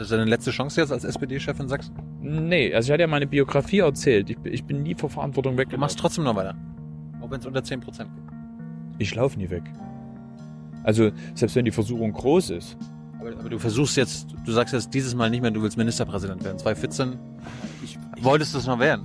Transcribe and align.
das 0.00 0.08
deine 0.08 0.24
letzte 0.24 0.50
Chance 0.50 0.80
jetzt 0.80 0.92
als 0.92 1.04
SPD-Chef 1.04 1.58
in 1.60 1.68
Sachsen? 1.68 1.94
Nee, 2.20 2.74
also 2.74 2.88
ich 2.88 2.92
hatte 2.92 3.02
ja 3.02 3.06
meine 3.06 3.26
Biografie 3.26 3.78
erzählt. 3.78 4.30
Ich, 4.30 4.38
ich 4.44 4.64
bin 4.64 4.82
nie 4.82 4.94
vor 4.94 5.10
Verantwortung 5.10 5.56
weg. 5.56 5.70
Du 5.70 5.78
machst 5.78 5.98
trotzdem 5.98 6.24
noch 6.24 6.34
weiter. 6.34 6.54
Auch 7.20 7.30
wenn 7.30 7.40
es 7.40 7.46
unter 7.46 7.60
10% 7.60 7.80
geht. 7.80 8.08
Ich 8.98 9.14
laufe 9.14 9.38
nie 9.38 9.48
weg. 9.50 9.62
Also, 10.82 11.10
selbst 11.34 11.56
wenn 11.56 11.64
die 11.64 11.70
Versuchung 11.70 12.12
groß 12.12 12.50
ist. 12.50 12.76
Aber, 13.20 13.30
aber, 13.30 13.48
du 13.50 13.58
versuchst 13.58 13.96
jetzt, 13.96 14.34
du 14.44 14.52
sagst 14.52 14.72
jetzt 14.72 14.92
dieses 14.94 15.14
Mal 15.14 15.28
nicht 15.30 15.42
mehr, 15.42 15.50
du 15.50 15.62
willst 15.62 15.76
Ministerpräsident 15.76 16.42
werden. 16.42 16.58
2014 16.58 17.18
ich, 17.82 17.98
wolltest 18.22 18.54
du 18.54 18.58
es 18.58 18.66
noch 18.66 18.78
werden. 18.78 19.04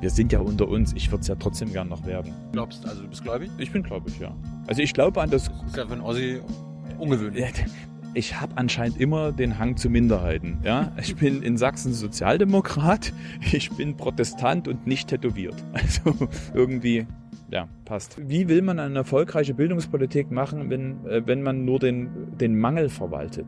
Wir 0.00 0.10
sind 0.10 0.32
ja 0.32 0.40
unter 0.40 0.68
uns. 0.68 0.92
Ich 0.92 1.10
würde 1.10 1.22
es 1.22 1.28
ja 1.28 1.34
trotzdem 1.34 1.72
gern 1.72 1.88
noch 1.88 2.04
werden. 2.04 2.32
Glaubst 2.52 2.86
also 2.86 3.02
du 3.02 3.08
bist 3.08 3.22
gläubig? 3.22 3.50
Ich 3.56 3.72
bin 3.72 3.82
gläubig, 3.82 4.18
ja. 4.20 4.34
Also 4.66 4.82
ich 4.82 4.92
glaube 4.92 5.22
an 5.22 5.30
das. 5.30 5.44
Das 5.44 5.62
ist 5.66 5.76
ja 5.76 5.86
für 5.86 5.92
einen 5.92 6.02
Ossi 6.02 6.40
ungewöhnlich. 6.98 7.54
Ich 8.16 8.40
habe 8.40 8.56
anscheinend 8.56 9.00
immer 9.00 9.32
den 9.32 9.58
Hang 9.58 9.76
zu 9.76 9.90
Minderheiten. 9.90 10.58
Ja, 10.62 10.92
ich 11.00 11.16
bin 11.16 11.42
in 11.42 11.56
Sachsen 11.56 11.92
Sozialdemokrat, 11.92 13.12
ich 13.52 13.72
bin 13.72 13.96
Protestant 13.96 14.68
und 14.68 14.86
nicht 14.86 15.08
tätowiert. 15.08 15.56
Also 15.72 16.28
irgendwie 16.54 17.06
ja, 17.54 17.68
passt. 17.84 18.16
Wie 18.28 18.48
will 18.48 18.62
man 18.62 18.80
eine 18.80 18.98
erfolgreiche 18.98 19.54
Bildungspolitik 19.54 20.32
machen, 20.32 20.70
wenn, 20.70 21.06
äh, 21.06 21.22
wenn 21.24 21.40
man 21.40 21.64
nur 21.64 21.78
den, 21.78 22.36
den 22.36 22.58
Mangel 22.58 22.88
verwaltet? 22.88 23.46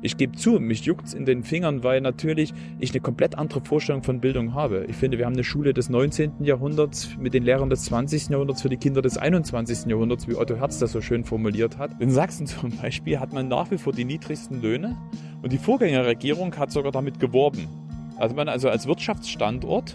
Ich 0.00 0.16
gebe 0.16 0.36
zu, 0.36 0.60
mich 0.60 0.86
juckt's 0.86 1.12
in 1.12 1.26
den 1.26 1.42
Fingern, 1.42 1.84
weil 1.84 2.00
natürlich 2.00 2.54
ich 2.78 2.92
eine 2.92 3.00
komplett 3.00 3.36
andere 3.36 3.60
Vorstellung 3.60 4.02
von 4.02 4.20
Bildung 4.20 4.54
habe. 4.54 4.86
Ich 4.88 4.96
finde, 4.96 5.18
wir 5.18 5.26
haben 5.26 5.34
eine 5.34 5.44
Schule 5.44 5.74
des 5.74 5.90
19. 5.90 6.44
Jahrhunderts 6.44 7.16
mit 7.18 7.34
den 7.34 7.42
Lehrern 7.42 7.68
des 7.68 7.84
20. 7.84 8.28
Jahrhunderts 8.28 8.62
für 8.62 8.70
die 8.70 8.78
Kinder 8.78 9.02
des 9.02 9.18
21. 9.18 9.86
Jahrhunderts, 9.86 10.26
wie 10.26 10.36
Otto 10.36 10.56
Herz 10.56 10.78
das 10.78 10.92
so 10.92 11.02
schön 11.02 11.24
formuliert 11.24 11.76
hat. 11.76 12.00
In 12.00 12.10
Sachsen 12.10 12.46
zum 12.46 12.70
Beispiel 12.70 13.20
hat 13.20 13.34
man 13.34 13.48
nach 13.48 13.70
wie 13.70 13.76
vor 13.76 13.92
die 13.92 14.06
niedrigsten 14.06 14.62
Löhne 14.62 14.96
und 15.42 15.52
die 15.52 15.58
Vorgängerregierung 15.58 16.56
hat 16.56 16.70
sogar 16.70 16.92
damit 16.92 17.20
geworben. 17.20 17.68
Also 18.16 18.34
man 18.34 18.48
also 18.48 18.70
als 18.70 18.86
Wirtschaftsstandort 18.86 19.94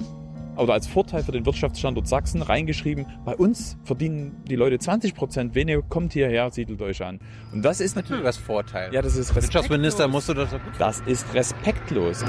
oder 0.57 0.73
als 0.73 0.87
Vorteil 0.87 1.23
für 1.23 1.31
den 1.31 1.45
Wirtschaftsstandort 1.45 2.07
Sachsen 2.07 2.41
reingeschrieben, 2.41 3.05
bei 3.25 3.35
uns 3.35 3.77
verdienen 3.83 4.43
die 4.47 4.55
Leute 4.55 4.79
20 4.79 5.15
Prozent 5.15 5.55
weniger, 5.55 5.81
kommt 5.81 6.13
hierher, 6.13 6.51
siedelt 6.51 6.81
euch 6.81 7.03
an. 7.03 7.19
Und 7.51 7.63
das 7.63 7.81
ist 7.81 7.95
natürlich 7.95 8.23
das 8.23 8.37
Vorteil. 8.37 8.93
Ja, 8.93 9.01
das 9.01 9.13
ist 9.13 9.29
respektlos. 9.29 9.43
Wirtschaftsminister 9.43 10.07
musst 10.07 10.29
du 10.29 10.33
das 10.33 10.51
gut 10.51 10.61
Das 10.77 11.01
ist 11.01 11.33
respektlos. 11.33 12.23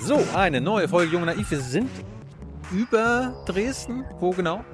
So, 0.00 0.18
eine 0.34 0.60
neue 0.60 0.88
Folge 0.88 1.12
Jung 1.12 1.24
Naiv. 1.24 1.50
Wir 1.50 1.60
sind 1.60 1.90
über 2.72 3.44
Dresden. 3.46 4.04
Wo 4.18 4.30
genau? 4.30 4.64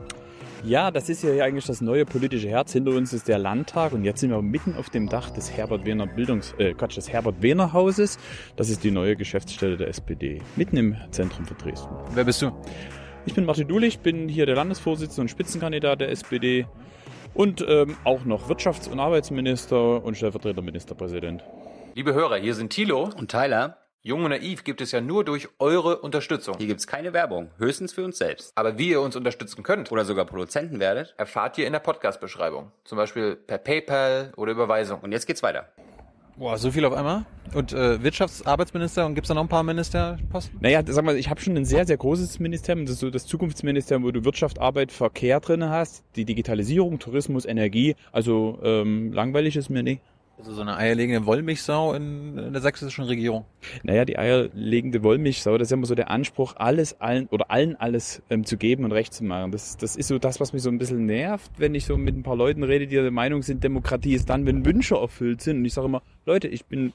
Ja, 0.66 0.90
das 0.90 1.08
ist 1.08 1.22
ja 1.22 1.44
eigentlich 1.44 1.64
das 1.64 1.80
neue 1.80 2.04
politische 2.04 2.48
Herz. 2.48 2.72
Hinter 2.72 2.90
uns 2.90 3.12
ist 3.12 3.28
der 3.28 3.38
Landtag 3.38 3.92
und 3.92 4.02
jetzt 4.02 4.18
sind 4.18 4.30
wir 4.30 4.42
mitten 4.42 4.74
auf 4.74 4.90
dem 4.90 5.08
Dach 5.08 5.30
des 5.30 5.56
Herbert 5.56 5.86
Wehner 5.86 6.08
Bildungs, 6.08 6.56
äh, 6.58 6.74
Quatsch, 6.74 6.96
des 6.96 7.08
Herbert 7.08 7.40
Wehner 7.40 7.72
Hauses. 7.72 8.18
Das 8.56 8.68
ist 8.68 8.82
die 8.82 8.90
neue 8.90 9.14
Geschäftsstelle 9.14 9.76
der 9.76 9.86
SPD. 9.86 10.42
Mitten 10.56 10.76
im 10.76 10.96
Zentrum 11.12 11.46
von 11.46 11.56
Dresden. 11.56 11.94
Wer 12.14 12.24
bist 12.24 12.42
du? 12.42 12.50
Ich 13.26 13.34
bin 13.34 13.44
Martin 13.44 13.68
Dulich, 13.68 14.00
bin 14.00 14.28
hier 14.28 14.44
der 14.44 14.56
Landesvorsitzende 14.56 15.20
und 15.20 15.28
Spitzenkandidat 15.28 16.00
der 16.00 16.10
SPD 16.10 16.66
und 17.32 17.64
ähm, 17.68 17.96
auch 18.02 18.24
noch 18.24 18.48
Wirtschafts- 18.50 18.90
und 18.90 18.98
Arbeitsminister 18.98 20.02
und 20.02 20.16
stellvertretender 20.16 20.62
Ministerpräsident. 20.62 21.44
Liebe 21.94 22.12
Hörer, 22.12 22.38
hier 22.38 22.56
sind 22.56 22.70
Thilo 22.70 23.08
und 23.16 23.30
Tyler. 23.30 23.85
Jung 24.06 24.22
und 24.22 24.30
Naiv 24.30 24.62
gibt 24.62 24.80
es 24.80 24.92
ja 24.92 25.00
nur 25.00 25.24
durch 25.24 25.48
eure 25.58 25.98
Unterstützung. 25.98 26.54
Hier 26.58 26.68
gibt 26.68 26.78
es 26.78 26.86
keine 26.86 27.12
Werbung, 27.12 27.50
höchstens 27.58 27.92
für 27.92 28.04
uns 28.04 28.18
selbst. 28.18 28.52
Aber 28.54 28.78
wie 28.78 28.90
ihr 28.90 29.00
uns 29.00 29.16
unterstützen 29.16 29.64
könnt 29.64 29.90
oder 29.90 30.04
sogar 30.04 30.26
Produzenten 30.26 30.78
werdet, 30.78 31.16
erfahrt 31.18 31.58
ihr 31.58 31.66
in 31.66 31.72
der 31.72 31.80
Podcast-Beschreibung. 31.80 32.70
Zum 32.84 32.98
Beispiel 32.98 33.34
per 33.34 33.58
PayPal 33.58 34.32
oder 34.36 34.52
Überweisung. 34.52 35.00
Und 35.00 35.10
jetzt 35.10 35.26
geht's 35.26 35.42
weiter. 35.42 35.70
Boah, 36.36 36.56
so 36.56 36.70
viel 36.70 36.84
auf 36.84 36.92
einmal. 36.92 37.26
Und 37.52 37.72
äh, 37.72 38.00
Wirtschaftsarbeitsminister 38.00 39.06
und 39.06 39.16
gibt's 39.16 39.26
da 39.26 39.34
noch 39.34 39.42
ein 39.42 39.48
paar 39.48 39.64
Ministerposten? 39.64 40.56
Naja, 40.60 40.82
sag 40.86 41.04
mal, 41.04 41.16
ich 41.16 41.28
habe 41.28 41.40
schon 41.40 41.56
ein 41.56 41.64
sehr, 41.64 41.84
sehr 41.84 41.96
großes 41.96 42.38
Ministerium. 42.38 42.86
Das 42.86 42.92
ist 42.92 43.00
so 43.00 43.10
das 43.10 43.26
Zukunftsministerium, 43.26 44.04
wo 44.04 44.12
du 44.12 44.24
Wirtschaft, 44.24 44.60
Arbeit, 44.60 44.92
Verkehr 44.92 45.40
drin 45.40 45.68
hast, 45.68 46.04
die 46.14 46.24
Digitalisierung, 46.24 47.00
Tourismus, 47.00 47.44
Energie. 47.44 47.96
Also 48.12 48.60
ähm, 48.62 49.12
langweilig 49.12 49.56
ist 49.56 49.68
mir 49.68 49.82
nicht. 49.82 50.00
Also 50.38 50.52
so 50.52 50.60
eine 50.60 50.76
eierlegende 50.76 51.24
Wollmilchsau 51.24 51.94
in, 51.94 52.36
in 52.36 52.52
der 52.52 52.60
sächsischen 52.60 53.04
Regierung. 53.04 53.46
Naja, 53.84 54.04
die 54.04 54.18
eierlegende 54.18 55.02
Wollmilchsau, 55.02 55.56
das 55.56 55.66
ist 55.66 55.70
ja 55.70 55.78
immer 55.78 55.86
so 55.86 55.94
der 55.94 56.10
Anspruch, 56.10 56.54
alles 56.56 57.00
allen 57.00 57.26
oder 57.28 57.50
allen 57.50 57.74
alles 57.76 58.22
ähm, 58.28 58.44
zu 58.44 58.58
geben 58.58 58.84
und 58.84 58.92
recht 58.92 59.14
zu 59.14 59.24
machen. 59.24 59.50
Das, 59.50 59.78
das 59.78 59.96
ist 59.96 60.08
so 60.08 60.18
das, 60.18 60.38
was 60.38 60.52
mich 60.52 60.62
so 60.62 60.68
ein 60.68 60.78
bisschen 60.78 61.06
nervt, 61.06 61.50
wenn 61.56 61.74
ich 61.74 61.86
so 61.86 61.96
mit 61.96 62.14
ein 62.14 62.22
paar 62.22 62.36
Leuten 62.36 62.62
rede, 62.64 62.86
die 62.86 62.96
der 62.96 63.10
Meinung 63.10 63.42
sind, 63.42 63.64
Demokratie 63.64 64.14
ist 64.14 64.28
dann, 64.28 64.44
wenn 64.44 64.66
Wünsche 64.66 64.96
erfüllt 64.96 65.40
sind. 65.40 65.58
Und 65.58 65.64
ich 65.64 65.72
sage 65.72 65.86
immer, 65.86 66.02
Leute, 66.26 66.48
ich 66.48 66.66
bin 66.66 66.92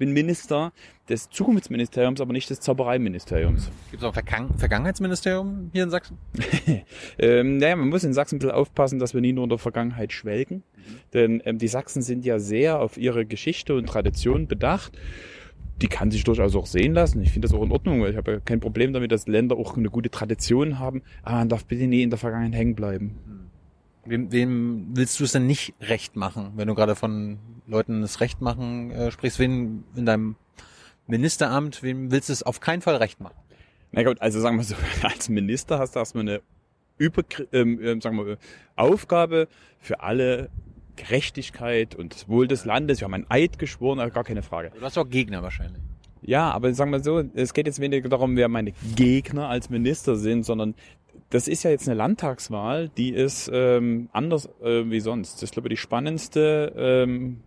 bin 0.00 0.12
Minister 0.12 0.72
des 1.10 1.28
Zukunftsministeriums, 1.28 2.22
aber 2.22 2.32
nicht 2.32 2.48
des 2.48 2.60
Zaubereiministeriums. 2.60 3.70
Gibt 3.90 4.02
es 4.02 4.08
auch 4.08 4.14
Vergangen 4.14 4.56
Vergangenheitsministerium 4.56 5.68
hier 5.74 5.84
in 5.84 5.90
Sachsen? 5.90 6.16
ähm, 7.18 7.58
naja, 7.58 7.76
man 7.76 7.90
muss 7.90 8.02
in 8.02 8.14
Sachsen 8.14 8.36
ein 8.36 8.38
bisschen 8.38 8.54
aufpassen, 8.54 8.98
dass 8.98 9.12
wir 9.12 9.20
nie 9.20 9.34
nur 9.34 9.44
in 9.44 9.50
der 9.50 9.58
Vergangenheit 9.58 10.12
schwelgen. 10.12 10.56
Mhm. 10.74 10.82
Denn 11.12 11.42
ähm, 11.44 11.58
die 11.58 11.68
Sachsen 11.68 12.00
sind 12.00 12.24
ja 12.24 12.38
sehr 12.38 12.80
auf 12.80 12.96
ihre 12.96 13.26
Geschichte 13.26 13.74
und 13.76 13.86
Tradition 13.86 14.48
bedacht 14.48 14.98
die 15.82 15.88
kann 15.88 16.10
sich 16.10 16.24
durchaus 16.24 16.54
auch 16.56 16.66
sehen 16.66 16.92
lassen. 16.92 17.22
Ich 17.22 17.30
finde 17.30 17.48
das 17.48 17.56
auch 17.56 17.62
in 17.62 17.72
Ordnung, 17.72 18.02
weil 18.02 18.10
ich 18.10 18.16
habe 18.18 18.32
ja 18.32 18.40
kein 18.40 18.60
Problem 18.60 18.92
damit, 18.92 19.12
dass 19.12 19.26
Länder 19.26 19.56
auch 19.56 19.78
eine 19.78 19.88
gute 19.88 20.10
Tradition 20.10 20.78
haben. 20.78 21.00
Aber 21.22 21.36
man 21.36 21.48
darf 21.48 21.64
bitte 21.64 21.86
nie 21.86 22.02
in 22.02 22.10
der 22.10 22.18
Vergangenheit 22.18 22.54
hängen 22.54 22.74
bleiben. 22.74 23.18
Wem, 24.04 24.32
wem 24.32 24.86
willst 24.94 25.20
du 25.20 25.24
es 25.24 25.32
denn 25.32 25.46
nicht 25.46 25.74
recht 25.80 26.16
machen, 26.16 26.52
wenn 26.56 26.68
du 26.68 26.74
gerade 26.74 26.96
von 26.96 27.38
Leuten 27.66 28.00
das 28.00 28.20
Recht 28.20 28.40
machen 28.40 28.90
äh, 28.90 29.10
sprichst? 29.10 29.38
Wen 29.38 29.84
in 29.94 30.06
deinem 30.06 30.36
Ministeramt, 31.06 31.82
wem 31.82 32.10
willst 32.10 32.28
du 32.28 32.32
es 32.32 32.42
auf 32.42 32.60
keinen 32.60 32.82
Fall 32.82 32.96
recht 32.96 33.20
machen? 33.20 33.36
Na 33.92 34.02
gut, 34.02 34.20
also 34.22 34.40
sagen 34.40 34.56
wir 34.56 34.64
so, 34.64 34.74
als 35.02 35.28
Minister 35.28 35.78
hast 35.78 35.94
du 35.94 35.98
erstmal 35.98 36.22
eine 36.22 36.40
Über, 36.96 37.22
ähm, 37.52 37.80
ähm, 37.82 38.00
sagen 38.00 38.16
wir, 38.16 38.38
Aufgabe 38.76 39.48
für 39.78 40.00
alle 40.00 40.50
Gerechtigkeit 40.96 41.94
und 41.94 42.14
das 42.14 42.28
Wohl 42.28 42.46
des 42.46 42.64
Landes. 42.64 43.00
Wir 43.00 43.06
haben 43.06 43.14
ein 43.14 43.26
Eid 43.28 43.58
geschworen, 43.58 44.00
also 44.00 44.12
gar 44.12 44.24
keine 44.24 44.42
Frage. 44.42 44.70
Du 44.78 44.84
hast 44.84 44.96
auch 44.98 45.08
Gegner 45.08 45.42
wahrscheinlich. 45.42 45.82
Ja, 46.22 46.50
aber 46.50 46.72
sagen 46.74 46.90
wir 46.90 47.02
so, 47.02 47.22
es 47.34 47.54
geht 47.54 47.66
jetzt 47.66 47.80
weniger 47.80 48.08
darum, 48.08 48.36
wer 48.36 48.48
meine 48.48 48.72
Gegner 48.94 49.48
als 49.48 49.70
Minister 49.70 50.16
sind, 50.16 50.44
sondern 50.44 50.74
das 51.30 51.48
ist 51.48 51.62
ja 51.62 51.70
jetzt 51.70 51.88
eine 51.88 51.96
Landtagswahl, 51.96 52.88
die 52.96 53.10
ist 53.10 53.50
ähm, 53.52 54.08
anders 54.12 54.48
äh, 54.62 54.90
wie 54.90 55.00
sonst. 55.00 55.34
Das 55.34 55.44
ist, 55.44 55.52
glaube 55.52 55.68
ich, 55.68 55.74
die 55.74 55.76
spannendste 55.76 56.72
ähm, 56.76 57.40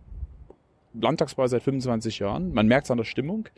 Landtagswahl 1.00 1.48
seit 1.48 1.62
25 1.62 2.20
Jahren. 2.20 2.54
Man 2.54 2.66
merkt 2.66 2.86
es 2.86 2.90
an 2.90 2.98
der 2.98 3.04
Stimmung. 3.04 3.48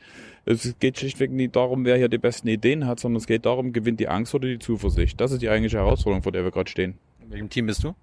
Es 0.45 0.77
geht 0.78 0.99
schlichtweg 0.99 1.31
nicht 1.31 1.55
darum, 1.55 1.84
wer 1.84 1.97
hier 1.97 2.09
die 2.09 2.19
besten 2.19 2.49
Ideen 2.49 2.87
hat, 2.87 3.00
sondern 3.00 3.19
es 3.19 3.27
geht 3.27 3.47
darum, 3.47 3.72
gewinnt 3.72 4.00
die 4.00 4.09
Angst 4.09 4.34
oder 4.34 4.49
die 4.49 4.59
Zuversicht. 4.59 5.21
Das 5.21 5.33
ist 5.33 5.43
die 5.43 5.49
eigentliche 5.49 5.78
Herausforderung, 5.78 6.22
vor 6.22 6.33
der 6.33 6.45
wir 6.45 6.50
gerade 6.50 6.71
stehen. 6.71 6.99
In 7.22 7.31
welchem 7.31 7.50
Team 7.50 7.66
bist 7.66 7.84
du? 7.84 7.95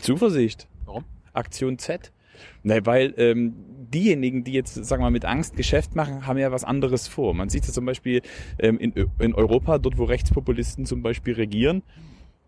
Zuversicht. 0.00 0.66
Warum? 0.84 1.04
Aktion 1.32 1.78
Z. 1.78 2.12
Ne, 2.62 2.84
weil 2.84 3.14
ähm, 3.16 3.54
diejenigen, 3.92 4.44
die 4.44 4.52
jetzt, 4.52 4.74
sagen 4.74 5.00
wir 5.00 5.06
mal, 5.06 5.10
mit 5.10 5.24
Angst 5.24 5.56
Geschäft 5.56 5.94
machen, 5.94 6.26
haben 6.26 6.38
ja 6.38 6.52
was 6.52 6.64
anderes 6.64 7.08
vor. 7.08 7.34
Man 7.34 7.48
sieht 7.48 7.64
es 7.64 7.72
zum 7.72 7.84
Beispiel 7.84 8.22
ähm, 8.58 8.78
in, 8.78 8.92
in 9.18 9.34
Europa, 9.34 9.78
dort 9.78 9.98
wo 9.98 10.04
Rechtspopulisten 10.04 10.86
zum 10.86 11.02
Beispiel 11.02 11.34
regieren, 11.34 11.82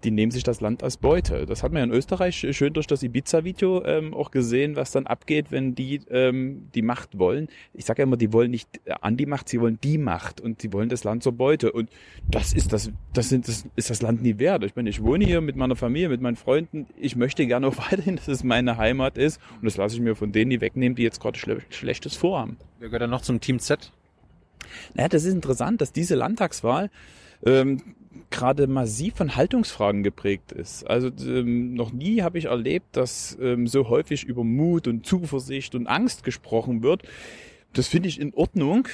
die 0.04 0.10
nehmen 0.10 0.32
sich 0.32 0.42
das 0.42 0.60
Land 0.60 0.82
als 0.82 0.96
Beute. 0.96 1.46
Das 1.46 1.62
hat 1.62 1.72
man 1.72 1.80
ja 1.80 1.84
in 1.84 1.92
Österreich 1.92 2.46
schön 2.50 2.72
durch 2.72 2.86
das 2.86 3.02
Ibiza-Video 3.02 3.84
ähm, 3.84 4.14
auch 4.14 4.30
gesehen, 4.30 4.76
was 4.76 4.92
dann 4.92 5.06
abgeht, 5.06 5.50
wenn 5.50 5.74
die 5.74 6.00
ähm, 6.10 6.68
die 6.74 6.82
Macht 6.82 7.18
wollen. 7.18 7.48
Ich 7.74 7.84
sage 7.84 8.02
ja 8.02 8.04
immer, 8.04 8.16
die 8.16 8.32
wollen 8.32 8.50
nicht 8.50 8.68
an 9.00 9.16
die 9.16 9.26
Macht, 9.26 9.48
sie 9.48 9.60
wollen 9.60 9.78
die 9.82 9.98
Macht 9.98 10.40
und 10.40 10.62
sie 10.62 10.72
wollen 10.72 10.88
das 10.88 11.04
Land 11.04 11.22
zur 11.22 11.32
Beute. 11.32 11.72
Und 11.72 11.90
das 12.30 12.52
ist 12.52 12.72
das, 12.72 12.90
das, 13.12 13.28
sind, 13.28 13.46
das 13.46 13.66
ist 13.76 13.90
das 13.90 14.02
Land 14.02 14.22
nie 14.22 14.38
wert. 14.38 14.64
Ich 14.64 14.74
meine, 14.76 14.88
ich 14.88 15.02
wohne 15.02 15.24
hier 15.24 15.40
mit 15.40 15.56
meiner 15.56 15.76
Familie, 15.76 16.08
mit 16.08 16.20
meinen 16.20 16.36
Freunden. 16.36 16.86
Ich 16.96 17.16
möchte 17.16 17.46
gerne 17.46 17.66
auch 17.66 17.76
weiterhin, 17.90 18.16
dass 18.16 18.28
es 18.28 18.42
meine 18.42 18.78
Heimat 18.78 19.18
ist. 19.18 19.40
Und 19.56 19.66
das 19.66 19.76
lasse 19.76 19.96
ich 19.96 20.00
mir 20.00 20.16
von 20.16 20.32
denen 20.32 20.48
nie 20.48 20.60
wegnehmen, 20.60 20.96
die 20.96 21.02
jetzt 21.02 21.20
gerade 21.20 21.38
schle 21.38 21.60
Schlechtes 21.68 22.16
vorhaben. 22.16 22.56
Wer 22.78 22.88
gehört 22.88 23.02
dann 23.02 23.10
noch 23.10 23.22
zum 23.22 23.40
Team 23.40 23.58
Z? 23.58 23.92
Naja, 24.94 25.08
das 25.08 25.24
ist 25.24 25.34
interessant, 25.34 25.80
dass 25.80 25.92
diese 25.92 26.14
Landtagswahl 26.14 26.90
ähm, 27.44 27.82
gerade 28.30 28.66
massiv 28.66 29.14
von 29.14 29.36
Haltungsfragen 29.36 30.02
geprägt 30.02 30.52
ist. 30.52 30.84
Also 30.88 31.10
ähm, 31.24 31.74
noch 31.74 31.92
nie 31.92 32.22
habe 32.22 32.38
ich 32.38 32.46
erlebt, 32.46 32.96
dass 32.96 33.38
ähm, 33.40 33.66
so 33.66 33.88
häufig 33.88 34.24
über 34.24 34.44
Mut 34.44 34.88
und 34.88 35.06
Zuversicht 35.06 35.74
und 35.74 35.86
Angst 35.86 36.24
gesprochen 36.24 36.82
wird. 36.82 37.02
Das 37.72 37.86
finde 37.86 38.08
ich 38.08 38.20
in 38.20 38.34
Ordnung, 38.34 38.88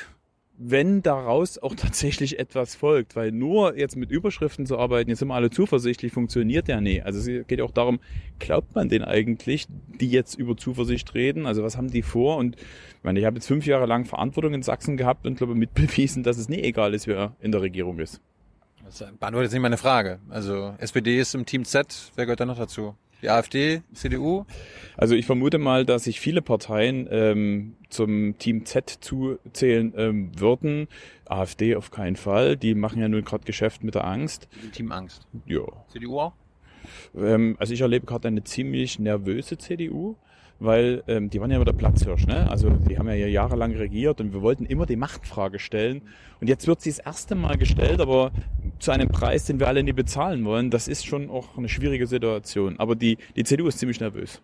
wenn 0.58 1.02
daraus 1.02 1.58
auch 1.58 1.74
tatsächlich 1.76 2.38
etwas 2.38 2.74
folgt, 2.74 3.16
weil 3.16 3.32
nur 3.32 3.76
jetzt 3.78 3.96
mit 3.96 4.10
Überschriften 4.10 4.66
zu 4.66 4.78
arbeiten, 4.78 5.08
jetzt 5.08 5.20
sind 5.20 5.28
wir 5.28 5.34
alle 5.34 5.50
zuversichtlich, 5.50 6.12
funktioniert 6.12 6.68
ja 6.68 6.80
nie. 6.80 7.00
Also 7.00 7.18
es 7.18 7.46
geht 7.46 7.62
auch 7.62 7.70
darum, 7.70 8.00
glaubt 8.38 8.74
man 8.74 8.90
denn 8.90 9.02
eigentlich, 9.02 9.66
die 10.00 10.10
jetzt 10.10 10.34
über 10.34 10.58
Zuversicht 10.58 11.14
reden? 11.14 11.46
Also 11.46 11.62
was 11.62 11.78
haben 11.78 11.90
die 11.90 12.02
vor? 12.02 12.36
Und 12.36 12.56
ich 12.56 13.04
meine, 13.04 13.18
ich 13.18 13.24
habe 13.24 13.36
jetzt 13.36 13.46
fünf 13.46 13.66
Jahre 13.66 13.86
lang 13.86 14.04
Verantwortung 14.04 14.52
in 14.52 14.62
Sachsen 14.62 14.98
gehabt 14.98 15.26
und 15.26 15.38
glaube 15.38 15.54
mitbewiesen, 15.54 16.22
dass 16.22 16.36
es 16.36 16.50
nie 16.50 16.60
egal 16.60 16.92
ist, 16.92 17.06
wer 17.06 17.34
in 17.40 17.52
der 17.52 17.62
Regierung 17.62 17.98
ist. 17.98 18.20
Das 18.86 18.98
beantwortet 18.98 19.46
jetzt 19.46 19.52
nicht 19.52 19.62
meine 19.62 19.76
Frage. 19.76 20.20
Also 20.28 20.74
SPD 20.78 21.18
ist 21.18 21.34
im 21.34 21.44
Team 21.44 21.64
Z, 21.64 22.12
wer 22.14 22.24
gehört 22.24 22.38
da 22.40 22.46
noch 22.46 22.56
dazu? 22.56 22.94
Die 23.20 23.30
AfD, 23.30 23.82
CDU? 23.92 24.44
Also 24.96 25.16
ich 25.16 25.26
vermute 25.26 25.58
mal, 25.58 25.84
dass 25.84 26.04
sich 26.04 26.20
viele 26.20 26.40
Parteien 26.40 27.08
ähm, 27.10 27.76
zum 27.88 28.38
Team 28.38 28.64
Z 28.64 28.98
zuzählen 29.00 29.92
ähm, 29.96 30.30
würden. 30.38 30.86
AfD 31.24 31.74
auf 31.74 31.90
keinen 31.90 32.14
Fall. 32.14 32.56
Die 32.56 32.74
machen 32.74 33.00
ja 33.00 33.08
nun 33.08 33.24
gerade 33.24 33.44
Geschäft 33.44 33.82
mit 33.82 33.96
der 33.96 34.04
Angst. 34.04 34.48
Team 34.72 34.92
Angst. 34.92 35.26
Ja. 35.46 35.62
CDU 35.88 36.20
auch? 36.20 36.34
Ähm, 37.16 37.56
also 37.58 37.74
ich 37.74 37.80
erlebe 37.80 38.06
gerade 38.06 38.28
eine 38.28 38.44
ziemlich 38.44 39.00
nervöse 39.00 39.58
CDU, 39.58 40.16
weil 40.58 41.02
ähm, 41.06 41.30
die 41.30 41.40
waren 41.40 41.50
ja 41.50 41.56
immer 41.56 41.64
der 41.64 41.72
Platzhirsch, 41.72 42.26
ne? 42.26 42.50
Also 42.50 42.70
die 42.70 42.98
haben 42.98 43.08
ja 43.08 43.14
hier 43.14 43.30
jahrelang 43.30 43.74
regiert 43.74 44.20
und 44.20 44.32
wir 44.32 44.42
wollten 44.42 44.64
immer 44.66 44.86
die 44.86 44.96
Machtfrage 44.96 45.58
stellen. 45.58 46.02
Und 46.40 46.48
jetzt 46.48 46.66
wird 46.66 46.80
sie 46.80 46.90
das 46.90 46.98
erste 46.98 47.34
Mal 47.34 47.56
gestellt, 47.56 48.00
aber 48.00 48.30
zu 48.78 48.90
einem 48.90 49.08
Preis, 49.08 49.44
den 49.44 49.60
wir 49.60 49.68
alle 49.68 49.82
nie 49.82 49.92
bezahlen 49.92 50.44
wollen. 50.44 50.70
Das 50.70 50.88
ist 50.88 51.06
schon 51.06 51.30
auch 51.30 51.56
eine 51.56 51.68
schwierige 51.68 52.06
Situation. 52.06 52.78
Aber 52.78 52.94
die, 52.94 53.18
die 53.36 53.44
CDU 53.44 53.68
ist 53.68 53.78
ziemlich 53.78 54.00
nervös. 54.00 54.40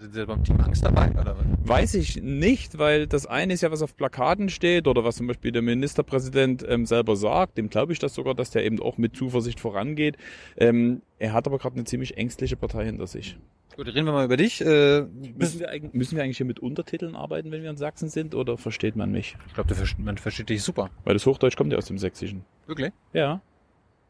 Sind 0.00 0.14
Sie 0.14 0.24
beim 0.24 0.42
Team 0.42 0.58
Angst 0.60 0.82
dabei? 0.82 1.10
Oder? 1.10 1.36
was? 1.36 1.68
Weiß 1.68 1.94
ich 1.94 2.22
nicht, 2.22 2.78
weil 2.78 3.06
das 3.06 3.26
eine 3.26 3.52
ist 3.52 3.60
ja, 3.60 3.70
was 3.70 3.82
auf 3.82 3.94
Plakaten 3.98 4.48
steht 4.48 4.88
oder 4.88 5.04
was 5.04 5.16
zum 5.16 5.26
Beispiel 5.26 5.52
der 5.52 5.60
Ministerpräsident 5.60 6.64
ähm, 6.66 6.86
selber 6.86 7.16
sagt. 7.16 7.58
Dem 7.58 7.68
glaube 7.68 7.92
ich 7.92 7.98
das 7.98 8.14
sogar, 8.14 8.34
dass 8.34 8.50
der 8.50 8.64
eben 8.64 8.80
auch 8.80 8.96
mit 8.96 9.14
Zuversicht 9.14 9.60
vorangeht. 9.60 10.16
Ähm, 10.56 11.02
er 11.18 11.34
hat 11.34 11.46
aber 11.46 11.58
gerade 11.58 11.74
eine 11.74 11.84
ziemlich 11.84 12.16
ängstliche 12.16 12.56
Partei 12.56 12.86
hinter 12.86 13.06
sich. 13.06 13.36
Gut, 13.80 13.88
reden 13.88 14.04
wir 14.04 14.12
mal 14.12 14.26
über 14.26 14.36
dich. 14.36 14.60
Äh, 14.60 15.06
Müssen 15.38 15.58
wir, 15.58 15.70
eigentlich, 15.70 15.94
müssen 15.94 16.14
wir 16.14 16.22
eigentlich 16.22 16.36
hier 16.36 16.44
mit 16.44 16.60
Untertiteln 16.60 17.16
arbeiten, 17.16 17.50
wenn 17.50 17.62
wir 17.62 17.70
in 17.70 17.78
Sachsen 17.78 18.10
sind, 18.10 18.34
oder 18.34 18.58
versteht 18.58 18.94
man 18.94 19.10
mich? 19.10 19.38
ich 19.46 19.54
glaube, 19.54 19.74
man 19.96 20.18
versteht 20.18 20.50
dich 20.50 20.62
super. 20.62 20.90
Weil 21.04 21.14
das 21.14 21.24
Hochdeutsch 21.24 21.56
kommt 21.56 21.72
ja 21.72 21.78
aus 21.78 21.86
dem 21.86 21.96
Sächsischen. 21.96 22.44
Wirklich? 22.66 22.92
Ja. 23.14 23.40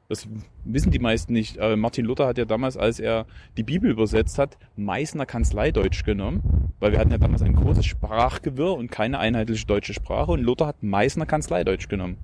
Das 0.08 0.26
wissen 0.64 0.90
die 0.90 0.98
meisten 0.98 1.32
nicht. 1.32 1.60
Aber 1.60 1.76
Martin 1.76 2.04
Luther 2.04 2.26
hat 2.26 2.36
ja 2.36 2.46
damals, 2.46 2.76
als 2.76 2.98
er 2.98 3.26
die 3.56 3.62
Bibel 3.62 3.92
übersetzt 3.92 4.38
hat, 4.38 4.58
Meißner 4.74 5.24
Kanzleideutsch 5.24 6.02
genommen, 6.02 6.72
weil 6.80 6.90
wir 6.90 6.98
hatten 6.98 7.12
ja 7.12 7.18
damals 7.18 7.42
ein 7.42 7.54
großes 7.54 7.86
Sprachgewirr 7.86 8.74
und 8.76 8.90
keine 8.90 9.20
einheitliche 9.20 9.66
deutsche 9.66 9.94
Sprache 9.94 10.32
und 10.32 10.42
Luther 10.42 10.66
hat 10.66 10.82
Meißner 10.82 11.26
Kanzleideutsch 11.26 11.88
genommen. 11.88 12.18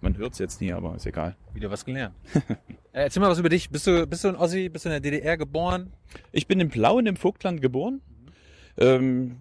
Man 0.00 0.16
hört's 0.16 0.40
jetzt 0.40 0.60
nie, 0.60 0.72
aber 0.72 0.96
ist 0.96 1.06
egal. 1.06 1.36
Wieder 1.54 1.70
was 1.70 1.84
gelernt. 1.84 2.16
äh, 2.92 3.02
erzähl 3.04 3.20
mal 3.20 3.30
was 3.30 3.38
über 3.38 3.48
dich. 3.48 3.70
Bist 3.70 3.86
du, 3.86 4.06
bist 4.06 4.24
du 4.24 4.28
ein 4.28 4.36
Ossi? 4.36 4.68
Bist 4.68 4.84
du 4.84 4.88
in 4.88 4.92
der 4.92 5.00
DDR 5.00 5.36
geboren? 5.36 5.92
Ich 6.30 6.46
bin 6.46 6.60
in 6.60 6.68
Plauen 6.68 7.06
im 7.06 7.16
Vogtland 7.16 7.60
geboren. 7.60 8.00
Ähm, 8.78 9.38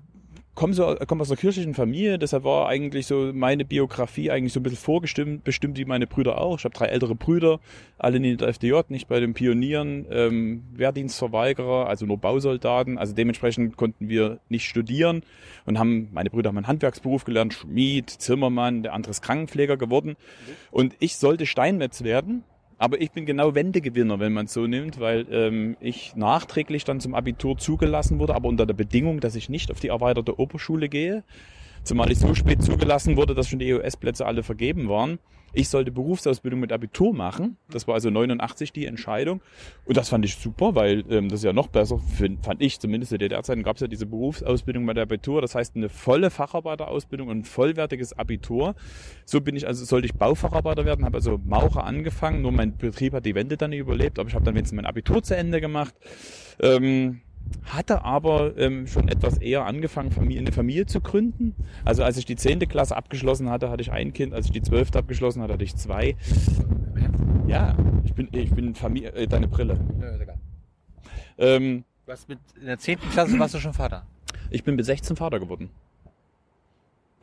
komme 0.54 0.74
so, 0.74 0.96
komm 1.08 1.22
aus 1.22 1.32
einer 1.32 1.38
kirchlichen 1.38 1.74
Familie, 1.74 2.20
deshalb 2.20 2.44
war 2.44 2.68
eigentlich 2.68 3.08
so 3.08 3.32
meine 3.34 3.64
Biografie 3.64 4.30
eigentlich 4.32 4.54
so 4.54 4.60
ein 4.60 4.64
bisschen 4.64 4.78
vorgestimmt, 4.78 5.44
bestimmt 5.44 5.78
wie 5.78 5.86
meine 5.86 6.08
Brüder 6.08 6.40
auch. 6.40 6.60
Ich 6.60 6.66
habe 6.66 6.76
drei 6.76 6.88
ältere 6.88 7.16
Brüder, 7.16 7.60
alle 7.98 8.18
in 8.18 8.38
der 8.38 8.50
FDJ, 8.50 8.82
nicht 8.90 9.08
bei 9.08 9.20
den 9.20 9.34
Pionieren, 9.34 10.06
ähm, 10.12 10.64
Wehrdienstverweigerer, 10.74 11.88
also 11.88 12.06
nur 12.06 12.18
Bausoldaten. 12.18 12.98
Also 12.98 13.14
dementsprechend 13.16 13.78
konnten 13.78 14.10
wir 14.10 14.40
nicht 14.50 14.66
studieren 14.66 15.24
und 15.66 15.80
haben, 15.80 16.10
meine 16.12 16.30
Brüder 16.30 16.50
haben 16.50 16.58
einen 16.58 16.68
Handwerksberuf 16.68 17.24
gelernt, 17.24 17.54
Schmied, 17.54 18.10
Zimmermann, 18.10 18.84
der 18.84 18.94
andere 18.94 19.12
ist 19.12 19.22
Krankenpfleger 19.22 19.78
geworden. 19.78 20.16
Und 20.70 20.96
ich 21.00 21.16
sollte 21.16 21.46
Steinmetz 21.46 22.04
werden. 22.04 22.44
Aber 22.82 23.00
ich 23.00 23.12
bin 23.12 23.28
genau 23.28 23.54
Wendegewinner, 23.54 24.20
wenn 24.20 24.34
man 24.34 24.48
es 24.48 24.54
so 24.54 24.66
nimmt, 24.66 25.00
weil 25.00 25.28
ähm, 25.30 25.78
ich 25.82 26.16
nachträglich 26.16 26.84
dann 26.84 27.00
zum 27.00 27.14
Abitur 27.14 27.56
zugelassen 27.60 28.18
wurde, 28.18 28.34
aber 28.34 28.50
unter 28.50 28.66
der 28.66 28.74
Bedingung, 28.74 29.20
dass 29.20 29.36
ich 29.36 29.50
nicht 29.50 29.70
auf 29.70 29.80
die 29.80 29.90
erweiterte 29.90 30.40
Oberschule 30.40 30.90
gehe. 30.90 31.24
Zumal 31.84 32.12
ich 32.12 32.18
so 32.18 32.34
spät 32.34 32.64
zugelassen 32.64 33.18
wurde, 33.18 33.36
dass 33.36 33.48
schon 33.48 33.60
die 33.60 33.70
EOS-Plätze 33.70 34.26
alle 34.26 34.42
vergeben 34.42 34.90
waren. 34.90 35.20
Ich 35.54 35.70
sollte 35.70 35.92
Berufsausbildung 35.92 36.60
mit 36.60 36.72
Abitur 36.72 37.14
machen. 37.14 37.58
Das 37.70 37.88
war 37.88 37.96
also 37.96 38.10
89 38.10 38.72
die 38.72 38.86
Entscheidung. 38.86 39.42
Und 39.86 39.98
das 39.98 40.10
fand 40.10 40.24
ich 40.26 40.36
super, 40.36 40.76
weil 40.76 41.04
ähm, 41.10 41.30
das 41.30 41.40
ist 41.40 41.44
ja 41.44 41.54
noch 41.54 41.68
besser, 41.68 42.00
find, 42.00 42.44
fand 42.44 42.62
ich 42.62 42.80
zumindest. 42.80 43.12
In 43.12 43.20
der 43.20 43.30
DDR-Zeiten 43.30 43.64
gab 43.64 43.76
es 43.76 43.82
ja 43.82 43.88
diese 43.88 44.06
Berufsausbildung 44.06 44.86
mit 44.86 44.98
Abitur. 44.98 45.42
Das 45.42 45.56
heißt 45.56 45.76
eine 45.76 45.90
volle 45.90 46.30
Facharbeiterausbildung 46.30 47.28
und 47.28 47.40
ein 47.40 47.44
vollwertiges 47.44 48.18
Abitur. 48.18 48.76
So 49.26 49.42
bin 49.42 49.56
ich 49.56 49.68
also, 49.68 49.84
sollte 49.84 50.06
ich 50.06 50.14
Baufacharbeiter 50.14 50.86
werden, 50.86 51.06
habe 51.06 51.18
also 51.18 51.40
Maurer 51.44 51.84
angefangen. 51.84 52.42
Nur 52.42 52.52
mein 52.52 52.78
Betrieb 52.78 53.14
hat 53.14 53.26
die 53.26 53.36
Wende 53.36 53.58
dann 53.58 53.72
nicht 53.72 53.80
überlebt, 53.80 54.20
aber 54.20 54.30
ich 54.30 54.36
habe 54.36 54.46
dann 54.46 54.56
wenigstens 54.56 54.76
mein 54.76 54.86
Abitur 54.86 55.22
zu 55.22 55.36
Ende 55.36 55.60
gemacht. 55.60 55.96
Ähm, 56.62 57.22
hatte 57.66 58.04
aber 58.04 58.58
ähm, 58.58 58.88
schon 58.88 59.08
etwas 59.08 59.38
eher 59.38 59.66
angefangen, 59.66 60.12
Familie, 60.12 60.42
eine 60.42 60.52
Familie 60.52 60.86
zu 60.86 61.02
gründen. 61.02 61.56
Also 61.86 62.04
als 62.04 62.18
ich 62.18 62.26
die 62.26 62.36
zehnte 62.36 62.68
Klasse 62.68 62.96
abgeschlossen 62.96 63.50
hatte, 63.50 63.70
hatte 63.70 63.82
ich 63.82 63.92
ein 63.92 64.14
Kind. 64.14 64.34
Als 64.34 64.48
ich 64.48 64.52
die 64.52 64.62
zwölfte 64.62 65.00
abgeschlossen 65.00 65.42
hatte, 65.42 65.54
hatte 65.54 65.64
ich 65.64 65.76
zwei. 65.76 66.16
Ja, 67.48 67.76
ich 68.04 68.14
bin, 68.14 68.30
ich 68.32 68.52
bin 68.52 68.76
Familie, 68.76 69.12
äh, 69.14 69.28
deine 69.28 69.48
Brille. 69.48 69.74
Ist 69.74 70.22
egal. 70.22 70.40
Ähm, 71.38 71.84
hast 72.08 72.30
mit, 72.30 72.40
in 72.60 72.66
der 72.66 72.78
10. 72.78 73.00
Klasse 73.12 73.40
warst 73.40 73.54
du 73.54 73.60
schon 73.60 73.74
Vater. 73.74 74.06
ich 74.50 74.64
bin 74.64 74.76
mit 74.76 74.86
16 74.86 75.16
Vater 75.16 75.40
geworden. 75.40 75.70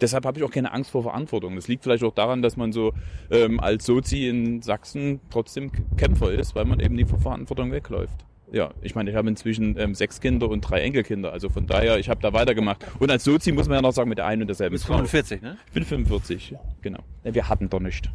Deshalb 0.01 0.25
habe 0.27 0.39
ich 0.39 0.45
auch 0.45 0.51
keine 0.51 0.73
Angst 0.73 0.91
vor 0.91 1.03
Verantwortung. 1.03 1.57
Das 1.57 1.67
liegt 1.67 1.83
vielleicht 1.83 2.05
auch 2.05 2.15
daran, 2.15 2.41
dass 2.41 2.57
man 2.57 2.73
so 2.73 2.93
ähm, 3.31 3.59
als 3.59 3.85
Sozi 3.85 4.29
in 4.29 4.63
Sachsen 4.63 5.21
trotzdem 5.31 5.73
Kämpfer 5.97 6.31
ist, 6.31 6.55
weil 6.55 6.65
man 6.65 6.79
eben 6.79 6.95
nie 6.95 7.05
vor 7.05 7.19
Verantwortung 7.19 7.73
wegläuft. 7.73 8.25
Ja, 8.51 8.71
ich 8.81 8.95
meine, 8.95 9.11
ich 9.11 9.17
habe 9.17 9.29
inzwischen 9.29 9.79
ähm, 9.79 9.95
sechs 9.95 10.21
Kinder 10.21 10.49
und 10.49 10.63
drei 10.63 10.81
Enkelkinder. 10.81 11.33
Also 11.33 11.51
von 11.51 11.67
daher, 11.67 11.99
ich 11.99 12.09
habe 12.09 12.21
da 12.23 12.33
weitergemacht. 12.33 12.85
Und 12.99 13.11
als 13.11 13.25
Sozi 13.25 13.53
muss 13.53 13.69
man 13.69 13.77
ja 13.77 13.83
noch 13.83 13.93
sagen, 13.93 14.09
mit 14.09 14.19
der 14.19 14.27
einen 14.27 14.43
und 14.43 14.49
derselben 14.49 14.75
Bis 14.75 14.85
Frau. 14.85 14.95
45, 14.95 15.43
ne? 15.43 15.59
Ich 15.67 15.73
bin 15.73 15.85
45, 15.85 16.55
genau. 16.81 17.01
Ja, 17.25 17.35
wir 17.35 17.49
hatten 17.49 17.69
doch 17.69 17.81
nicht. 17.81 18.11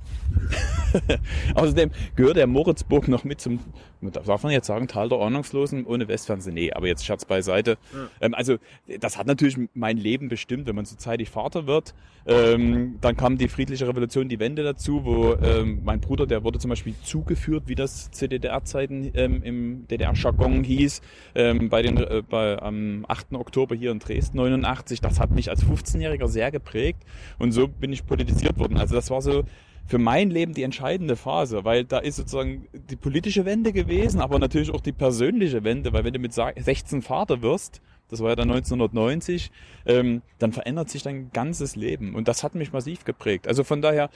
Außerdem 1.56 1.92
gehört 2.16 2.38
der 2.38 2.48
Moritzburg 2.48 3.08
noch 3.08 3.24
mit 3.24 3.42
zum, 3.42 3.60
darf 4.02 4.44
man 4.44 4.52
jetzt 4.52 4.68
sagen, 4.68 4.88
Tal 4.88 5.10
der 5.10 5.20
Ordnungslosen 5.20 5.86
ohne 5.86 6.08
Westfernsehen? 6.08 6.56
Nee, 6.56 6.72
aber 6.72 6.88
jetzt 6.88 7.06
Scherz 7.06 7.26
beiseite. 7.26 7.78
Ähm, 8.20 8.34
also 8.34 8.58
das 9.00 9.18
hat 9.18 9.28
natürlich 9.28 9.58
mein 9.76 9.98
Leben 9.98 10.30
bestimmt, 10.30 10.68
wenn 10.68 10.76
man 10.76 10.86
so 10.86 10.96
zeitig 10.96 11.30
Vater 11.30 11.68
wird. 11.68 11.94
Ähm, 12.26 12.98
dann 13.02 13.18
kam 13.18 13.38
die 13.38 13.50
friedliche 13.50 13.88
Revolution, 13.88 14.30
die 14.30 14.40
Wende 14.40 14.64
dazu, 14.64 15.04
wo 15.04 15.34
ähm, 15.34 15.82
mein 15.84 16.00
Bruder, 16.00 16.26
der 16.26 16.44
wurde 16.44 16.58
zum 16.58 16.70
Beispiel 16.70 16.96
zugeführt, 17.04 17.64
wie 17.68 17.76
das 17.76 18.12
zu 18.12 18.28
DDR-Zeiten 18.28 19.12
ähm, 19.14 19.44
im 19.44 19.88
DDR-Jargon 20.24 20.64
hieß, 20.64 21.02
ähm, 21.36 21.70
bei 21.70 21.82
den, 21.82 21.98
äh, 21.98 22.24
bei, 22.28 22.62
am 22.62 23.06
8. 23.08 23.34
Oktober 23.34 23.76
hier 23.76 23.92
in 23.92 24.00
Dresden 24.00 24.38
89. 24.38 25.02
Das 25.02 25.20
hat 25.20 25.32
mich 25.32 25.50
als 25.50 25.66
15-Jähriger 25.66 26.28
sehr 26.28 26.52
geprägt 26.52 27.04
und 27.40 27.52
so 27.52 27.68
bin 27.68 27.92
ich 27.94 28.06
politisiert 28.06 28.58
worden. 28.58 28.78
Also 28.78 28.96
das 28.96 29.10
war 29.10 29.22
so 29.22 29.44
für 29.86 29.98
mein 29.98 30.30
Leben 30.30 30.54
die 30.54 30.64
entscheidende 30.64 31.18
Phase, 31.18 31.66
weil 31.66 31.84
da 31.84 32.00
ist 32.00 32.16
sozusagen 32.16 32.68
die 32.90 32.96
politische 32.96 33.46
Wende 33.46 33.74
gewesen, 33.74 34.22
aber 34.22 34.40
natürlich 34.40 34.72
auch 34.72 34.80
die 34.80 34.94
persönliche 34.94 35.64
Wende, 35.66 35.92
weil 35.92 36.06
wenn 36.06 36.14
du 36.14 36.20
mit 36.20 36.34
16 36.34 37.02
Vater 37.02 37.42
wirst, 37.42 37.82
das 38.10 38.22
war 38.22 38.30
ja 38.30 38.36
dann 38.36 38.52
1990, 38.52 39.52
ähm, 39.86 40.22
dann 40.40 40.54
verändert 40.54 40.90
sich 40.90 41.04
dein 41.04 41.32
ganzes 41.32 41.76
Leben 41.76 42.16
und 42.16 42.28
das 42.28 42.44
hat 42.44 42.56
mich 42.56 42.72
massiv 42.72 43.06
geprägt. 43.06 43.48
Also 43.48 43.64
von 43.64 43.82
daher, 43.82 44.10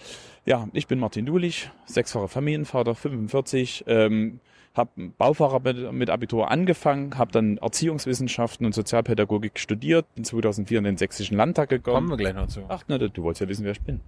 ja, 0.45 0.67
ich 0.73 0.87
bin 0.87 0.99
Martin 0.99 1.25
Dulich, 1.25 1.69
sechsfacher 1.85 2.27
Familienvater, 2.27 2.95
45, 2.95 3.85
ähm, 3.87 4.39
habe 4.77 5.11
Baufahrer 5.17 5.59
mit, 5.59 5.91
mit 5.93 6.09
Abitur 6.09 6.49
angefangen, 6.51 7.17
habe 7.17 7.31
dann 7.31 7.57
Erziehungswissenschaften 7.57 8.65
und 8.65 8.73
Sozialpädagogik 8.73 9.59
studiert, 9.59 10.05
bin 10.15 10.23
2004 10.23 10.77
in 10.79 10.83
den 10.83 10.97
Sächsischen 10.97 11.35
Landtag 11.37 11.69
Kommen 11.69 11.83
gekommen. 11.83 12.09
wir 12.11 12.17
gleich 12.17 12.35
noch 12.35 12.47
zu. 12.47 12.61
Ach, 12.69 12.83
na, 12.87 12.97
du 12.97 13.23
wolltest 13.23 13.41
ja 13.41 13.49
wissen, 13.49 13.65
wer 13.65 13.71
ich 13.73 13.81
bin. 13.81 13.99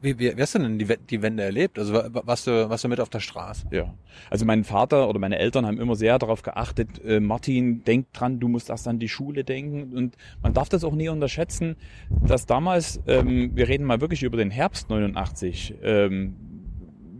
Wie, 0.00 0.16
wie, 0.16 0.36
wie 0.36 0.40
hast 0.40 0.54
du 0.54 0.60
denn 0.60 0.78
die, 0.78 0.86
die 1.10 1.22
Wende 1.22 1.42
erlebt? 1.42 1.76
Also 1.76 1.92
wa- 1.92 2.08
wa- 2.12 2.22
warst 2.24 2.46
du, 2.46 2.70
warst 2.70 2.84
du 2.84 2.88
mit 2.88 3.00
auf 3.00 3.08
der 3.10 3.18
Straße? 3.18 3.66
Ja. 3.72 3.92
Also 4.30 4.44
mein 4.44 4.62
Vater 4.62 5.08
oder 5.08 5.18
meine 5.18 5.40
Eltern 5.40 5.66
haben 5.66 5.80
immer 5.80 5.96
sehr 5.96 6.20
darauf 6.20 6.42
geachtet, 6.42 7.04
äh, 7.04 7.18
Martin, 7.18 7.82
denk 7.82 8.12
dran, 8.12 8.38
du 8.38 8.46
musst 8.46 8.70
erst 8.70 8.86
an 8.86 9.00
die 9.00 9.08
Schule 9.08 9.42
denken. 9.42 9.96
Und 9.96 10.16
man 10.40 10.54
darf 10.54 10.68
das 10.68 10.84
auch 10.84 10.94
nie 10.94 11.08
unterschätzen, 11.08 11.74
dass 12.24 12.46
damals, 12.46 13.00
ähm, 13.08 13.50
wir 13.56 13.66
reden 13.66 13.82
mal 13.84 14.00
wirklich 14.00 14.22
über 14.22 14.36
den 14.36 14.52
Herbst 14.52 14.88
89, 14.88 15.74
ähm, 15.82 16.36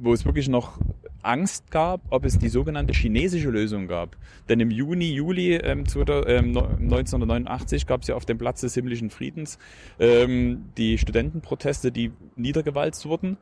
wo 0.00 0.12
es 0.12 0.25
wirklich 0.25 0.49
noch 0.49 0.78
Angst 1.22 1.70
gab, 1.70 2.00
ob 2.10 2.25
es 2.25 2.38
die 2.38 2.48
sogenannte 2.48 2.92
chinesische 2.92 3.50
Lösung 3.50 3.87
gab. 3.87 4.16
Denn 4.48 4.60
im 4.60 4.70
Juni, 4.70 5.12
Juli 5.12 5.54
ähm, 5.56 5.87
2000, 5.87 6.28
ähm, 6.28 6.56
1989 6.56 7.87
gab 7.87 8.02
es 8.02 8.08
ja 8.08 8.14
auf 8.14 8.25
dem 8.25 8.38
Platz 8.38 8.60
des 8.60 8.75
himmlischen 8.75 9.10
Friedens 9.10 9.58
ähm, 9.98 10.66
die 10.76 10.98
Studentenproteste, 10.98 11.92
die 11.92 12.12
niedergewalzt 12.37 13.06
wurden. 13.06 13.37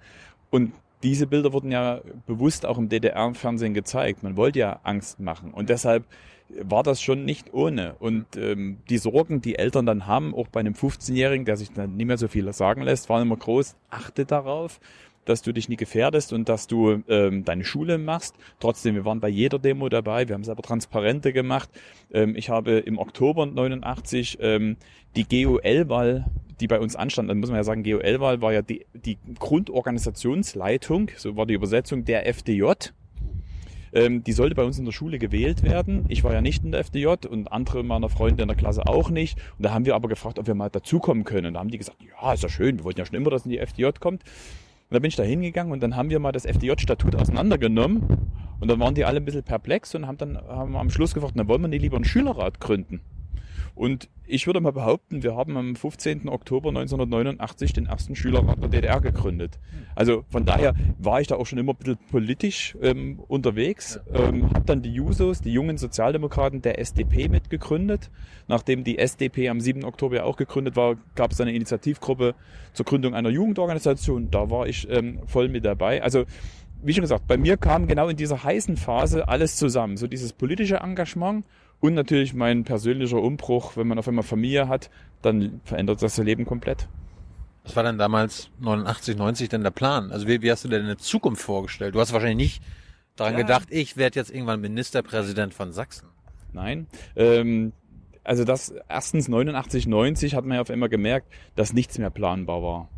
Und 0.50 0.72
diese 1.02 1.26
Bilder 1.26 1.52
wurden 1.52 1.70
ja 1.70 2.00
bewusst 2.26 2.64
auch 2.66 2.78
im 2.78 2.88
DDR-Fernsehen 2.88 3.74
gezeigt. 3.74 4.22
Man 4.22 4.36
wollte 4.36 4.58
ja 4.60 4.80
Angst 4.82 5.20
machen. 5.20 5.52
Und 5.52 5.68
deshalb 5.68 6.04
war 6.48 6.82
das 6.82 7.02
schon 7.02 7.24
nicht 7.24 7.52
ohne. 7.52 7.94
Und 7.98 8.36
ähm, 8.36 8.78
die 8.88 8.98
Sorgen, 8.98 9.40
die 9.40 9.58
Eltern 9.58 9.86
dann 9.86 10.06
haben, 10.06 10.34
auch 10.34 10.48
bei 10.48 10.60
einem 10.60 10.74
15-Jährigen, 10.74 11.44
der 11.44 11.56
sich 11.56 11.72
dann 11.72 11.96
nicht 11.96 12.06
mehr 12.06 12.18
so 12.18 12.28
viel 12.28 12.50
sagen 12.52 12.82
lässt, 12.82 13.08
waren 13.08 13.22
immer 13.22 13.36
groß. 13.36 13.76
Achte 13.90 14.24
darauf, 14.24 14.80
dass 15.26 15.42
du 15.42 15.52
dich 15.52 15.68
nie 15.68 15.76
gefährdest 15.76 16.32
und 16.32 16.48
dass 16.48 16.66
du 16.66 17.02
ähm, 17.08 17.44
deine 17.44 17.64
Schule 17.64 17.98
machst. 17.98 18.34
Trotzdem, 18.58 18.94
wir 18.94 19.04
waren 19.04 19.20
bei 19.20 19.28
jeder 19.28 19.58
Demo 19.58 19.88
dabei, 19.88 20.28
wir 20.28 20.34
haben 20.34 20.44
selber 20.44 20.62
Transparente 20.62 21.32
gemacht. 21.32 21.68
Ähm, 22.12 22.34
ich 22.36 22.48
habe 22.48 22.78
im 22.78 22.98
Oktober 22.98 23.44
89 23.44 24.38
ähm, 24.40 24.76
die 25.14 25.24
GOL-Wahl, 25.24 26.26
die 26.60 26.66
bei 26.66 26.80
uns 26.80 26.96
anstand, 26.96 27.28
dann 27.28 27.38
muss 27.38 27.50
man 27.50 27.58
ja 27.58 27.64
sagen, 27.64 27.82
GOL-Wahl 27.82 28.40
war 28.40 28.52
ja 28.52 28.62
die, 28.62 28.86
die 28.94 29.18
Grundorganisationsleitung, 29.38 31.10
so 31.16 31.36
war 31.36 31.44
die 31.44 31.54
Übersetzung 31.54 32.04
der 32.04 32.26
FDJ. 32.26 32.72
Ähm, 33.92 34.22
die 34.22 34.32
sollte 34.32 34.54
bei 34.54 34.64
uns 34.64 34.78
in 34.78 34.84
der 34.84 34.92
Schule 34.92 35.18
gewählt 35.18 35.62
werden. 35.62 36.04
Ich 36.08 36.22
war 36.22 36.32
ja 36.32 36.40
nicht 36.40 36.64
in 36.64 36.72
der 36.72 36.80
FDJ 36.80 37.26
und 37.30 37.50
andere 37.50 37.82
meiner 37.82 38.10
Freunde 38.10 38.42
in 38.42 38.48
der 38.48 38.56
Klasse 38.56 38.86
auch 38.86 39.10
nicht. 39.10 39.38
Und 39.56 39.64
da 39.64 39.72
haben 39.72 39.86
wir 39.86 39.94
aber 39.94 40.08
gefragt, 40.08 40.38
ob 40.38 40.46
wir 40.46 40.54
mal 40.54 40.68
dazukommen 40.68 41.24
können. 41.24 41.46
Und 41.46 41.54
da 41.54 41.60
haben 41.60 41.70
die 41.70 41.78
gesagt, 41.78 41.98
ja, 42.02 42.32
ist 42.32 42.42
ja 42.42 42.48
schön, 42.48 42.78
wir 42.78 42.84
wollten 42.84 42.98
ja 42.98 43.06
schon 43.06 43.16
immer, 43.16 43.30
dass 43.30 43.46
in 43.46 43.52
die 43.52 43.58
FDJ 43.58 43.90
kommt. 43.98 44.22
Und 44.88 44.94
da 44.94 45.00
bin 45.00 45.08
ich 45.08 45.16
da 45.16 45.24
hingegangen 45.24 45.72
und 45.72 45.82
dann 45.82 45.96
haben 45.96 46.10
wir 46.10 46.20
mal 46.20 46.30
das 46.30 46.44
FDJ-Statut 46.44 47.16
auseinandergenommen. 47.16 48.04
Und 48.60 48.68
dann 48.68 48.78
waren 48.78 48.94
die 48.94 49.04
alle 49.04 49.18
ein 49.18 49.24
bisschen 49.24 49.42
perplex 49.42 49.94
und 49.94 50.06
haben 50.06 50.16
dann 50.16 50.36
haben 50.36 50.76
am 50.76 50.90
Schluss 50.90 51.12
gefragt, 51.12 51.34
na 51.36 51.48
wollen 51.48 51.62
wir 51.62 51.68
nicht 51.68 51.82
lieber 51.82 51.96
einen 51.96 52.04
Schülerrat 52.04 52.60
gründen? 52.60 53.00
Und 53.76 54.08
ich 54.26 54.46
würde 54.46 54.60
mal 54.60 54.72
behaupten, 54.72 55.22
wir 55.22 55.36
haben 55.36 55.56
am 55.58 55.76
15. 55.76 56.30
Oktober 56.30 56.70
1989 56.70 57.74
den 57.74 57.86
ersten 57.86 58.16
Schülerrat 58.16 58.60
der 58.60 58.70
DDR 58.70 59.02
gegründet. 59.02 59.60
Also 59.94 60.24
von 60.30 60.46
daher 60.46 60.74
war 60.98 61.20
ich 61.20 61.28
da 61.28 61.36
auch 61.36 61.44
schon 61.44 61.58
immer 61.58 61.74
ein 61.74 61.76
bisschen 61.76 61.98
politisch 62.10 62.76
ähm, 62.80 63.20
unterwegs. 63.28 64.00
Ähm, 64.12 64.50
habe 64.54 64.64
dann 64.64 64.80
die 64.80 64.92
Jusos, 64.92 65.42
die 65.42 65.52
jungen 65.52 65.76
Sozialdemokraten 65.76 66.62
der 66.62 66.78
SDP 66.78 67.28
mitgegründet. 67.28 68.10
Nachdem 68.48 68.82
die 68.82 68.98
SDP 68.98 69.50
am 69.50 69.60
7. 69.60 69.84
Oktober 69.84 70.24
auch 70.24 70.36
gegründet 70.36 70.74
war, 70.74 70.96
gab 71.14 71.32
es 71.32 71.40
eine 71.42 71.52
Initiativgruppe 71.52 72.34
zur 72.72 72.86
Gründung 72.86 73.14
einer 73.14 73.28
Jugendorganisation. 73.28 74.30
Da 74.30 74.50
war 74.50 74.66
ich 74.66 74.88
ähm, 74.90 75.20
voll 75.26 75.50
mit 75.50 75.66
dabei. 75.66 76.02
Also 76.02 76.24
wie 76.82 76.94
schon 76.94 77.02
gesagt, 77.02 77.26
bei 77.26 77.36
mir 77.36 77.56
kam 77.56 77.86
genau 77.86 78.08
in 78.08 78.16
dieser 78.16 78.42
heißen 78.42 78.76
Phase 78.76 79.28
alles 79.28 79.56
zusammen. 79.56 79.96
So 79.98 80.06
dieses 80.06 80.32
politische 80.32 80.76
Engagement 80.76 81.44
und 81.80 81.94
natürlich 81.94 82.34
mein 82.34 82.64
persönlicher 82.64 83.18
Umbruch, 83.20 83.76
wenn 83.76 83.86
man 83.86 83.98
auf 83.98 84.08
einmal 84.08 84.24
Familie 84.24 84.68
hat, 84.68 84.90
dann 85.22 85.60
verändert 85.64 86.02
das 86.02 86.16
Leben 86.18 86.44
komplett. 86.44 86.88
Was 87.64 87.74
war 87.76 87.82
denn 87.82 87.98
damals 87.98 88.50
89, 88.60 89.16
90 89.16 89.48
denn 89.48 89.62
der 89.62 89.70
Plan? 89.72 90.12
Also 90.12 90.28
wie, 90.28 90.40
wie 90.42 90.50
hast 90.50 90.64
du 90.64 90.68
dir 90.68 90.78
eine 90.78 90.96
Zukunft 90.96 91.42
vorgestellt? 91.42 91.94
Du 91.94 92.00
hast 92.00 92.12
wahrscheinlich 92.12 92.36
nicht 92.60 92.62
daran 93.16 93.34
Ja. 93.34 93.40
gedacht, 93.40 93.68
ich 93.70 93.96
werde 93.96 94.18
jetzt 94.20 94.30
irgendwann 94.30 94.60
Ministerpräsident 94.60 95.52
von 95.52 95.72
Sachsen. 95.72 96.08
Nein. 96.52 96.86
Ähm, 97.16 97.72
also 98.22 98.44
das 98.44 98.72
erstens 98.88 99.28
89, 99.28 99.86
90 99.86 100.34
hat 100.34 100.44
man 100.44 100.56
ja 100.56 100.60
auf 100.60 100.70
einmal 100.70 100.88
gemerkt, 100.88 101.26
dass 101.56 101.72
nichts 101.72 101.98
mehr 101.98 102.10
planbar 102.10 102.62
war. 102.62 102.88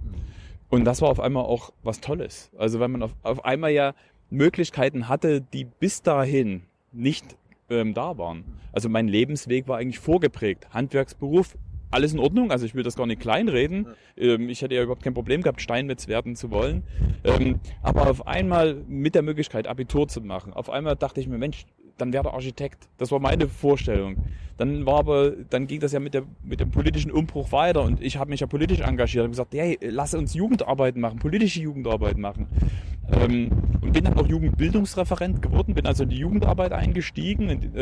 Und 0.70 0.84
das 0.84 1.00
war 1.00 1.08
auf 1.08 1.20
einmal 1.20 1.44
auch 1.44 1.72
was 1.82 2.00
Tolles. 2.00 2.50
Also 2.58 2.78
wenn 2.78 2.90
man 2.90 3.02
auf, 3.02 3.14
auf 3.22 3.44
einmal 3.44 3.70
ja 3.70 3.94
Möglichkeiten 4.30 5.08
hatte, 5.08 5.40
die 5.40 5.64
bis 5.64 6.02
dahin 6.02 6.62
nicht 6.92 7.36
ähm, 7.70 7.94
da 7.94 8.18
waren. 8.18 8.44
Also 8.72 8.88
mein 8.88 9.08
Lebensweg 9.08 9.68
war 9.68 9.78
eigentlich 9.78 9.98
vorgeprägt. 9.98 10.68
Handwerksberuf, 10.72 11.56
alles 11.90 12.12
in 12.12 12.18
Ordnung. 12.18 12.50
Also 12.50 12.66
ich 12.66 12.74
will 12.74 12.82
das 12.82 12.96
gar 12.96 13.06
nicht 13.06 13.20
kleinreden. 13.20 13.88
Ähm, 14.16 14.48
ich 14.48 14.62
hätte 14.62 14.74
ja 14.74 14.82
überhaupt 14.82 15.02
kein 15.02 15.14
Problem 15.14 15.42
gehabt, 15.42 15.60
Steinmetz 15.60 16.08
werden 16.08 16.36
zu 16.36 16.50
wollen. 16.50 16.82
Ähm, 17.24 17.60
aber 17.82 18.10
auf 18.10 18.26
einmal 18.26 18.74
mit 18.88 19.14
der 19.14 19.22
Möglichkeit, 19.22 19.66
Abitur 19.66 20.08
zu 20.08 20.20
machen, 20.20 20.52
auf 20.52 20.70
einmal 20.70 20.96
dachte 20.96 21.20
ich 21.20 21.28
mir, 21.28 21.38
Mensch, 21.38 21.66
dann 21.96 22.12
wäre 22.12 22.22
der 22.22 22.34
Architekt. 22.34 22.88
Das 22.96 23.10
war 23.10 23.18
meine 23.18 23.48
Vorstellung. 23.48 24.16
Dann 24.56 24.86
war 24.86 24.98
aber, 24.98 25.30
dann 25.50 25.66
ging 25.66 25.80
das 25.80 25.92
ja 25.92 26.00
mit, 26.00 26.14
der, 26.14 26.24
mit 26.42 26.60
dem 26.60 26.70
politischen 26.70 27.10
Umbruch 27.12 27.52
weiter 27.52 27.82
und 27.82 28.02
ich 28.02 28.16
habe 28.16 28.30
mich 28.30 28.40
ja 28.40 28.46
politisch 28.46 28.80
engagiert 28.80 29.24
und 29.24 29.30
gesagt, 29.30 29.54
hey, 29.54 29.78
lass 29.80 30.14
uns 30.14 30.34
Jugendarbeit 30.34 30.96
machen, 30.96 31.18
politische 31.18 31.60
Jugendarbeit 31.60 32.18
machen. 32.18 32.48
Ähm, 33.12 33.50
und 33.80 33.92
bin 33.92 34.04
dann 34.04 34.18
auch 34.18 34.26
Jugendbildungsreferent 34.26 35.40
geworden, 35.42 35.74
bin 35.74 35.86
also 35.86 36.02
in 36.04 36.10
die 36.10 36.18
Jugendarbeit 36.18 36.72
eingestiegen, 36.72 37.72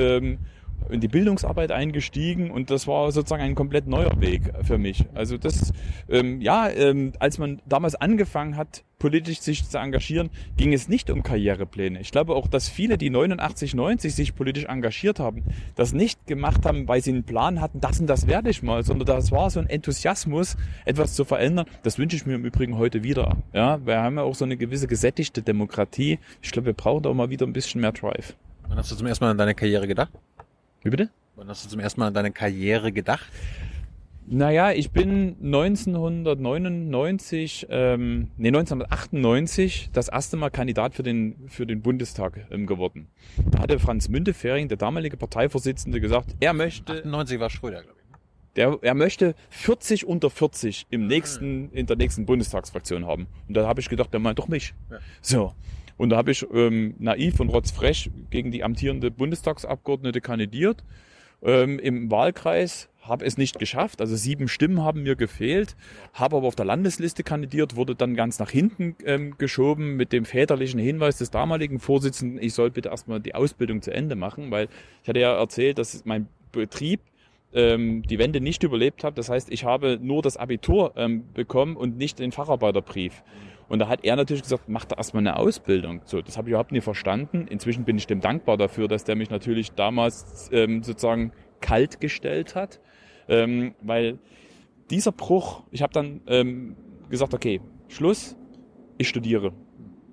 in, 0.90 1.00
die 1.00 1.09
Bildungsarbeit 1.09 1.73
eingestiegen 1.73 2.50
und 2.50 2.71
das 2.71 2.87
war 2.87 3.11
sozusagen 3.12 3.42
ein 3.42 3.54
komplett 3.54 3.87
neuer 3.87 4.21
Weg 4.21 4.52
für 4.62 4.78
mich. 4.78 5.04
Also 5.14 5.37
das, 5.38 5.73
ähm, 6.09 6.40
ja, 6.40 6.68
ähm, 6.68 7.12
als 7.18 7.38
man 7.38 7.61
damals 7.66 7.95
angefangen 7.95 8.56
hat, 8.56 8.85
politisch 8.99 9.40
sich 9.40 9.68
zu 9.68 9.78
engagieren, 9.78 10.30
ging 10.56 10.73
es 10.73 10.88
nicht 10.88 11.11
um 11.11 11.23
Karrierepläne. 11.23 12.00
Ich 12.00 12.11
glaube 12.11 12.35
auch, 12.35 12.49
dass 12.49 12.68
viele, 12.68 12.97
die 12.99 13.11
89, 13.11 13.75
90 13.75 14.14
sich 14.14 14.35
politisch 14.35 14.64
engagiert 14.64 15.21
haben, 15.21 15.45
das 15.75 15.92
nicht 15.92 16.26
gemacht 16.26 16.64
haben, 16.64 16.88
weil 16.88 17.02
sie 17.02 17.11
einen 17.11 17.25
Plan 17.25 17.61
hatten, 17.61 17.80
das 17.80 18.00
und 18.00 18.06
das 18.06 18.26
werde 18.26 18.50
ich 18.50 18.62
mal, 18.62 18.83
sondern 18.83 19.06
das 19.06 19.30
war 19.33 19.50
so 19.50 19.61
ein 19.61 19.68
Enthusiasmus, 19.68 20.56
etwas 20.85 21.14
zu 21.14 21.25
verändern. 21.25 21.66
Das 21.83 21.99
wünsche 21.99 22.16
ich 22.16 22.26
mir 22.26 22.35
im 22.35 22.45
Übrigen 22.45 22.78
heute 22.78 23.02
wieder. 23.02 23.37
Ja, 23.52 23.85
wir 23.85 24.00
haben 24.00 24.16
ja 24.16 24.23
auch 24.23 24.35
so 24.35 24.45
eine 24.45 24.56
gewisse 24.56 24.87
gesättigte 24.87 25.42
Demokratie. 25.42 26.18
Ich 26.40 26.50
glaube, 26.50 26.66
wir 26.66 26.75
brauchen 26.75 27.02
da 27.02 27.11
auch 27.11 27.14
mal 27.14 27.30
wieder 27.30 27.47
ein 27.47 27.52
bisschen 27.52 27.80
mehr 27.80 27.92
Drive. 27.92 28.35
Wann 28.68 28.78
hast 28.78 28.90
du 28.90 28.97
zum 28.97 29.06
ersten 29.06 29.25
Mal 29.25 29.30
an 29.30 29.38
deine 29.38 29.54
Karriere 29.54 29.87
gedacht? 29.87 30.11
Wie 30.87 30.90
bitte? 30.90 31.11
Wann 31.35 31.49
hast 31.49 31.64
du 31.64 31.69
zum 31.69 31.81
ersten 31.81 31.99
Mal 31.99 32.07
an 32.07 32.14
deine 32.14 32.31
Karriere 32.31 32.93
gedacht? 32.93 33.26
Naja, 34.25 34.71
ich 34.71 34.93
bin 34.93 35.35
1999, 35.43 37.66
ähm, 37.71 38.31
nee, 38.37 38.47
1998 38.47 39.90
das 39.93 40.07
erste 40.07 40.37
Mal 40.37 40.50
Kandidat 40.50 40.95
für 40.95 41.02
den, 41.02 41.49
für 41.49 41.66
den 41.66 41.83
Bundestag 41.83 42.47
ähm, 42.52 42.69
geworden. 42.69 43.09
Da 43.50 43.62
hatte 43.62 43.81
Franz 43.81 44.09
Müntefering, 44.09 44.69
der 44.69 44.76
damalige 44.76 45.16
Parteivorsitzende, 45.16 46.00
gesagt, 46.00 46.37
er 46.38 46.52
möchte, 46.52 46.93
98 46.93 47.40
war 47.40 47.50
Schröder, 47.50 47.83
glaube 47.83 47.99
ich. 48.00 48.09
ne? 48.09 48.16
der, 48.55 48.78
er 48.81 48.95
möchte 48.95 49.35
40 49.50 50.07
unter 50.07 50.31
40 50.31 50.87
im 50.90 51.09
nächsten, 51.09 51.73
in 51.73 51.87
der 51.87 51.97
nächsten 51.97 52.26
Bundestagsfraktion 52.26 53.07
haben. 53.07 53.26
Und 53.49 53.57
da 53.57 53.66
habe 53.66 53.81
ich 53.81 53.88
gedacht, 53.88 54.12
der 54.12 54.21
meint 54.21 54.38
doch 54.38 54.47
mich. 54.47 54.73
Ja. 54.88 54.99
So. 55.21 55.52
Und 55.96 56.10
da 56.10 56.16
habe 56.16 56.30
ich 56.30 56.46
ähm, 56.52 56.94
naiv 56.98 57.40
und 57.40 57.48
rotzfrech 57.48 58.10
gegen 58.30 58.50
die 58.50 58.62
amtierende 58.62 59.10
Bundestagsabgeordnete 59.10 60.20
kandidiert. 60.20 60.84
Ähm, 61.42 61.78
Im 61.78 62.10
Wahlkreis 62.10 62.88
habe 63.02 63.24
es 63.24 63.38
nicht 63.38 63.58
geschafft, 63.58 64.00
also 64.00 64.16
sieben 64.16 64.48
Stimmen 64.48 64.82
haben 64.82 65.04
mir 65.04 65.14
gefehlt, 65.14 65.76
habe 66.12 66.36
aber 66.36 66.48
auf 66.48 66.56
der 66.56 66.64
Landesliste 66.64 67.22
kandidiert, 67.22 67.76
wurde 67.76 67.94
dann 67.94 68.16
ganz 68.16 68.38
nach 68.38 68.50
hinten 68.50 68.96
ähm, 69.04 69.38
geschoben 69.38 69.96
mit 69.96 70.12
dem 70.12 70.24
väterlichen 70.24 70.80
Hinweis 70.80 71.18
des 71.18 71.30
damaligen 71.30 71.78
Vorsitzenden, 71.78 72.42
ich 72.42 72.54
soll 72.54 72.70
bitte 72.70 72.88
erstmal 72.88 73.20
die 73.20 73.34
Ausbildung 73.34 73.80
zu 73.80 73.92
Ende 73.92 74.16
machen, 74.16 74.50
weil 74.50 74.68
ich 75.02 75.08
hatte 75.08 75.20
ja 75.20 75.38
erzählt, 75.38 75.78
dass 75.78 76.04
mein 76.04 76.26
Betrieb 76.50 77.00
ähm, 77.52 78.02
die 78.02 78.18
Wende 78.18 78.40
nicht 78.40 78.62
überlebt 78.62 79.04
hat. 79.04 79.18
Das 79.18 79.28
heißt, 79.28 79.50
ich 79.50 79.64
habe 79.64 79.98
nur 80.00 80.22
das 80.22 80.36
Abitur 80.36 80.92
ähm, 80.96 81.24
bekommen 81.32 81.76
und 81.76 81.96
nicht 81.96 82.18
den 82.18 82.32
Facharbeiterbrief. 82.32 83.22
Und 83.68 83.80
da 83.80 83.88
hat 83.88 84.04
er 84.04 84.16
natürlich 84.16 84.42
gesagt, 84.42 84.68
mach 84.68 84.85
da 84.85 84.96
erstmal 84.96 85.23
eine 85.23 85.37
Ausbildung. 85.37 86.02
So, 86.04 86.23
das 86.23 86.37
habe 86.37 86.49
ich 86.49 86.50
überhaupt 86.50 86.73
nie 86.73 86.80
verstanden. 86.80 87.46
Inzwischen 87.49 87.85
bin 87.85 87.96
ich 87.99 88.06
dem 88.06 88.20
dankbar 88.20 88.56
dafür, 88.56 88.88
dass 88.88 89.04
der 89.04 89.16
mich 89.16 89.30
natürlich 89.30 89.73
damals 89.73 90.49
ähm, 90.52 90.82
sozusagen 90.82 91.32
kalt 91.61 92.00
gestellt 92.00 92.54
hat. 92.54 92.80
Ähm, 93.28 93.75
weil 93.82 94.18
dieser 94.90 95.12
Bruch, 95.12 95.64
ich 95.73 95.82
habe 95.82 95.92
dann 95.92 96.20
ähm, 96.28 96.76
gesagt, 97.11 97.35
okay, 97.35 97.61
Schluss, 97.88 98.37
ich 98.99 99.08
studiere. 99.08 99.52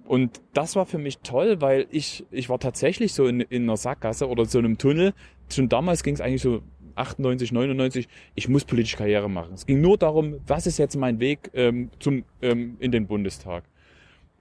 Und 0.05 0.41
das 0.53 0.75
war 0.75 0.85
für 0.85 0.97
mich 0.97 1.19
toll, 1.19 1.61
weil 1.61 1.87
ich, 1.89 2.25
ich 2.31 2.49
war 2.49 2.59
tatsächlich 2.59 3.13
so 3.13 3.25
in, 3.25 3.39
in 3.39 3.63
einer 3.63 3.77
Sackgasse 3.77 4.27
oder 4.27 4.45
so 4.45 4.59
einem 4.59 4.77
Tunnel. 4.77 5.13
Schon 5.49 5.69
damals 5.69 6.03
ging 6.03 6.15
es 6.15 6.21
eigentlich 6.21 6.41
so 6.41 6.61
98, 6.95 7.51
99, 7.51 8.07
ich 8.35 8.49
muss 8.49 8.65
politische 8.65 8.97
Karriere 8.97 9.29
machen. 9.29 9.53
Es 9.53 9.65
ging 9.65 9.81
nur 9.81 9.97
darum, 9.97 10.39
was 10.47 10.67
ist 10.67 10.77
jetzt 10.77 10.95
mein 10.95 11.19
Weg 11.19 11.49
ähm, 11.53 11.89
zum, 11.99 12.23
ähm, 12.41 12.77
in 12.79 12.91
den 12.91 13.07
Bundestag. 13.07 13.63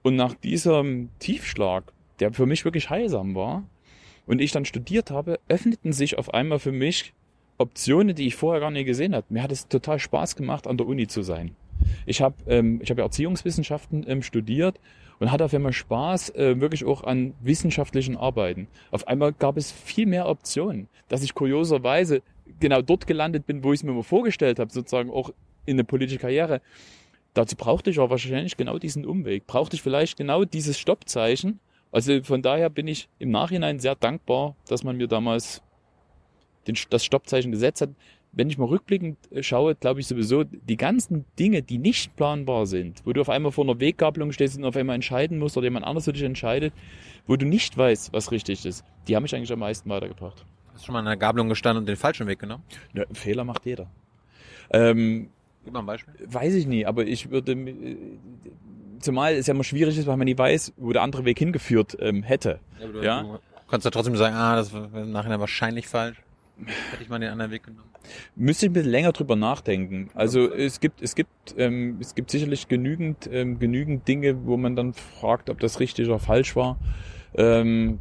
Und 0.01 0.15
nach 0.15 0.33
diesem 0.33 1.09
Tiefschlag, 1.19 1.91
der 2.19 2.33
für 2.33 2.45
mich 2.45 2.65
wirklich 2.65 2.89
heilsam 2.89 3.35
war, 3.35 3.63
und 4.25 4.41
ich 4.41 4.51
dann 4.51 4.65
studiert 4.65 5.11
habe, 5.11 5.39
öffneten 5.47 5.93
sich 5.93 6.17
auf 6.17 6.33
einmal 6.33 6.59
für 6.59 6.71
mich 6.71 7.13
Optionen, 7.57 8.15
die 8.15 8.27
ich 8.27 8.35
vorher 8.35 8.61
gar 8.61 8.71
nicht 8.71 8.85
gesehen 8.85 9.15
habe. 9.15 9.25
Mir 9.29 9.43
hat 9.43 9.51
es 9.51 9.67
total 9.67 9.99
Spaß 9.99 10.35
gemacht, 10.35 10.67
an 10.67 10.77
der 10.77 10.87
Uni 10.87 11.07
zu 11.07 11.21
sein. 11.21 11.55
Ich 12.05 12.21
habe 12.21 12.35
ähm, 12.47 12.79
ich 12.81 12.89
hab 12.89 12.97
Erziehungswissenschaften 12.97 14.05
ähm, 14.07 14.21
studiert 14.21 14.79
und 15.19 15.31
hatte 15.31 15.45
auf 15.45 15.53
einmal 15.53 15.73
Spaß 15.73 16.31
äh, 16.31 16.59
wirklich 16.59 16.85
auch 16.85 17.03
an 17.03 17.33
wissenschaftlichen 17.41 18.17
Arbeiten. 18.17 18.67
Auf 18.91 19.07
einmal 19.07 19.33
gab 19.33 19.57
es 19.57 19.71
viel 19.71 20.05
mehr 20.05 20.27
Optionen, 20.27 20.87
dass 21.07 21.23
ich 21.23 21.33
kurioserweise 21.33 22.21
genau 22.59 22.81
dort 22.81 23.07
gelandet 23.07 23.45
bin, 23.45 23.63
wo 23.63 23.73
ich 23.73 23.79
es 23.79 23.83
mir 23.83 23.91
mal 23.91 24.03
vorgestellt 24.03 24.59
habe, 24.59 24.71
sozusagen 24.71 25.09
auch 25.09 25.31
in 25.65 25.75
eine 25.75 25.83
politische 25.83 26.19
Karriere. 26.19 26.61
Dazu 27.33 27.55
brauchte 27.55 27.89
ich 27.89 27.99
aber 27.99 28.11
wahrscheinlich 28.11 28.57
genau 28.57 28.77
diesen 28.77 29.05
Umweg. 29.05 29.47
Brauchte 29.47 29.75
ich 29.75 29.81
vielleicht 29.81 30.17
genau 30.17 30.45
dieses 30.45 30.77
Stoppzeichen. 30.77 31.59
Also 31.91 32.21
von 32.23 32.41
daher 32.41 32.69
bin 32.69 32.87
ich 32.87 33.09
im 33.19 33.31
Nachhinein 33.31 33.79
sehr 33.79 33.95
dankbar, 33.95 34.55
dass 34.67 34.83
man 34.83 34.97
mir 34.97 35.07
damals 35.07 35.61
den, 36.67 36.75
das 36.89 37.05
Stoppzeichen 37.05 37.51
gesetzt 37.51 37.81
hat. 37.81 37.89
Wenn 38.31 38.49
ich 38.49 38.57
mal 38.57 38.65
rückblickend 38.65 39.17
äh, 39.31 39.43
schaue, 39.43 39.75
glaube 39.75 39.99
ich 39.99 40.07
sowieso, 40.07 40.43
die 40.43 40.77
ganzen 40.77 41.25
Dinge, 41.37 41.61
die 41.61 41.77
nicht 41.77 42.15
planbar 42.15 42.65
sind, 42.65 43.05
wo 43.05 43.13
du 43.13 43.21
auf 43.21 43.29
einmal 43.29 43.51
vor 43.51 43.63
einer 43.63 43.79
Weggabelung 43.79 44.31
stehst 44.31 44.57
und 44.57 44.65
auf 44.65 44.75
einmal 44.75 44.95
entscheiden 44.95 45.37
musst 45.37 45.55
oder 45.55 45.65
jemand 45.65 45.85
anders 45.85 46.05
für 46.05 46.13
dich 46.13 46.23
entscheidet, 46.23 46.73
wo 47.27 47.35
du 47.35 47.45
nicht 47.45 47.77
weißt, 47.77 48.11
was 48.11 48.31
richtig 48.31 48.65
ist, 48.65 48.83
die 49.07 49.15
haben 49.15 49.23
mich 49.23 49.35
eigentlich 49.35 49.53
am 49.53 49.59
meisten 49.59 49.87
weitergebracht. 49.89 50.45
Hast 50.73 50.81
du 50.83 50.85
schon 50.87 50.93
mal 50.93 50.99
an 50.99 51.07
einer 51.07 51.17
Gabelung 51.17 51.49
gestanden 51.49 51.81
und 51.83 51.87
den 51.87 51.95
falschen 51.95 52.27
Weg 52.27 52.39
genommen? 52.39 52.63
Ja, 52.93 53.03
Fehler 53.13 53.43
macht 53.43 53.65
jeder. 53.65 53.87
Ähm, 54.71 55.29
Gib 55.63 55.73
mal 55.73 55.79
ein 55.79 55.85
Beispiel. 55.85 56.13
weiß 56.25 56.53
ich 56.55 56.67
nie, 56.67 56.85
aber 56.85 57.05
ich 57.05 57.29
würde, 57.29 57.55
zumal 58.99 59.33
es 59.33 59.47
ja 59.47 59.53
immer 59.53 59.63
schwierig 59.63 59.97
ist, 59.97 60.07
weil 60.07 60.17
man 60.17 60.25
nie 60.25 60.37
weiß, 60.37 60.73
wo 60.77 60.91
der 60.91 61.01
andere 61.03 61.25
Weg 61.25 61.39
hingeführt 61.39 61.95
ähm, 61.99 62.23
hätte. 62.23 62.59
Ja, 62.79 62.87
du, 62.87 63.01
Ja. 63.01 63.21
du 63.23 63.39
kannst 63.69 63.85
ja 63.85 63.91
trotzdem 63.91 64.15
sagen, 64.15 64.35
ah, 64.35 64.55
das 64.55 64.73
war 64.73 64.93
im 64.93 65.11
Nachhinein 65.11 65.39
wahrscheinlich 65.39 65.87
falsch. 65.87 66.17
Hätte 66.91 67.01
ich 67.03 67.09
mal 67.09 67.19
den 67.19 67.29
anderen 67.31 67.51
Weg 67.51 67.63
genommen. 67.63 67.89
Müsste 68.35 68.65
ich 68.65 68.69
ein 68.69 68.73
bisschen 68.73 68.91
länger 68.91 69.11
drüber 69.11 69.35
nachdenken. 69.35 70.09
Also 70.13 70.51
es 70.53 70.79
gibt, 70.79 71.01
es 71.01 71.15
gibt, 71.15 71.29
ähm, 71.57 71.97
es 71.99 72.13
gibt 72.15 72.29
sicherlich 72.29 72.67
genügend, 72.67 73.27
ähm, 73.31 73.57
genügend 73.59 74.07
Dinge, 74.07 74.45
wo 74.45 74.57
man 74.57 74.75
dann 74.75 74.93
fragt, 74.93 75.49
ob 75.49 75.59
das 75.59 75.79
richtig 75.79 76.07
oder 76.07 76.19
falsch 76.19 76.55
war. 76.55 76.77
Ähm, 77.35 77.99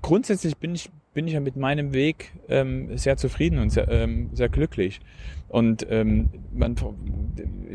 grundsätzlich 0.00 0.56
bin 0.56 0.74
ich 0.74 0.90
bin 1.12 1.26
ich 1.26 1.34
ja 1.34 1.40
mit 1.40 1.56
meinem 1.56 1.92
Weg 1.92 2.32
ähm, 2.48 2.96
sehr 2.96 3.16
zufrieden 3.16 3.58
und 3.58 3.70
sehr, 3.70 3.88
ähm, 3.88 4.30
sehr 4.32 4.48
glücklich. 4.48 5.00
Und 5.48 5.84
ähm, 5.90 6.30
man, 6.52 6.76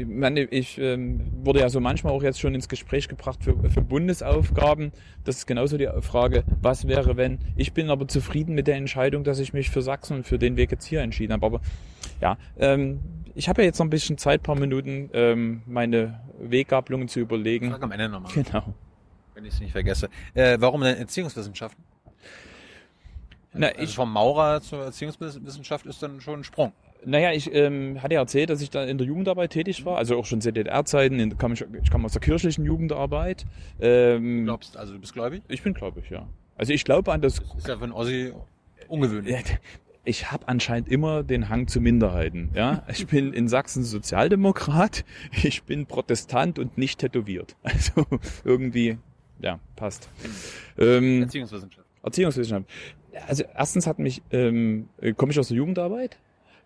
man, 0.07 0.38
ich 0.38 0.77
ähm, 0.77 1.31
wurde 1.43 1.60
ja 1.60 1.69
so 1.69 1.81
manchmal 1.81 2.13
auch 2.13 2.24
jetzt 2.24 2.39
schon 2.39 2.55
ins 2.55 2.69
Gespräch 2.69 3.10
gebracht 3.10 3.43
für, 3.43 3.69
für 3.69 3.81
Bundesaufgaben. 3.81 4.93
Das 5.25 5.38
ist 5.38 5.48
genauso 5.48 5.77
die 5.77 5.89
Frage, 6.00 6.45
was 6.62 6.88
wäre, 6.88 7.17
wenn. 7.17 7.39
Ich 7.57 7.74
bin 7.74 7.89
aber 7.89 8.07
zufrieden 8.07 8.55
mit 8.55 8.67
der 8.67 8.75
Entscheidung, 8.75 9.25
dass 9.25 9.39
ich 9.39 9.51
mich 9.51 9.69
für 9.69 9.81
Sachsen 9.81 10.17
und 10.17 10.27
für 10.27 10.39
den 10.39 10.55
Weg 10.55 10.72
jetzt 10.72 10.86
hier 10.86 11.01
entschieden 11.01 11.34
habe. 11.34 11.45
Aber 11.45 11.62
ja, 12.22 12.38
ähm, 12.57 13.01
ich 13.34 13.50
habe 13.50 13.63
ja 13.63 13.65
jetzt 13.65 13.79
noch 13.79 13.86
ein 13.86 13.89
bisschen 13.89 14.17
Zeit, 14.17 14.43
paar 14.43 14.57
Minuten, 14.57 15.10
ähm, 15.12 15.62
meine 15.65 16.22
Weggabelungen 16.39 17.10
zu 17.10 17.19
überlegen. 17.19 17.72
Frag 17.72 17.84
am 17.84 17.91
Ende 17.91 18.07
nochmal. 18.07 18.31
Genau. 18.34 18.74
Wenn 19.34 19.43
ich 19.43 19.55
es 19.55 19.60
nicht 19.60 19.74
vergesse. 19.74 20.10
Äh, 20.34 20.55
warum 20.62 20.79
denn 20.79 20.95
Erziehungswissenschaften? 20.95 21.84
Na, 23.57 23.67
Also 23.67 23.81
ich, 23.81 23.95
vom 23.95 24.12
Maurer 24.12 24.62
zur 24.62 24.83
Erziehungswissenschaft 24.83 25.85
ist 25.85 26.01
dann 26.03 26.19
schon 26.21 26.41
ein 26.41 26.43
Sprung. 26.43 26.71
naja, 27.05 27.31
ich 27.31 27.53
ähm, 27.53 28.01
hatte 28.01 28.15
ja 28.15 28.19
erzählt, 28.21 28.50
dass 28.50 28.62
ich 28.62 28.69
da 28.69 28.83
in 28.83 28.97
der 28.97 29.07
Jugendarbeit 29.07 29.51
tätig 29.51 29.85
war, 29.85 29.97
also 29.97 30.17
auch 30.17 30.25
schon 30.25 30.41
ZDR-Zeiten. 30.41 31.19
in- 31.19 31.38
kam 31.38 31.53
Ich, 31.53 31.63
ich 31.83 31.89
kam 31.91 32.03
aus 32.05 32.13
der 32.13 32.21
kirchlichen 32.21 32.65
Jugendarbeit. 32.65 33.45
Du 33.79 33.85
Ähm, 33.85 34.45
glaubst, 34.45 34.75
also 34.77 34.93
du 34.93 35.00
bist 35.00 35.13
gläubig? 35.13 35.43
ich 35.47 35.62
bin 35.63 35.74
gläubig, 35.74 36.09
ja. 36.09 36.27
Also 36.57 36.74
ich 36.74 36.83
glaube 36.85 37.12
an 37.12 37.21
das. 37.21 37.39
Ist 37.57 37.67
ja 37.67 37.77
einen 37.79 37.91
Ossi 37.91 38.33
ungewöhnlich. 38.88 39.35
Ich 40.07 40.31
habe 40.31 40.47
anscheinend 40.47 40.88
immer 40.89 41.24
den 41.24 41.50
Hang 41.50 41.67
zu 41.67 41.81
Minderheiten. 41.81 42.51
Ja, 42.53 42.83
ich 42.88 43.07
bin 43.07 43.33
in 43.33 43.47
Sachsen 43.47 43.83
Sozialdemokrat, 43.83 45.03
ich 45.43 45.63
bin 45.63 45.85
Protestant 45.88 46.59
und 46.59 46.77
nicht 46.77 47.00
tätowiert. 47.00 47.55
Also 47.63 48.05
irgendwie, 48.43 48.97
ja, 49.39 49.59
passt. 49.75 50.09
Ähm, 50.77 51.24
Erziehungswissenschaft. 51.24 51.88
Erziehungswissenschaft. 52.03 52.65
Also 53.27 53.43
erstens 53.55 53.88
hat 53.88 54.00
mich, 54.00 54.22
ähm, 54.31 54.89
äh, 55.01 55.13
komme 55.13 55.31
ich 55.31 55.39
aus 55.39 55.50
der 55.50 55.57
Jugendarbeit. 55.57 56.17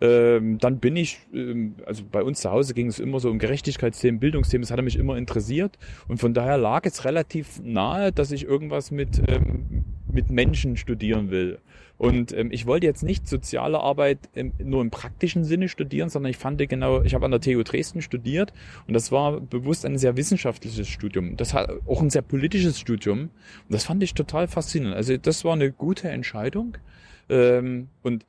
Ähm, 0.02 0.58
dann 0.58 0.78
bin 0.78 0.96
ich, 0.96 1.18
ähm, 1.34 1.74
also 1.84 2.04
bei 2.10 2.22
uns 2.22 2.40
zu 2.40 2.50
Hause 2.50 2.72
ging 2.72 2.86
es 2.86 2.98
immer 2.98 3.20
so 3.20 3.28
um 3.30 3.38
Gerechtigkeitsthemen, 3.38 4.18
Bildungsthemen, 4.18 4.62
das 4.62 4.70
hatte 4.70 4.82
mich 4.82 4.96
immer 4.96 5.16
interessiert. 5.16 5.78
Und 6.08 6.18
von 6.18 6.32
daher 6.32 6.56
lag 6.56 6.86
es 6.86 7.04
relativ 7.04 7.60
nahe, 7.62 8.10
dass 8.10 8.30
ich 8.30 8.44
irgendwas 8.44 8.90
mit, 8.90 9.20
ähm, 9.28 9.84
mit 10.10 10.30
Menschen 10.30 10.78
studieren 10.78 11.30
will. 11.30 11.58
Und 12.00 12.32
ähm, 12.32 12.50
ich 12.50 12.64
wollte 12.64 12.86
jetzt 12.86 13.02
nicht 13.02 13.28
soziale 13.28 13.78
Arbeit 13.78 14.30
ähm, 14.34 14.54
nur 14.58 14.80
im 14.80 14.88
praktischen 14.88 15.44
Sinne 15.44 15.68
studieren, 15.68 16.08
sondern 16.08 16.30
ich 16.30 16.38
fand 16.38 16.66
genau, 16.66 17.02
ich 17.02 17.12
habe 17.12 17.26
an 17.26 17.30
der 17.30 17.42
TU 17.42 17.62
Dresden 17.62 18.00
studiert 18.00 18.54
und 18.88 18.94
das 18.94 19.12
war 19.12 19.38
bewusst 19.38 19.84
ein 19.84 19.98
sehr 19.98 20.16
wissenschaftliches 20.16 20.88
Studium. 20.88 21.36
Das 21.36 21.52
hat 21.52 21.68
auch 21.86 22.00
ein 22.00 22.08
sehr 22.08 22.22
politisches 22.22 22.80
Studium 22.80 23.20
und 23.20 23.30
das 23.68 23.84
fand 23.84 24.02
ich 24.02 24.14
total 24.14 24.48
faszinierend. 24.48 24.96
Also 24.96 25.18
das 25.18 25.44
war 25.44 25.52
eine 25.52 25.72
gute 25.72 26.08
Entscheidung 26.08 26.78
ähm, 27.28 27.88
und 28.02 28.24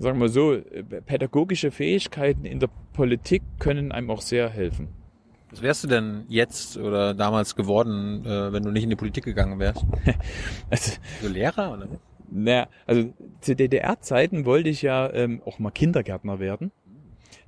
sagen 0.00 0.20
wir 0.20 0.28
so, 0.28 0.58
pädagogische 1.06 1.70
Fähigkeiten 1.70 2.44
in 2.44 2.58
der 2.58 2.70
Politik 2.92 3.42
können 3.60 3.92
einem 3.92 4.10
auch 4.10 4.20
sehr 4.20 4.50
helfen. 4.50 4.88
Was 5.52 5.62
wärst 5.62 5.84
du 5.84 5.88
denn 5.88 6.24
jetzt 6.26 6.76
oder 6.76 7.14
damals 7.14 7.54
geworden, 7.54 8.26
äh, 8.26 8.52
wenn 8.52 8.64
du 8.64 8.72
nicht 8.72 8.82
in 8.82 8.90
die 8.90 8.96
Politik 8.96 9.24
gegangen 9.24 9.60
wärst? 9.60 9.84
Also, 10.70 10.90
So 11.22 11.28
Lehrer 11.28 11.72
oder? 11.72 11.86
Naja, 12.30 12.68
also 12.86 13.12
zu 13.40 13.54
DDR-Zeiten 13.54 14.44
wollte 14.44 14.68
ich 14.68 14.82
ja 14.82 15.12
ähm, 15.12 15.42
auch 15.44 15.58
mal 15.58 15.70
Kindergärtner 15.70 16.38
werden. 16.40 16.72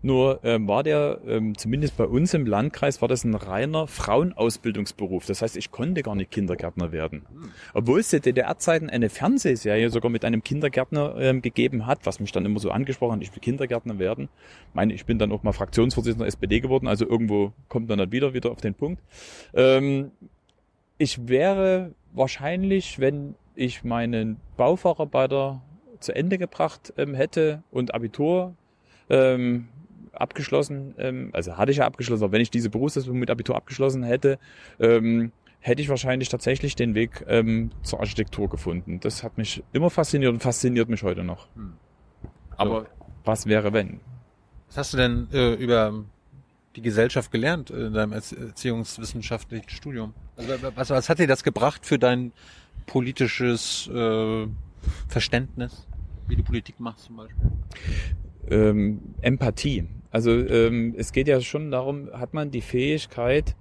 Nur 0.00 0.40
ähm, 0.44 0.68
war 0.68 0.84
der, 0.84 1.20
ähm, 1.26 1.58
zumindest 1.58 1.96
bei 1.96 2.04
uns 2.04 2.32
im 2.32 2.46
Landkreis, 2.46 3.02
war 3.02 3.08
das 3.08 3.24
ein 3.24 3.34
reiner 3.34 3.88
Frauenausbildungsberuf. 3.88 5.26
Das 5.26 5.42
heißt, 5.42 5.56
ich 5.56 5.72
konnte 5.72 6.02
gar 6.02 6.14
nicht 6.14 6.30
Kindergärtner 6.30 6.92
werden. 6.92 7.26
Obwohl 7.74 7.98
es 7.98 8.08
zu 8.08 8.20
DDR-Zeiten 8.20 8.88
eine 8.88 9.08
Fernsehserie 9.08 9.90
sogar 9.90 10.10
mit 10.10 10.24
einem 10.24 10.44
Kindergärtner 10.44 11.16
ähm, 11.18 11.42
gegeben 11.42 11.86
hat, 11.86 12.06
was 12.06 12.20
mich 12.20 12.30
dann 12.30 12.44
immer 12.44 12.60
so 12.60 12.70
angesprochen 12.70 13.16
hat, 13.16 13.22
ich 13.22 13.32
will 13.32 13.40
Kindergärtner 13.40 13.98
werden. 13.98 14.28
Ich 14.68 14.74
meine, 14.74 14.94
ich 14.94 15.04
bin 15.04 15.18
dann 15.18 15.32
auch 15.32 15.42
mal 15.42 15.52
Fraktionsvorsitzender 15.52 16.26
der 16.26 16.28
SPD 16.28 16.60
geworden, 16.60 16.86
also 16.86 17.04
irgendwo 17.04 17.52
kommt 17.68 17.88
man 17.88 17.98
dann 17.98 18.12
wieder, 18.12 18.34
wieder 18.34 18.52
auf 18.52 18.60
den 18.60 18.74
Punkt. 18.74 19.02
Ähm, 19.52 20.12
ich 20.96 21.26
wäre 21.28 21.92
wahrscheinlich, 22.12 23.00
wenn 23.00 23.34
ich 23.58 23.84
meinen 23.84 24.38
Baufahrarbeiter 24.56 25.60
zu 26.00 26.14
Ende 26.14 26.38
gebracht 26.38 26.94
ähm, 26.96 27.14
hätte 27.14 27.62
und 27.70 27.92
Abitur 27.94 28.54
ähm, 29.10 29.68
abgeschlossen, 30.12 30.94
ähm, 30.98 31.30
also 31.32 31.56
hatte 31.56 31.72
ich 31.72 31.78
ja 31.78 31.86
abgeschlossen, 31.86 32.24
aber 32.24 32.32
wenn 32.32 32.40
ich 32.40 32.50
diese 32.50 32.70
Berufsausbildung 32.70 33.18
mit 33.18 33.30
Abitur 33.30 33.56
abgeschlossen 33.56 34.02
hätte, 34.04 34.38
ähm, 34.78 35.32
hätte 35.60 35.82
ich 35.82 35.88
wahrscheinlich 35.88 36.28
tatsächlich 36.28 36.76
den 36.76 36.94
Weg 36.94 37.24
ähm, 37.26 37.70
zur 37.82 38.00
Architektur 38.00 38.48
gefunden. 38.48 39.00
Das 39.00 39.22
hat 39.24 39.38
mich 39.38 39.64
immer 39.72 39.90
fasziniert 39.90 40.32
und 40.32 40.40
fasziniert 40.40 40.88
mich 40.88 41.02
heute 41.02 41.24
noch. 41.24 41.48
Hm. 41.56 41.74
Aber 42.56 42.86
was 43.24 43.46
wäre 43.46 43.72
wenn? 43.72 44.00
Was 44.68 44.76
hast 44.78 44.92
du 44.92 44.96
denn 44.98 45.28
äh, 45.32 45.54
über 45.54 46.04
die 46.76 46.82
Gesellschaft 46.82 47.32
gelernt 47.32 47.70
in 47.70 47.92
deinem 47.92 48.12
Erzie- 48.12 48.38
erziehungswissenschaftlichen 48.38 49.68
Studium? 49.68 50.14
Also, 50.36 50.54
was, 50.76 50.90
was 50.90 51.08
hat 51.08 51.18
dir 51.18 51.26
das 51.26 51.42
gebracht 51.42 51.84
für 51.84 51.98
dein 51.98 52.32
politisches 52.88 53.88
äh, 53.94 54.46
Verständnis, 55.06 55.86
wie 56.26 56.34
du 56.34 56.42
Politik 56.42 56.80
machst 56.80 57.04
zum 57.04 57.16
Beispiel? 57.18 57.50
ähm, 58.50 59.00
Empathie. 59.20 59.84
Also 60.10 60.30
ähm, 60.30 60.94
es 60.96 61.12
geht 61.12 61.28
ja 61.28 61.40
schon 61.40 61.70
darum, 61.70 62.08
hat 62.12 62.34
man 62.34 62.50
die 62.50 62.60
Fähigkeit, 62.60 63.56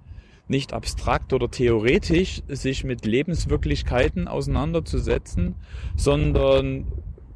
nicht 0.50 0.72
abstrakt 0.72 1.34
oder 1.34 1.50
theoretisch 1.50 2.42
sich 2.48 2.82
mit 2.82 3.04
Lebenswirklichkeiten 3.04 4.28
auseinanderzusetzen, 4.28 5.56
sondern 5.94 6.86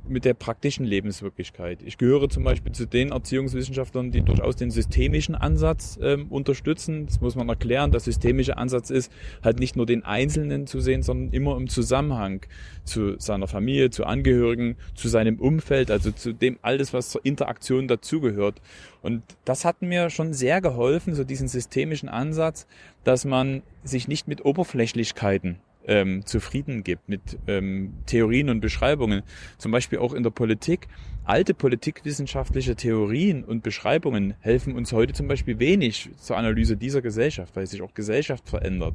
mit 0.08 0.24
der 0.24 0.34
praktischen 0.34 0.84
Lebenswirklichkeit. 0.84 1.80
Ich 1.84 1.98
gehöre 1.98 2.28
zum 2.28 2.44
Beispiel 2.44 2.72
zu 2.72 2.86
den 2.86 3.12
Erziehungswissenschaftlern, 3.12 4.10
die 4.10 4.22
durchaus 4.22 4.56
den 4.56 4.70
systemischen 4.70 5.34
Ansatz 5.34 5.98
ähm, 6.02 6.26
unterstützen. 6.28 7.06
Das 7.06 7.20
muss 7.20 7.36
man 7.36 7.48
erklären. 7.48 7.92
Der 7.92 8.00
systemische 8.00 8.56
Ansatz 8.56 8.90
ist 8.90 9.12
halt 9.42 9.58
nicht 9.58 9.76
nur 9.76 9.86
den 9.86 10.04
Einzelnen 10.04 10.66
zu 10.66 10.80
sehen, 10.80 11.02
sondern 11.02 11.32
immer 11.32 11.56
im 11.56 11.68
Zusammenhang 11.68 12.42
zu 12.84 13.18
seiner 13.18 13.46
Familie, 13.46 13.90
zu 13.90 14.04
Angehörigen, 14.04 14.76
zu 14.94 15.08
seinem 15.08 15.38
Umfeld, 15.38 15.90
also 15.90 16.10
zu 16.10 16.32
dem 16.32 16.58
alles, 16.62 16.92
was 16.92 17.10
zur 17.10 17.24
Interaktion 17.24 17.88
dazugehört. 17.88 18.60
Und 19.02 19.22
das 19.44 19.64
hat 19.64 19.82
mir 19.82 20.10
schon 20.10 20.32
sehr 20.32 20.60
geholfen, 20.60 21.14
so 21.14 21.24
diesen 21.24 21.48
systemischen 21.48 22.08
Ansatz, 22.08 22.66
dass 23.04 23.24
man 23.24 23.62
sich 23.84 24.08
nicht 24.08 24.28
mit 24.28 24.44
Oberflächlichkeiten 24.44 25.58
ähm, 25.86 26.24
zufrieden 26.26 26.84
gibt 26.84 27.08
mit 27.08 27.38
ähm, 27.46 27.94
Theorien 28.06 28.48
und 28.48 28.60
Beschreibungen. 28.60 29.22
Zum 29.58 29.72
Beispiel 29.72 29.98
auch 29.98 30.14
in 30.14 30.22
der 30.22 30.30
Politik. 30.30 30.88
Alte 31.24 31.54
politikwissenschaftliche 31.54 32.74
Theorien 32.74 33.44
und 33.44 33.62
Beschreibungen 33.62 34.34
helfen 34.40 34.74
uns 34.74 34.92
heute 34.92 35.12
zum 35.12 35.28
Beispiel 35.28 35.60
wenig 35.60 36.10
zur 36.16 36.36
Analyse 36.36 36.76
dieser 36.76 37.00
Gesellschaft, 37.00 37.54
weil 37.54 37.66
sich 37.66 37.80
auch 37.80 37.94
Gesellschaft 37.94 38.48
verändert. 38.48 38.94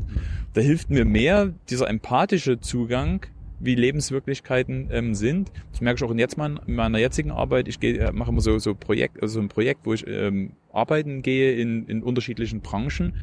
Da 0.54 0.62
hilft 0.62 0.90
mir 0.90 1.06
mehr 1.06 1.54
dieser 1.70 1.90
empathische 1.90 2.60
Zugang, 2.60 3.26
wie 3.60 3.76
Lebenswirklichkeiten 3.76 4.90
ähm, 4.92 5.16
sind. 5.16 5.52
Das 5.72 5.82
merke 5.82 5.98
ich 5.98 6.04
auch 6.04 6.12
in, 6.12 6.20
jetzt 6.20 6.38
mal 6.38 6.60
in 6.68 6.76
meiner 6.76 7.00
jetzigen 7.00 7.32
Arbeit. 7.32 7.68
Ich 7.68 7.80
gehe, 7.80 7.98
äh, 7.98 8.12
mache 8.12 8.32
immer 8.32 8.42
so, 8.42 8.60
so 8.60 8.76
Projekt, 8.76 9.22
also 9.22 9.36
so 9.36 9.40
ein 9.40 9.50
Projekt, 9.50 9.86
wo 9.86 9.94
ich 9.94 10.06
ähm, 10.08 10.52
arbeiten 10.72 11.22
gehe 11.22 11.56
in, 11.56 11.86
in 11.88 12.04
unterschiedlichen 12.04 12.62
Branchen. 12.62 13.14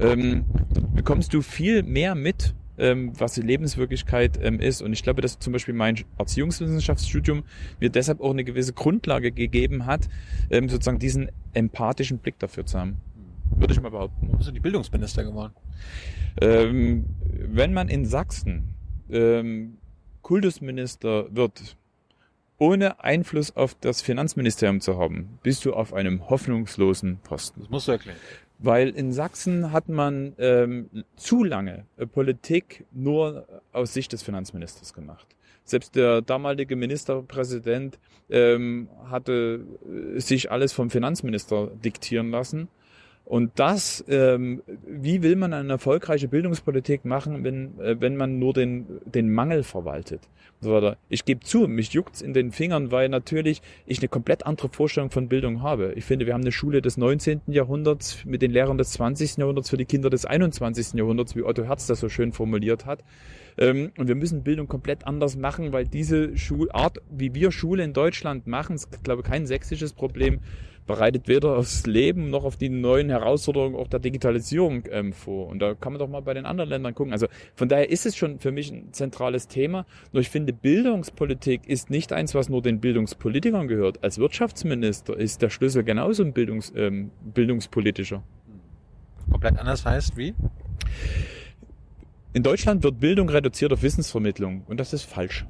Ähm, 0.00 0.44
bekommst 0.94 1.32
du 1.34 1.42
viel 1.42 1.82
mehr 1.82 2.14
mit, 2.14 2.54
ähm, 2.78 3.12
was 3.18 3.34
die 3.34 3.42
Lebenswirklichkeit 3.42 4.38
ähm, 4.42 4.60
ist. 4.60 4.82
Und 4.82 4.92
ich 4.92 5.02
glaube, 5.02 5.22
dass 5.22 5.38
zum 5.38 5.52
Beispiel 5.52 5.74
mein 5.74 5.96
Erziehungswissenschaftsstudium 6.18 7.44
mir 7.80 7.90
deshalb 7.90 8.20
auch 8.20 8.30
eine 8.30 8.44
gewisse 8.44 8.72
Grundlage 8.72 9.32
gegeben 9.32 9.86
hat, 9.86 10.08
ähm, 10.50 10.68
sozusagen 10.68 10.98
diesen 10.98 11.30
empathischen 11.52 12.18
Blick 12.18 12.38
dafür 12.38 12.66
zu 12.66 12.78
haben. 12.78 12.96
Würde 13.56 13.72
ich 13.72 13.80
mal 13.80 13.90
behaupten. 13.90 14.32
Bist 14.36 14.48
du 14.48 14.52
die 14.52 14.60
Bildungsminister 14.60 15.24
geworden? 15.24 15.52
Ähm, 16.40 17.04
wenn 17.28 17.72
man 17.72 17.88
in 17.88 18.04
Sachsen 18.04 18.74
ähm, 19.10 19.78
Kultusminister 20.22 21.34
wird, 21.34 21.76
ohne 22.58 23.02
Einfluss 23.02 23.54
auf 23.56 23.74
das 23.74 24.00
Finanzministerium 24.00 24.80
zu 24.80 24.98
haben, 24.98 25.38
bist 25.42 25.64
du 25.64 25.74
auf 25.74 25.92
einem 25.92 26.28
hoffnungslosen 26.30 27.18
Posten. 27.18 27.60
Das 27.60 27.70
musst 27.70 27.88
du 27.88 27.92
erklären. 27.92 28.16
Weil 28.58 28.90
in 28.90 29.12
Sachsen 29.12 29.72
hat 29.72 29.88
man 29.88 30.34
ähm, 30.38 31.04
zu 31.16 31.44
lange 31.44 31.86
äh, 31.96 32.06
Politik 32.06 32.86
nur 32.92 33.46
aus 33.72 33.92
Sicht 33.92 34.12
des 34.12 34.22
Finanzministers 34.22 34.92
gemacht. 34.92 35.26
Selbst 35.64 35.96
der 35.96 36.22
damalige 36.22 36.76
Ministerpräsident 36.76 37.98
ähm, 38.30 38.88
hatte 39.10 39.64
äh, 40.16 40.20
sich 40.20 40.50
alles 40.50 40.72
vom 40.72 40.90
Finanzminister 40.90 41.68
diktieren 41.84 42.30
lassen. 42.30 42.68
Und 43.24 43.52
das, 43.54 44.04
ähm, 44.08 44.62
wie 44.86 45.22
will 45.22 45.36
man 45.36 45.54
eine 45.54 45.72
erfolgreiche 45.72 46.28
Bildungspolitik 46.28 47.06
machen, 47.06 47.42
wenn, 47.42 47.80
äh, 47.80 47.98
wenn 47.98 48.16
man 48.16 48.38
nur 48.38 48.52
den, 48.52 48.86
den 49.06 49.32
Mangel 49.32 49.62
verwaltet? 49.62 50.28
Und 50.60 50.64
so 50.64 50.72
weiter. 50.74 50.98
Ich 51.08 51.24
gebe 51.24 51.40
zu, 51.40 51.66
mich 51.66 51.92
juckt's 51.92 52.20
in 52.20 52.34
den 52.34 52.52
Fingern, 52.52 52.90
weil 52.90 53.08
natürlich 53.08 53.62
ich 53.86 53.98
eine 53.98 54.08
komplett 54.08 54.44
andere 54.44 54.68
Vorstellung 54.68 55.10
von 55.10 55.28
Bildung 55.28 55.62
habe. 55.62 55.94
Ich 55.96 56.04
finde, 56.04 56.26
wir 56.26 56.34
haben 56.34 56.42
eine 56.42 56.52
Schule 56.52 56.82
des 56.82 56.98
19. 56.98 57.40
Jahrhunderts 57.46 58.26
mit 58.26 58.42
den 58.42 58.50
Lehrern 58.50 58.76
des 58.76 58.90
20. 58.92 59.38
Jahrhunderts 59.38 59.70
für 59.70 59.78
die 59.78 59.86
Kinder 59.86 60.10
des 60.10 60.26
21. 60.26 60.92
Jahrhunderts, 60.92 61.34
wie 61.34 61.44
Otto 61.44 61.64
Herz 61.64 61.86
das 61.86 62.00
so 62.00 62.10
schön 62.10 62.32
formuliert 62.32 62.84
hat. 62.84 63.02
Ähm, 63.56 63.92
und 63.96 64.08
wir 64.08 64.16
müssen 64.16 64.42
Bildung 64.42 64.68
komplett 64.68 65.06
anders 65.06 65.36
machen, 65.36 65.72
weil 65.72 65.86
diese 65.86 66.36
Schulart, 66.36 66.98
wie 67.10 67.34
wir 67.34 67.52
Schule 67.52 67.84
in 67.84 67.94
Deutschland 67.94 68.46
machen, 68.46 68.74
ist, 68.74 69.02
glaube 69.02 69.22
ich, 69.22 69.28
kein 69.28 69.46
sächsisches 69.46 69.94
Problem, 69.94 70.40
bereitet 70.86 71.28
weder 71.28 71.56
aufs 71.56 71.86
Leben 71.86 72.30
noch 72.30 72.44
auf 72.44 72.56
die 72.56 72.68
neuen 72.68 73.08
Herausforderungen 73.08 73.74
auch 73.74 73.88
der 73.88 74.00
Digitalisierung 74.00 74.84
ähm, 74.90 75.12
vor. 75.12 75.48
Und 75.48 75.60
da 75.60 75.74
kann 75.74 75.92
man 75.92 76.00
doch 76.00 76.08
mal 76.08 76.20
bei 76.20 76.34
den 76.34 76.46
anderen 76.46 76.68
Ländern 76.68 76.94
gucken. 76.94 77.12
Also 77.12 77.26
von 77.54 77.68
daher 77.68 77.90
ist 77.90 78.06
es 78.06 78.16
schon 78.16 78.38
für 78.38 78.52
mich 78.52 78.70
ein 78.70 78.92
zentrales 78.92 79.48
Thema. 79.48 79.86
Nur 80.12 80.20
ich 80.20 80.28
finde, 80.28 80.52
Bildungspolitik 80.52 81.66
ist 81.66 81.90
nicht 81.90 82.12
eins, 82.12 82.34
was 82.34 82.48
nur 82.48 82.62
den 82.62 82.80
Bildungspolitikern 82.80 83.68
gehört. 83.68 84.02
Als 84.04 84.18
Wirtschaftsminister 84.18 85.16
ist 85.16 85.42
der 85.42 85.50
Schlüssel 85.50 85.84
genauso 85.84 86.22
ein 86.22 86.32
Bildungs, 86.32 86.72
ähm, 86.76 87.10
bildungspolitischer. 87.22 88.22
Komplett 89.30 89.58
anders 89.58 89.84
heißt 89.84 90.16
wie? 90.16 90.34
In 92.34 92.42
Deutschland 92.42 92.82
wird 92.82 93.00
Bildung 93.00 93.28
reduziert 93.28 93.72
auf 93.72 93.82
Wissensvermittlung 93.82 94.64
und 94.66 94.80
das 94.80 94.92
ist 94.92 95.04
falsch. 95.04 95.46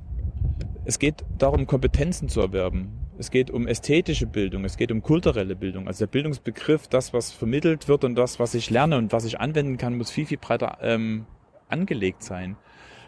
Es 0.84 0.98
geht 0.98 1.24
darum, 1.38 1.66
Kompetenzen 1.66 2.28
zu 2.28 2.40
erwerben. 2.40 3.03
Es 3.16 3.30
geht 3.30 3.50
um 3.52 3.68
ästhetische 3.68 4.26
Bildung, 4.26 4.64
es 4.64 4.76
geht 4.76 4.90
um 4.90 5.00
kulturelle 5.00 5.54
Bildung. 5.54 5.86
Also 5.86 6.06
der 6.06 6.10
Bildungsbegriff, 6.10 6.88
das, 6.88 7.12
was 7.12 7.30
vermittelt 7.30 7.86
wird 7.86 8.02
und 8.02 8.16
das, 8.16 8.40
was 8.40 8.54
ich 8.54 8.70
lerne 8.70 8.98
und 8.98 9.12
was 9.12 9.24
ich 9.24 9.38
anwenden 9.38 9.76
kann, 9.76 9.96
muss 9.96 10.10
viel, 10.10 10.26
viel 10.26 10.38
breiter 10.38 10.78
ähm, 10.80 11.26
angelegt 11.68 12.24
sein. 12.24 12.56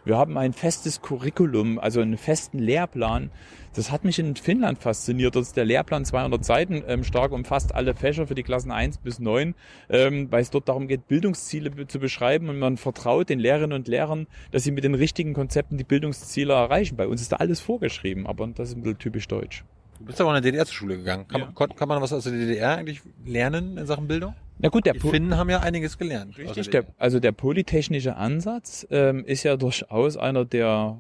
Wir 0.05 0.17
haben 0.17 0.39
ein 0.39 0.53
festes 0.53 1.03
Curriculum, 1.03 1.81
also 1.81 2.01
einen 2.01 2.17
festen 2.17 2.61
Lehrplan. 2.61 3.33
Das 3.75 3.91
hat 3.91 4.05
mich 4.05 4.21
in 4.21 4.37
Finnland 4.37 4.79
fasziniert. 4.79 5.35
Das 5.35 5.49
ist 5.49 5.57
der 5.57 5.65
Lehrplan 5.65 6.05
200 6.05 6.45
Seiten 6.45 6.85
ähm, 6.87 7.03
stark 7.03 7.33
umfasst 7.33 7.75
alle 7.75 7.93
Fächer 7.93 8.29
für 8.29 8.37
die 8.37 8.45
Klassen 8.45 8.71
1 8.71 8.99
bis 8.99 9.19
9, 9.19 9.57
ähm, 9.91 10.31
weil 10.31 10.43
es 10.43 10.51
dort 10.51 10.69
darum 10.69 10.87
geht, 10.87 11.09
Bildungsziele 11.09 11.89
zu 11.89 11.99
beschreiben 11.99 12.49
und 12.49 12.61
man 12.61 12.77
vertraut 12.77 13.29
den 13.29 13.41
Lehrerinnen 13.41 13.77
und 13.77 13.89
Lehrern, 13.89 14.29
dass 14.53 14.63
sie 14.63 14.71
mit 14.71 14.85
den 14.85 14.95
richtigen 14.95 15.35
Konzepten 15.35 15.77
die 15.77 15.85
Bildungsziele 15.85 16.53
erreichen. 16.53 16.97
Bei 16.97 17.09
uns 17.09 17.21
ist 17.23 17.33
da 17.33 17.37
alles 17.37 17.59
vorgeschrieben, 17.59 18.29
aber 18.29 18.47
das 18.47 18.69
ist 18.69 18.77
ein 18.77 18.83
bisschen 18.83 19.01
typisch 19.01 19.27
deutsch. 19.27 19.65
Du 19.99 20.05
bist 20.05 20.21
aber 20.21 20.31
in 20.37 20.43
der 20.43 20.53
DDR 20.53 20.67
zur 20.67 20.75
Schule 20.75 20.97
gegangen. 20.97 21.27
Kann, 21.29 21.41
Ja. 21.41 21.53
man, 21.59 21.77
kann 21.77 21.89
man 21.89 22.03
was 22.03 22.13
aus 22.13 22.25
der 22.25 22.33
DDR 22.33 22.77
eigentlich 22.77 23.01
lernen 23.25 23.79
in 23.79 23.87
Sachen 23.87 24.07
Bildung? 24.07 24.35
Na 24.59 24.69
gut, 24.69 24.87
der 24.87 24.95
Die 24.95 25.01
Finnen 25.01 25.37
haben 25.37 25.51
ja 25.51 25.61
einiges 25.61 25.99
gelernt. 25.99 26.39
Richtig, 26.39 26.71
der 26.71 26.83
der, 26.83 26.93
also 26.99 27.21
der 27.21 27.33
polytechnische 27.33 28.17
Ansatz 28.17 28.87
ähm, 28.91 29.25
ist 29.25 29.43
ja 29.43 29.57
durchaus 29.57 30.17
einer, 30.17 30.45
der 30.45 30.99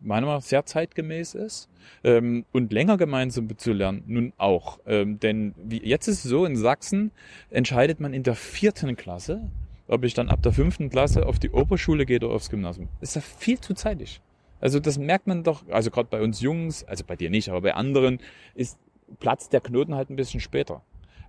meiner 0.00 0.26
Meinung 0.26 0.36
nach 0.40 0.42
sehr 0.42 0.64
zeitgemäß 0.66 1.34
ist 1.34 1.68
ähm, 2.02 2.44
und 2.52 2.72
länger 2.72 2.96
gemeinsam 2.96 3.48
zu 3.58 3.72
lernen 3.72 4.02
nun 4.06 4.32
auch. 4.36 4.78
Ähm, 4.86 5.20
denn 5.20 5.54
wie, 5.62 5.82
jetzt 5.86 6.08
ist 6.08 6.24
es 6.24 6.30
so, 6.30 6.44
in 6.44 6.56
Sachsen 6.56 7.12
entscheidet 7.50 8.00
man 8.00 8.12
in 8.12 8.22
der 8.22 8.34
vierten 8.34 8.96
Klasse, 8.96 9.50
ob 9.86 10.04
ich 10.04 10.14
dann 10.14 10.28
ab 10.28 10.42
der 10.42 10.52
fünften 10.52 10.90
Klasse 10.90 11.26
auf 11.26 11.38
die 11.38 11.50
Oberschule 11.50 12.06
gehe 12.06 12.16
oder 12.18 12.30
aufs 12.30 12.50
Gymnasium. 12.50 12.88
Ist 13.00 13.14
ja 13.16 13.20
viel 13.20 13.60
zu 13.60 13.74
zeitig. 13.74 14.20
Also 14.62 14.80
das 14.80 14.96
merkt 14.96 15.26
man 15.26 15.42
doch, 15.42 15.68
also 15.68 15.90
gerade 15.90 16.08
bei 16.08 16.22
uns 16.22 16.40
Jungs, 16.40 16.84
also 16.84 17.04
bei 17.04 17.16
dir 17.16 17.28
nicht, 17.28 17.50
aber 17.50 17.60
bei 17.60 17.74
anderen 17.74 18.20
ist 18.54 18.78
Platz 19.18 19.48
der 19.48 19.60
Knoten 19.60 19.94
halt 19.94 20.08
ein 20.08 20.16
bisschen 20.16 20.40
später. 20.40 20.82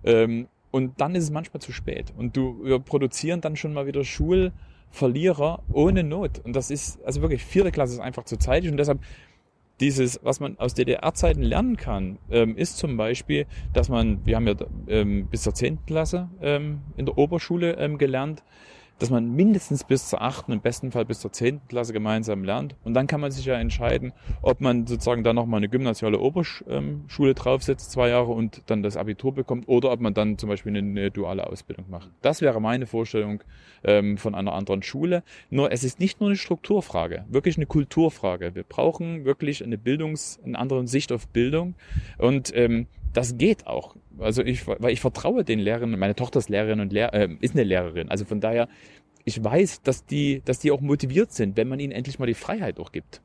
Ähm, 0.04 0.46
und 0.70 1.00
dann 1.00 1.14
ist 1.14 1.24
es 1.24 1.30
manchmal 1.30 1.60
zu 1.60 1.72
spät. 1.72 2.12
Und 2.16 2.36
du, 2.36 2.64
wir 2.64 2.78
produzieren 2.78 3.40
dann 3.40 3.56
schon 3.56 3.72
mal 3.72 3.86
wieder 3.86 4.04
Schulverlierer 4.04 5.62
ohne 5.72 6.04
Not. 6.04 6.40
Und 6.44 6.54
das 6.54 6.70
ist, 6.70 7.04
also 7.04 7.22
wirklich, 7.22 7.44
vierte 7.44 7.72
Klasse 7.72 7.94
ist 7.94 8.00
einfach 8.00 8.24
zu 8.24 8.38
zeitig. 8.38 8.70
Und 8.70 8.76
deshalb, 8.76 9.00
dieses, 9.80 10.20
was 10.22 10.40
man 10.40 10.58
aus 10.58 10.74
DDR-Zeiten 10.74 11.42
lernen 11.42 11.76
kann, 11.76 12.18
ähm, 12.30 12.56
ist 12.56 12.78
zum 12.78 12.96
Beispiel, 12.96 13.46
dass 13.72 13.88
man, 13.88 14.24
wir 14.24 14.36
haben 14.36 14.46
ja 14.46 14.54
ähm, 14.86 15.26
bis 15.26 15.42
zur 15.42 15.54
zehnten 15.54 15.84
Klasse 15.86 16.28
ähm, 16.40 16.82
in 16.96 17.06
der 17.06 17.18
Oberschule 17.18 17.72
ähm, 17.78 17.98
gelernt, 17.98 18.44
dass 18.98 19.10
man 19.10 19.34
mindestens 19.34 19.84
bis 19.84 20.08
zur 20.08 20.22
achten, 20.22 20.52
im 20.52 20.60
besten 20.60 20.92
Fall 20.92 21.04
bis 21.04 21.20
zur 21.20 21.32
zehnten 21.32 21.66
Klasse 21.68 21.92
gemeinsam 21.92 22.44
lernt. 22.44 22.76
Und 22.84 22.94
dann 22.94 23.06
kann 23.06 23.20
man 23.20 23.30
sich 23.30 23.44
ja 23.44 23.54
entscheiden, 23.56 24.12
ob 24.42 24.60
man 24.60 24.86
sozusagen 24.86 25.24
da 25.24 25.32
nochmal 25.32 25.58
eine 25.58 25.68
gymnasiale 25.68 26.18
Oberschule 26.18 27.34
draufsetzt, 27.34 27.90
zwei 27.90 28.08
Jahre 28.08 28.32
und 28.32 28.62
dann 28.66 28.82
das 28.82 28.96
Abitur 28.96 29.34
bekommt, 29.34 29.68
oder 29.68 29.90
ob 29.90 30.00
man 30.00 30.14
dann 30.14 30.38
zum 30.38 30.48
Beispiel 30.48 30.76
eine, 30.76 30.78
eine 30.78 31.10
duale 31.10 31.46
Ausbildung 31.46 31.86
macht. 31.90 32.10
Das 32.22 32.40
wäre 32.40 32.60
meine 32.60 32.86
Vorstellung 32.86 33.42
ähm, 33.82 34.16
von 34.16 34.34
einer 34.34 34.52
anderen 34.52 34.82
Schule. 34.82 35.22
Nur 35.50 35.72
es 35.72 35.84
ist 35.84 36.00
nicht 36.00 36.20
nur 36.20 36.30
eine 36.30 36.36
Strukturfrage, 36.36 37.24
wirklich 37.28 37.56
eine 37.56 37.66
Kulturfrage. 37.66 38.54
Wir 38.54 38.62
brauchen 38.62 39.24
wirklich 39.24 39.62
eine 39.64 39.76
Bildungs-, 39.76 40.38
eine 40.44 40.58
andere 40.58 40.86
Sicht 40.86 41.12
auf 41.12 41.28
Bildung. 41.28 41.74
Und 42.18 42.54
ähm, 42.54 42.86
das 43.14 43.38
geht 43.38 43.66
auch. 43.66 43.96
Also 44.18 44.42
ich, 44.42 44.66
weil 44.66 44.92
ich 44.92 45.00
vertraue 45.00 45.44
den 45.44 45.58
Lehrerinnen, 45.58 45.98
meine 45.98 46.14
Tochter 46.14 46.40
ist 46.40 46.50
Lehrerin 46.50 46.80
und 46.80 46.92
Lehr, 46.92 47.14
äh, 47.14 47.28
ist 47.40 47.54
eine 47.54 47.64
Lehrerin. 47.64 48.10
Also 48.10 48.24
von 48.24 48.40
daher, 48.40 48.68
ich 49.24 49.42
weiß, 49.42 49.82
dass 49.82 50.04
die, 50.04 50.42
dass 50.44 50.58
die 50.58 50.70
auch 50.70 50.80
motiviert 50.80 51.32
sind, 51.32 51.56
wenn 51.56 51.68
man 51.68 51.80
ihnen 51.80 51.92
endlich 51.92 52.18
mal 52.18 52.26
die 52.26 52.34
Freiheit 52.34 52.78
auch 52.78 52.92
gibt. 52.92 53.22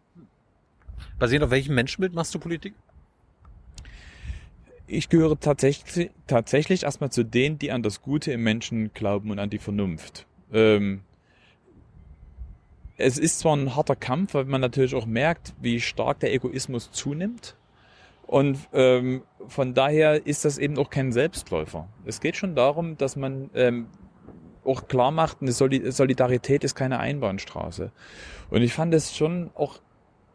Basierend 1.17 1.45
auf 1.45 1.51
welchem 1.51 1.75
Menschenbild 1.75 2.13
machst 2.13 2.33
du 2.33 2.39
Politik? 2.39 2.73
Ich 4.87 5.09
gehöre 5.09 5.39
tatsächlich, 5.39 6.09
tatsächlich 6.27 6.83
erstmal 6.83 7.11
zu 7.11 7.23
denen, 7.23 7.59
die 7.59 7.71
an 7.71 7.83
das 7.83 8.01
Gute 8.01 8.31
im 8.31 8.43
Menschen 8.43 8.93
glauben 8.93 9.31
und 9.31 9.39
an 9.39 9.49
die 9.49 9.59
Vernunft. 9.59 10.25
Ähm, 10.51 11.01
es 12.97 13.17
ist 13.17 13.39
zwar 13.39 13.55
ein 13.55 13.75
harter 13.75 13.95
Kampf, 13.95 14.33
weil 14.33 14.45
man 14.45 14.61
natürlich 14.61 14.95
auch 14.95 15.05
merkt, 15.05 15.53
wie 15.61 15.79
stark 15.79 16.19
der 16.19 16.33
Egoismus 16.33 16.91
zunimmt. 16.91 17.55
Und 18.29 18.59
ähm, 18.73 19.23
von 19.47 19.73
daher 19.73 20.27
ist 20.27 20.45
das 20.45 20.59
eben 20.59 20.77
auch 20.77 20.91
kein 20.91 21.11
Selbstläufer. 21.11 21.89
Es 22.05 22.21
geht 22.21 22.35
schon 22.35 22.53
darum, 22.53 22.95
dass 22.95 23.15
man 23.15 23.49
ähm, 23.55 23.87
auch 24.63 24.87
klar 24.87 25.09
macht, 25.09 25.41
eine 25.41 25.51
Soli 25.51 25.91
Solidarität 25.91 26.63
ist 26.63 26.75
keine 26.75 26.99
Einbahnstraße. 26.99 27.91
Und 28.51 28.61
ich 28.61 28.71
fand 28.71 28.93
es 28.93 29.17
schon 29.17 29.49
auch 29.55 29.79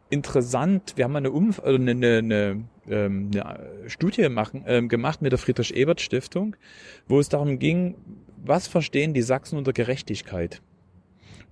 interessant. 0.09 0.91
Wir 0.97 1.05
haben 1.05 1.13
mal 1.13 1.19
eine, 1.19 1.31
Umf 1.31 1.61
also 1.61 1.77
eine, 1.77 1.91
eine, 1.91 2.17
eine, 2.17 2.65
ähm, 2.89 3.31
eine 3.33 3.89
Studie 3.89 4.27
machen, 4.27 4.65
ähm, 4.67 4.89
gemacht 4.89 5.21
mit 5.21 5.31
der 5.31 5.39
Friedrich-Ebert-Stiftung, 5.39 6.57
wo 7.07 7.21
es 7.21 7.29
darum 7.29 7.59
ging, 7.59 7.95
was 8.43 8.67
verstehen 8.67 9.13
die 9.13 9.21
Sachsen 9.21 9.57
unter 9.57 9.71
Gerechtigkeit? 9.71 10.61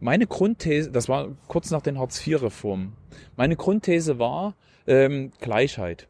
Meine 0.02 0.28
Grundthese, 0.28 0.92
das 0.92 1.08
war 1.08 1.30
kurz 1.48 1.72
nach 1.72 1.84
den 1.84 1.98
Hartz-IV-Reformen, 1.98 2.98
meine 3.38 3.56
Grundthese 3.56 4.20
war 4.20 4.58
ähm, 4.86 5.32
Gleichheit. 5.40 6.10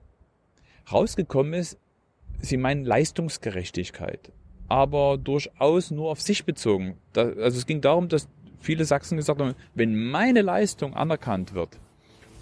Rausgekommen 0.91 1.54
ist, 1.54 1.78
sie 2.39 2.58
meinen 2.58 2.86
Leistungsgerechtigkeit, 2.86 4.32
aber 4.67 5.17
durchaus 5.17 5.91
nur 5.91 6.12
auf 6.12 6.22
sich 6.22 6.46
bezogen. 6.46 6.98
Da, 7.13 7.24
also 7.24 7.58
es 7.58 7.65
ging 7.65 7.82
darum, 7.82 8.10
dass 8.10 8.28
viele 8.60 8.86
Sachsen 8.86 9.17
gesagt 9.17 9.39
haben, 9.39 9.56
wenn 9.76 9.96
meine 10.10 10.41
Leistung 10.41 10.93
anerkannt 10.93 11.54
wird, 11.54 11.80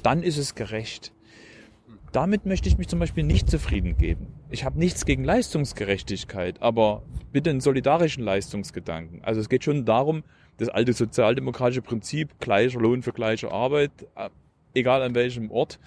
dann 0.04 0.23
ist 0.23 0.38
es 0.38 0.56
gerecht. 0.56 1.12
Damit 2.12 2.45
möchte 2.45 2.67
ich 2.67 2.77
mich 2.77 2.89
zum 2.89 2.99
Beispiel 2.99 3.23
nicht 3.23 3.49
zufrieden 3.49 3.95
geben. 3.97 4.27
Ich 4.49 4.65
habe 4.65 4.77
nichts 4.77 5.06
gegen 5.06 5.23
Leistungsgerechtigkeit, 5.23 6.62
aber 6.62 7.04
bitte 7.32 7.49
einen 7.49 7.62
solidarischen 7.62 8.23
Leistungsgedanken. 8.23 9.23
Also 9.23 9.39
es 9.39 9.47
geht 9.47 9.63
schon 9.63 9.86
darum, 9.86 10.23
das 10.58 10.67
alte 10.67 10.91
sozialdemokratische 10.93 11.82
Prinzip, 11.82 12.38
gleicher 12.39 12.80
Lohn 12.80 13.01
für 13.01 13.13
gleiche 13.13 13.51
Arbeit, 13.51 13.91
äh, 14.15 14.30
egal 14.73 15.01
an 15.04 15.15
welchem 15.15 15.51
Ort, 15.51 15.80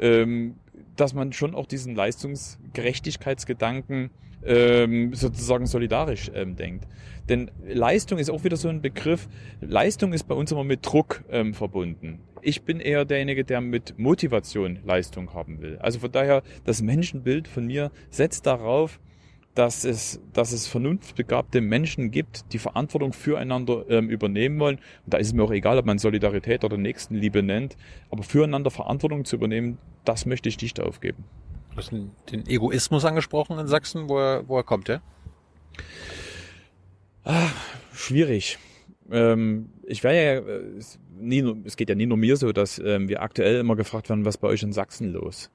ähm, 0.00 0.56
dass 0.96 1.14
man 1.14 1.32
schon 1.32 1.54
auch 1.54 1.66
diesen 1.66 1.94
Leistungsgerechtigkeitsgedanken 1.94 4.10
ähm, 4.44 5.14
sozusagen 5.14 5.66
solidarisch 5.66 6.30
ähm, 6.34 6.56
denkt. 6.56 6.86
Denn 7.28 7.50
Leistung 7.66 8.18
ist 8.18 8.30
auch 8.30 8.44
wieder 8.44 8.56
so 8.56 8.68
ein 8.68 8.82
Begriff. 8.82 9.28
Leistung 9.60 10.12
ist 10.12 10.24
bei 10.24 10.34
uns 10.34 10.52
immer 10.52 10.64
mit 10.64 10.84
Druck 10.84 11.24
ähm, 11.30 11.54
verbunden. 11.54 12.20
Ich 12.42 12.62
bin 12.62 12.80
eher 12.80 13.06
derjenige, 13.06 13.44
der 13.44 13.62
mit 13.62 13.98
Motivation 13.98 14.80
Leistung 14.84 15.32
haben 15.32 15.62
will. 15.62 15.78
Also 15.78 15.98
von 15.98 16.12
daher, 16.12 16.42
das 16.64 16.82
Menschenbild 16.82 17.48
von 17.48 17.66
mir 17.66 17.90
setzt 18.10 18.46
darauf, 18.46 19.00
dass 19.54 19.84
es, 19.84 20.20
dass 20.32 20.52
es 20.52 20.66
vernunftbegabte 20.66 21.60
Menschen 21.60 22.10
gibt, 22.10 22.52
die 22.52 22.58
Verantwortung 22.58 23.12
füreinander 23.12 23.84
ähm, 23.88 24.10
übernehmen 24.10 24.58
wollen. 24.58 24.76
Und 25.04 25.14
da 25.14 25.18
ist 25.18 25.28
es 25.28 25.32
mir 25.32 25.44
auch 25.44 25.52
egal, 25.52 25.78
ob 25.78 25.86
man 25.86 25.98
Solidarität 25.98 26.64
oder 26.64 26.76
Nächstenliebe 26.76 27.42
nennt. 27.42 27.76
Aber 28.10 28.24
füreinander 28.24 28.70
Verantwortung 28.70 29.24
zu 29.24 29.36
übernehmen, 29.36 29.78
das 30.04 30.26
möchte 30.26 30.48
ich 30.48 30.60
nicht 30.60 30.80
aufgeben. 30.80 31.24
Du 31.70 31.76
hast 31.78 31.90
den 31.90 32.46
Egoismus 32.46 33.04
angesprochen 33.04 33.58
in 33.58 33.66
Sachsen, 33.66 34.08
wo 34.08 34.18
er, 34.18 34.48
wo 34.48 34.56
er 34.56 34.62
kommt, 34.62 34.88
ja? 34.88 35.00
Schwierig. 37.92 38.58
Ähm, 39.10 39.70
ich 39.82 40.04
wäre 40.04 40.14
ja, 40.14 40.40
äh, 40.40 40.78
es, 40.78 40.98
nie, 41.18 41.42
es 41.64 41.76
geht 41.76 41.88
ja 41.88 41.94
nie 41.94 42.06
nur 42.06 42.16
mir 42.16 42.36
so, 42.36 42.52
dass 42.52 42.78
ähm, 42.78 43.08
wir 43.08 43.22
aktuell 43.22 43.56
immer 43.56 43.76
gefragt 43.76 44.08
werden, 44.08 44.24
was 44.24 44.38
bei 44.38 44.48
euch 44.48 44.62
in 44.62 44.72
Sachsen 44.72 45.12
los? 45.12 45.50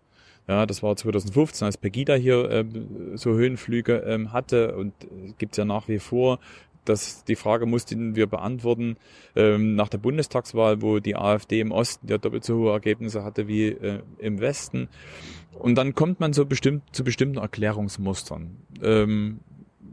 Ja, 0.48 0.66
das 0.66 0.82
war 0.82 0.96
2015, 0.96 1.66
als 1.66 1.78
Pegida 1.78 2.16
hier 2.16 2.50
äh, 2.50 2.66
so 3.16 3.32
Höhenflüge 3.32 3.98
ähm, 3.98 4.34
hatte 4.34 4.76
und 4.76 4.94
äh, 5.04 5.34
gibt's 5.38 5.58
ja 5.58 5.66
nach 5.66 5.88
wie 5.88 6.00
vor. 6.00 6.40
Das, 6.90 7.24
die 7.24 7.36
Frage 7.36 7.66
mussten 7.68 8.16
wir 8.16 8.26
beantworten 8.28 8.98
ähm, 9.36 9.76
nach 9.76 9.90
der 9.90 10.00
Bundestagswahl, 10.00 10.82
wo 10.82 11.00
die 11.00 11.16
AfD 11.16 11.60
im 11.60 11.72
Osten 11.72 12.08
ja 12.08 12.18
doppelt 12.18 12.44
so 12.44 12.56
hohe 12.56 12.72
Ergebnisse 12.72 13.24
hatte 13.24 13.48
wie 13.48 13.68
äh, 13.68 14.00
im 14.18 14.40
Westen. 14.40 14.90
Und 15.60 15.76
dann 15.76 15.94
kommt 15.94 16.20
man 16.20 16.34
so 16.34 16.46
bestimmt 16.46 16.84
zu 16.92 17.04
bestimmten 17.04 17.38
Erklärungsmustern. 17.38 18.56
Ähm, 18.82 19.40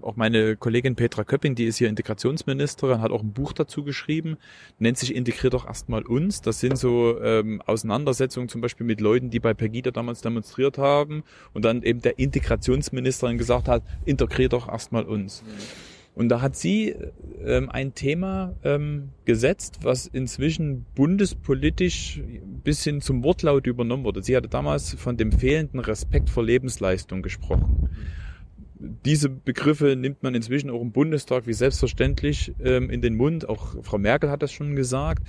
auch 0.07 0.17
meine 0.17 0.57
Kollegin 0.57 0.95
Petra 0.95 1.25
Köpping, 1.25 1.55
die 1.55 1.65
ist 1.65 1.79
hier 1.79 1.89
Integrationsministerin, 1.89 3.01
hat 3.01 3.11
auch 3.11 3.23
ein 3.23 3.33
Buch 3.33 3.53
dazu 3.53 3.83
geschrieben, 3.83 4.37
nennt 4.79 4.99
sich 4.99 5.15
Integriert 5.15 5.55
doch 5.55 5.67
erstmal 5.67 6.03
uns. 6.03 6.41
Das 6.41 6.61
sind 6.61 6.79
so 6.79 7.21
ähm, 7.21 7.61
Auseinandersetzungen 7.67 8.49
zum 8.49 8.61
Beispiel 8.61 8.87
mit 8.87 9.01
Leuten, 9.01 9.31
die 9.31 9.41
bei 9.41 9.53
Pegida 9.53 9.91
damals 9.91 10.21
demonstriert 10.21 10.79
haben 10.79 11.25
und 11.53 11.65
dann 11.65 11.83
eben 11.83 12.01
der 12.01 12.19
Integrationsministerin 12.19 13.37
gesagt 13.37 13.69
hat, 13.69 13.83
integriert 14.05 14.53
doch 14.53 14.69
erstmal 14.69 15.05
uns. 15.05 15.43
Mhm. 15.43 15.86
Und 16.17 16.31
da 16.31 16.41
hat 16.41 16.57
sie 16.57 16.97
ähm, 17.45 17.69
ein 17.69 17.93
Thema 17.93 18.55
ähm, 18.65 19.11
gesetzt, 19.27 19.81
was 19.83 20.07
inzwischen 20.07 20.87
bundespolitisch 20.95 22.23
bis 22.65 22.83
hin 22.83 23.03
zum 23.03 23.23
Wortlaut 23.23 23.67
übernommen 23.67 24.05
wurde. 24.05 24.23
Sie 24.23 24.35
hatte 24.35 24.49
damals 24.49 24.95
von 24.95 25.19
dem 25.19 25.31
fehlenden 25.31 25.79
Respekt 25.79 26.31
vor 26.31 26.43
Lebensleistung 26.43 27.21
gesprochen. 27.21 27.91
Diese 28.79 29.29
Begriffe 29.29 29.95
nimmt 29.95 30.23
man 30.23 30.35
inzwischen 30.35 30.71
auch 30.71 30.81
im 30.81 30.91
Bundestag 30.91 31.47
wie 31.47 31.53
selbstverständlich 31.53 32.55
ähm, 32.65 32.89
in 32.89 33.03
den 33.03 33.15
Mund. 33.15 33.47
Auch 33.47 33.77
Frau 33.83 33.99
Merkel 33.99 34.31
hat 34.31 34.43
das 34.43 34.53
schon 34.53 34.75
gesagt. 34.75 35.23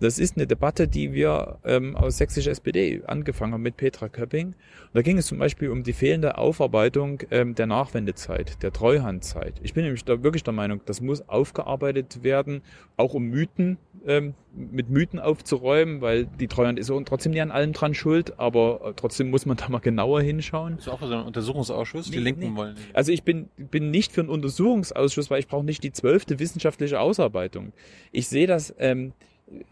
Das 0.00 0.18
ist 0.18 0.36
eine 0.36 0.46
Debatte, 0.46 0.88
die 0.88 1.12
wir 1.12 1.58
ähm, 1.64 1.96
aus 1.96 2.18
sächsischer 2.18 2.50
SPD 2.50 3.02
angefangen 3.06 3.52
haben 3.52 3.62
mit 3.62 3.76
Petra 3.76 4.08
Köpping. 4.08 4.48
Und 4.48 4.54
da 4.92 5.02
ging 5.02 5.18
es 5.18 5.26
zum 5.26 5.38
Beispiel 5.38 5.70
um 5.70 5.82
die 5.82 5.92
fehlende 5.92 6.38
Aufarbeitung 6.38 7.20
ähm, 7.30 7.54
der 7.54 7.66
Nachwendezeit, 7.66 8.62
der 8.62 8.72
Treuhandzeit. 8.72 9.54
Ich 9.62 9.74
bin 9.74 9.84
nämlich 9.84 10.04
da 10.04 10.22
wirklich 10.22 10.42
der 10.42 10.52
Meinung, 10.52 10.80
das 10.84 11.00
muss 11.00 11.28
aufgearbeitet 11.28 12.22
werden, 12.22 12.62
auch 12.96 13.14
um 13.14 13.24
Mythen, 13.24 13.78
ähm, 14.06 14.34
mit 14.54 14.90
Mythen 14.90 15.18
aufzuräumen, 15.18 16.00
weil 16.00 16.26
die 16.26 16.46
Treuhand 16.46 16.78
ist 16.78 16.92
trotzdem 17.06 17.32
nicht 17.32 17.42
an 17.42 17.50
allem 17.50 17.72
dran 17.72 17.94
schuld, 17.94 18.38
aber 18.38 18.80
äh, 18.84 18.92
trotzdem 18.94 19.30
muss 19.30 19.46
man 19.46 19.56
da 19.56 19.68
mal 19.68 19.80
genauer 19.80 20.22
hinschauen. 20.22 20.78
Ist 20.78 20.88
auch 20.88 20.98
für 20.98 21.08
so 21.08 21.14
einen 21.14 21.26
Untersuchungsausschuss? 21.26 22.10
Nee, 22.10 22.16
die 22.16 22.22
Linken 22.22 22.52
nee. 22.52 22.56
wollen. 22.56 22.76
Also 22.92 23.12
ich 23.12 23.22
bin, 23.22 23.48
bin 23.56 23.90
nicht 23.90 24.12
für 24.12 24.20
einen 24.20 24.30
Untersuchungsausschuss, 24.30 25.30
weil 25.30 25.40
ich 25.40 25.48
brauche 25.48 25.64
nicht 25.64 25.82
die 25.82 25.92
zwölfte 25.92 26.38
wissenschaftliche 26.38 27.00
Ausarbeitung. 27.00 27.72
Ich 28.12 28.28
sehe 28.28 28.46
das, 28.46 28.74
ähm, 28.78 29.12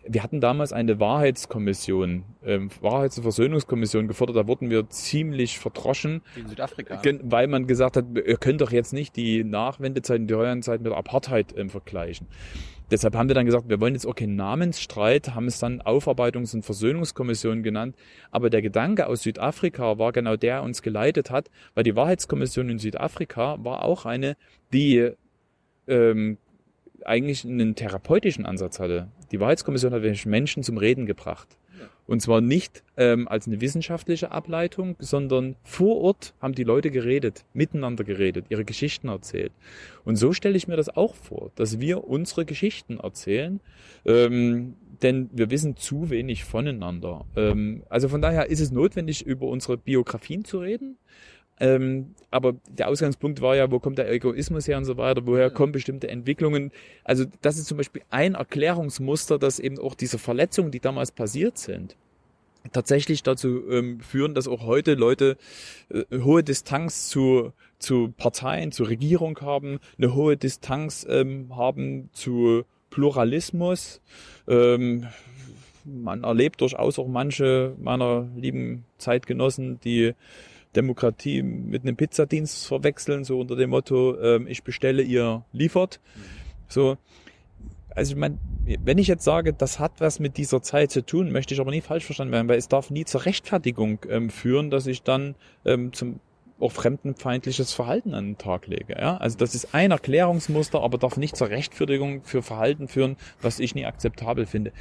wir 0.07 0.23
hatten 0.23 0.41
damals 0.41 0.73
eine 0.73 1.01
Wahrheitskommission, 1.01 2.25
ähm, 2.45 2.71
Wahrheits- 2.81 3.17
und 3.17 3.23
Versöhnungskommission 3.23 4.07
gefordert, 4.07 4.37
da 4.37 4.47
wurden 4.47 4.71
wir 4.71 4.89
ziemlich 4.91 5.59
verdroschen. 5.59 6.23
In 6.37 6.47
Südafrika. 6.47 7.01
Weil 7.23 7.47
man 7.47 7.67
gesagt 7.67 7.97
hat, 7.97 8.05
ihr 8.15 8.37
könnt 8.37 8.61
doch 8.61 8.71
jetzt 8.71 8.93
nicht 8.93 9.17
die 9.17 9.45
Nachwendezeit 9.45 10.21
und 10.21 10.27
die 10.29 10.35
Reuernzeit 10.35 10.83
mit 10.83 10.93
der 10.93 10.99
Apartheid 10.99 11.55
ähm, 11.57 11.71
vergleichen. 11.71 12.27
Deshalb 12.91 13.17
haben 13.17 13.29
wir 13.29 13.35
dann 13.35 13.47
gesagt, 13.47 13.71
wir 13.71 13.81
wollen 13.81 13.95
jetzt 13.95 14.05
auch 14.05 14.15
keinen 14.15 14.37
Namensstreit, 14.37 15.35
haben 15.35 15.47
es 15.47 15.59
dann 15.59 15.81
Aufarbeitungs- 15.81 16.55
und 16.55 16.63
Versöhnungskommission 16.63 17.63
genannt. 17.63 17.97
Aber 18.31 18.51
der 18.51 18.61
Gedanke 18.61 19.07
aus 19.07 19.23
Südafrika 19.23 19.99
war 19.99 20.13
genau 20.13 20.37
der, 20.37 20.53
der 20.53 20.63
uns 20.63 20.83
geleitet 20.83 21.31
hat, 21.31 21.51
weil 21.75 21.85
die 21.85 21.97
Wahrheitskommission 21.97 22.69
in 22.69 22.79
Südafrika 22.79 23.57
war 23.65 23.83
auch 23.83 24.05
eine, 24.05 24.37
die 24.73 25.13
ähm, 25.87 26.37
eigentlich 27.05 27.45
einen 27.45 27.75
therapeutischen 27.75 28.45
Ansatz 28.45 28.79
hatte. 28.79 29.09
Die 29.33 29.41
Wahrheitskommission 29.41 29.93
hat 29.93 30.27
Menschen 30.27 30.63
zum 30.63 30.77
Reden 30.77 31.07
gebracht. 31.07 31.49
Und 32.07 32.21
zwar 32.21 32.41
nicht 32.41 32.83
ähm, 32.97 33.29
als 33.29 33.47
eine 33.47 33.61
wissenschaftliche 33.61 34.33
Ableitung, 34.33 34.97
sondern 34.99 35.57
vor 35.63 36.01
Ort 36.01 36.35
haben 36.41 36.55
die 36.55 36.65
Leute 36.65 36.91
geredet, 36.91 37.45
miteinander 37.55 38.05
geredet, 38.05 38.47
ihre 38.49 38.65
Geschichten 38.65 39.09
erzählt. 39.09 39.53
Und 40.05 40.17
so 40.17 40.33
stelle 40.33 40.57
ich 40.57 40.69
mir 40.69 40.77
das 40.77 40.95
auch 40.95 41.15
vor, 41.15 41.53
dass 41.55 41.81
wir 41.81 42.05
unsere 42.05 42.45
Geschichten 42.45 42.99
erzählen, 42.99 43.61
ähm, 44.05 44.75
denn 45.03 45.31
wir 45.33 45.51
wissen 45.51 45.77
zu 45.77 46.11
wenig 46.11 46.45
voneinander. 46.45 47.25
Ähm, 47.37 47.83
also 47.89 48.09
von 48.09 48.21
daher 48.21 48.51
ist 48.51 48.61
es 48.61 48.73
notwendig, 48.73 49.25
über 49.25 49.47
unsere 49.47 49.77
Biografien 49.77 50.45
zu 50.45 50.59
reden, 50.59 50.99
ähm, 51.63 52.17
aber 52.33 52.55
der 52.69 52.89
Ausgangspunkt 52.89 53.41
war 53.41 53.55
ja, 53.55 53.71
wo 53.71 53.79
kommt 53.79 53.97
der 53.97 54.11
Egoismus 54.11 54.67
her 54.67 54.79
und 54.79 54.85
so 54.85 54.97
weiter, 54.97 55.25
woher 55.27 55.49
kommen 55.49 55.71
bestimmte 55.71 56.09
Entwicklungen. 56.09 56.73
Also 57.05 57.25
das 57.41 57.57
ist 57.57 57.67
zum 57.67 57.77
Beispiel 57.77 58.03
ein 58.11 58.35
Erklärungsmuster, 58.35 59.39
dass 59.39 59.61
eben 59.61 59.79
auch 59.79 59.95
diese 59.95 60.19
Verletzungen, 60.19 60.73
die 60.73 60.81
damals 60.81 61.13
passiert 61.13 61.59
sind, 61.59 61.95
tatsächlich 62.73 63.23
dazu 63.23 63.63
ähm, 63.71 64.01
führen, 64.01 64.35
dass 64.35 64.49
auch 64.49 64.67
heute 64.67 64.95
Leute 64.95 65.37
äh, 65.89 66.03
hohe 66.19 66.43
Distanz 66.43 67.09
zu, 67.09 67.53
zu 67.79 68.13
Parteien, 68.17 68.73
zu 68.73 68.83
Regierung 68.83 69.41
haben, 69.41 69.79
eine 69.99 70.17
hohe 70.17 70.37
Distanz 70.37 71.07
ähm, 71.09 71.57
haben 71.57 72.11
zu 72.13 72.65
Pluralismus. 72.91 74.01
Ähm, 74.49 75.07
man 75.85 76.25
erlebt 76.25 76.61
durchaus 76.61 76.99
auch 76.99 77.07
manche 77.07 77.77
meiner 77.81 78.27
lieben 78.35 78.85
Zeitgenossen, 78.99 79.79
die 79.85 80.15
Demokratie 80.77 81.43
mit 81.43 81.83
einem 81.83 81.97
Pizzadienst 81.97 82.67
verwechseln, 82.67 83.25
so 83.25 83.41
unter 83.41 83.57
dem 83.57 83.71
Motto, 83.71 84.19
ähm, 84.21 84.47
ich 84.47 84.63
bestelle, 84.63 85.03
ihr 85.03 85.45
liefert. 85.53 86.01
Mhm. 86.15 86.21
So, 86.69 86.97
also 87.91 88.13
ich 88.13 88.19
meine, 88.19 88.39
wenn 88.85 88.99
ich 88.99 89.07
jetzt 89.07 89.25
sage, 89.25 89.53
das 89.53 89.79
hat 89.79 90.01
was 90.01 90.19
mit 90.19 90.37
dieser 90.37 90.63
Zeit 90.63 90.91
zu 90.91 91.05
tun, 91.05 91.31
möchte 91.31 91.55
ich 91.55 91.61
aber 91.61 91.71
nie 91.71 91.81
falsch 91.81 92.05
verstanden 92.05 92.33
werden, 92.33 92.49
weil 92.49 92.59
es 92.59 92.69
darf 92.69 92.91
nie 92.91 93.05
zur 93.05 93.27
Rechtfertigung 93.27 93.99
ähm, 94.09 94.31
führen, 94.31 94.71
dass 94.71 94.87
ich 94.87 95.03
dann 95.03 95.35
ähm, 95.65 95.93
zum 95.93 96.21
auch 96.63 96.73
fremdenfeindliches 96.73 97.73
Verhalten 97.73 98.15
an 98.15 98.27
den 98.27 98.39
Tag 98.39 98.67
lege. 98.67 98.97
Ja? 98.99 99.17
Also 99.17 99.37
das 99.37 99.55
ist 99.55 99.75
ein 99.75 99.91
Erklärungsmuster, 99.91 100.83
aber 100.83 100.99
darf 100.99 101.17
nicht 101.17 101.37
zur 101.37 101.51
Rechtfertigung 101.51 102.23
für 102.23 102.43
Verhalten 102.43 102.89
führen, 102.89 103.17
was 103.41 103.59
ich 103.59 103.75
nie 103.75 103.85
akzeptabel 103.85 104.47
finde. 104.47 104.73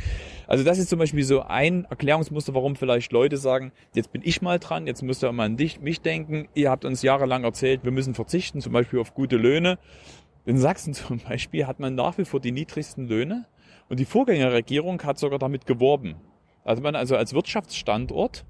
Also 0.48 0.64
das 0.64 0.78
ist 0.78 0.90
zum 0.90 1.00
Beispiel 1.00 1.24
so 1.24 1.42
ein 1.42 1.86
Erklärungsmuster, 1.86 2.54
warum 2.54 2.76
vielleicht 2.76 3.12
Leute 3.12 3.38
sagen, 3.38 3.72
jetzt 3.94 4.12
bin 4.12 4.22
ich 4.24 4.42
mal 4.42 4.60
dran, 4.60 4.88
jetzt 4.88 5.02
müsst 5.02 5.24
ihr 5.24 5.32
mal 5.32 5.46
an 5.46 5.58
dich, 5.58 5.82
mich 5.82 6.02
denken. 6.02 6.48
Ihr 6.54 6.70
habt 6.70 6.86
uns 6.86 7.02
jahrelang 7.02 7.44
erzählt, 7.44 7.84
wir 7.84 7.92
müssen 7.92 8.14
verzichten, 8.14 8.62
zum 8.62 8.74
Beispiel 8.74 9.00
auf 9.00 9.14
gute 9.14 9.38
Löhne. 9.38 9.80
In 10.46 10.58
Sachsen 10.58 10.94
zum 10.94 11.20
Beispiel 11.20 11.68
hat 11.68 11.80
man 11.80 11.96
nach 11.96 12.18
wie 12.18 12.26
vor 12.26 12.40
die 12.40 12.52
niedrigsten 12.52 13.08
Löhne 13.08 13.46
und 13.90 14.00
die 14.00 14.06
Vorgängerregierung 14.06 15.02
hat 15.04 15.20
sogar 15.20 15.40
damit 15.40 15.66
geworben. 15.66 16.16
Also 16.64 16.82
man 16.82 16.96
also 16.96 17.16
als 17.16 17.34
Wirtschaftsstandort 17.34 18.46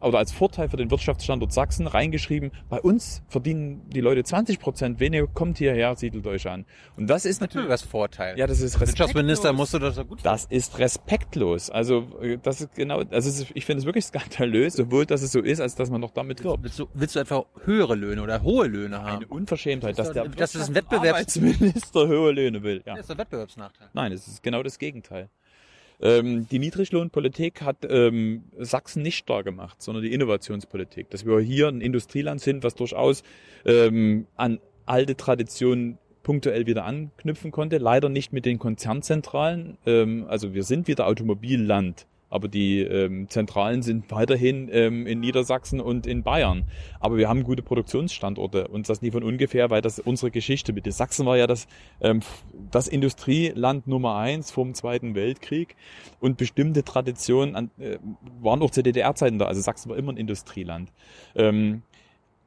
oder 0.00 0.18
als 0.18 0.32
Vorteil 0.32 0.68
für 0.68 0.76
den 0.76 0.90
Wirtschaftsstandort 0.90 1.52
Sachsen 1.52 1.86
reingeschrieben, 1.86 2.50
bei 2.68 2.80
uns 2.80 3.22
verdienen 3.28 3.88
die 3.90 4.00
Leute 4.00 4.22
20 4.24 4.58
Prozent 4.58 5.00
weniger, 5.00 5.26
kommt 5.26 5.58
hierher, 5.58 5.96
siedelt 5.96 6.26
euch 6.26 6.48
an. 6.48 6.66
Und 6.96 7.08
das 7.08 7.24
ist 7.24 7.40
natürlich 7.40 7.68
was 7.68 7.82
Vorteil. 7.82 8.38
Ja, 8.38 8.46
das 8.46 8.60
ist 8.60 8.74
respektlos. 8.74 8.88
Wirtschaftsminister 8.98 9.52
musste 9.52 9.78
das 9.78 9.96
so 9.96 10.04
gut 10.04 10.20
Das 10.22 10.44
ist 10.46 10.78
respektlos. 10.78 11.70
Also 11.70 12.06
äh, 12.20 12.38
das 12.42 12.60
ist 12.60 12.74
genau, 12.74 13.02
also 13.10 13.44
ich 13.54 13.64
finde 13.64 13.80
es 13.80 13.86
wirklich 13.86 14.04
skandalös, 14.04 14.74
sowohl 14.74 15.06
dass 15.06 15.22
es 15.22 15.32
so 15.32 15.40
ist, 15.40 15.60
als 15.60 15.74
dass 15.74 15.90
man 15.90 16.00
noch 16.00 16.10
damit 16.10 16.44
wirbt. 16.44 16.62
Willst 16.62 16.78
du, 16.78 16.88
willst 16.94 17.16
du 17.16 17.20
einfach 17.20 17.44
höhere 17.64 17.94
Löhne 17.94 18.22
oder 18.22 18.42
hohe 18.42 18.66
Löhne 18.66 19.02
haben? 19.02 19.16
Eine 19.16 19.26
Unverschämtheit, 19.26 19.98
dass 19.98 20.12
der 20.12 20.28
das 20.28 20.54
ist 20.54 20.68
ein 20.68 20.74
Wettbewerbsminister 20.74 22.08
hohe 22.08 22.32
Löhne 22.32 22.62
will. 22.62 22.82
Ja. 22.84 22.94
Das 22.96 23.06
ist 23.06 23.10
ein 23.10 23.18
Wettbewerbsnachteil. 23.18 23.88
Nein, 23.92 24.12
es 24.12 24.26
ist 24.26 24.42
genau 24.42 24.62
das 24.62 24.78
Gegenteil. 24.78 25.28
Ähm, 26.00 26.48
die 26.48 26.58
Niedriglohnpolitik 26.58 27.62
hat 27.62 27.78
ähm, 27.88 28.44
Sachsen 28.58 29.02
nicht 29.02 29.16
stark 29.16 29.44
gemacht, 29.44 29.82
sondern 29.82 30.02
die 30.02 30.12
Innovationspolitik. 30.12 31.10
Dass 31.10 31.24
wir 31.24 31.40
hier 31.40 31.68
ein 31.68 31.80
Industrieland 31.80 32.40
sind, 32.40 32.64
was 32.64 32.74
durchaus 32.74 33.22
ähm, 33.64 34.26
an 34.36 34.60
alte 34.86 35.16
Traditionen 35.16 35.98
punktuell 36.22 36.66
wieder 36.66 36.84
anknüpfen 36.84 37.52
konnte. 37.52 37.78
Leider 37.78 38.08
nicht 38.08 38.32
mit 38.32 38.44
den 38.44 38.58
Konzernzentralen. 38.58 39.78
Ähm, 39.86 40.26
also 40.28 40.54
wir 40.54 40.64
sind 40.64 40.88
wieder 40.88 41.06
Automobilland 41.06 42.06
aber 42.34 42.48
die 42.48 42.80
ähm, 42.80 43.28
Zentralen 43.28 43.82
sind 43.82 44.10
weiterhin 44.10 44.68
ähm, 44.72 45.06
in 45.06 45.20
Niedersachsen 45.20 45.80
und 45.80 46.04
in 46.04 46.24
Bayern. 46.24 46.64
Aber 46.98 47.16
wir 47.16 47.28
haben 47.28 47.44
gute 47.44 47.62
Produktionsstandorte 47.62 48.66
und 48.66 48.88
das 48.88 49.02
nie 49.02 49.12
von 49.12 49.22
ungefähr, 49.22 49.70
weil 49.70 49.80
das 49.80 50.00
unsere 50.00 50.32
Geschichte 50.32 50.72
mit 50.72 50.92
Sachsen 50.92 51.26
war 51.26 51.36
ja 51.36 51.46
das, 51.46 51.68
ähm, 52.00 52.22
das 52.72 52.88
Industrieland 52.88 53.86
Nummer 53.86 54.16
eins 54.16 54.50
vor 54.50 54.64
dem 54.64 54.74
Zweiten 54.74 55.14
Weltkrieg 55.14 55.76
und 56.18 56.36
bestimmte 56.36 56.82
Traditionen 56.82 57.54
an, 57.54 57.70
äh, 57.78 57.98
waren 58.42 58.62
auch 58.62 58.72
zu 58.72 58.82
DDR-Zeiten 58.82 59.38
da. 59.38 59.46
Also 59.46 59.60
Sachsen 59.60 59.90
war 59.90 59.96
immer 59.96 60.12
ein 60.12 60.16
Industrieland. 60.16 60.90
Ähm, 61.36 61.82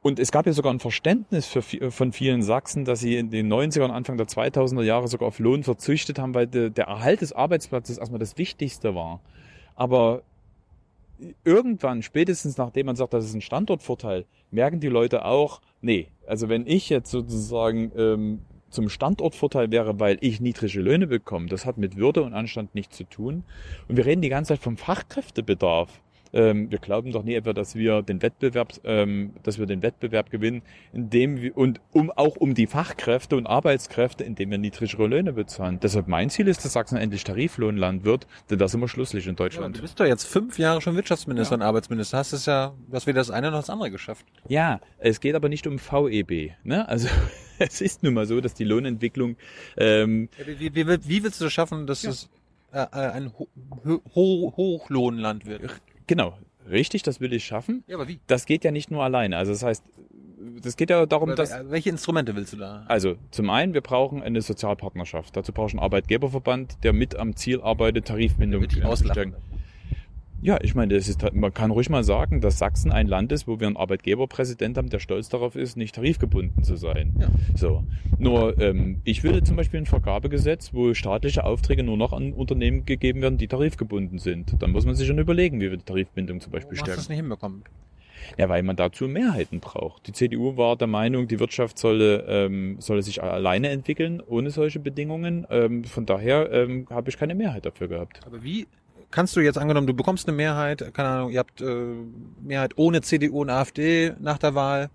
und 0.02 0.18
es 0.18 0.30
gab 0.30 0.46
ja 0.46 0.52
sogar 0.52 0.72
ein 0.72 0.80
Verständnis 0.80 1.46
für, 1.46 1.90
von 1.90 2.12
vielen 2.12 2.42
Sachsen, 2.42 2.84
dass 2.84 3.00
sie 3.00 3.16
in 3.16 3.30
den 3.30 3.50
90er 3.50 3.84
und 3.84 3.90
Anfang 3.90 4.18
der 4.18 4.26
2000er 4.26 4.82
Jahre 4.82 5.08
sogar 5.08 5.28
auf 5.28 5.38
Lohn 5.38 5.64
verzüchtet 5.64 6.18
haben, 6.18 6.34
weil 6.34 6.46
de, 6.46 6.68
der 6.68 6.84
Erhalt 6.84 7.22
des 7.22 7.32
Arbeitsplatzes 7.32 7.96
erstmal 7.96 8.20
das 8.20 8.36
Wichtigste 8.36 8.94
war. 8.94 9.20
Aber 9.78 10.22
irgendwann, 11.44 12.02
spätestens 12.02 12.58
nachdem 12.58 12.86
man 12.86 12.96
sagt, 12.96 13.14
das 13.14 13.24
ist 13.24 13.34
ein 13.34 13.40
Standortvorteil, 13.40 14.24
merken 14.50 14.80
die 14.80 14.88
Leute 14.88 15.24
auch, 15.24 15.60
nee, 15.82 16.08
also 16.26 16.48
wenn 16.48 16.66
ich 16.66 16.88
jetzt 16.88 17.12
sozusagen 17.12 17.92
ähm, 17.96 18.40
zum 18.70 18.88
Standortvorteil 18.88 19.70
wäre, 19.70 20.00
weil 20.00 20.18
ich 20.20 20.40
niedrige 20.40 20.80
Löhne 20.80 21.06
bekomme, 21.06 21.46
das 21.46 21.64
hat 21.64 21.78
mit 21.78 21.96
Würde 21.96 22.24
und 22.24 22.34
Anstand 22.34 22.74
nichts 22.74 22.96
zu 22.96 23.04
tun. 23.04 23.44
Und 23.86 23.96
wir 23.96 24.04
reden 24.04 24.20
die 24.20 24.28
ganze 24.28 24.54
Zeit 24.54 24.60
vom 24.64 24.76
Fachkräftebedarf. 24.76 26.00
Ähm, 26.32 26.70
wir 26.70 26.78
glauben 26.78 27.12
doch 27.12 27.22
nie 27.22 27.34
etwa, 27.34 27.52
dass 27.52 27.74
wir 27.74 28.02
den 28.02 28.22
Wettbewerb, 28.22 28.72
ähm, 28.84 29.32
dass 29.42 29.58
wir 29.58 29.66
den 29.66 29.82
Wettbewerb 29.82 30.30
gewinnen, 30.30 30.62
indem 30.92 31.40
wir 31.40 31.56
und 31.56 31.80
um 31.92 32.10
auch 32.10 32.36
um 32.36 32.54
die 32.54 32.66
Fachkräfte 32.66 33.36
und 33.36 33.46
Arbeitskräfte, 33.46 34.24
indem 34.24 34.50
wir 34.50 34.58
niedrigere 34.58 35.06
Löhne 35.06 35.32
bezahlen. 35.32 35.78
Deshalb 35.82 36.08
mein 36.08 36.30
Ziel 36.30 36.48
ist, 36.48 36.64
dass 36.64 36.72
Sachsen 36.74 36.96
endlich 36.98 37.24
Tariflohnland 37.24 38.04
wird, 38.04 38.26
denn 38.50 38.58
da 38.58 38.68
sind 38.68 38.80
wir 38.80 38.88
schlusslich 38.88 39.24
in 39.26 39.32
Ja, 39.32 39.36
Deutschland. 39.36 39.78
du 39.78 39.82
bist 39.82 39.98
doch 39.98 40.06
jetzt 40.06 40.24
fünf 40.24 40.58
Jahre 40.58 40.80
schon 40.80 40.94
Wirtschaftsminister 40.96 41.54
und 41.54 41.62
Arbeitsminister. 41.62 42.18
Hast 42.18 42.32
es 42.32 42.46
ja, 42.46 42.74
hast 42.92 43.06
weder 43.06 43.20
das 43.20 43.30
eine 43.30 43.50
noch 43.50 43.58
das 43.58 43.70
andere 43.70 43.90
geschafft. 43.90 44.26
Ja, 44.48 44.80
es 44.98 45.20
geht 45.20 45.34
aber 45.34 45.48
nicht 45.48 45.66
um 45.66 45.78
VEB. 45.78 46.52
Ne? 46.64 46.88
Also 46.88 47.08
es 47.58 47.80
ist 47.80 48.02
nun 48.02 48.14
mal 48.14 48.26
so, 48.26 48.40
dass 48.40 48.54
die 48.54 48.64
Lohnentwicklung 48.64 49.36
ähm, 49.76 50.28
Wie, 50.44 50.74
wie, 50.74 50.86
wie, 50.86 51.22
willst 51.24 51.40
du 51.40 51.46
es 51.46 51.52
schaffen, 51.52 51.86
dass 51.86 52.04
es 52.04 52.28
äh, 52.72 52.80
äh, 52.80 52.86
ein 53.12 53.32
Ho 53.38 53.48
Ho 54.14 54.52
Hochlohnland 54.56 55.46
wird? 55.46 55.80
Genau 56.08 56.36
richtig, 56.68 57.02
das 57.02 57.20
will 57.20 57.32
ich 57.32 57.44
schaffen. 57.44 57.84
Ja, 57.86 57.96
aber 57.96 58.08
wie? 58.08 58.20
Das 58.26 58.46
geht 58.46 58.64
ja 58.64 58.70
nicht 58.70 58.90
nur 58.90 59.02
alleine. 59.02 59.36
Also 59.36 59.52
das 59.52 59.62
heißt, 59.62 59.84
das 60.62 60.76
geht 60.76 60.90
ja 60.90 61.06
darum, 61.06 61.34
dass 61.34 61.52
Welche 61.70 61.90
Instrumente 61.90 62.34
willst 62.34 62.52
du 62.52 62.56
da? 62.58 62.84
also 62.88 63.16
zum 63.30 63.50
einen, 63.50 63.74
wir 63.74 63.80
brauchen 63.80 64.22
eine 64.22 64.40
Sozialpartnerschaft. 64.40 65.36
Dazu 65.36 65.52
brauchst 65.52 65.74
du 65.74 65.78
einen 65.78 65.84
Arbeitgeberverband, 65.84 66.84
der 66.84 66.92
mit 66.92 67.16
am 67.16 67.36
Ziel 67.36 67.60
arbeitet, 67.60 68.06
Tarifbindung 68.06 68.62
dich 68.62 68.80
zu 68.80 68.84
auslachen. 68.84 69.34
Stärken. 70.38 70.46
Ja, 70.46 70.58
ich 70.62 70.74
meine, 70.74 70.94
ist, 70.94 71.34
man 71.34 71.52
kann 71.52 71.70
ruhig 71.70 71.90
mal 71.90 72.04
sagen, 72.04 72.40
dass 72.40 72.58
Sachsen 72.58 72.92
ein 72.92 73.06
Land 73.06 73.32
ist, 73.32 73.46
wo 73.46 73.60
wir 73.60 73.66
einen 73.66 73.76
Arbeitgeberpräsident 73.76 74.78
haben, 74.78 74.90
der 74.90 74.98
stolz 74.98 75.28
darauf 75.28 75.56
ist, 75.56 75.76
nicht 75.76 75.94
tarifgebunden 75.94 76.62
zu 76.64 76.76
sein. 76.76 77.14
Ja. 77.18 77.28
So. 77.54 77.84
Nur, 78.18 78.58
ähm, 78.60 79.00
ich 79.04 79.22
will 79.22 79.42
zum 79.42 79.56
Beispiel 79.56 79.80
ein 79.80 79.86
Vergabegesetz, 79.86 80.72
wo 80.72 80.94
staatliche 80.94 81.44
Aufträge 81.44 81.82
nur 81.82 81.96
noch 81.96 82.12
an 82.12 82.32
Unternehmen 82.32 82.84
gegeben 82.86 83.22
werden, 83.22 83.38
die 83.38 83.48
tarifgebunden 83.48 84.18
sind. 84.18 84.62
Dann 84.62 84.70
muss 84.70 84.86
man 84.86 84.94
sich 84.94 85.06
schon 85.06 85.18
überlegen, 85.18 85.60
wie 85.60 85.70
wir 85.70 85.76
die 85.76 85.84
Tarifbindung 85.84 86.40
zum 86.40 86.52
Beispiel 86.52 86.76
Warum 86.76 86.80
hast 86.80 86.80
du 86.80 86.84
stärken. 86.84 87.00
das 87.00 87.08
nicht 87.08 87.18
hinbekommen? 87.18 87.62
Ja, 88.36 88.48
weil 88.48 88.62
man 88.62 88.76
dazu 88.76 89.08
Mehrheiten 89.08 89.60
braucht. 89.60 90.06
Die 90.06 90.12
CDU 90.12 90.56
war 90.56 90.76
der 90.76 90.86
Meinung, 90.86 91.28
die 91.28 91.40
Wirtschaft 91.40 91.78
solle, 91.78 92.24
ähm, 92.28 92.76
solle 92.78 93.02
sich 93.02 93.22
alleine 93.22 93.70
entwickeln, 93.70 94.22
ohne 94.26 94.50
solche 94.50 94.80
Bedingungen. 94.80 95.46
Ähm, 95.50 95.84
von 95.84 96.04
daher 96.04 96.50
ähm, 96.52 96.86
habe 96.90 97.08
ich 97.08 97.16
keine 97.16 97.34
Mehrheit 97.34 97.64
dafür 97.64 97.88
gehabt. 97.88 98.20
Aber 98.26 98.42
wie 98.42 98.66
kannst 99.10 99.36
du 99.36 99.40
jetzt 99.40 99.58
angenommen, 99.58 99.86
du 99.86 99.94
bekommst 99.94 100.28
eine 100.28 100.36
Mehrheit, 100.36 100.92
keine 100.94 101.08
Ahnung, 101.08 101.30
ihr 101.30 101.38
habt 101.38 101.60
äh, 101.60 101.86
Mehrheit 102.42 102.72
ohne 102.76 103.00
CDU 103.02 103.42
und 103.42 103.50
AfD 103.50 104.12
nach 104.20 104.38
der 104.38 104.54
Wahl. 104.54 104.90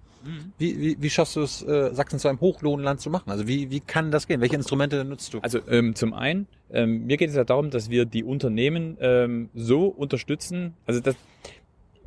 Wie, 0.58 0.80
wie, 0.80 0.98
wie 1.00 1.10
schaffst 1.10 1.36
du 1.36 1.42
es, 1.42 1.62
äh, 1.64 1.94
Sachsen 1.94 2.18
zu 2.18 2.30
einem 2.30 2.40
Hochlohnland 2.40 3.02
zu 3.02 3.10
machen? 3.10 3.30
Also 3.30 3.46
wie, 3.46 3.70
wie 3.72 3.82
kann 3.82 4.10
das 4.10 4.26
gehen? 4.26 4.40
Welche 4.40 4.56
Instrumente 4.56 5.04
nutzt 5.04 5.34
du? 5.34 5.40
Also 5.40 5.60
ähm, 5.70 5.96
zum 5.96 6.14
einen, 6.14 6.48
ähm, 6.72 7.06
mir 7.06 7.18
geht 7.18 7.30
es 7.30 7.36
ja 7.36 7.44
darum, 7.44 7.72
dass 7.72 7.90
wir 7.90 8.06
die 8.06 8.24
Unternehmen 8.24 8.98
ähm, 9.02 9.50
so 9.54 9.88
unterstützen, 9.88 10.76
also 10.86 11.02
das, 11.02 11.16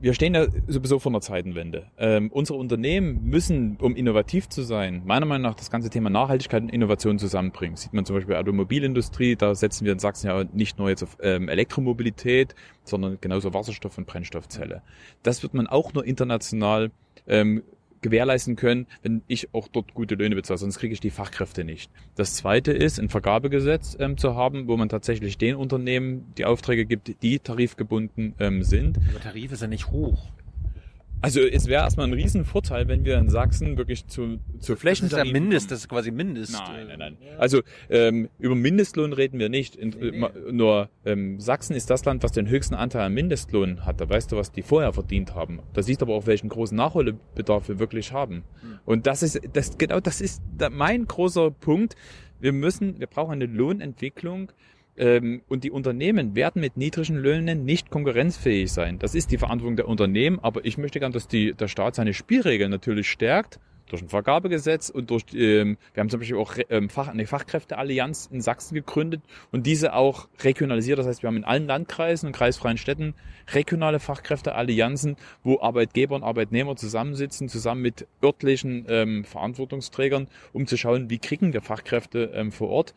wir 0.00 0.14
stehen 0.14 0.34
ja 0.34 0.46
sowieso 0.66 0.98
vor 0.98 1.10
einer 1.10 1.20
Zeitenwende. 1.20 1.86
Ähm, 1.98 2.30
unsere 2.30 2.58
Unternehmen 2.58 3.24
müssen, 3.24 3.76
um 3.80 3.96
innovativ 3.96 4.48
zu 4.48 4.62
sein, 4.62 5.02
meiner 5.04 5.26
Meinung 5.26 5.42
nach 5.42 5.54
das 5.54 5.70
ganze 5.70 5.90
Thema 5.90 6.10
Nachhaltigkeit 6.10 6.62
und 6.62 6.68
Innovation 6.68 7.18
zusammenbringen. 7.18 7.76
Sieht 7.76 7.94
man 7.94 8.04
zum 8.04 8.16
Beispiel 8.16 8.36
Automobilindustrie, 8.36 9.36
da 9.36 9.54
setzen 9.54 9.84
wir 9.84 9.92
in 9.92 9.98
Sachsen 9.98 10.28
ja 10.28 10.44
nicht 10.52 10.78
nur 10.78 10.90
jetzt 10.90 11.02
auf 11.02 11.16
ähm, 11.20 11.48
Elektromobilität, 11.48 12.54
sondern 12.84 13.18
genauso 13.20 13.54
Wasserstoff- 13.54 13.98
und 13.98 14.06
Brennstoffzelle. 14.06 14.82
Das 15.22 15.42
wird 15.42 15.54
man 15.54 15.66
auch 15.66 15.94
nur 15.94 16.04
international 16.04 16.90
ähm, 17.26 17.62
gewährleisten 18.06 18.54
können, 18.54 18.86
wenn 19.02 19.22
ich 19.26 19.52
auch 19.52 19.66
dort 19.68 19.94
gute 19.94 20.14
Löhne 20.14 20.36
bezahle, 20.36 20.58
sonst 20.58 20.78
kriege 20.78 20.94
ich 20.94 21.00
die 21.00 21.10
Fachkräfte 21.10 21.64
nicht. 21.64 21.90
Das 22.14 22.34
zweite 22.34 22.72
ist, 22.72 23.00
ein 23.00 23.08
Vergabegesetz 23.08 23.96
ähm, 23.98 24.16
zu 24.16 24.36
haben, 24.36 24.68
wo 24.68 24.76
man 24.76 24.88
tatsächlich 24.88 25.38
den 25.38 25.56
Unternehmen 25.56 26.32
die 26.38 26.44
Aufträge 26.44 26.86
gibt, 26.86 27.22
die 27.22 27.38
tarifgebunden 27.40 28.34
ähm, 28.38 28.62
sind. 28.62 28.98
Der 29.12 29.20
Tarif 29.20 29.50
ist 29.50 29.62
ja 29.62 29.66
nicht 29.66 29.90
hoch. 29.90 30.28
Also 31.22 31.40
es 31.40 31.66
wäre 31.66 31.82
erstmal 31.82 32.06
ein 32.06 32.12
Riesenvorteil, 32.12 32.88
wenn 32.88 33.04
wir 33.04 33.16
in 33.18 33.28
Sachsen 33.30 33.76
wirklich 33.78 34.06
zu, 34.06 34.38
zu 34.60 34.74
Das 34.74 35.00
ist 35.00 35.12
ja 35.12 35.24
Mindest, 35.32 35.70
das 35.70 35.80
ist 35.80 35.88
quasi 35.88 36.10
Mindest. 36.10 36.52
Nein, 36.52 36.86
nein, 36.88 36.98
nein. 36.98 37.16
Also 37.38 37.62
ähm, 37.88 38.28
über 38.38 38.54
Mindestlohn 38.54 39.12
reden 39.12 39.38
wir 39.38 39.48
nicht. 39.48 39.74
In, 39.76 39.92
äh, 40.00 40.12
ma- 40.12 40.30
Nur 40.52 40.90
ähm, 41.04 41.40
Sachsen 41.40 41.74
ist 41.74 41.88
das 41.90 42.04
Land, 42.04 42.22
was 42.22 42.32
den 42.32 42.48
höchsten 42.48 42.74
Anteil 42.74 43.02
an 43.02 43.14
Mindestlohn 43.14 43.84
hat. 43.86 44.00
Da 44.00 44.08
weißt 44.08 44.30
du, 44.30 44.36
was 44.36 44.52
die 44.52 44.62
vorher 44.62 44.92
verdient 44.92 45.34
haben. 45.34 45.60
Da 45.72 45.82
siehst 45.82 46.02
du 46.02 46.04
aber 46.06 46.14
auch, 46.14 46.26
welchen 46.26 46.48
großen 46.48 46.76
Nachholbedarf 46.76 47.68
wir 47.68 47.78
wirklich 47.78 48.12
haben. 48.12 48.44
Und 48.84 49.06
das 49.06 49.22
ist, 49.22 49.40
das 49.54 49.78
genau, 49.78 50.00
das 50.00 50.20
ist 50.20 50.42
mein 50.70 51.06
großer 51.06 51.50
Punkt. 51.50 51.96
Wir 52.38 52.52
müssen, 52.52 53.00
wir 53.00 53.06
brauchen 53.06 53.32
eine 53.32 53.46
Lohnentwicklung. 53.46 54.52
Ähm, 54.96 55.42
und 55.48 55.64
die 55.64 55.70
Unternehmen 55.70 56.34
werden 56.34 56.60
mit 56.60 56.76
niedrigen 56.76 57.16
Löhnen 57.16 57.64
nicht 57.64 57.90
konkurrenzfähig 57.90 58.72
sein. 58.72 58.98
Das 58.98 59.14
ist 59.14 59.30
die 59.30 59.38
Verantwortung 59.38 59.76
der 59.76 59.88
Unternehmen, 59.88 60.38
aber 60.40 60.64
ich 60.64 60.78
möchte 60.78 61.00
gern, 61.00 61.12
dass 61.12 61.28
die, 61.28 61.52
der 61.52 61.68
Staat 61.68 61.94
seine 61.94 62.14
Spielregeln 62.14 62.70
natürlich 62.70 63.10
stärkt 63.10 63.60
durch 63.88 64.02
ein 64.02 64.08
Vergabegesetz 64.08 64.90
und 64.90 65.10
durch, 65.10 65.24
ähm, 65.34 65.76
wir 65.94 66.00
haben 66.00 66.10
zum 66.10 66.20
Beispiel 66.20 66.36
auch 66.36 66.54
ähm, 66.70 66.88
eine 66.96 67.26
Fachkräfteallianz 67.26 68.28
in 68.32 68.40
Sachsen 68.40 68.74
gegründet 68.74 69.22
und 69.52 69.66
diese 69.66 69.94
auch 69.94 70.28
regionalisiert. 70.42 70.98
Das 70.98 71.06
heißt, 71.06 71.22
wir 71.22 71.28
haben 71.28 71.36
in 71.36 71.44
allen 71.44 71.66
Landkreisen 71.66 72.28
und 72.28 72.32
kreisfreien 72.32 72.78
Städten 72.78 73.14
regionale 73.54 74.00
Fachkräfteallianzen, 74.00 75.16
wo 75.44 75.60
Arbeitgeber 75.60 76.16
und 76.16 76.24
Arbeitnehmer 76.24 76.76
zusammensitzen, 76.76 77.48
zusammen 77.48 77.82
mit 77.82 78.06
örtlichen 78.22 78.86
ähm, 78.88 79.24
Verantwortungsträgern, 79.24 80.28
um 80.52 80.66
zu 80.66 80.76
schauen, 80.76 81.10
wie 81.10 81.18
kriegen 81.18 81.52
wir 81.52 81.62
Fachkräfte 81.62 82.32
ähm, 82.34 82.52
vor 82.52 82.70
Ort. 82.70 82.94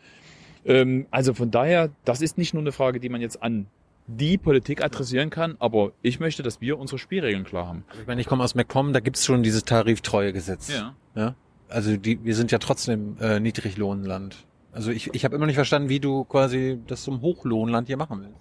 Ähm, 0.69 1.07
also 1.11 1.33
von 1.33 1.51
daher, 1.51 1.89
das 2.05 2.21
ist 2.21 2.37
nicht 2.37 2.53
nur 2.53 2.61
eine 2.61 2.71
Frage, 2.71 2.99
die 2.99 3.09
man 3.09 3.19
jetzt 3.19 3.41
an 3.43 3.65
die 4.07 4.37
Politik 4.37 4.83
adressieren 4.83 5.29
kann, 5.29 5.55
aber 5.59 5.91
ich 6.01 6.19
möchte, 6.19 6.41
dass 6.41 6.61
wir 6.61 6.79
unsere 6.79 6.97
Spielregeln 6.97 7.43
klar 7.43 7.67
haben. 7.67 7.83
Ich 7.99 8.07
meine, 8.07 8.21
ich 8.21 8.27
komme 8.27 8.43
aus 8.43 8.55
MacPom, 8.55 8.93
da 8.93 8.99
gibt's 9.01 9.25
schon 9.25 9.43
dieses 9.43 9.65
Tariftreuegesetz. 9.65 10.69
ja? 11.15 11.35
Also 11.67 11.97
die, 11.97 12.23
wir 12.23 12.35
sind 12.35 12.51
ja 12.51 12.57
trotzdem 12.57 13.17
äh, 13.19 13.39
Niedriglohnland. 13.39 14.47
Also 14.71 14.91
ich, 14.91 15.13
ich 15.13 15.25
habe 15.25 15.35
immer 15.35 15.45
nicht 15.45 15.55
verstanden, 15.55 15.89
wie 15.89 15.99
du 15.99 16.23
quasi 16.23 16.79
das 16.87 17.03
zum 17.03 17.21
Hochlohnland 17.21 17.87
hier 17.87 17.97
machen 17.97 18.21
willst. 18.21 18.39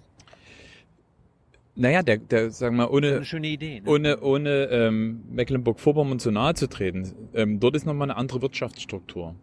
Naja, 1.75 2.03
der, 2.03 2.17
der, 2.17 2.51
sagen 2.51 2.75
wir 2.75 2.87
mal, 2.87 2.91
ohne, 2.91 3.23
Idee. 3.47 3.81
Ne? 3.81 3.89
ohne, 3.89 4.19
ohne 4.21 4.49
ähm, 4.65 5.23
Mecklenburg-Vorpommern 5.31 6.19
zu 6.19 6.29
nahe 6.31 6.53
zu 6.53 6.67
treten. 6.67 7.13
Ähm, 7.33 7.59
dort 7.59 7.75
ist 7.75 7.85
nochmal 7.85 8.09
eine 8.09 8.17
andere 8.17 8.41
Wirtschaftsstruktur. 8.41 9.35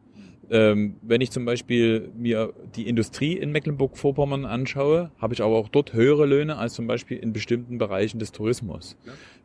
Ähm, 0.48 0.96
wenn 1.02 1.20
ich 1.20 1.30
zum 1.32 1.44
Beispiel 1.44 2.10
mir 2.16 2.52
die 2.76 2.88
Industrie 2.88 3.32
in 3.32 3.50
Mecklenburg-Vorpommern 3.50 4.44
anschaue, 4.44 5.10
habe 5.18 5.34
ich 5.34 5.42
aber 5.42 5.56
auch 5.56 5.68
dort 5.68 5.92
höhere 5.92 6.24
Löhne 6.24 6.56
als 6.56 6.74
zum 6.74 6.86
Beispiel 6.86 7.18
in 7.18 7.32
bestimmten 7.32 7.78
Bereichen 7.78 8.18
des 8.18 8.30
Tourismus. 8.30 8.96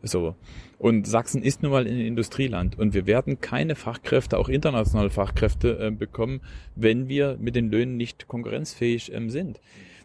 So. 0.04 0.36
Und 0.78 1.08
Sachsen 1.08 1.42
ist 1.42 1.64
nun 1.64 1.72
mal 1.72 1.88
ein 1.88 2.00
Industrieland 2.00 2.78
und 2.78 2.94
wir 2.94 3.08
werden 3.08 3.42
keine 3.42 3.76
Fachkräfte, 3.76 4.38
auch 4.38 4.50
internationale 4.50 5.10
Fachkräfte 5.10 5.80
äh, 5.80 5.92
bekommen, 5.92 6.42
wenn 6.76 7.08
wir 7.08 7.38
mit 7.40 7.56
den 7.56 7.72
Löhnen 7.72 7.98
nicht 7.98 8.28
konkurrenzfähig 8.28 9.12
ähm, 9.14 9.30
sind. 9.30 9.60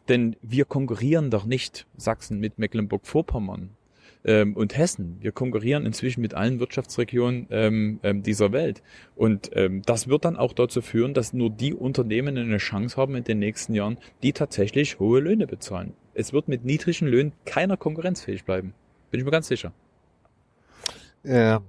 Denn 0.09 0.37
wir 0.41 0.65
konkurrieren 0.65 1.31
doch 1.31 1.45
nicht 1.45 1.87
Sachsen 1.97 2.39
mit 2.39 2.59
Mecklenburg-Vorpommern 2.59 3.76
ähm, 4.27 4.55
und 4.55 4.77
Hessen. 4.77 5.17
Wir 5.21 5.33
konkurrieren 5.33 5.87
inzwischen 5.87 6.21
mit 6.21 6.35
allen 6.35 6.61
Wirtschaftsregionen 6.61 7.47
ähm, 7.51 8.01
ähm, 8.03 8.23
dieser 8.23 8.53
Welt. 8.53 8.83
Und 9.15 9.51
ähm, 9.55 9.83
das 9.87 10.09
wird 10.09 10.27
dann 10.27 10.37
auch 10.37 10.53
dazu 10.53 10.83
führen, 10.83 11.15
dass 11.15 11.33
nur 11.33 11.49
die 11.49 11.73
Unternehmen 11.73 12.37
eine 12.37 12.59
Chance 12.59 12.97
haben 12.97 13.15
in 13.15 13.25
den 13.25 13.39
nächsten 13.39 13.73
Jahren, 13.73 13.97
die 14.23 14.33
tatsächlich 14.33 14.99
hohe 14.99 15.21
Löhne 15.21 15.47
bezahlen. 15.47 15.95
Es 16.15 16.33
wird 16.33 16.49
mit 16.49 16.65
niedrigen 16.65 17.07
Löhnen 17.07 17.33
keiner 17.45 17.77
konkurrenzfähig 17.77 18.45
bleiben. 18.45 18.75
Bin 19.11 19.21
ich 19.21 19.25
mir 19.25 19.31
ganz 19.31 19.49
sicher. 19.49 19.73
Ja. 21.23 21.63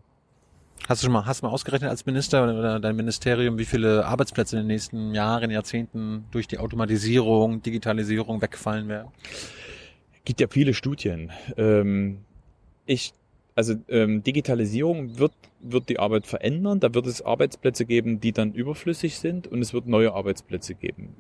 Hast 0.88 1.02
du 1.02 1.06
schon 1.06 1.14
mal, 1.14 1.26
hast 1.26 1.42
du 1.42 1.48
mal 1.48 1.52
ausgerechnet 1.52 1.90
als 1.90 2.06
Minister 2.06 2.44
oder 2.44 2.80
dein 2.80 2.96
Ministerium, 2.96 3.58
wie 3.58 3.66
viele 3.66 4.06
Arbeitsplätze 4.06 4.56
in 4.56 4.64
den 4.64 4.68
nächsten 4.68 5.14
Jahren, 5.14 5.52
Jahrzehnten 5.52 6.26
durch 6.32 6.48
die 6.48 6.60
Automatisierung, 6.60 7.62
Digitalisierung 7.62 8.42
wegfallen 8.42 8.88
werden? 8.88 9.10
gibt 10.28 10.42
ja 10.42 10.48
viele 10.50 10.74
Studien. 10.74 11.32
Ähm, 11.56 12.20
ich, 12.88 13.14
also 13.56 13.76
ähm, 13.90 14.24
Digitalisierung 14.24 15.20
wird, 15.20 15.34
wird 15.60 15.90
die 15.90 16.00
Arbeit 16.00 16.26
verändern. 16.28 16.80
Da 16.80 16.94
wird 16.94 17.08
es 17.08 17.22
Arbeitsplätze 17.22 17.86
geben, 17.86 18.20
die 18.20 18.32
dann 18.32 18.54
überflüssig 18.54 19.18
sind 19.18 19.48
und 19.48 19.62
es 19.62 19.74
wird 19.74 19.88
neue 19.88 20.14
Arbeitsplätze 20.14 20.76
geben. 20.76 21.16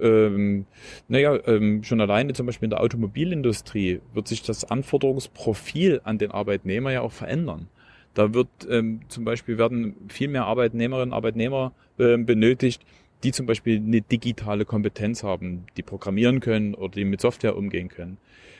Ähm, 0.00 0.66
naja, 1.08 1.38
ähm, 1.46 1.84
schon 1.84 2.00
alleine 2.00 2.32
zum 2.32 2.46
Beispiel 2.46 2.66
in 2.66 2.70
der 2.70 2.80
Automobilindustrie 2.80 4.00
wird 4.14 4.28
sich 4.28 4.42
das 4.42 4.64
Anforderungsprofil 4.64 6.00
an 6.04 6.18
den 6.18 6.30
Arbeitnehmer 6.30 6.92
ja 6.92 7.02
auch 7.02 7.12
verändern. 7.12 7.68
Da 8.14 8.34
wird 8.34 8.48
ähm, 8.68 9.00
zum 9.08 9.24
Beispiel 9.24 9.58
werden 9.58 9.94
viel 10.08 10.28
mehr 10.28 10.44
Arbeitnehmerinnen 10.44 11.10
und 11.12 11.16
Arbeitnehmer 11.16 11.72
ähm, 11.98 12.26
benötigt, 12.26 12.82
die 13.22 13.32
zum 13.32 13.46
Beispiel 13.46 13.76
eine 13.76 14.02
digitale 14.02 14.64
Kompetenz 14.64 15.22
haben, 15.22 15.64
die 15.76 15.82
programmieren 15.82 16.40
können 16.40 16.74
oder 16.74 16.94
die 16.94 17.04
mit 17.04 17.20
Software 17.20 17.56
umgehen 17.56 17.88
können. 17.88 18.18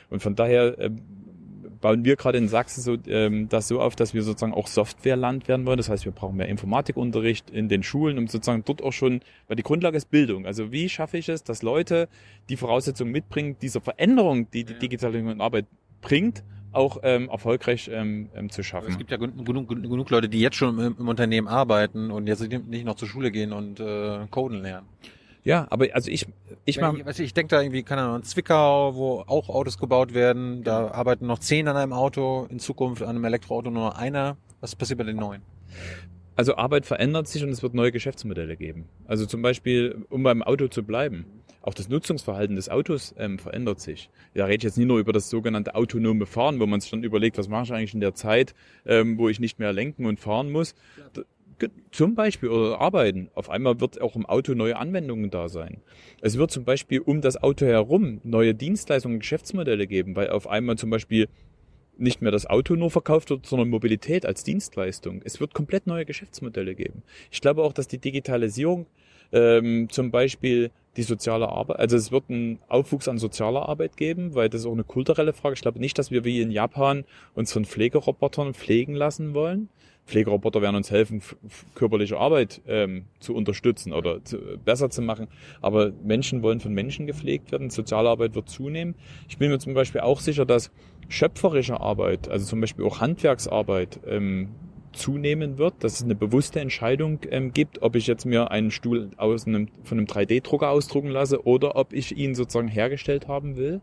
Und 0.09 0.21
von 0.21 0.35
daher 0.35 0.77
ähm, 0.79 1.01
bauen 1.83 2.05
wir 2.05 2.15
gerade 2.15 2.37
in 2.37 2.47
Sachsen 2.47 2.81
so, 2.81 2.97
ähm, 3.07 3.49
das 3.49 3.67
so 3.67 3.81
auf, 3.81 3.97
dass 3.97 4.13
wir 4.13 4.23
sozusagen 4.23 4.53
auch 4.53 4.67
Softwareland 4.67 5.49
werden 5.49 5.65
wollen. 5.65 5.77
Das 5.77 5.89
heißt, 5.89 6.05
wir 6.05 6.13
brauchen 6.13 6.37
mehr 6.37 6.47
Informatikunterricht 6.47 7.49
in 7.49 7.67
den 7.67 7.83
Schulen, 7.83 8.17
um 8.17 8.27
sozusagen 8.27 8.63
dort 8.65 8.81
auch 8.81 8.93
schon, 8.93 9.19
weil 9.49 9.57
die 9.57 9.63
Grundlage 9.63 9.97
ist 9.97 10.09
Bildung. 10.09 10.45
Also 10.45 10.71
wie 10.71 10.87
schaffe 10.87 11.17
ich 11.17 11.27
es, 11.27 11.43
dass 11.43 11.61
Leute 11.61 12.07
die 12.47 12.55
Voraussetzungen 12.55 13.11
mitbringen, 13.11 13.57
dieser 13.61 13.81
Veränderung, 13.81 14.49
die 14.51 14.63
die 14.63 14.79
Digitalisierung 14.79 15.33
in 15.33 15.41
Arbeit 15.41 15.65
bringt, 15.99 16.45
auch 16.71 16.99
ähm, 17.03 17.27
erfolgreich 17.27 17.89
ähm, 17.91 18.29
ähm, 18.33 18.49
zu 18.49 18.63
schaffen. 18.63 18.89
es 18.89 18.97
gibt 18.97 19.11
ja 19.11 19.17
genug, 19.17 19.45
genug, 19.45 19.67
genug 19.67 20.09
Leute, 20.09 20.29
die 20.29 20.39
jetzt 20.39 20.55
schon 20.55 20.79
im, 20.79 20.95
im 20.97 21.07
Unternehmen 21.09 21.49
arbeiten 21.49 22.11
und 22.11 22.27
jetzt 22.27 22.41
nicht 22.49 22.85
noch 22.85 22.95
zur 22.95 23.09
Schule 23.09 23.29
gehen 23.29 23.51
und 23.51 23.81
äh, 23.81 24.25
Coden 24.31 24.61
lernen. 24.61 24.87
Ja, 25.43 25.67
aber 25.69 25.87
also 25.93 26.09
ich, 26.09 26.25
ich 26.65 26.77
Ich, 26.77 26.81
mach, 26.81 26.93
ich, 26.93 27.19
ich 27.19 27.33
denke 27.33 27.55
da 27.55 27.61
irgendwie, 27.61 27.83
keine 27.83 28.03
Ahnung, 28.03 28.23
Zwickau, 28.23 28.95
wo 28.95 29.23
auch 29.27 29.49
Autos 29.49 29.77
gebaut 29.77 30.13
werden, 30.13 30.63
da 30.63 30.91
arbeiten 30.91 31.27
noch 31.27 31.39
zehn 31.39 31.67
an 31.67 31.75
einem 31.75 31.93
Auto, 31.93 32.47
in 32.49 32.59
Zukunft 32.59 33.01
an 33.01 33.09
einem 33.09 33.25
Elektroauto 33.25 33.69
nur 33.69 33.89
noch 33.89 33.97
einer. 33.97 34.37
Was 34.61 34.75
passiert 34.75 34.97
bei 34.99 35.05
den 35.05 35.17
neuen? 35.17 35.41
Also 36.35 36.55
Arbeit 36.55 36.85
verändert 36.85 37.27
sich 37.27 37.43
und 37.43 37.49
es 37.49 37.61
wird 37.61 37.73
neue 37.73 37.91
Geschäftsmodelle 37.91 38.57
geben. 38.57 38.87
Also 39.05 39.25
zum 39.25 39.41
Beispiel, 39.41 40.05
um 40.09 40.23
beim 40.23 40.41
Auto 40.41 40.67
zu 40.67 40.83
bleiben, 40.83 41.25
auch 41.61 41.73
das 41.73 41.87
Nutzungsverhalten 41.89 42.55
des 42.57 42.69
Autos 42.69 43.15
ähm, 43.17 43.39
verändert 43.39 43.79
sich. 43.79 44.09
Da 44.33 44.45
rede 44.45 44.57
ich 44.57 44.63
jetzt 44.63 44.77
nicht 44.77 44.87
nur 44.87 44.99
über 44.99 45.13
das 45.13 45.29
sogenannte 45.29 45.75
autonome 45.75 46.25
Fahren, 46.25 46.59
wo 46.59 46.65
man 46.65 46.81
sich 46.81 46.91
dann 46.91 47.03
überlegt, 47.03 47.37
was 47.37 47.47
mache 47.47 47.63
ich 47.63 47.73
eigentlich 47.73 47.93
in 47.93 48.01
der 48.01 48.13
Zeit, 48.13 48.53
ähm, 48.85 49.17
wo 49.17 49.29
ich 49.29 49.39
nicht 49.39 49.59
mehr 49.59 49.71
lenken 49.71 50.05
und 50.05 50.19
fahren 50.19 50.51
muss. 50.51 50.75
Zum 51.91 52.15
Beispiel 52.15 52.49
oder 52.49 52.79
arbeiten. 52.79 53.29
Auf 53.35 53.49
einmal 53.49 53.79
wird 53.79 54.01
auch 54.01 54.15
im 54.15 54.25
Auto 54.25 54.53
neue 54.53 54.77
Anwendungen 54.77 55.29
da 55.29 55.49
sein. 55.49 55.81
Es 56.21 56.37
wird 56.37 56.51
zum 56.51 56.65
Beispiel 56.65 56.99
um 56.99 57.21
das 57.21 57.41
Auto 57.41 57.65
herum 57.65 58.21
neue 58.23 58.53
Dienstleistungen 58.53 59.19
Geschäftsmodelle 59.19 59.87
geben, 59.87 60.15
weil 60.15 60.29
auf 60.29 60.47
einmal 60.47 60.77
zum 60.77 60.89
Beispiel 60.89 61.27
nicht 61.97 62.21
mehr 62.21 62.31
das 62.31 62.45
Auto 62.45 62.75
nur 62.75 62.89
verkauft 62.89 63.29
wird, 63.29 63.45
sondern 63.45 63.69
Mobilität 63.69 64.25
als 64.25 64.43
Dienstleistung. 64.43 65.21
Es 65.23 65.39
wird 65.39 65.53
komplett 65.53 65.87
neue 65.87 66.05
Geschäftsmodelle 66.05 66.75
geben. 66.75 67.03
Ich 67.31 67.41
glaube 67.41 67.63
auch, 67.63 67.73
dass 67.73 67.87
die 67.87 67.99
Digitalisierung 67.99 68.87
ähm, 69.31 69.89
zum 69.89 70.11
Beispiel 70.11 70.71
die 70.95 71.03
soziale 71.03 71.49
Arbeit, 71.49 71.79
also 71.79 71.97
es 71.97 72.11
wird 72.11 72.29
einen 72.29 72.59
Aufwuchs 72.67 73.07
an 73.07 73.17
sozialer 73.17 73.67
Arbeit 73.67 73.97
geben, 73.97 74.35
weil 74.35 74.49
das 74.49 74.61
ist 74.61 74.67
auch 74.67 74.73
eine 74.73 74.83
kulturelle 74.83 75.33
Frage. 75.33 75.55
Ich 75.55 75.61
glaube 75.61 75.79
nicht, 75.79 75.97
dass 75.97 76.11
wir 76.11 76.23
wie 76.23 76.41
in 76.41 76.51
Japan 76.51 77.03
uns 77.33 77.51
von 77.51 77.65
Pflegerobotern 77.65 78.53
pflegen 78.53 78.93
lassen 78.93 79.33
wollen. 79.33 79.69
Pflegeroboter 80.05 80.61
werden 80.61 80.75
uns 80.75 80.91
helfen, 80.91 81.21
körperliche 81.75 82.17
Arbeit 82.17 82.61
ähm, 82.67 83.05
zu 83.19 83.33
unterstützen 83.33 83.93
oder 83.93 84.23
zu, 84.23 84.37
besser 84.63 84.89
zu 84.89 85.01
machen. 85.01 85.27
Aber 85.61 85.91
Menschen 86.03 86.43
wollen 86.43 86.59
von 86.59 86.73
Menschen 86.73 87.07
gepflegt 87.07 87.51
werden. 87.51 87.69
Sozialarbeit 87.69 88.35
wird 88.35 88.49
zunehmen. 88.49 88.95
Ich 89.29 89.37
bin 89.37 89.49
mir 89.49 89.59
zum 89.59 89.73
Beispiel 89.73 90.01
auch 90.01 90.19
sicher, 90.19 90.45
dass 90.45 90.71
schöpferische 91.07 91.79
Arbeit, 91.79 92.27
also 92.27 92.45
zum 92.45 92.61
Beispiel 92.61 92.85
auch 92.85 92.99
Handwerksarbeit, 92.99 93.99
ähm, 94.05 94.49
zunehmen 94.93 95.57
wird, 95.57 95.83
dass 95.83 95.95
es 95.95 96.03
eine 96.03 96.15
bewusste 96.15 96.59
Entscheidung 96.59 97.19
ähm, 97.29 97.51
gibt, 97.51 97.81
ob 97.81 97.95
ich 97.95 98.07
jetzt 98.07 98.25
mir 98.25 98.51
einen 98.51 98.71
Stuhl 98.71 99.09
aus 99.17 99.45
einem, 99.45 99.67
von 99.83 99.97
einem 99.97 100.07
3D-Drucker 100.07 100.69
ausdrucken 100.69 101.09
lasse 101.09 101.45
oder 101.45 101.75
ob 101.75 101.93
ich 101.93 102.15
ihn 102.15 102.35
sozusagen 102.35 102.67
hergestellt 102.67 103.27
haben 103.27 103.57
will. 103.57 103.81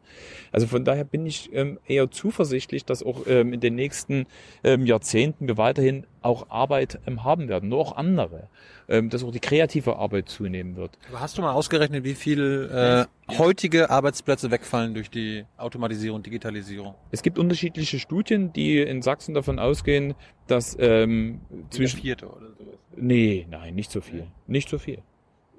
Also 0.53 0.67
von 0.67 0.85
daher 0.85 1.05
bin 1.05 1.27
ich 1.27 1.51
ähm, 1.53 1.79
eher 1.87 2.11
zuversichtlich, 2.11 2.85
dass 2.85 3.03
auch 3.03 3.27
ähm, 3.27 3.53
in 3.53 3.61
den 3.61 3.75
nächsten 3.75 4.27
ähm, 4.65 4.87
Jahrzehnten 4.87 5.49
wir 5.49 5.59
weiterhin 5.59 6.07
auch 6.23 6.51
Arbeit 6.51 7.01
ähm, 7.07 7.25
haben 7.25 7.49
werden, 7.49 7.69
nur 7.69 7.81
auch 7.81 7.97
andere, 7.97 8.49
dass 8.91 9.23
auch 9.23 9.31
die 9.31 9.41
kreative 9.41 9.97
Arbeit 9.97 10.29
zunehmen 10.29 10.77
wird. 10.77 10.99
Aber 11.09 11.21
hast 11.21 11.39
du 11.39 11.43
mal 11.43 11.53
ausgerechnet, 11.53 12.05
wie 12.05 12.15
viel 12.15 12.69
äh, 12.73 13.37
heutige 13.39 13.89
Arbeitsplätze 13.89 14.51
wegfallen 14.51 14.95
durch 14.95 15.11
die 15.11 15.45
Automatisierung, 15.57 16.23
Digitalisierung? 16.23 16.95
Es 17.11 17.23
gibt 17.23 17.39
unterschiedliche 17.39 17.99
Studien, 17.99 18.53
die 18.53 18.81
in 18.81 19.03
Sachsen 19.03 19.35
davon 19.35 19.59
ausgehen, 19.59 20.15
dass 20.49 20.77
ähm, 20.81 21.41
zwischen 21.71 22.01
Vierte 22.01 22.27
oder 22.27 22.49
sowas. 22.59 22.75
Nee, 22.97 23.47
nein, 23.49 23.75
nicht 23.75 23.91
so 23.91 24.01
viel. 24.01 24.27
Nicht 24.47 24.69
so 24.69 24.79
viel. 24.79 24.99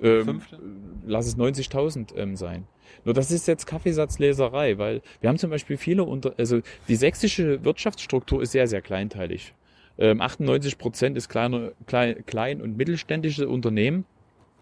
Ähm, 0.02 0.26
Fünfte? 0.26 0.60
lass 1.06 1.28
es 1.28 1.38
90.000 1.38 2.16
ähm, 2.16 2.36
sein. 2.36 2.68
Nur 3.06 3.14
das 3.14 3.32
ist 3.32 3.48
jetzt 3.48 3.66
Kaffeesatzleserei, 3.66 4.78
weil 4.78 5.02
wir 5.22 5.30
haben 5.30 5.38
zum 5.38 5.50
Beispiel 5.50 5.78
viele 5.78 6.04
unter, 6.04 6.34
also 6.38 6.60
die 6.88 6.96
sächsische 6.96 7.64
Wirtschaftsstruktur 7.64 8.42
ist 8.42 8.52
sehr, 8.52 8.68
sehr 8.68 8.82
kleinteilig. 8.82 9.54
Ähm, 10.02 10.20
98 10.20 10.80
Prozent 10.80 11.16
ist 11.16 11.30
kleine, 11.30 11.74
klein, 11.86 12.26
klein 12.26 12.60
und 12.60 12.76
mittelständische 12.76 13.48
Unternehmen 13.48 14.06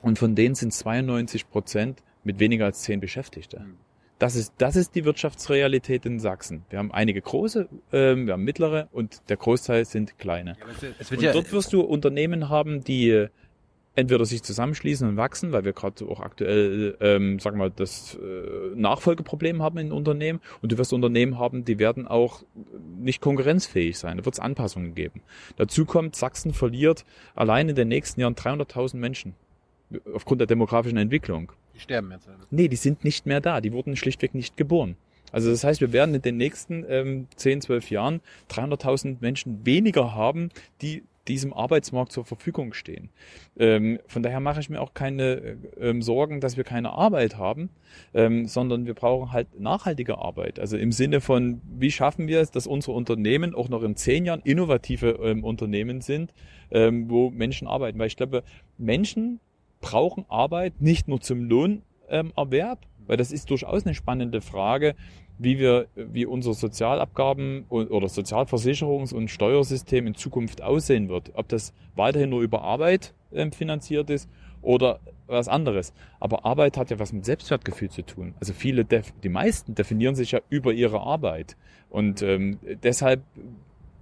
und 0.01 0.19
von 0.19 0.35
denen 0.35 0.53
sind 0.53 0.73
92 0.73 1.49
Prozent 1.49 2.03
mit 2.25 2.39
weniger 2.39 2.65
als 2.65 2.81
zehn 2.81 2.99
Beschäftigte. 2.99 3.61
Hm. 3.61 3.77
Das 4.19 4.35
ist, 4.35 4.53
das 4.57 4.75
ist 4.75 4.95
die 4.95 5.05
Wirtschaftsrealität 5.05 6.05
in 6.05 6.19
Sachsen. 6.19 6.65
Wir 6.69 6.79
haben 6.79 6.91
einige 6.91 7.21
große, 7.21 7.69
ähm, 7.93 8.25
wir 8.25 8.33
haben 8.33 8.43
mittlere 8.43 8.89
und 8.91 9.21
der 9.29 9.37
Großteil 9.37 9.85
sind 9.85 10.19
kleine. 10.19 10.57
Es 10.99 11.09
wird 11.09 11.19
Und 11.19 11.25
ja, 11.25 11.31
dort 11.31 11.53
wirst 11.53 11.71
du 11.71 11.79
Unternehmen 11.79 12.49
haben, 12.49 12.83
die 12.83 13.09
äh, 13.09 13.29
entweder 13.95 14.25
sich 14.25 14.43
zusammenschließen 14.43 15.07
und 15.07 15.17
wachsen, 15.17 15.51
weil 15.51 15.65
wir 15.65 15.73
gerade 15.73 16.05
auch 16.05 16.19
aktuell, 16.19 16.97
ähm, 17.01 17.39
sagen 17.39 17.59
wir 17.59 17.69
das 17.69 18.15
äh, 18.15 18.75
Nachfolgeproblem 18.75 19.61
haben 19.61 19.77
in 19.77 19.91
Unternehmen. 19.91 20.39
Und 20.61 20.71
du 20.71 20.77
wirst 20.77 20.93
Unternehmen 20.93 21.37
haben, 21.37 21.65
die 21.65 21.79
werden 21.79 22.07
auch 22.07 22.43
nicht 22.97 23.21
konkurrenzfähig 23.21 23.97
sein. 23.97 24.17
Da 24.17 24.25
wird 24.25 24.35
es 24.35 24.39
Anpassungen 24.39 24.95
geben. 24.95 25.21
Dazu 25.57 25.85
kommt, 25.85 26.15
Sachsen 26.15 26.53
verliert 26.53 27.05
allein 27.35 27.69
in 27.69 27.75
den 27.75 27.87
nächsten 27.87 28.21
Jahren 28.21 28.35
300.000 28.35 28.97
Menschen 28.97 29.35
aufgrund 30.13 30.39
der 30.39 30.47
demografischen 30.47 30.97
Entwicklung. 30.97 31.51
die 31.73 31.79
sterben 31.79 32.11
jetzt. 32.11 32.27
alle. 32.27 32.37
Nee, 32.51 32.67
die 32.67 32.75
sind 32.75 33.03
nicht 33.03 33.25
mehr 33.25 33.41
da. 33.41 33.61
Die 33.61 33.73
wurden 33.73 33.95
schlichtweg 33.95 34.35
nicht 34.35 34.55
geboren. 34.57 34.95
Also 35.31 35.51
das 35.51 35.63
heißt, 35.63 35.81
wir 35.81 35.93
werden 35.93 36.15
in 36.15 36.21
den 36.21 36.37
nächsten 36.37 36.85
ähm, 36.89 37.27
10, 37.35 37.61
12 37.61 37.91
Jahren 37.91 38.21
300.000 38.49 39.17
Menschen 39.19 39.65
weniger 39.65 40.15
haben, 40.15 40.49
die 40.81 41.03
diesem 41.29 41.53
Arbeitsmarkt 41.53 42.11
zur 42.11 42.25
Verfügung 42.25 42.73
stehen. 42.73 43.09
Ähm, 43.57 43.99
von 44.07 44.23
daher 44.23 44.41
mache 44.41 44.59
ich 44.59 44.69
mir 44.69 44.81
auch 44.81 44.93
keine 44.93 45.23
äh, 45.23 45.57
ähm, 45.79 46.01
Sorgen, 46.01 46.41
dass 46.41 46.57
wir 46.57 46.65
keine 46.65 46.91
Arbeit 46.91 47.37
haben, 47.37 47.69
ähm, 48.13 48.47
sondern 48.47 48.85
wir 48.85 48.95
brauchen 48.95 49.31
halt 49.31 49.59
nachhaltige 49.59 50.17
Arbeit. 50.17 50.59
Also 50.59 50.75
im 50.75 50.91
Sinne 50.91 51.21
von, 51.21 51.61
wie 51.63 51.91
schaffen 51.91 52.27
wir 52.27 52.41
es, 52.41 52.51
dass 52.51 52.67
unsere 52.67 52.93
Unternehmen 52.93 53.55
auch 53.55 53.69
noch 53.69 53.83
in 53.83 53.95
zehn 53.95 54.25
Jahren 54.25 54.41
innovative 54.43 55.19
ähm, 55.23 55.43
Unternehmen 55.45 56.01
sind, 56.01 56.33
ähm, 56.71 57.09
wo 57.09 57.29
Menschen 57.29 57.67
arbeiten. 57.67 57.97
Weil 57.99 58.07
ich 58.07 58.17
glaube, 58.17 58.43
Menschen 58.77 59.39
brauchen 59.79 60.25
Arbeit 60.27 60.81
nicht 60.81 61.07
nur 61.07 61.21
zum 61.21 61.43
Lohnerwerb, 61.43 62.33
Erwerb, 62.35 62.79
weil 63.09 63.17
das 63.17 63.31
ist 63.31 63.49
durchaus 63.49 63.85
eine 63.85 63.95
spannende 63.95 64.39
Frage, 64.39 64.95
wie 65.39 65.57
wir, 65.57 65.87
wie 65.95 66.27
unser 66.27 66.53
Sozialabgaben 66.53 67.65
oder 67.69 68.07
Sozialversicherungs- 68.07 69.13
und 69.13 69.31
Steuersystem 69.31 70.05
in 70.05 70.13
Zukunft 70.13 70.61
aussehen 70.61 71.09
wird. 71.09 71.31
Ob 71.33 71.47
das 71.47 71.73
weiterhin 71.95 72.29
nur 72.29 72.41
über 72.41 72.61
Arbeit 72.61 73.13
ähm, 73.33 73.51
finanziert 73.51 74.11
ist 74.11 74.29
oder 74.61 74.99
was 75.25 75.47
anderes. 75.47 75.93
Aber 76.19 76.45
Arbeit 76.45 76.77
hat 76.77 76.91
ja 76.91 76.99
was 76.99 77.11
mit 77.11 77.25
Selbstwertgefühl 77.25 77.89
zu 77.89 78.03
tun. 78.03 78.35
Also 78.39 78.53
viele, 78.53 78.85
die 78.85 79.29
meisten 79.29 79.73
definieren 79.73 80.15
sich 80.15 80.31
ja 80.31 80.39
über 80.49 80.71
ihre 80.71 81.01
Arbeit. 81.01 81.57
Und 81.89 82.21
ähm, 82.21 82.59
deshalb 82.83 83.23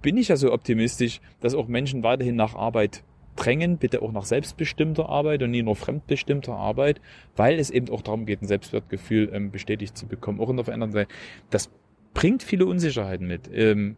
bin 0.02 0.18
ich 0.18 0.28
ja 0.28 0.36
so 0.36 0.52
optimistisch, 0.52 1.20
dass 1.40 1.54
auch 1.54 1.66
Menschen 1.66 2.02
weiterhin 2.02 2.36
nach 2.36 2.54
Arbeit 2.54 3.02
drängen, 3.38 3.78
bitte 3.78 4.02
auch 4.02 4.12
nach 4.12 4.24
selbstbestimmter 4.24 5.08
Arbeit 5.08 5.42
und 5.42 5.52
nie 5.52 5.62
nur 5.62 5.76
fremdbestimmter 5.76 6.54
Arbeit, 6.54 7.00
weil 7.36 7.58
es 7.58 7.70
eben 7.70 7.88
auch 7.90 8.02
darum 8.02 8.26
geht, 8.26 8.42
ein 8.42 8.46
Selbstwertgefühl 8.46 9.30
ähm, 9.32 9.50
bestätigt 9.50 9.96
zu 9.96 10.06
bekommen, 10.06 10.40
auch 10.40 10.50
in 10.50 10.56
der 10.56 10.64
veränderten 10.64 10.94
Zeit. 10.94 11.08
Das 11.50 11.70
bringt 12.14 12.42
viele 12.42 12.66
Unsicherheiten 12.66 13.26
mit. 13.26 13.48
Ähm, 13.52 13.96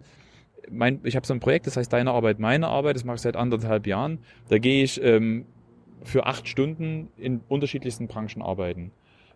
mein, 0.71 1.01
ich 1.05 1.17
habe 1.17 1.27
so 1.27 1.35
ein 1.35 1.41
Projekt, 1.41 1.67
das 1.67 1.77
heißt 1.77 1.93
Deine 1.93 2.13
Arbeit, 2.13 2.39
meine 2.39 2.69
Arbeit, 2.69 2.97
das 2.97 3.05
mache 3.05 3.17
ich 3.17 3.23
seit 3.23 3.37
anderthalb 3.37 3.87
Jahren. 3.87 4.19
Da 4.49 4.59
gehe 4.59 4.85
ich 4.85 5.03
ähm, 5.03 5.47
für 6.03 6.27
acht 6.27 6.47
Stunden 6.47 7.09
in 7.17 7.41
unterschiedlichsten 7.49 8.09
Branchen 8.09 8.43
arbeiten. 8.43 8.93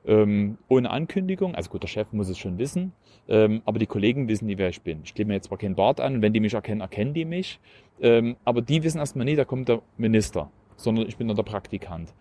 Ähm, 0.06 0.58
ohne 0.68 0.90
Ankündigung, 0.90 1.54
also 1.54 1.70
gut, 1.70 1.82
der 1.82 1.88
Chef 1.88 2.12
muss 2.12 2.28
es 2.28 2.36
schon 2.36 2.58
wissen, 2.58 2.92
ähm, 3.26 3.62
aber 3.64 3.78
die 3.78 3.86
Kollegen 3.86 4.28
wissen 4.28 4.46
nie, 4.46 4.58
wer 4.58 4.68
ich 4.68 4.82
bin. 4.82 5.00
Ich 5.02 5.14
klebe 5.14 5.28
mir 5.28 5.34
jetzt 5.34 5.46
zwar 5.46 5.56
keinen 5.56 5.76
Bart 5.76 5.98
an, 6.00 6.20
wenn 6.20 6.34
die 6.34 6.40
mich 6.40 6.52
erkennen, 6.52 6.82
erkennen 6.82 7.14
die 7.14 7.24
mich, 7.24 7.58
ähm, 8.00 8.36
aber 8.44 8.60
die 8.60 8.82
wissen 8.82 8.98
erstmal 8.98 9.24
nie, 9.24 9.36
da 9.36 9.46
kommt 9.46 9.68
der 9.68 9.80
Minister, 9.96 10.50
sondern 10.76 11.08
ich 11.08 11.16
bin 11.16 11.28
dann 11.28 11.36
der 11.36 11.42
Praktikant. 11.42 12.12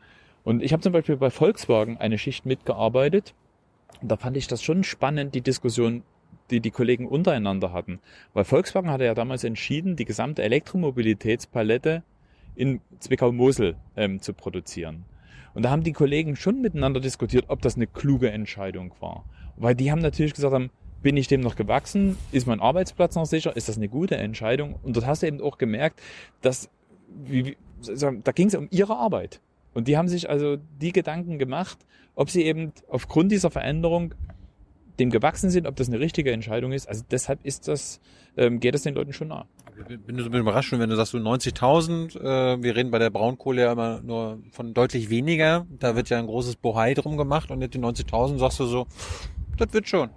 Und 0.45 0.63
ich 0.63 0.71
habe 0.71 0.81
zum 0.81 0.93
Beispiel 0.93 1.17
bei 1.17 1.29
Volkswagen 1.29 1.97
eine 1.97 2.17
Schicht 2.17 2.45
mitgearbeitet 2.45 3.34
da 4.03 4.17
fand 4.17 4.38
ich 4.38 4.47
das 4.47 4.61
schon 4.61 4.84
spannend, 4.84 5.36
die 5.36 5.41
Diskussion, 5.41 6.03
die 6.49 6.59
die 6.59 6.71
Kollegen 6.71 7.07
untereinander 7.07 7.71
hatten. 7.71 7.99
Weil 8.34 8.43
Volkswagen 8.43 8.89
hatte 8.89 9.05
ja 9.05 9.13
damals 9.13 9.43
entschieden, 9.43 9.95
die 9.95 10.05
gesamte 10.05 10.43
Elektromobilitätspalette 10.43 12.03
in 12.55 12.81
Zwickau-Mosel 12.99 13.75
ähm, 13.95 14.21
zu 14.21 14.34
produzieren. 14.34 15.05
Und 15.53 15.63
da 15.63 15.69
haben 15.69 15.83
die 15.83 15.93
Kollegen 15.93 16.35
schon 16.35 16.61
miteinander 16.61 16.99
diskutiert, 16.99 17.45
ob 17.47 17.61
das 17.61 17.75
eine 17.75 17.87
kluge 17.87 18.31
Entscheidung 18.31 18.93
war. 18.99 19.25
Weil 19.55 19.75
die 19.75 19.91
haben 19.91 19.99
natürlich 19.99 20.33
gesagt 20.33 20.53
haben, 20.53 20.71
bin 21.01 21.17
ich 21.17 21.27
dem 21.27 21.41
noch 21.41 21.55
gewachsen? 21.55 22.17
Ist 22.31 22.47
mein 22.47 22.59
Arbeitsplatz 22.59 23.15
noch 23.15 23.25
sicher? 23.25 23.55
Ist 23.55 23.69
das 23.69 23.77
eine 23.77 23.89
gute 23.89 24.17
Entscheidung? 24.17 24.79
Und 24.81 24.95
dort 24.95 25.05
hast 25.05 25.21
du 25.21 25.27
eben 25.27 25.41
auch 25.41 25.57
gemerkt, 25.57 26.01
dass 26.41 26.69
wie, 27.07 27.57
da 27.99 28.31
ging 28.31 28.47
es 28.47 28.55
um 28.55 28.67
ihre 28.71 28.95
Arbeit. 28.95 29.41
Und 29.73 29.87
die 29.87 29.97
haben 29.97 30.07
sich 30.07 30.29
also 30.29 30.57
die 30.81 30.91
Gedanken 30.91 31.37
gemacht, 31.37 31.77
ob 32.15 32.29
sie 32.29 32.43
eben 32.43 32.71
aufgrund 32.87 33.31
dieser 33.31 33.51
Veränderung 33.51 34.13
dem 34.99 35.09
gewachsen 35.09 35.49
sind, 35.49 35.67
ob 35.67 35.75
das 35.75 35.89
eine 35.89 35.99
richtige 35.99 36.31
Entscheidung 36.31 36.71
ist. 36.71 36.87
Also 36.87 37.03
deshalb 37.09 37.43
ist 37.43 37.67
das, 37.67 37.99
ähm, 38.37 38.59
geht 38.59 38.75
es 38.75 38.83
den 38.83 38.93
Leuten 38.93 39.13
schon 39.13 39.29
nah. 39.29 39.45
Ich 39.80 39.86
bin 39.86 39.99
so 39.99 40.26
ein 40.26 40.32
bisschen 40.32 40.41
überrascht, 40.41 40.71
wenn 40.71 40.89
du 40.89 40.95
sagst, 40.95 41.13
du 41.13 41.17
90.000, 41.17 42.19
äh, 42.19 42.61
wir 42.61 42.76
reden 42.76 42.91
bei 42.91 42.99
der 42.99 43.09
Braunkohle 43.09 43.63
ja 43.63 43.71
immer 43.71 44.01
nur 44.01 44.39
von 44.51 44.74
deutlich 44.74 45.09
weniger. 45.09 45.65
Da 45.80 45.95
wird 45.95 46.09
ja 46.09 46.19
ein 46.19 46.28
großes 46.28 46.57
Bohai 46.57 46.93
drum 46.93 47.17
gemacht 47.17 47.49
und 47.51 47.61
jetzt 47.61 47.74
die 47.74 47.80
90.000 47.80 48.38
sagst 48.38 48.59
du 48.59 48.65
so, 48.65 48.88
das 49.57 49.74
wird 49.74 49.88
schon. 49.88 50.09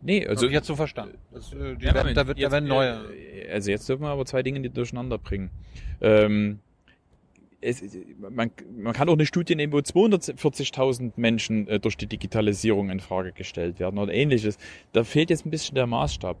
Nee, 0.00 0.26
Also 0.26 0.46
ich 0.46 0.52
jetzt 0.52 0.66
so 0.66 0.76
verstanden. 0.76 1.16
Das, 1.32 1.52
äh, 1.52 1.76
die 1.76 1.86
Ja, 1.86 1.94
werden, 1.94 2.14
da 2.14 2.26
wird, 2.26 2.38
da 2.38 2.42
jetzt, 2.42 2.52
werden 2.52 2.68
neue. 2.68 3.00
äh, 3.14 3.50
Also 3.52 3.70
jetzt 3.70 3.88
dürfen 3.88 4.02
wir 4.02 4.08
aber 4.10 4.26
zwei 4.26 4.42
Dinge 4.42 4.68
durcheinander 4.68 5.18
bringen. 5.18 5.50
Ähm, 6.00 6.60
es, 7.64 7.82
man, 8.18 8.50
man 8.76 8.92
kann 8.92 9.08
auch 9.08 9.14
eine 9.14 9.26
Studie 9.26 9.54
nehmen, 9.54 9.72
wo 9.72 9.78
240.000 9.78 11.12
Menschen 11.16 11.66
äh, 11.68 11.80
durch 11.80 11.96
die 11.96 12.06
Digitalisierung 12.06 12.90
in 12.90 13.00
Frage 13.00 13.32
gestellt 13.32 13.80
werden 13.80 13.98
oder 13.98 14.12
ähnliches. 14.12 14.58
Da 14.92 15.04
fehlt 15.04 15.30
jetzt 15.30 15.46
ein 15.46 15.50
bisschen 15.50 15.74
der 15.74 15.86
Maßstab. 15.86 16.36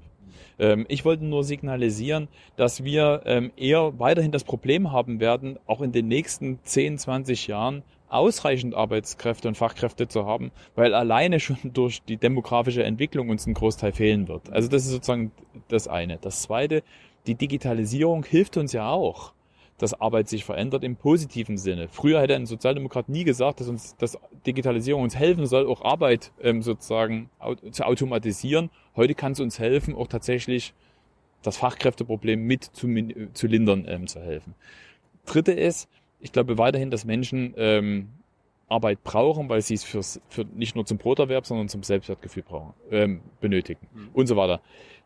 Ähm, 0.58 0.86
ich 0.88 1.04
wollte 1.04 1.24
nur 1.24 1.44
signalisieren, 1.44 2.28
dass 2.56 2.84
wir 2.84 3.22
ähm, 3.24 3.52
eher 3.56 3.98
weiterhin 3.98 4.32
das 4.32 4.44
Problem 4.44 4.92
haben 4.92 5.20
werden, 5.20 5.58
auch 5.66 5.80
in 5.80 5.92
den 5.92 6.08
nächsten 6.08 6.58
10, 6.62 6.98
20 6.98 7.46
Jahren 7.46 7.82
ausreichend 8.08 8.74
Arbeitskräfte 8.74 9.48
und 9.48 9.56
Fachkräfte 9.56 10.06
zu 10.06 10.24
haben, 10.26 10.52
weil 10.76 10.94
alleine 10.94 11.40
schon 11.40 11.58
durch 11.72 12.02
die 12.02 12.16
demografische 12.16 12.84
Entwicklung 12.84 13.28
uns 13.30 13.46
ein 13.46 13.54
Großteil 13.54 13.92
fehlen 13.92 14.28
wird. 14.28 14.50
Also 14.50 14.68
das 14.68 14.84
ist 14.84 14.92
sozusagen 14.92 15.32
das 15.68 15.88
eine. 15.88 16.18
Das 16.18 16.42
zweite, 16.42 16.82
die 17.26 17.34
Digitalisierung 17.34 18.24
hilft 18.24 18.56
uns 18.56 18.72
ja 18.72 18.88
auch, 18.90 19.32
dass 19.78 20.00
Arbeit 20.00 20.28
sich 20.28 20.44
verändert 20.44 20.84
im 20.84 20.96
positiven 20.96 21.58
Sinne. 21.58 21.88
Früher 21.88 22.20
hätte 22.20 22.36
ein 22.36 22.46
Sozialdemokrat 22.46 23.08
nie 23.08 23.24
gesagt, 23.24 23.60
dass 23.60 23.68
uns 23.68 23.96
dass 23.96 24.18
Digitalisierung 24.46 25.02
uns 25.02 25.16
helfen 25.16 25.46
soll, 25.46 25.66
auch 25.66 25.82
Arbeit 25.82 26.32
ähm, 26.40 26.62
sozusagen 26.62 27.30
zu 27.70 27.84
automatisieren. 27.84 28.70
Heute 28.94 29.14
kann 29.14 29.32
es 29.32 29.40
uns 29.40 29.58
helfen, 29.58 29.94
auch 29.94 30.06
tatsächlich 30.06 30.74
das 31.42 31.56
Fachkräfteproblem 31.56 32.40
mit 32.40 32.64
zu, 32.64 32.88
zu 33.32 33.46
lindern 33.46 33.84
ähm, 33.88 34.06
zu 34.06 34.20
helfen. 34.20 34.54
Dritte 35.26 35.52
ist, 35.52 35.88
ich 36.20 36.32
glaube 36.32 36.56
weiterhin, 36.56 36.90
dass 36.90 37.04
Menschen 37.04 37.54
ähm, 37.56 38.08
Arbeit 38.68 39.04
brauchen, 39.04 39.48
weil 39.48 39.60
sie 39.60 39.74
es 39.74 39.84
fürs, 39.84 40.20
für 40.28 40.44
nicht 40.54 40.74
nur 40.74 40.86
zum 40.86 40.98
Broterwerb, 40.98 41.46
sondern 41.46 41.68
zum 41.68 41.82
Selbstwertgefühl 41.82 42.42
brauchen, 42.42 42.74
ähm, 42.90 43.20
benötigen 43.40 43.86
und 44.14 44.26
so 44.26 44.36
weiter. 44.36 44.60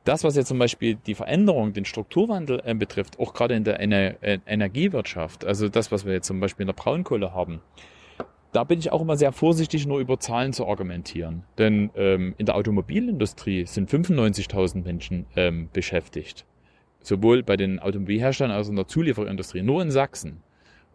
Das, 0.09 0.25
was 0.25 0.37
jetzt 0.37 0.49
zum 0.49 0.59
Beispiel 0.59 0.95
die 0.95 1.15
Veränderung, 1.15 1.75
den 1.75 1.85
Strukturwandel 1.85 2.63
äh, 2.65 2.75
betrifft, 2.75 3.19
auch 3.21 3.35
gerade 3.35 3.55
in 3.55 3.65
der 3.65 3.79
Ener 3.79 4.15
äh, 4.23 4.39
Energiewirtschaft, 4.47 5.45
also 5.45 5.69
das, 5.69 5.93
was 5.93 6.07
wir 6.07 6.15
jetzt 6.15 6.27
zum 6.27 6.41
Beispiel 6.41 6.63
in 6.63 6.69
der 6.69 6.73
Braunkohle 6.73 7.35
haben, 7.35 7.61
da 8.53 8.65
bin 8.65 8.79
ich 8.79 8.91
auch 8.91 9.03
immer 9.03 9.19
sehr 9.19 9.33
vorsichtig, 9.33 9.87
nur 9.87 9.99
über 9.99 10.19
Zahlen 10.19 10.55
zu 10.55 10.67
argumentieren. 10.67 11.45
Denn 11.59 11.91
ähm, 11.95 12.35
in 12.39 12.47
der 12.47 12.55
Automobilindustrie 12.55 13.67
sind 13.67 13.91
95.000 13.91 14.83
Menschen 14.83 15.27
ähm, 15.37 15.69
beschäftigt. 15.75 16.47
Sowohl 17.03 17.43
bei 17.43 17.59
den 17.59 17.79
Automobilherstellern 17.79 18.57
als 18.57 18.69
auch 18.69 18.71
in 18.71 18.77
der 18.77 18.89
Zulieferindustrie, 18.89 19.61
nur 19.61 19.83
in 19.83 19.91
Sachsen. 19.91 20.43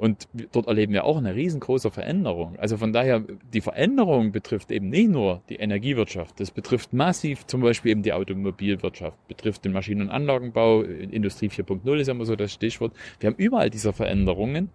Und 0.04 0.28
dort 0.52 0.68
erleben 0.68 0.92
wir 0.92 1.06
auch 1.06 1.16
eine 1.16 1.34
riesengroße 1.34 1.90
Veränderung. 1.90 2.60
Also 2.60 2.76
von 2.76 2.92
daher, 2.92 3.24
die 3.54 3.62
Veränderung 3.62 4.34
betrifft 4.34 4.70
eben 4.70 4.90
nicht 4.90 5.10
nur 5.10 5.42
die 5.48 5.56
Energiewirtschaft, 5.56 6.42
das 6.42 6.52
betrifft 6.52 6.92
massiv 6.92 7.48
zum 7.48 7.62
Beispiel 7.62 7.94
eben 7.94 8.04
die 8.04 8.12
Automobilwirtschaft, 8.12 9.18
betrifft 9.30 9.64
den 9.64 9.72
Maschinen- 9.72 10.02
und 10.02 10.10
Anlagenbau, 10.10 10.82
Industrie 10.82 11.48
4.0 11.48 11.96
ist 12.02 12.10
immer 12.10 12.26
so 12.26 12.36
das 12.36 12.52
Stichwort. 12.52 12.92
Wir 13.22 13.30
haben 13.30 13.38
überall 13.38 13.70
diese 13.70 13.94
Veränderungen. 13.94 14.72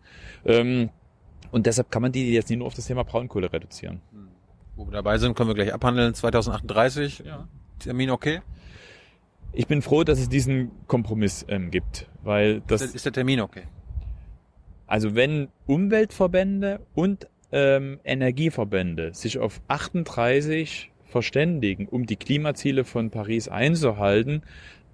Ähm, 0.46 0.88
und 1.50 1.66
deshalb 1.66 1.90
kann 1.90 2.00
man 2.00 2.12
die 2.12 2.32
jetzt 2.32 2.48
nicht 2.48 2.60
nur 2.60 2.66
auf 2.66 2.74
das 2.74 2.86
Thema 2.86 3.04
Braunkohle 3.04 3.52
reduzieren. 3.52 4.00
Wo 4.76 4.86
wir 4.86 4.92
dabei 4.92 5.18
sind, 5.18 5.36
können 5.36 5.50
wir 5.50 5.54
gleich 5.54 5.74
abhandeln. 5.74 6.14
2038. 6.14 7.24
Ja. 7.26 7.46
Termin 7.80 8.08
okay? 8.08 8.40
Ich 9.52 9.66
bin 9.66 9.82
froh, 9.82 10.04
dass 10.04 10.20
es 10.20 10.30
diesen 10.30 10.70
Kompromiss 10.86 11.44
ähm, 11.50 11.70
gibt, 11.70 12.08
weil 12.22 12.62
Das 12.66 12.80
das, 12.80 12.94
ist 12.94 13.04
der 13.04 13.12
Termin 13.12 13.42
okay? 13.42 13.64
Also 14.88 15.14
wenn 15.14 15.48
Umweltverbände 15.66 16.80
und 16.94 17.28
ähm, 17.52 18.00
Energieverbände 18.04 19.14
sich 19.14 19.38
auf 19.38 19.60
38 19.68 20.90
verständigen, 21.04 21.86
um 21.86 22.06
die 22.06 22.16
Klimaziele 22.16 22.84
von 22.84 23.10
Paris 23.10 23.48
einzuhalten, 23.48 24.42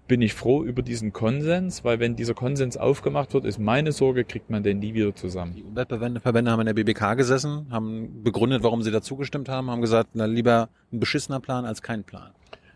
bin 0.07 0.21
ich 0.21 0.35
froh 0.35 0.63
über 0.63 0.83
diesen 0.83 1.13
Konsens, 1.13 1.83
weil 1.83 1.99
wenn 1.99 2.15
dieser 2.15 2.35
Konsens 2.35 2.77
aufgemacht 2.77 3.33
wird, 3.33 3.47
ist 3.47 3.59
meine 3.59 3.93
Sorge, 3.93 4.25
kriegt 4.25 4.51
man 4.51 4.63
den 4.63 4.81
nie 4.81 4.93
wieder 4.93 5.15
zusammen. 5.15 5.55
Die 5.55 5.63
Umweltverbände 5.63 6.21
Verbände 6.21 6.51
haben 6.51 6.61
in 6.61 6.67
der 6.67 6.75
BBK 6.75 7.15
gesessen, 7.15 7.69
haben 7.71 8.23
begründet, 8.23 8.63
warum 8.63 8.83
sie 8.83 8.91
dazu 8.91 9.17
gestimmt 9.17 9.49
haben, 9.49 9.71
haben 9.71 9.81
gesagt, 9.81 10.11
na 10.15 10.27
lieber 10.27 10.69
ein 10.93 11.01
beschissener 11.01 11.41
Plan 11.41 11.65
als 11.65 11.81
kein 11.81 12.05
Plan. 12.05 12.33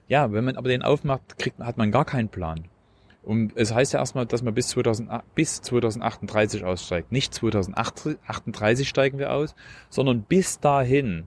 Ja, 0.06 0.32
wenn 0.32 0.44
man 0.44 0.56
aber 0.56 0.68
den 0.68 0.82
aufmacht, 0.82 1.38
kriegt, 1.38 1.58
hat 1.58 1.76
man 1.76 1.90
gar 1.90 2.06
keinen 2.06 2.30
Plan. 2.30 2.64
Und 3.28 3.52
es 3.56 3.74
heißt 3.74 3.92
ja 3.92 4.00
erstmal, 4.00 4.24
dass 4.24 4.40
man 4.40 4.54
bis, 4.54 4.68
2000, 4.68 5.10
bis 5.34 5.60
2038 5.60 6.64
aussteigt. 6.64 7.12
Nicht 7.12 7.34
2038 7.34 8.88
steigen 8.88 9.18
wir 9.18 9.34
aus, 9.34 9.54
sondern 9.90 10.22
bis 10.22 10.60
dahin 10.60 11.26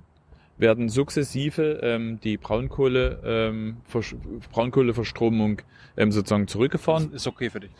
werden 0.58 0.90
sukzessive 0.90 1.80
ähm, 1.84 2.20
die 2.24 2.38
Braunkohle, 2.38 3.22
ähm, 3.24 3.78
Braunkohleverstromung 4.52 5.62
ähm, 5.96 6.12
sozusagen 6.12 6.48
zurückgefahren. 6.48 7.14
Ist 7.14 7.28
okay 7.28 7.52
für 7.52 7.60
dich. 7.60 7.72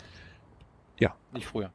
Ja. 1.00 1.16
Nicht 1.34 1.48
früher. 1.48 1.72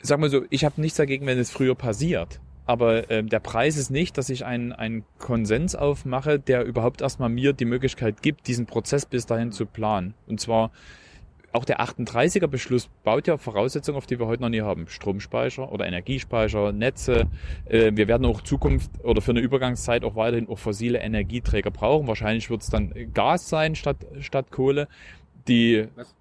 Sag 0.00 0.18
mal 0.18 0.30
so, 0.30 0.42
ich 0.50 0.64
habe 0.64 0.80
nichts 0.80 0.96
dagegen, 0.96 1.26
wenn 1.26 1.38
es 1.38 1.52
früher 1.52 1.76
passiert. 1.76 2.40
Aber 2.66 3.08
ähm, 3.08 3.28
der 3.28 3.38
Preis 3.38 3.76
ist 3.76 3.90
nicht, 3.90 4.18
dass 4.18 4.30
ich 4.30 4.44
einen, 4.44 4.72
einen 4.72 5.04
Konsens 5.20 5.76
aufmache, 5.76 6.40
der 6.40 6.64
überhaupt 6.64 7.02
erstmal 7.02 7.28
mir 7.28 7.52
die 7.52 7.66
Möglichkeit 7.66 8.20
gibt, 8.20 8.48
diesen 8.48 8.66
Prozess 8.66 9.06
bis 9.06 9.26
dahin 9.26 9.52
zu 9.52 9.64
planen. 9.64 10.14
Und 10.26 10.40
zwar 10.40 10.72
auch 11.52 11.64
der 11.64 11.80
38er 11.80 12.46
Beschluss 12.46 12.88
baut 13.04 13.26
ja 13.28 13.36
Voraussetzungen, 13.36 13.98
auf 13.98 14.06
die 14.06 14.18
wir 14.18 14.26
heute 14.26 14.42
noch 14.42 14.48
nie 14.48 14.62
haben. 14.62 14.86
Stromspeicher 14.88 15.70
oder 15.70 15.86
Energiespeicher, 15.86 16.72
Netze. 16.72 17.26
Äh, 17.66 17.92
wir 17.94 18.08
werden 18.08 18.24
auch 18.24 18.40
Zukunft 18.40 18.90
oder 19.04 19.20
für 19.20 19.32
eine 19.32 19.40
Übergangszeit 19.40 20.04
auch 20.04 20.16
weiterhin 20.16 20.48
auch 20.48 20.58
fossile 20.58 20.98
Energieträger 20.98 21.70
brauchen. 21.70 22.06
Wahrscheinlich 22.06 22.48
wird 22.48 22.62
es 22.62 22.70
dann 22.70 22.92
Gas 23.12 23.48
sein 23.48 23.74
statt, 23.74 23.98
statt 24.20 24.50
Kohle. 24.50 24.88
Die, 25.46 25.88
Was? 25.94 26.14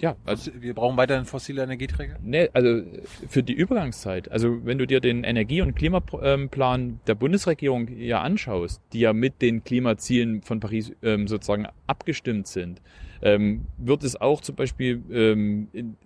ja, 0.00 0.16
also 0.24 0.50
Also 0.50 0.62
wir 0.62 0.74
brauchen 0.74 0.96
weiterhin 0.96 1.26
fossile 1.26 1.62
Energieträger? 1.62 2.16
Nee, 2.22 2.48
also 2.52 2.82
für 3.28 3.44
die 3.44 3.52
Übergangszeit. 3.52 4.30
Also 4.32 4.64
wenn 4.64 4.78
du 4.78 4.86
dir 4.86 5.00
den 5.00 5.22
Energie- 5.22 5.60
und 5.60 5.76
Klimaplan 5.76 6.98
der 7.06 7.14
Bundesregierung 7.14 7.88
ja 7.96 8.20
anschaust, 8.22 8.82
die 8.92 9.00
ja 9.00 9.12
mit 9.12 9.42
den 9.42 9.62
Klimazielen 9.62 10.42
von 10.42 10.58
Paris 10.58 10.92
ähm, 11.02 11.28
sozusagen 11.28 11.68
abgestimmt 11.86 12.48
sind, 12.48 12.80
ähm, 13.22 13.66
wird 13.78 14.04
es 14.04 14.20
auch 14.20 14.40
zum 14.40 14.56
Beispiel 14.56 15.02
ähm, 15.10 15.68
in, 15.72 15.96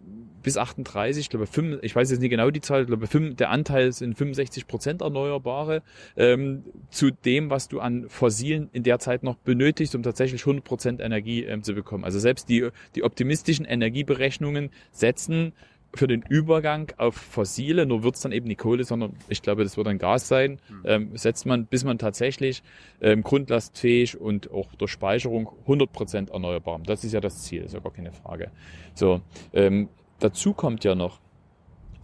bis 0.42 0.56
38, 0.56 1.20
ich 1.20 1.30
glaube, 1.30 1.46
fünf, 1.46 1.78
ich 1.82 1.94
weiß 1.94 2.10
jetzt 2.10 2.20
nicht 2.20 2.30
genau 2.30 2.50
die 2.50 2.60
Zahl, 2.60 2.82
ich 2.82 2.86
glaube, 2.86 3.06
fünf, 3.06 3.36
der 3.36 3.50
Anteil 3.50 3.92
sind 3.92 4.16
65 4.16 4.66
Prozent 4.66 5.02
Erneuerbare 5.02 5.82
ähm, 6.16 6.64
zu 6.90 7.10
dem, 7.10 7.50
was 7.50 7.68
du 7.68 7.80
an 7.80 8.08
Fossilen 8.08 8.68
in 8.72 8.82
der 8.82 8.98
Zeit 8.98 9.22
noch 9.22 9.36
benötigst, 9.36 9.94
um 9.94 10.02
tatsächlich 10.02 10.42
100 10.42 10.64
Prozent 10.64 11.00
Energie 11.00 11.44
ähm, 11.44 11.62
zu 11.62 11.74
bekommen. 11.74 12.04
Also 12.04 12.18
selbst 12.18 12.48
die, 12.48 12.68
die 12.94 13.02
optimistischen 13.02 13.64
Energieberechnungen 13.64 14.70
setzen 14.92 15.52
für 15.94 16.06
den 16.06 16.22
Übergang 16.28 16.92
auf 16.98 17.16
fossile, 17.16 17.84
nur 17.84 18.02
wird's 18.02 18.20
dann 18.20 18.32
eben 18.32 18.46
nicht 18.46 18.60
Kohle, 18.60 18.84
sondern 18.84 19.14
ich 19.28 19.42
glaube, 19.42 19.64
das 19.64 19.76
wird 19.76 19.86
dann 19.86 19.98
Gas 19.98 20.28
sein, 20.28 20.58
ähm, 20.84 21.16
setzt 21.16 21.46
man, 21.46 21.66
bis 21.66 21.84
man 21.84 21.98
tatsächlich 21.98 22.62
ähm, 23.00 23.22
grundlastfähig 23.22 24.20
und 24.20 24.50
auch 24.52 24.72
durch 24.76 24.92
Speicherung 24.92 25.50
100% 25.66 26.30
erneuerbar. 26.32 26.74
haben. 26.74 26.84
Das 26.84 27.02
ist 27.04 27.12
ja 27.12 27.20
das 27.20 27.42
Ziel, 27.42 27.62
ist 27.62 27.74
ja 27.74 27.80
gar 27.80 27.92
keine 27.92 28.12
Frage. 28.12 28.50
So, 28.94 29.20
ähm, 29.52 29.88
dazu 30.20 30.52
kommt 30.52 30.84
ja 30.84 30.94
noch, 30.94 31.20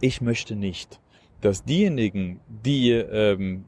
ich 0.01 0.21
möchte 0.21 0.55
nicht, 0.55 0.99
dass 1.41 1.63
diejenigen, 1.63 2.39
die 2.47 2.91
ähm, 2.91 3.65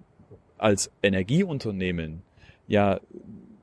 als 0.57 0.91
Energieunternehmen 1.01 2.23
ja 2.67 2.99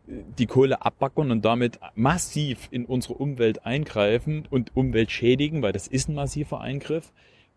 die 0.07 0.46
Kohle 0.46 0.82
abbacken 0.82 1.30
und 1.30 1.44
damit 1.44 1.80
massiv 1.94 2.68
in 2.70 2.84
unsere 2.84 3.14
Umwelt 3.14 3.66
eingreifen 3.66 4.46
und 4.50 4.76
Umwelt 4.76 5.11
schädigen, 5.11 5.62
weil 5.62 5.72
das 5.72 5.86
ist 5.88 6.09
ein 6.09 6.14
massiver 6.14 6.61
Eingriff, 6.61 7.12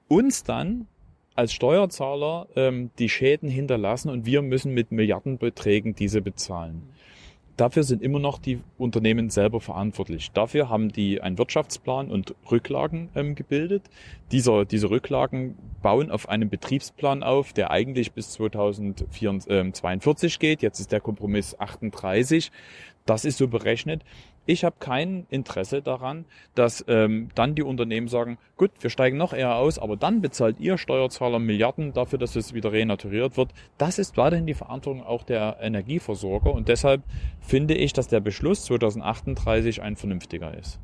uns 0.08 0.44
dann 0.44 0.88
als 1.36 1.54
Steuerzahler 1.54 2.48
ähm, 2.56 2.90
die 3.00 3.08
Schäden 3.08 3.50
hinterlassen 3.50 4.10
und 4.10 4.26
wir 4.26 4.42
müssen 4.42 4.74
mit 4.74 4.92
Milliardenbeträgen 4.92 5.96
diese 5.96 6.22
bezahlen. 6.22 6.90
Dafür 7.60 7.84
sind 7.84 8.02
immer 8.02 8.20
noch 8.20 8.40
die 8.40 8.62
Unternehmen 8.78 9.30
selber 9.30 9.60
verantwortlich. 9.60 10.32
Dafür 10.32 10.70
haben 10.70 10.94
die 10.94 11.20
einen 11.20 11.38
Wirtschaftsplan 11.38 12.10
und 12.10 12.34
Rücklagen 12.50 13.10
ähm, 13.16 13.36
gebildet. 13.36 13.90
Dieser, 14.32 14.64
diese 14.64 14.90
Rücklagen 14.90 15.58
bauen 15.82 16.10
auf 16.10 16.30
einem 16.30 16.50
Betriebsplan 16.50 17.22
auf, 17.22 17.52
der 17.52 17.72
eigentlich 17.72 18.14
bis 18.14 18.32
2042 18.32 20.40
geht. 20.40 20.62
Jetzt 20.62 20.80
ist 20.80 20.94
der 20.94 21.02
Kompromiss 21.02 21.60
38. 21.60 22.50
Das 23.06 23.26
ist 23.26 23.38
so 23.38 23.50
berechnet. 23.50 24.04
Ich 24.50 24.64
habe 24.64 24.78
kein 24.80 25.28
Interesse 25.30 25.84
daran, 25.84 26.26
dass 26.56 26.84
ähm, 26.88 27.30
dann 27.36 27.54
die 27.54 27.62
Unternehmen 27.62 28.08
sagen, 28.08 28.40
gut, 28.58 28.72
wir 28.80 28.90
steigen 28.90 29.16
noch 29.16 29.32
eher 29.32 29.54
aus, 29.54 29.78
aber 29.78 29.96
dann 29.96 30.22
bezahlt 30.22 30.60
ihr 30.60 30.80
Steuerzahler 30.80 31.38
Milliarden 31.38 31.94
dafür, 31.94 32.18
dass 32.18 32.36
es 32.36 32.56
wieder 32.56 32.72
renaturiert 32.72 33.38
wird. 33.38 33.52
Das 33.78 34.00
ist 34.00 34.18
weiterhin 34.18 34.48
die 34.48 34.56
Verantwortung 34.56 35.06
auch 35.06 35.22
der 35.22 35.58
Energieversorger 35.62 36.52
und 36.52 36.68
deshalb 36.68 37.04
finde 37.42 37.76
ich, 37.76 37.94
dass 37.94 38.08
der 38.08 38.22
Beschluss 38.22 38.66
2038 38.66 39.84
ein 39.84 39.96
vernünftiger 39.96 40.58
ist. 40.58 40.80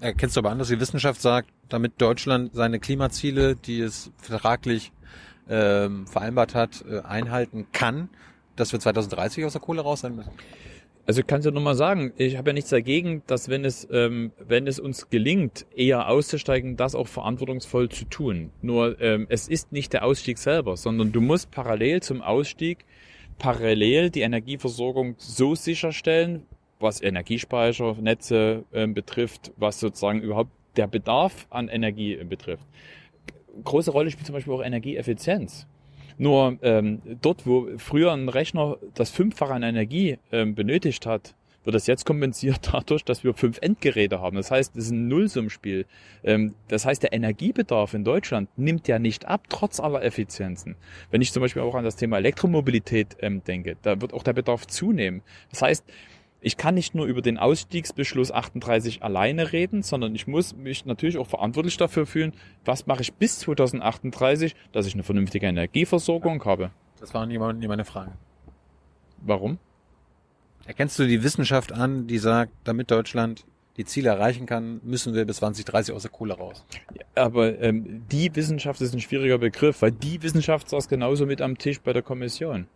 Erkennst 0.00 0.36
du 0.36 0.40
aber 0.42 0.50
an, 0.50 0.60
dass 0.60 0.68
die 0.68 0.78
Wissenschaft 0.78 1.20
sagt, 1.20 1.48
damit 1.68 2.00
Deutschland 2.00 2.54
seine 2.54 2.78
Klimaziele, 2.78 3.56
die 3.56 3.80
es 3.80 4.12
vertraglich 4.18 4.92
ähm, 5.50 6.06
vereinbart 6.06 6.54
hat, 6.54 6.84
äh, 6.88 7.00
einhalten 7.00 7.66
kann, 7.72 8.08
dass 8.54 8.70
wir 8.70 8.78
2030 8.78 9.44
aus 9.44 9.54
der 9.54 9.62
Kohle 9.62 9.80
raus 9.80 10.02
sein 10.02 10.14
müssen? 10.14 10.30
Also 11.08 11.22
ich 11.22 11.26
kann 11.26 11.38
es 11.38 11.46
ja 11.46 11.50
nur 11.50 11.62
mal 11.62 11.74
sagen, 11.74 12.12
ich 12.18 12.36
habe 12.36 12.50
ja 12.50 12.52
nichts 12.52 12.68
dagegen, 12.68 13.22
dass 13.26 13.48
wenn 13.48 13.64
es, 13.64 13.88
ähm, 13.90 14.30
wenn 14.46 14.66
es 14.66 14.78
uns 14.78 15.08
gelingt, 15.08 15.64
eher 15.74 16.10
auszusteigen, 16.10 16.76
das 16.76 16.94
auch 16.94 17.08
verantwortungsvoll 17.08 17.88
zu 17.88 18.04
tun. 18.04 18.50
Nur 18.60 19.00
ähm, 19.00 19.24
es 19.30 19.48
ist 19.48 19.72
nicht 19.72 19.94
der 19.94 20.04
Ausstieg 20.04 20.36
selber, 20.36 20.76
sondern 20.76 21.10
du 21.10 21.22
musst 21.22 21.50
parallel 21.50 22.02
zum 22.02 22.20
Ausstieg 22.20 22.84
parallel 23.38 24.10
die 24.10 24.20
Energieversorgung 24.20 25.14
so 25.16 25.54
sicherstellen, 25.54 26.42
was 26.78 27.00
Energiespeicher, 27.00 27.96
Netze 27.98 28.64
ähm, 28.74 28.92
betrifft, 28.92 29.52
was 29.56 29.80
sozusagen 29.80 30.20
überhaupt 30.20 30.50
der 30.76 30.88
Bedarf 30.88 31.46
an 31.48 31.68
Energie 31.68 32.16
äh, 32.16 32.24
betrifft. 32.24 32.66
Große 33.64 33.92
Rolle 33.92 34.10
spielt 34.10 34.26
zum 34.26 34.34
Beispiel 34.34 34.52
auch 34.52 34.62
Energieeffizienz. 34.62 35.66
Nur 36.18 36.58
ähm, 36.62 37.00
dort, 37.22 37.46
wo 37.46 37.68
früher 37.78 38.12
ein 38.12 38.28
Rechner 38.28 38.76
das 38.94 39.10
Fünffache 39.10 39.54
an 39.54 39.62
Energie 39.62 40.18
ähm, 40.32 40.54
benötigt 40.54 41.06
hat, 41.06 41.34
wird 41.64 41.74
das 41.74 41.86
jetzt 41.86 42.06
kompensiert 42.06 42.60
dadurch, 42.72 43.04
dass 43.04 43.24
wir 43.24 43.34
fünf 43.34 43.58
Endgeräte 43.60 44.20
haben. 44.20 44.36
Das 44.36 44.50
heißt, 44.50 44.76
es 44.76 44.86
ist 44.86 44.90
ein 44.90 45.08
Nullsummspiel. 45.08 45.86
Ähm, 46.24 46.54
das 46.68 46.86
heißt, 46.86 47.02
der 47.02 47.12
Energiebedarf 47.12 47.94
in 47.94 48.04
Deutschland 48.04 48.48
nimmt 48.56 48.88
ja 48.88 48.98
nicht 48.98 49.26
ab, 49.26 49.44
trotz 49.48 49.78
aller 49.78 50.02
Effizienzen. 50.02 50.76
Wenn 51.10 51.22
ich 51.22 51.32
zum 51.32 51.42
Beispiel 51.42 51.62
auch 51.62 51.74
an 51.74 51.84
das 51.84 51.96
Thema 51.96 52.16
Elektromobilität 52.16 53.16
ähm, 53.20 53.44
denke, 53.44 53.76
da 53.82 54.00
wird 54.00 54.14
auch 54.14 54.22
der 54.22 54.32
Bedarf 54.32 54.66
zunehmen. 54.66 55.22
Das 55.50 55.62
heißt, 55.62 55.84
ich 56.40 56.56
kann 56.56 56.74
nicht 56.74 56.94
nur 56.94 57.06
über 57.06 57.20
den 57.20 57.38
Ausstiegsbeschluss 57.38 58.30
38 58.30 59.02
alleine 59.02 59.52
reden, 59.52 59.82
sondern 59.82 60.14
ich 60.14 60.26
muss 60.26 60.54
mich 60.54 60.86
natürlich 60.86 61.18
auch 61.18 61.26
verantwortlich 61.26 61.76
dafür 61.76 62.06
fühlen, 62.06 62.32
was 62.64 62.86
mache 62.86 63.02
ich 63.02 63.12
bis 63.14 63.40
2038, 63.40 64.54
dass 64.72 64.86
ich 64.86 64.94
eine 64.94 65.02
vernünftige 65.02 65.46
Energieversorgung 65.46 66.44
habe. 66.44 66.70
Das 67.00 67.12
war 67.14 67.26
nie 67.26 67.38
meine 67.38 67.84
Frage. 67.84 68.12
Warum? 69.22 69.58
Erkennst 70.66 70.98
du 70.98 71.06
die 71.06 71.22
Wissenschaft 71.22 71.72
an, 71.72 72.06
die 72.06 72.18
sagt, 72.18 72.52
damit 72.64 72.90
Deutschland 72.90 73.44
die 73.78 73.84
Ziele 73.84 74.10
erreichen 74.10 74.44
kann, 74.44 74.80
müssen 74.84 75.14
wir 75.14 75.24
bis 75.24 75.36
2030 75.36 75.94
aus 75.94 76.02
der 76.02 76.10
Kohle 76.10 76.34
raus. 76.34 76.64
Aber 77.14 77.60
ähm, 77.60 78.04
die 78.10 78.34
Wissenschaft 78.34 78.80
ist 78.80 78.92
ein 78.92 79.00
schwieriger 79.00 79.38
Begriff, 79.38 79.82
weil 79.82 79.92
die 79.92 80.22
Wissenschaft 80.22 80.68
saß 80.68 80.88
genauso 80.88 81.26
mit 81.26 81.40
am 81.40 81.56
Tisch 81.58 81.80
bei 81.80 81.92
der 81.92 82.02
Kommission. 82.02 82.66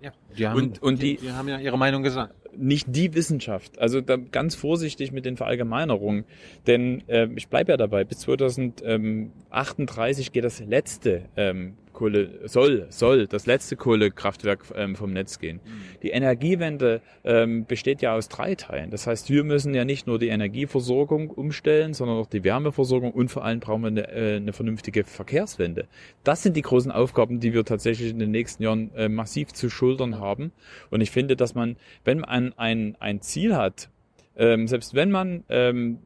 Ja, 0.00 0.12
die 0.36 0.46
haben, 0.46 0.56
und, 0.56 0.82
und 0.82 1.02
die, 1.02 1.16
die, 1.16 1.26
die 1.26 1.32
haben 1.32 1.48
ja 1.48 1.58
ihre 1.58 1.76
Meinung 1.76 2.02
gesagt. 2.02 2.34
Nicht 2.56 2.86
die 2.88 3.14
Wissenschaft. 3.14 3.78
Also 3.78 4.00
da 4.00 4.16
ganz 4.16 4.54
vorsichtig 4.54 5.12
mit 5.12 5.24
den 5.24 5.36
Verallgemeinerungen. 5.36 6.24
Denn 6.66 7.02
äh, 7.08 7.28
ich 7.36 7.48
bleibe 7.48 7.72
ja 7.72 7.76
dabei, 7.76 8.04
bis 8.04 8.20
2038 8.20 10.32
geht 10.32 10.44
das 10.44 10.60
letzte 10.60 11.24
ähm, 11.36 11.74
Kohle, 11.98 12.30
soll, 12.44 12.86
soll 12.90 13.26
das 13.26 13.46
letzte 13.46 13.74
Kohlekraftwerk 13.74 14.60
ähm, 14.76 14.94
vom 14.94 15.12
Netz 15.12 15.40
gehen. 15.40 15.56
Mhm. 15.56 16.00
Die 16.02 16.10
Energiewende 16.10 17.00
ähm, 17.24 17.64
besteht 17.66 18.02
ja 18.02 18.14
aus 18.14 18.28
drei 18.28 18.54
Teilen. 18.54 18.90
Das 18.90 19.08
heißt, 19.08 19.30
wir 19.30 19.42
müssen 19.42 19.74
ja 19.74 19.84
nicht 19.84 20.06
nur 20.06 20.20
die 20.20 20.28
Energieversorgung 20.28 21.30
umstellen, 21.30 21.94
sondern 21.94 22.18
auch 22.18 22.28
die 22.28 22.44
Wärmeversorgung 22.44 23.10
und 23.10 23.32
vor 23.32 23.44
allem 23.44 23.58
brauchen 23.58 23.82
wir 23.82 23.88
eine, 23.88 24.12
äh, 24.12 24.36
eine 24.36 24.52
vernünftige 24.52 25.02
Verkehrswende. 25.02 25.88
Das 26.22 26.44
sind 26.44 26.56
die 26.56 26.62
großen 26.62 26.92
Aufgaben, 26.92 27.40
die 27.40 27.52
wir 27.52 27.64
tatsächlich 27.64 28.10
in 28.10 28.20
den 28.20 28.30
nächsten 28.30 28.62
Jahren 28.62 28.94
äh, 28.94 29.08
massiv 29.08 29.52
zu 29.52 29.68
schultern 29.68 30.20
haben. 30.20 30.52
Und 30.90 31.00
ich 31.00 31.10
finde, 31.10 31.34
dass 31.34 31.56
man, 31.56 31.76
wenn 32.04 32.20
man 32.20 32.52
ein, 32.56 32.96
ein 33.00 33.20
Ziel 33.22 33.56
hat, 33.56 33.90
ähm, 34.36 34.68
selbst 34.68 34.94
wenn 34.94 35.10
man 35.10 35.42
ähm, 35.48 35.98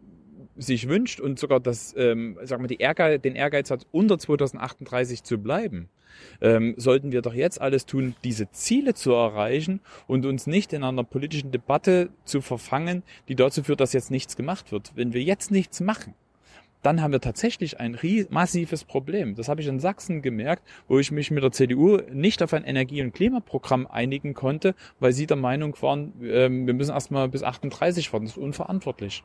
sich 0.56 0.88
wünscht 0.88 1.20
und 1.20 1.38
sogar 1.38 1.60
das, 1.60 1.94
ähm, 1.96 2.38
sagen 2.42 2.62
wir, 2.62 2.68
die 2.68 2.78
Ehrgeiz, 2.78 3.22
den 3.22 3.34
Ehrgeiz 3.34 3.70
hat, 3.70 3.86
unter 3.90 4.18
2038 4.18 5.22
zu 5.22 5.38
bleiben, 5.38 5.88
ähm, 6.40 6.74
sollten 6.76 7.12
wir 7.12 7.22
doch 7.22 7.34
jetzt 7.34 7.60
alles 7.60 7.86
tun, 7.86 8.14
diese 8.24 8.50
Ziele 8.50 8.94
zu 8.94 9.12
erreichen 9.12 9.80
und 10.06 10.26
uns 10.26 10.46
nicht 10.46 10.72
in 10.72 10.84
einer 10.84 11.04
politischen 11.04 11.50
Debatte 11.50 12.10
zu 12.24 12.40
verfangen, 12.40 13.02
die 13.28 13.34
dazu 13.34 13.62
führt, 13.62 13.80
dass 13.80 13.92
jetzt 13.92 14.10
nichts 14.10 14.36
gemacht 14.36 14.72
wird. 14.72 14.92
Wenn 14.94 15.12
wir 15.12 15.22
jetzt 15.22 15.50
nichts 15.50 15.80
machen, 15.80 16.14
dann 16.82 17.00
haben 17.00 17.12
wir 17.12 17.20
tatsächlich 17.20 17.78
ein 17.78 17.96
massives 18.30 18.84
Problem. 18.84 19.36
Das 19.36 19.48
habe 19.48 19.60
ich 19.60 19.68
in 19.68 19.78
Sachsen 19.78 20.20
gemerkt, 20.20 20.64
wo 20.88 20.98
ich 20.98 21.12
mich 21.12 21.30
mit 21.30 21.44
der 21.44 21.52
CDU 21.52 21.98
nicht 22.12 22.42
auf 22.42 22.52
ein 22.52 22.64
Energie- 22.64 23.02
und 23.02 23.14
Klimaprogramm 23.14 23.86
einigen 23.86 24.34
konnte, 24.34 24.74
weil 24.98 25.12
sie 25.12 25.26
der 25.26 25.36
Meinung 25.36 25.76
waren, 25.80 26.12
ähm, 26.22 26.66
wir 26.66 26.74
müssen 26.74 26.90
erstmal 26.90 27.28
bis 27.28 27.44
38 27.44 28.12
warten. 28.12 28.26
Das 28.26 28.36
ist 28.36 28.42
unverantwortlich. 28.42 29.22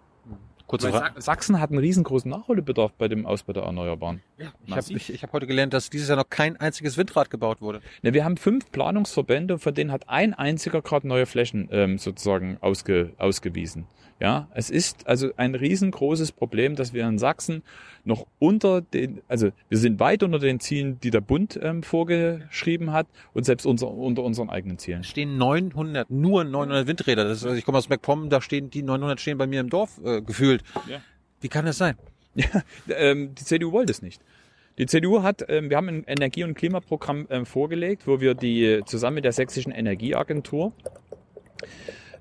Kurze 0.68 0.89
Frage. 0.91 1.22
Sachsen 1.22 1.61
hat 1.61 1.70
einen 1.70 1.80
riesengroßen 1.80 2.30
Nachholbedarf 2.30 2.91
bei 2.97 3.07
dem 3.07 3.26
Ausbau 3.26 3.53
der 3.53 3.63
Erneuerbaren. 3.63 4.22
Ja, 4.38 4.51
ich 4.65 4.72
habe 4.74 4.86
ich, 4.89 5.13
ich 5.13 5.24
hab 5.24 5.32
heute 5.32 5.47
gelernt, 5.47 5.74
dass 5.74 5.89
dieses 5.89 6.09
Jahr 6.09 6.18
noch 6.18 6.30
kein 6.30 6.57
einziges 6.57 6.97
Windrad 6.97 7.30
gebaut 7.30 7.61
wurde. 7.61 7.80
Ja, 8.01 8.13
wir 8.13 8.26
haben 8.26 8.36
fünf 8.36 8.70
Planungsverbände, 8.72 9.59
von 9.59 9.74
denen 9.74 9.93
hat 9.93 10.09
ein 10.09 10.34
einziger 10.34 10.82
gerade 10.82 11.07
neue 11.07 11.26
Flächen 11.26 11.70
ähm, 11.72 11.97
sozusagen 11.97 12.57
ausge, 12.59 13.13
ausgewiesen. 13.18 13.88
Ja, 14.20 14.47
es 14.55 14.72
ist 14.72 15.07
also 15.07 15.30
ein 15.38 15.53
riesengroßes 15.53 16.32
Problem, 16.32 16.76
dass 16.76 16.91
wir 16.91 17.07
in 17.07 17.20
Sachsen 17.20 17.61
noch 18.03 18.26
unter 18.39 18.82
den, 18.82 19.22
also 19.28 19.51
wir 19.70 19.78
sind 19.78 19.99
weit 19.99 20.24
unter 20.24 20.39
den 20.39 20.59
Zielen, 20.59 20.99
die 20.99 21.11
der 21.11 21.22
Bund 21.22 21.59
ähm, 21.61 21.84
vorgeschrieben 21.84 22.93
hat 22.93 23.05
und 23.34 23.45
selbst 23.45 23.65
unser, 23.65 23.91
unter 23.91 24.24
unseren 24.24 24.49
eigenen 24.49 24.80
Zielen. 24.80 25.01
Es 25.01 25.07
stehen 25.07 25.38
900, 25.38 26.09
nur 26.09 26.43
900 26.43 26.88
Windräder. 26.88 27.26
Das 27.26 27.39
ist, 27.39 27.43
also 27.43 27.55
ich 27.55 27.63
komme 27.63 27.78
aus 27.78 27.89
MacPom, 27.89 28.30
da 28.30 28.41
stehen 28.41 28.72
die 28.72 28.82
900 28.82 29.22
stehen 29.22 29.38
bei 29.38 29.45
mir 29.45 29.59
im 29.59 29.70
Dorf 29.70 30.01
äh, 30.03 30.22
gefühlt. 30.22 30.63
Ja. 30.89 30.99
Wie 31.41 31.49
kann 31.49 31.65
das 31.65 31.78
sein? 31.78 31.95
Ja, 32.36 32.61
ähm, 32.89 33.34
die 33.34 33.43
CDU 33.43 33.72
wollte 33.72 33.91
es 33.91 34.03
nicht. 34.03 34.22
Die 34.78 34.86
CDU 34.86 35.24
hat, 35.24 35.43
ähm, 35.49 35.72
wir 35.72 35.78
haben 35.78 35.89
ein 35.89 36.03
Energie- 36.03 36.43
und 36.43 36.53
Klimaprogramm 36.53 37.26
ähm, 37.32 37.47
vorgelegt, 37.47 38.05
wo 38.05 38.20
wir 38.22 38.36
die 38.36 38.82
zusammen 38.86 39.15
mit 39.15 39.26
der 39.26 39.32
sächsischen 39.32 39.72
Energieagentur 39.72 40.72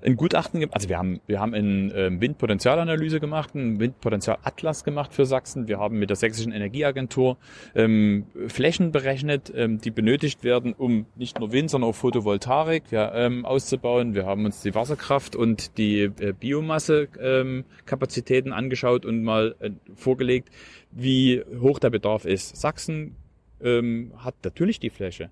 ein 0.07 0.15
Gutachten, 0.15 0.65
also 0.71 0.87
wir 0.87 0.97
haben, 0.97 1.19
wir 1.27 1.41
haben 1.41 1.53
eine 1.53 1.93
ähm, 1.93 2.21
Windpotenzialanalyse 2.21 3.19
gemacht, 3.19 3.53
ein 3.55 3.81
Windpotenzialatlas 3.81 4.85
gemacht 4.85 5.13
für 5.13 5.25
Sachsen. 5.25 5.67
Wir 5.67 5.79
haben 5.79 5.99
mit 5.99 6.09
der 6.09 6.15
sächsischen 6.15 6.53
Energieagentur 6.53 7.35
ähm, 7.75 8.25
Flächen 8.47 8.93
berechnet, 8.93 9.51
ähm, 9.53 9.81
die 9.81 9.91
benötigt 9.91 10.45
werden, 10.45 10.71
um 10.73 11.07
nicht 11.17 11.39
nur 11.39 11.51
Wind, 11.51 11.69
sondern 11.69 11.89
auch 11.89 11.95
Photovoltaik 11.95 12.89
ja, 12.89 13.13
ähm, 13.15 13.45
auszubauen. 13.45 14.15
Wir 14.15 14.25
haben 14.25 14.45
uns 14.45 14.61
die 14.61 14.73
Wasserkraft 14.73 15.35
und 15.35 15.77
die 15.77 16.03
äh, 16.03 16.33
Biomasse-Kapazitäten 16.39 18.49
ähm, 18.49 18.53
angeschaut 18.53 19.05
und 19.05 19.23
mal 19.23 19.55
äh, 19.59 19.71
vorgelegt, 19.93 20.51
wie 20.89 21.43
hoch 21.59 21.79
der 21.79 21.89
Bedarf 21.89 22.23
ist. 22.23 22.55
Sachsen 22.55 23.17
ähm, 23.61 24.13
hat 24.17 24.35
natürlich 24.45 24.79
die 24.79 24.89
Fläche. 24.89 25.31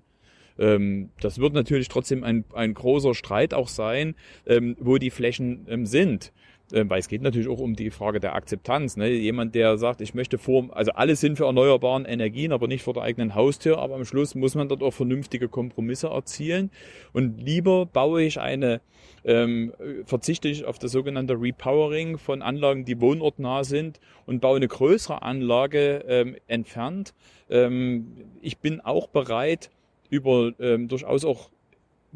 Ähm, 0.58 1.10
das 1.20 1.38
wird 1.38 1.54
natürlich 1.54 1.88
trotzdem 1.88 2.24
ein, 2.24 2.44
ein 2.54 2.74
großer 2.74 3.14
Streit 3.14 3.54
auch 3.54 3.68
sein, 3.68 4.14
ähm, 4.46 4.76
wo 4.80 4.98
die 4.98 5.10
Flächen 5.10 5.66
ähm, 5.68 5.86
sind. 5.86 6.32
Ähm, 6.72 6.90
weil 6.90 6.98
es 6.98 7.06
geht 7.06 7.22
natürlich 7.22 7.48
auch 7.48 7.60
um 7.60 7.76
die 7.76 7.90
Frage 7.90 8.18
der 8.18 8.34
Akzeptanz. 8.34 8.96
Ne? 8.96 9.08
Jemand, 9.08 9.54
der 9.54 9.78
sagt, 9.78 10.00
ich 10.00 10.14
möchte 10.14 10.36
vor, 10.36 10.76
also 10.76 10.92
alles 10.92 11.20
sind 11.20 11.36
für 11.36 11.44
erneuerbaren 11.44 12.04
Energien, 12.04 12.52
aber 12.52 12.66
nicht 12.66 12.82
vor 12.82 12.94
der 12.94 13.04
eigenen 13.04 13.36
Haustür, 13.36 13.78
aber 13.78 13.94
am 13.94 14.04
Schluss 14.04 14.34
muss 14.34 14.56
man 14.56 14.68
dort 14.68 14.82
auch 14.82 14.92
vernünftige 14.92 15.48
Kompromisse 15.48 16.08
erzielen. 16.08 16.70
Und 17.12 17.40
lieber 17.40 17.86
baue 17.86 18.22
ich 18.22 18.40
eine, 18.40 18.80
ähm, 19.24 19.72
verzichte 20.04 20.48
ich 20.48 20.64
auf 20.64 20.80
das 20.80 20.90
sogenannte 20.90 21.34
Repowering 21.40 22.18
von 22.18 22.42
Anlagen, 22.42 22.84
die 22.84 23.00
wohnortnah 23.00 23.62
sind 23.62 24.00
und 24.26 24.40
baue 24.40 24.56
eine 24.56 24.68
größere 24.68 25.22
Anlage 25.22 26.04
ähm, 26.08 26.36
entfernt. 26.48 27.14
Ähm, 27.48 28.08
ich 28.40 28.58
bin 28.58 28.80
auch 28.80 29.06
bereit, 29.06 29.70
über 30.10 30.52
ähm, 30.58 30.88
durchaus 30.88 31.24
auch 31.24 31.50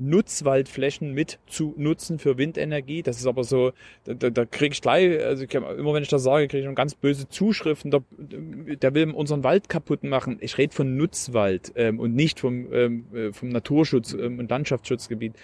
Nutzwaldflächen 0.00 1.12
mit 1.12 1.38
zu 1.46 1.74
nutzen 1.76 2.18
für 2.18 2.38
Windenergie. 2.38 3.02
Das 3.02 3.18
ist 3.18 3.26
aber 3.26 3.44
so, 3.44 3.72
da, 4.04 4.14
da, 4.14 4.30
da 4.30 4.44
kriege 4.46 4.72
ich 4.72 4.80
gleich, 4.80 5.22
also 5.22 5.44
ich, 5.44 5.54
immer 5.54 5.92
wenn 5.92 6.02
ich 6.02 6.08
das 6.08 6.22
sage, 6.22 6.48
kriege 6.48 6.60
ich 6.60 6.64
schon 6.64 6.74
ganz 6.74 6.94
böse 6.94 7.28
Zuschriften. 7.28 7.90
Der, 7.90 8.02
der 8.10 8.94
will 8.94 9.10
unseren 9.10 9.44
Wald 9.44 9.68
kaputt 9.68 10.02
machen. 10.02 10.38
Ich 10.40 10.56
rede 10.56 10.74
von 10.74 10.96
Nutzwald 10.96 11.72
ähm, 11.76 12.00
und 12.00 12.14
nicht 12.14 12.40
vom, 12.40 12.72
ähm, 12.72 13.04
äh, 13.12 13.32
vom 13.32 13.50
Naturschutz 13.50 14.14
ähm, 14.14 14.38
und 14.38 14.50
Landschaftsschutzgebiet. 14.50 15.34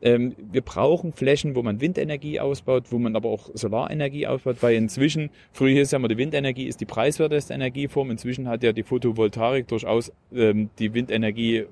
Ähm, 0.00 0.34
wir 0.52 0.62
brauchen 0.62 1.12
Flächen, 1.12 1.54
wo 1.54 1.62
man 1.62 1.80
Windenergie 1.80 2.40
ausbaut, 2.40 2.84
wo 2.90 2.98
man 2.98 3.16
aber 3.16 3.28
auch 3.28 3.50
Solarenergie 3.52 4.26
ausbaut, 4.26 4.56
weil 4.60 4.76
inzwischen, 4.76 5.30
früher 5.52 5.82
ist 5.82 5.92
ja 5.92 5.98
immer 5.98 6.08
die 6.08 6.16
Windenergie 6.16 6.66
ist 6.66 6.80
die 6.80 6.86
preiswerteste 6.86 7.52
Energieform. 7.52 8.10
Inzwischen 8.10 8.48
hat 8.48 8.62
ja 8.62 8.72
die 8.72 8.84
Photovoltaik 8.84 9.68
durchaus 9.68 10.12
ähm, 10.32 10.70
die 10.78 10.94
Windenergie 10.94 11.66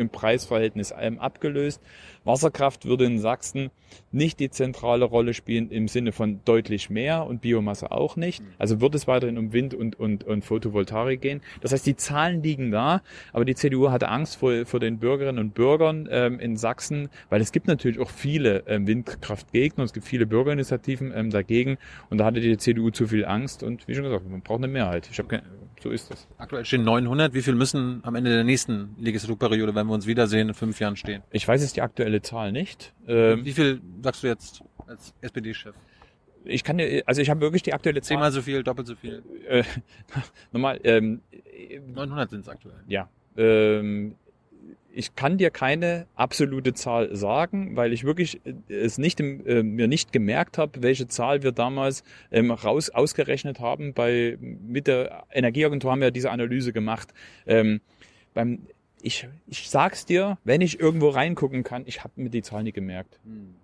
im 0.00 0.08
Preisverhältnis 0.08 0.92
allem 0.92 1.18
abgelöst. 1.18 1.80
Wasserkraft 2.24 2.84
würde 2.84 3.04
in 3.04 3.18
Sachsen 3.18 3.70
nicht 4.12 4.40
die 4.40 4.50
zentrale 4.50 5.04
Rolle 5.04 5.34
spielen 5.34 5.70
im 5.70 5.88
Sinne 5.88 6.12
von 6.12 6.40
deutlich 6.44 6.90
mehr 6.90 7.26
und 7.26 7.40
Biomasse 7.40 7.90
auch 7.90 8.16
nicht. 8.16 8.42
Also 8.58 8.80
wird 8.80 8.94
es 8.94 9.06
weiterhin 9.06 9.38
um 9.38 9.52
Wind 9.52 9.74
und, 9.74 9.98
und, 9.98 10.24
und 10.24 10.44
Photovoltaik 10.44 11.20
gehen. 11.20 11.40
Das 11.60 11.72
heißt, 11.72 11.86
die 11.86 11.96
Zahlen 11.96 12.42
liegen 12.42 12.70
da, 12.70 13.02
aber 13.32 13.44
die 13.44 13.54
CDU 13.54 13.90
hatte 13.90 14.08
Angst 14.08 14.36
vor, 14.36 14.66
vor 14.66 14.80
den 14.80 14.98
Bürgerinnen 14.98 15.38
und 15.38 15.54
Bürgern 15.54 16.08
ähm, 16.10 16.40
in 16.40 16.56
Sachsen, 16.56 17.08
weil 17.30 17.40
es 17.40 17.52
gibt 17.52 17.66
natürlich 17.66 17.98
auch 17.98 18.10
viele 18.10 18.64
ähm, 18.66 18.86
Windkraftgegner, 18.86 19.84
es 19.84 19.92
gibt 19.92 20.06
viele 20.06 20.26
Bürgerinitiativen 20.26 21.12
ähm, 21.14 21.30
dagegen 21.30 21.78
und 22.10 22.18
da 22.18 22.26
hatte 22.26 22.40
die 22.40 22.56
CDU 22.58 22.90
zu 22.90 23.06
viel 23.06 23.24
Angst 23.24 23.62
und 23.62 23.88
wie 23.88 23.94
schon 23.94 24.04
gesagt, 24.04 24.28
man 24.28 24.42
braucht 24.42 24.58
eine 24.58 24.68
Mehrheit. 24.68 25.08
Ich 25.10 25.18
habe 25.18 25.42
so 25.82 25.90
ist 25.90 26.10
das. 26.10 26.28
Aktuell 26.38 26.64
stehen 26.64 26.84
900. 26.84 27.32
Wie 27.34 27.42
viel 27.42 27.54
müssen 27.54 28.00
am 28.04 28.14
Ende 28.14 28.30
der 28.30 28.44
nächsten 28.44 28.94
Legislaturperiode, 28.98 29.74
wenn 29.74 29.86
wir 29.86 29.94
uns 29.94 30.06
wiedersehen, 30.06 30.48
in 30.48 30.54
fünf 30.54 30.78
Jahren 30.80 30.96
stehen? 30.96 31.22
Ich 31.30 31.46
weiß 31.46 31.62
jetzt 31.62 31.76
die 31.76 31.82
aktuelle 31.82 32.22
Zahl 32.22 32.52
nicht. 32.52 32.92
Ähm, 33.06 33.44
Wie 33.44 33.52
viel 33.52 33.80
sagst 34.02 34.22
du 34.22 34.26
jetzt 34.28 34.62
als 34.86 35.14
SPD-Chef? 35.20 35.74
ich 36.44 36.64
kann 36.64 36.80
also 37.06 37.20
ich 37.20 37.28
habe 37.30 37.40
wirklich 37.40 37.62
die 37.62 37.74
aktuelle 37.74 38.00
Zahl. 38.00 38.08
Zehnmal 38.08 38.32
so 38.32 38.42
viel, 38.42 38.62
doppelt 38.62 38.86
so 38.86 38.94
viel? 38.94 39.22
Äh, 39.46 39.62
nochmal, 40.52 40.80
ähm, 40.84 41.20
900 41.94 42.30
sind 42.30 42.40
es 42.40 42.48
aktuell. 42.48 42.80
ja, 42.88 43.08
ähm, 43.36 44.14
ich 44.92 45.14
kann 45.14 45.38
dir 45.38 45.50
keine 45.50 46.06
absolute 46.14 46.74
Zahl 46.74 47.14
sagen, 47.14 47.76
weil 47.76 47.92
ich 47.92 48.04
wirklich 48.04 48.40
äh, 48.44 48.74
es 48.74 48.98
nicht 48.98 49.20
äh, 49.20 49.62
mir 49.62 49.88
nicht 49.88 50.12
gemerkt 50.12 50.58
habe, 50.58 50.82
welche 50.82 51.08
Zahl 51.08 51.42
wir 51.42 51.52
damals 51.52 52.02
ähm, 52.30 52.50
raus 52.50 52.90
ausgerechnet 52.90 53.60
haben. 53.60 53.94
Bei 53.94 54.36
mit 54.40 54.86
der 54.86 55.24
Energieagentur 55.30 55.90
haben 55.90 56.00
wir 56.00 56.10
diese 56.10 56.30
Analyse 56.30 56.72
gemacht. 56.72 57.12
Ähm, 57.46 57.80
beim 58.34 58.60
ich, 59.02 59.26
ich 59.46 59.70
sag's 59.70 60.04
dir, 60.04 60.36
wenn 60.44 60.60
ich 60.60 60.78
irgendwo 60.78 61.08
reingucken 61.08 61.62
kann, 61.62 61.84
ich 61.86 62.04
habe 62.04 62.12
mir 62.16 62.28
die 62.28 62.42
Zahl 62.42 62.62
nicht 62.62 62.74
gemerkt. 62.74 63.18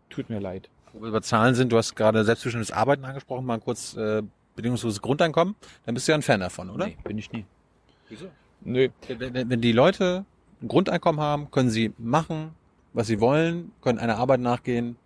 Tut 0.09 0.31
mir 0.31 0.39
leid. 0.39 0.71
Wo 0.95 1.03
wir 1.03 1.09
über 1.09 1.21
Zahlen 1.21 1.55
sind, 1.55 1.73
du 1.73 1.77
hast 1.77 1.95
gerade 1.95 2.25
selbstbestimmtes 2.25 2.71
Arbeiten 2.71 3.05
angesprochen, 3.05 3.45
mal 3.45 3.61
kurz 3.61 3.95
äh, 3.97 4.23
bedingungsloses 4.55 5.03
Grundeinkommen. 5.03 5.55
Dann 5.85 5.95
bist 5.95 6.09
du 6.09 6.13
ja 6.13 6.17
ein 6.17 6.23
Fan 6.23 6.41
davon, 6.41 6.71
oder? 6.71 6.87
Nee, 6.87 6.97
bin 7.05 7.19
ich 7.19 7.31
nie. 7.33 7.45
Wieso? 8.09 8.31
Nö. 8.63 8.89
Wenn 9.09 9.51
wenn 9.51 9.61
die 9.61 9.73
Leute 9.73 10.25
ein 10.63 10.69
Grundeinkommen 10.69 11.21
haben, 11.21 11.51
können 11.51 11.71
sie 11.71 11.93
machen, 11.99 12.51
was 12.93 13.07
sie 13.07 13.21
wollen, 13.21 13.73
können 13.83 13.99
einer 13.99 14.17
Arbeit 14.17 14.41
nachgehen, 14.41 14.97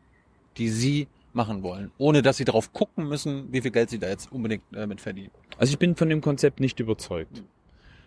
die 0.56 0.68
sie 0.68 1.08
machen 1.32 1.62
wollen, 1.62 1.92
ohne 1.98 2.22
dass 2.22 2.36
sie 2.36 2.44
darauf 2.44 2.72
gucken 2.72 3.08
müssen, 3.08 3.52
wie 3.52 3.60
viel 3.60 3.70
Geld 3.70 3.90
sie 3.90 3.98
da 3.98 4.08
jetzt 4.08 4.32
unbedingt 4.32 4.62
äh, 4.74 4.86
mit 4.86 5.00
verdienen. 5.00 5.30
Also 5.58 5.72
ich 5.72 5.78
bin 5.78 5.96
von 5.96 6.08
dem 6.08 6.20
Konzept 6.20 6.60
nicht 6.60 6.80
überzeugt. 6.80 7.42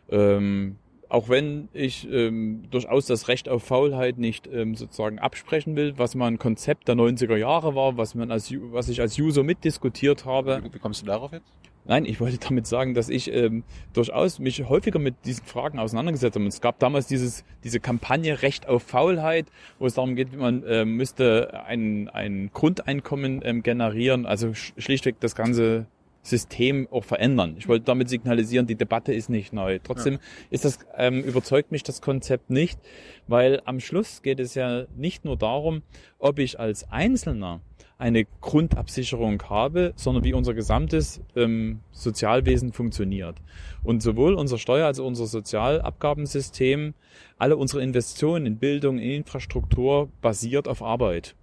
Ähm, 0.10 0.78
auch 1.10 1.30
wenn 1.30 1.70
ich 1.74 2.10
ähm, 2.12 2.64
durchaus 2.72 3.06
das 3.06 3.28
Recht 3.28 3.48
auf 3.48 3.64
Faulheit 3.64 4.18
nicht 4.18 4.48
ähm, 4.48 4.76
sozusagen 4.76 5.20
absprechen 5.20 5.76
will, 5.76 5.94
was 5.98 6.16
mal 6.16 6.28
ein 6.28 6.40
Konzept 6.40 6.88
der 6.88 6.96
90er 6.96 7.36
Jahre 7.36 7.76
war, 7.76 7.98
was 7.98 8.16
man 8.16 8.32
als 8.32 8.52
was 8.72 8.90
ich 8.90 9.00
als 9.00 9.20
User 9.20 9.44
mitdiskutiert 9.44 10.26
habe. 10.26 10.62
Wie, 10.64 10.74
wie 10.74 10.80
kommst 10.80 11.04
du 11.04 11.06
darauf 11.06 11.32
jetzt? 11.32 11.46
Nein, 11.86 12.06
ich 12.06 12.20
wollte 12.20 12.38
damit 12.48 12.68
sagen, 12.68 12.94
dass 12.94 13.10
ich 13.10 13.32
ähm, 13.32 13.64
durchaus 13.94 14.40
mich 14.40 14.68
häufiger 14.70 15.00
mit 15.00 15.16
diesen 15.26 15.46
Fragen 15.46 15.80
auseinandergesetzt 15.80 16.36
habe. 16.36 16.46
Und 16.46 16.50
es 16.54 16.62
gab 16.62 16.80
damals 16.80 17.08
dieses, 17.08 17.44
diese 17.64 17.80
Kampagne 17.80 18.42
Recht 18.42 18.68
auf 18.68 18.84
Faulheit, 18.84 19.48
wo 19.80 19.86
es 19.86 19.96
darum 19.96 20.16
geht, 20.16 20.32
wie 20.32 20.38
man 20.38 20.64
ähm, 20.68 20.96
müsste 20.96 21.64
ein, 21.66 22.10
ein 22.10 22.50
Grundeinkommen 22.54 23.42
ähm, 23.44 23.64
generieren, 23.64 24.26
also 24.26 24.48
sch- 24.50 24.72
schlichtweg 24.78 25.20
das 25.20 25.36
ganze 25.36 25.86
System 26.26 26.88
auch 26.90 27.04
verändern. 27.04 27.56
Ich 27.58 27.68
wollte 27.68 27.84
damit 27.84 28.08
signalisieren, 28.08 28.66
die 28.66 28.76
Debatte 28.76 29.14
ist 29.14 29.30
nicht 29.30 29.52
neu. 29.52 29.80
Trotzdem 29.84 30.20
ist 30.50 30.64
das 30.64 30.80
ähm, 30.96 31.22
überzeugt 31.22 31.74
mich 31.74 31.84
das 31.84 32.02
Konzept 32.02 32.50
nicht, 32.50 32.80
weil 33.28 33.62
am 33.66 33.82
Schluss 33.82 34.22
geht 34.22 34.40
es 34.40 34.56
ja 34.56 34.86
nicht 34.96 35.26
nur 35.26 35.36
darum, 35.36 35.82
ob 36.20 36.40
ich 36.40 36.58
als 36.62 36.90
Einzelner 36.90 37.60
eine 38.04 38.26
Grundabsicherung 38.42 39.42
habe, 39.50 39.94
sondern 39.96 40.26
wie 40.26 40.34
unser 40.34 40.54
gesamtes 40.54 41.22
ähm, 41.38 41.80
Sozialwesen 41.92 42.74
funktioniert. 42.74 43.38
Und 43.82 44.04
sowohl 44.04 44.34
unser 44.34 44.58
Steuer- 44.58 44.88
als 44.88 45.00
auch 45.00 45.06
unser 45.06 45.26
Sozialabgabensystem, 45.26 46.96
alle 47.38 47.56
unsere 47.56 47.82
Investitionen 47.82 48.46
in 48.46 48.58
Bildung, 48.58 48.98
in 48.98 49.12
Infrastruktur 49.12 50.10
basiert 50.22 50.68
auf 50.68 50.84
Arbeit. 50.84 51.36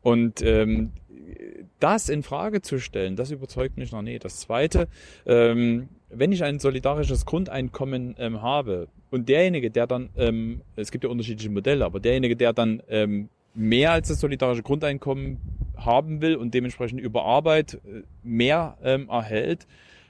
Und 0.00 0.42
ähm, 0.42 0.92
das 1.80 2.08
in 2.08 2.22
Frage 2.22 2.62
zu 2.62 2.78
stellen, 2.78 3.16
das 3.16 3.32
überzeugt 3.32 3.76
mich 3.76 3.90
noch 3.90 4.02
nicht. 4.02 4.24
Das 4.24 4.38
Zweite, 4.38 4.86
ähm, 5.26 5.88
wenn 6.08 6.30
ich 6.30 6.44
ein 6.44 6.60
solidarisches 6.60 7.26
Grundeinkommen 7.26 8.14
ähm, 8.18 8.42
habe 8.42 8.86
und 9.10 9.28
derjenige, 9.28 9.72
der 9.72 9.88
dann, 9.88 10.10
ähm, 10.16 10.60
es 10.76 10.92
gibt 10.92 11.02
ja 11.02 11.10
unterschiedliche 11.10 11.50
Modelle, 11.50 11.84
aber 11.84 11.98
derjenige, 11.98 12.36
der 12.36 12.52
dann 12.52 12.80
ähm, 12.88 13.28
mehr 13.54 13.90
als 13.90 14.06
das 14.06 14.20
solidarische 14.20 14.62
Grundeinkommen 14.62 15.38
haben 15.84 16.20
will 16.20 16.36
und 16.36 16.54
dementsprechend 16.54 17.00
über 17.00 17.24
Arbeit 17.24 17.74
äh, 17.74 18.02
mehr 18.22 18.76
ähm, 18.82 19.08
erhält, 19.08 19.66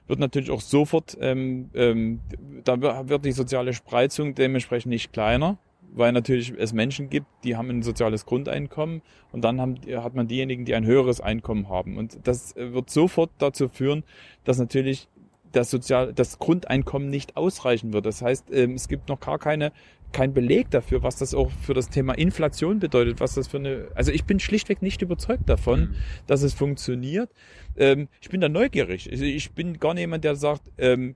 wird 0.07 0.18
natürlich 0.18 0.51
auch 0.51 0.61
sofort, 0.61 1.16
ähm, 1.21 1.71
ähm, 1.75 2.21
da 2.64 3.09
wird 3.09 3.25
die 3.25 3.33
soziale 3.33 3.73
Spreizung 3.73 4.35
dementsprechend 4.35 4.91
nicht 4.91 5.12
kleiner, 5.12 5.57
weil 5.93 6.12
natürlich 6.12 6.53
es 6.57 6.73
Menschen 6.73 7.09
gibt, 7.11 7.27
die 7.45 7.57
haben 7.57 7.71
ein 7.71 7.83
soziales 7.83 8.27
Grundeinkommen 8.27 9.03
und 9.33 9.43
dann 9.45 9.61
haben, 9.61 9.77
hat 9.97 10.14
man 10.14 10.27
diejenigen, 10.29 10.64
die 10.64 10.75
ein 10.75 10.85
höheres 10.85 11.21
Einkommen 11.21 11.68
haben. 11.68 11.97
Und 11.97 12.18
das 12.25 12.57
äh, 12.57 12.73
wird 12.73 12.91
sofort 12.91 13.31
dazu 13.39 13.68
führen, 13.68 14.05
dass 14.45 14.59
natürlich 14.59 15.09
das 15.53 15.71
Sozial, 15.71 16.13
das 16.13 16.39
Grundeinkommen 16.39 17.09
nicht 17.09 17.37
ausreichen 17.37 17.93
wird. 17.93 18.07
Das 18.07 18.23
heißt, 18.23 18.53
ähm, 18.53 18.75
es 18.75 18.89
gibt 18.89 19.09
noch 19.09 19.21
gar 19.21 19.39
keine, 19.39 19.73
kein 20.13 20.33
Beleg 20.33 20.71
dafür, 20.71 21.03
was 21.03 21.17
das 21.17 21.35
auch 21.35 21.51
für 21.51 21.75
das 21.75 21.89
Thema 21.89 22.15
Inflation 22.15 22.79
bedeutet, 22.79 23.21
was 23.21 23.35
das 23.35 23.49
für 23.49 23.59
eine, 23.59 23.89
also 23.95 24.13
ich 24.13 24.25
bin 24.25 24.41
schlichtweg 24.41 24.83
nicht 24.83 25.03
überzeugt 25.03 25.49
davon, 25.49 25.95
dass 26.27 26.43
es 26.43 26.55
funktioniert. 26.55 27.31
Ähm, 27.77 28.09
ich 28.21 28.29
bin 28.29 28.41
da 28.41 28.49
neugierig. 28.49 29.11
Ich 29.11 29.53
bin 29.53 29.79
gar 29.79 29.95
nicht 29.95 30.03
jemand, 30.03 30.25
der 30.25 30.37
sagt, 30.37 30.63
ähm, 30.79 31.15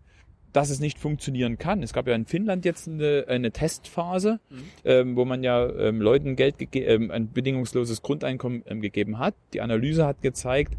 dass 0.53 0.71
es 0.71 0.79
nicht 0.79 1.01
funktionieren 1.01 1.59
kann. 1.59 1.83
Es 1.83 1.93
gab 1.93 2.07
ja 2.07 2.15
in 2.15 2.27
Finnland 2.27 2.65
jetzt 2.65 2.87
eine, 2.87 3.25
eine 3.27 3.51
Testphase, 3.51 4.39
ähm, 4.85 5.17
wo 5.17 5.25
man 5.25 5.43
ja 5.43 5.69
ähm, 5.69 6.01
Leuten 6.01 6.37
Geld 6.37 6.55
ähm, 6.77 7.11
ein 7.11 7.33
bedingungsloses 7.33 8.03
Grundeinkommen 8.03 8.63
gegeben 8.81 9.19
hat. 9.19 9.35
Die 9.53 9.61
Analyse 9.61 10.07
hat 10.07 10.23
gezeigt, 10.23 10.75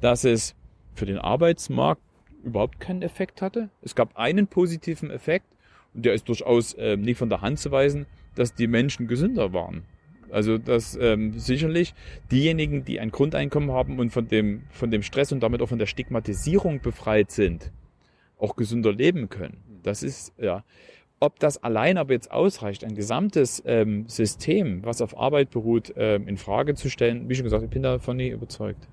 dass 0.00 0.24
es 0.24 0.54
für 0.94 1.06
den 1.06 1.18
Arbeitsmarkt 1.18 2.00
überhaupt 2.46 2.80
keinen 2.80 3.02
Effekt 3.02 3.42
hatte. 3.42 3.68
Es 3.82 3.94
gab 3.94 4.16
einen 4.16 4.46
positiven 4.46 5.10
Effekt 5.10 5.46
und 5.92 6.06
der 6.06 6.14
ist 6.14 6.28
durchaus 6.28 6.74
ähm, 6.78 7.02
nicht 7.02 7.18
von 7.18 7.28
der 7.28 7.42
Hand 7.42 7.58
zu 7.58 7.70
weisen, 7.70 8.06
dass 8.34 8.54
die 8.54 8.68
Menschen 8.68 9.08
gesünder 9.08 9.52
waren. 9.52 9.82
Also 10.30 10.58
dass 10.58 10.96
ähm, 11.00 11.38
sicherlich 11.38 11.94
diejenigen, 12.30 12.84
die 12.84 13.00
ein 13.00 13.10
Grundeinkommen 13.10 13.70
haben 13.72 13.98
und 13.98 14.10
von 14.10 14.28
dem, 14.28 14.62
von 14.70 14.90
dem 14.90 15.02
Stress 15.02 15.32
und 15.32 15.40
damit 15.40 15.62
auch 15.62 15.68
von 15.68 15.78
der 15.78 15.86
Stigmatisierung 15.86 16.80
befreit 16.80 17.30
sind, 17.30 17.70
auch 18.38 18.56
gesünder 18.56 18.92
leben 18.92 19.28
können. 19.28 19.58
Das 19.82 20.02
ist, 20.02 20.32
ja. 20.38 20.64
Ob 21.18 21.38
das 21.38 21.62
allein 21.62 21.96
aber 21.96 22.12
jetzt 22.12 22.30
ausreicht, 22.30 22.84
ein 22.84 22.94
gesamtes 22.94 23.62
ähm, 23.64 24.06
System, 24.06 24.84
was 24.84 25.00
auf 25.00 25.18
Arbeit 25.18 25.50
beruht, 25.50 25.94
ähm, 25.96 26.28
in 26.28 26.36
Frage 26.36 26.74
zu 26.74 26.90
stellen, 26.90 27.28
wie 27.30 27.34
schon 27.34 27.44
gesagt, 27.44 27.62
ich 27.62 27.70
bin 27.70 27.82
davon 27.82 28.18
nie 28.18 28.28
überzeugt. 28.28 28.86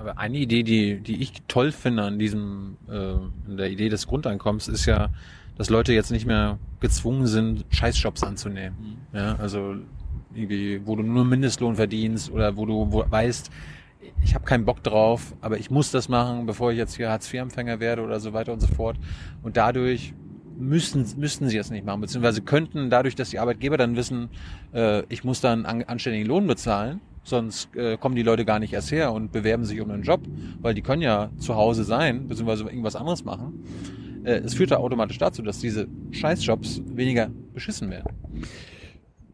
Aber 0.00 0.18
eine 0.18 0.38
Idee, 0.38 0.62
die, 0.62 1.00
die 1.00 1.20
ich 1.20 1.34
toll 1.46 1.72
finde 1.72 2.04
an 2.04 2.18
diesem, 2.18 2.78
äh, 2.88 2.94
an 2.94 3.56
der 3.58 3.70
Idee 3.70 3.90
des 3.90 4.06
Grundeinkommens, 4.06 4.66
ist 4.66 4.86
ja, 4.86 5.10
dass 5.58 5.68
Leute 5.68 5.92
jetzt 5.92 6.10
nicht 6.10 6.26
mehr 6.26 6.58
gezwungen 6.80 7.26
sind, 7.26 7.66
Scheißjobs 7.68 8.22
anzunehmen. 8.22 8.96
Ja, 9.12 9.36
also 9.36 9.76
irgendwie, 10.34 10.80
wo 10.86 10.96
du 10.96 11.02
nur 11.02 11.26
Mindestlohn 11.26 11.76
verdienst 11.76 12.30
oder 12.30 12.56
wo 12.56 12.64
du 12.64 12.90
wo, 12.90 13.04
weißt, 13.08 13.50
ich 14.24 14.34
habe 14.34 14.46
keinen 14.46 14.64
Bock 14.64 14.82
drauf, 14.82 15.34
aber 15.42 15.58
ich 15.58 15.70
muss 15.70 15.90
das 15.90 16.08
machen, 16.08 16.46
bevor 16.46 16.72
ich 16.72 16.78
jetzt 16.78 16.96
hier 16.96 17.10
Hartz-IV-Empfänger 17.10 17.78
werde 17.78 18.02
oder 18.02 18.20
so 18.20 18.32
weiter 18.32 18.54
und 18.54 18.60
so 18.60 18.68
fort. 18.68 18.96
Und 19.42 19.58
dadurch 19.58 20.14
müssen, 20.58 21.06
müssten 21.18 21.48
sie 21.48 21.58
es 21.58 21.70
nicht 21.70 21.84
machen, 21.84 22.00
beziehungsweise 22.00 22.40
könnten 22.40 22.88
dadurch, 22.88 23.16
dass 23.16 23.28
die 23.30 23.38
Arbeitgeber 23.38 23.76
dann 23.76 23.96
wissen, 23.96 24.30
äh, 24.72 25.02
ich 25.12 25.24
muss 25.24 25.42
dann 25.42 25.66
an, 25.66 25.82
anständigen 25.82 26.26
Lohn 26.26 26.46
bezahlen, 26.46 27.00
sonst 27.22 27.74
äh, 27.76 27.96
kommen 27.96 28.16
die 28.16 28.22
Leute 28.22 28.44
gar 28.44 28.58
nicht 28.58 28.72
erst 28.72 28.92
her 28.92 29.12
und 29.12 29.32
bewerben 29.32 29.64
sich 29.64 29.80
um 29.80 29.90
einen 29.90 30.02
Job, 30.02 30.20
weil 30.60 30.74
die 30.74 30.82
können 30.82 31.02
ja 31.02 31.30
zu 31.38 31.54
Hause 31.54 31.84
sein, 31.84 32.28
beziehungsweise 32.28 32.64
irgendwas 32.64 32.96
anderes 32.96 33.24
machen. 33.24 33.64
Äh, 34.24 34.38
es 34.38 34.54
führt 34.54 34.70
da 34.70 34.76
automatisch 34.76 35.18
dazu, 35.18 35.42
dass 35.42 35.58
diese 35.58 35.86
Scheißjobs 36.10 36.82
weniger 36.94 37.30
beschissen 37.54 37.90
werden. 37.90 38.08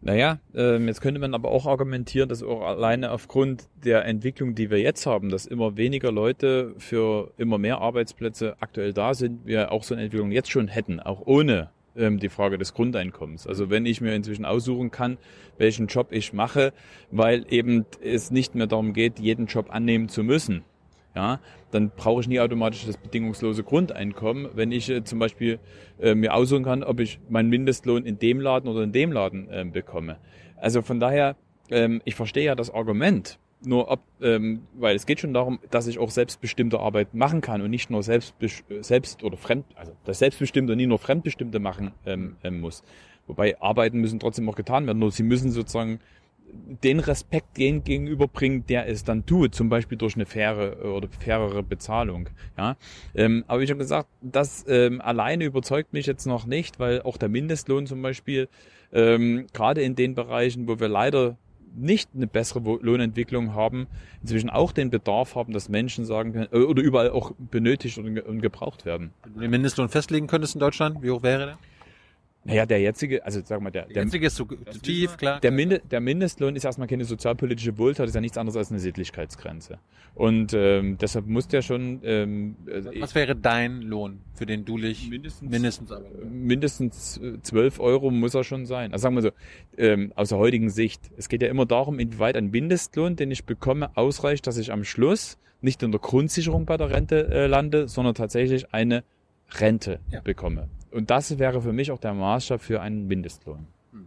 Naja, 0.06 0.38
ähm, 0.54 0.86
jetzt 0.86 1.00
könnte 1.00 1.20
man 1.20 1.34
aber 1.34 1.50
auch 1.50 1.66
argumentieren, 1.66 2.28
dass 2.28 2.40
auch 2.40 2.62
alleine 2.62 3.10
aufgrund 3.10 3.68
der 3.84 4.04
Entwicklung, 4.04 4.54
die 4.54 4.70
wir 4.70 4.78
jetzt 4.78 5.04
haben, 5.04 5.30
dass 5.30 5.46
immer 5.46 5.76
weniger 5.76 6.12
Leute 6.12 6.74
für 6.78 7.32
immer 7.38 7.58
mehr 7.58 7.78
Arbeitsplätze 7.78 8.54
aktuell 8.60 8.92
da 8.92 9.14
sind, 9.14 9.46
wir 9.46 9.72
auch 9.72 9.82
so 9.82 9.94
eine 9.94 10.04
Entwicklung 10.04 10.30
jetzt 10.30 10.52
schon 10.52 10.68
hätten, 10.68 11.00
auch 11.00 11.22
ohne 11.26 11.70
ähm, 11.96 12.18
die 12.18 12.28
Frage 12.28 12.58
des 12.58 12.74
Grundeinkommens. 12.74 13.46
Also 13.46 13.70
wenn 13.70 13.86
ich 13.86 14.00
mir 14.00 14.14
inzwischen 14.14 14.44
aussuchen 14.44 14.90
kann, 14.90 15.18
welchen 15.58 15.86
Job 15.86 16.08
ich 16.10 16.32
mache, 16.32 16.72
weil 17.10 17.44
eben 17.50 17.86
es 18.02 18.30
nicht 18.30 18.54
mehr 18.54 18.66
darum 18.66 18.92
geht, 18.92 19.18
jeden 19.18 19.46
Job 19.46 19.66
annehmen 19.70 20.08
zu 20.08 20.22
müssen, 20.22 20.64
ja, 21.14 21.40
dann 21.70 21.90
brauche 21.90 22.20
ich 22.20 22.28
nie 22.28 22.40
automatisch 22.40 22.84
das 22.84 22.98
bedingungslose 22.98 23.64
Grundeinkommen, 23.64 24.50
wenn 24.54 24.70
ich 24.70 24.90
äh, 24.90 25.02
zum 25.02 25.18
Beispiel 25.18 25.58
äh, 25.98 26.14
mir 26.14 26.34
aussuchen 26.34 26.64
kann, 26.64 26.84
ob 26.84 27.00
ich 27.00 27.18
meinen 27.30 27.48
Mindestlohn 27.48 28.04
in 28.04 28.18
dem 28.18 28.38
Laden 28.38 28.68
oder 28.68 28.82
in 28.82 28.92
dem 28.92 29.12
Laden 29.12 29.48
äh, 29.48 29.64
bekomme. 29.64 30.18
Also 30.56 30.82
von 30.82 31.00
daher, 31.00 31.36
ähm, 31.70 32.02
ich 32.04 32.14
verstehe 32.14 32.44
ja 32.44 32.54
das 32.54 32.70
Argument, 32.70 33.38
nur 33.64 33.90
ob, 33.90 34.00
ähm, 34.20 34.62
weil 34.74 34.96
es 34.96 35.06
geht 35.06 35.20
schon 35.20 35.34
darum, 35.34 35.58
dass 35.70 35.86
ich 35.86 35.98
auch 35.98 36.10
selbstbestimmte 36.10 36.78
Arbeit 36.78 37.14
machen 37.14 37.40
kann 37.40 37.62
und 37.62 37.70
nicht 37.70 37.90
nur 37.90 38.02
selbst, 38.02 38.34
selbst 38.80 39.22
oder 39.22 39.36
fremd, 39.36 39.64
also 39.74 39.92
das 40.04 40.18
Selbstbestimmte 40.18 40.72
und 40.72 40.78
nie 40.78 40.86
nur 40.86 40.98
Fremdbestimmte 40.98 41.58
machen 41.58 41.92
ähm, 42.04 42.36
ähm, 42.44 42.60
muss. 42.60 42.82
Wobei 43.26 43.60
Arbeiten 43.60 44.00
müssen 44.00 44.20
trotzdem 44.20 44.48
auch 44.48 44.56
getan 44.56 44.86
werden, 44.86 44.98
nur 44.98 45.10
sie 45.10 45.22
müssen 45.22 45.50
sozusagen 45.50 46.00
den 46.82 47.00
Respekt 47.00 47.56
den 47.56 47.82
gegenüberbringt, 47.84 48.70
der 48.70 48.88
es 48.88 49.04
dann 49.04 49.26
tut, 49.26 49.54
zum 49.54 49.68
Beispiel 49.68 49.98
durch 49.98 50.14
eine 50.14 50.26
faire 50.26 50.80
äh, 50.80 50.86
oder 50.86 51.08
fairere 51.08 51.62
Bezahlung. 51.62 52.28
Ja, 52.56 52.76
ähm, 53.14 53.44
aber 53.46 53.60
wie 53.60 53.66
schon 53.66 53.78
gesagt, 53.78 54.08
das 54.22 54.64
ähm, 54.68 55.00
alleine 55.00 55.44
überzeugt 55.44 55.92
mich 55.92 56.06
jetzt 56.06 56.26
noch 56.26 56.46
nicht, 56.46 56.78
weil 56.78 57.02
auch 57.02 57.16
der 57.16 57.28
Mindestlohn 57.28 57.86
zum 57.86 58.02
Beispiel 58.02 58.48
ähm, 58.92 59.46
gerade 59.52 59.82
in 59.82 59.96
den 59.96 60.14
Bereichen, 60.14 60.68
wo 60.68 60.78
wir 60.78 60.88
leider 60.88 61.36
nicht 61.76 62.10
eine 62.14 62.26
bessere 62.26 62.60
Lohnentwicklung 62.60 63.54
haben, 63.54 63.86
inzwischen 64.22 64.50
auch 64.50 64.72
den 64.72 64.90
Bedarf 64.90 65.34
haben, 65.34 65.52
dass 65.52 65.68
Menschen 65.68 66.04
sagen 66.04 66.32
können, 66.32 66.48
äh, 66.52 66.58
oder 66.58 66.82
überall 66.82 67.10
auch 67.10 67.32
benötigt 67.38 67.98
und 67.98 68.40
gebraucht 68.40 68.84
werden. 68.84 69.12
Wenn 69.22 69.34
du 69.34 69.40
den 69.40 69.50
Mindestlohn 69.50 69.88
festlegen 69.88 70.26
könntest 70.26 70.54
in 70.54 70.60
Deutschland, 70.60 71.02
wie 71.02 71.10
hoch 71.10 71.22
wäre 71.22 71.46
der? 71.46 71.58
Naja, 72.46 72.66
der 72.66 72.80
jetzige, 72.80 73.24
also 73.24 73.40
sag 73.44 73.60
mal, 73.60 73.70
der, 73.70 73.86
der 73.86 74.04
jetzige 74.04 74.26
ist 74.26 74.36
zu, 74.36 74.46
zu 74.46 74.80
tief, 74.80 75.16
klar. 75.16 75.40
Der, 75.40 75.50
Minde, 75.50 75.80
der 75.90 76.00
Mindestlohn 76.00 76.54
ist 76.56 76.64
erstmal 76.64 76.88
keine 76.88 77.04
sozialpolitische 77.04 77.76
Wohltat, 77.78 78.08
ist 78.08 78.14
ja 78.14 78.20
nichts 78.20 78.38
anderes 78.38 78.56
als 78.56 78.70
eine 78.70 78.78
Sittlichkeitsgrenze. 78.78 79.78
Und 80.14 80.54
ähm, 80.54 80.96
deshalb 80.98 81.26
muss 81.26 81.48
der 81.48 81.62
schon. 81.62 82.00
Ähm, 82.04 82.56
äh, 82.66 83.00
Was 83.00 83.14
wäre 83.14 83.34
dein 83.34 83.82
Lohn, 83.82 84.20
für 84.34 84.46
den 84.46 84.64
du 84.64 84.78
dich 84.78 85.10
mindestens 85.10 85.50
mindestens, 85.50 85.92
mindestens 86.30 87.20
12 87.42 87.80
Euro 87.80 88.10
muss 88.10 88.34
er 88.34 88.44
schon 88.44 88.66
sein. 88.66 88.92
Also 88.92 89.02
sagen 89.02 89.16
wir 89.16 89.22
so, 89.22 89.30
ähm, 89.76 90.12
aus 90.14 90.28
der 90.30 90.38
heutigen 90.38 90.70
Sicht. 90.70 91.10
Es 91.16 91.28
geht 91.28 91.42
ja 91.42 91.48
immer 91.48 91.66
darum, 91.66 91.98
inwieweit 91.98 92.36
ein 92.36 92.50
Mindestlohn, 92.50 93.16
den 93.16 93.30
ich 93.30 93.44
bekomme, 93.44 93.96
ausreicht, 93.96 94.46
dass 94.46 94.56
ich 94.56 94.72
am 94.72 94.84
Schluss 94.84 95.38
nicht 95.60 95.82
in 95.82 95.90
der 95.90 96.00
Grundsicherung 96.00 96.66
bei 96.66 96.76
der 96.76 96.90
Rente 96.90 97.28
äh, 97.28 97.46
lande, 97.46 97.88
sondern 97.88 98.14
tatsächlich 98.14 98.72
eine 98.72 99.04
Rente 99.52 100.00
ja. 100.10 100.20
bekomme. 100.20 100.68
Und 100.90 101.10
das 101.10 101.38
wäre 101.38 101.60
für 101.60 101.72
mich 101.72 101.90
auch 101.90 101.98
der 101.98 102.14
Maßstab 102.14 102.60
für 102.60 102.80
einen 102.80 103.06
Mindestlohn. 103.06 103.66
Hm. 103.92 104.06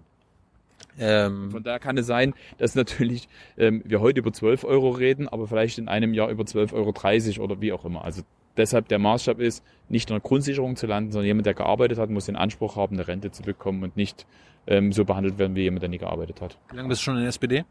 Ähm, 0.99 1.51
Von 1.51 1.63
daher 1.63 1.79
kann 1.79 1.97
es 1.97 2.07
sein, 2.07 2.33
dass 2.57 2.75
natürlich 2.75 3.27
ähm, 3.57 3.83
wir 3.85 4.01
heute 4.01 4.19
über 4.19 4.33
12 4.33 4.63
Euro 4.63 4.89
reden, 4.89 5.27
aber 5.27 5.47
vielleicht 5.47 5.77
in 5.77 5.87
einem 5.87 6.13
Jahr 6.13 6.29
über 6.29 6.43
12,30 6.43 7.35
Euro 7.37 7.43
oder 7.43 7.61
wie 7.61 7.71
auch 7.71 7.85
immer. 7.85 8.03
Also 8.03 8.23
deshalb 8.57 8.87
der 8.87 8.99
Maßstab 8.99 9.39
ist, 9.39 9.63
nicht 9.87 10.09
in 10.09 10.15
der 10.15 10.21
Grundsicherung 10.21 10.75
zu 10.75 10.87
landen, 10.87 11.11
sondern 11.11 11.27
jemand, 11.27 11.45
der 11.45 11.53
gearbeitet 11.53 11.97
hat, 11.97 12.09
muss 12.09 12.25
den 12.25 12.35
Anspruch 12.35 12.75
haben, 12.75 12.95
eine 12.95 13.07
Rente 13.07 13.31
zu 13.31 13.43
bekommen 13.43 13.83
und 13.83 13.97
nicht 13.97 14.25
ähm, 14.67 14.91
so 14.91 15.05
behandelt 15.05 15.37
werden 15.37 15.55
wie 15.55 15.61
jemand, 15.61 15.81
der 15.81 15.89
nie 15.89 15.97
gearbeitet 15.97 16.41
hat. 16.41 16.57
Wie 16.69 16.75
lange 16.75 16.89
bist 16.89 17.01
du 17.01 17.05
schon 17.05 17.15
in 17.15 17.21
der 17.21 17.29
SPD? 17.29 17.65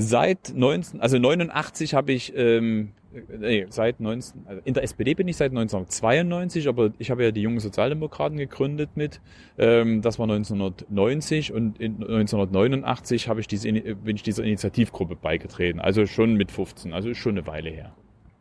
Seit 0.00 0.52
19, 0.54 1.00
also 1.00 1.18
89 1.18 1.92
habe 1.92 2.12
ich, 2.12 2.32
ähm, 2.36 2.92
nee, 3.36 3.66
seit 3.68 3.98
19, 3.98 4.46
also 4.46 4.62
in 4.64 4.72
der 4.72 4.84
SPD 4.84 5.14
bin 5.14 5.26
ich 5.26 5.36
seit 5.36 5.50
1992, 5.50 6.68
aber 6.68 6.92
ich 7.00 7.10
habe 7.10 7.24
ja 7.24 7.32
die 7.32 7.42
jungen 7.42 7.58
Sozialdemokraten 7.58 8.38
gegründet 8.38 8.90
mit. 8.94 9.20
Ähm, 9.58 10.00
das 10.00 10.20
war 10.20 10.30
1990 10.30 11.52
und 11.52 11.80
in 11.80 11.94
1989 11.94 13.26
habe 13.28 13.40
ich 13.40 13.48
diese, 13.48 13.72
bin 13.72 14.14
ich 14.14 14.22
dieser 14.22 14.44
Initiativgruppe 14.44 15.16
beigetreten. 15.16 15.80
Also 15.80 16.06
schon 16.06 16.34
mit 16.34 16.52
15, 16.52 16.92
also 16.92 17.08
ist 17.08 17.18
schon 17.18 17.32
eine 17.32 17.48
Weile 17.48 17.70
her. 17.70 17.92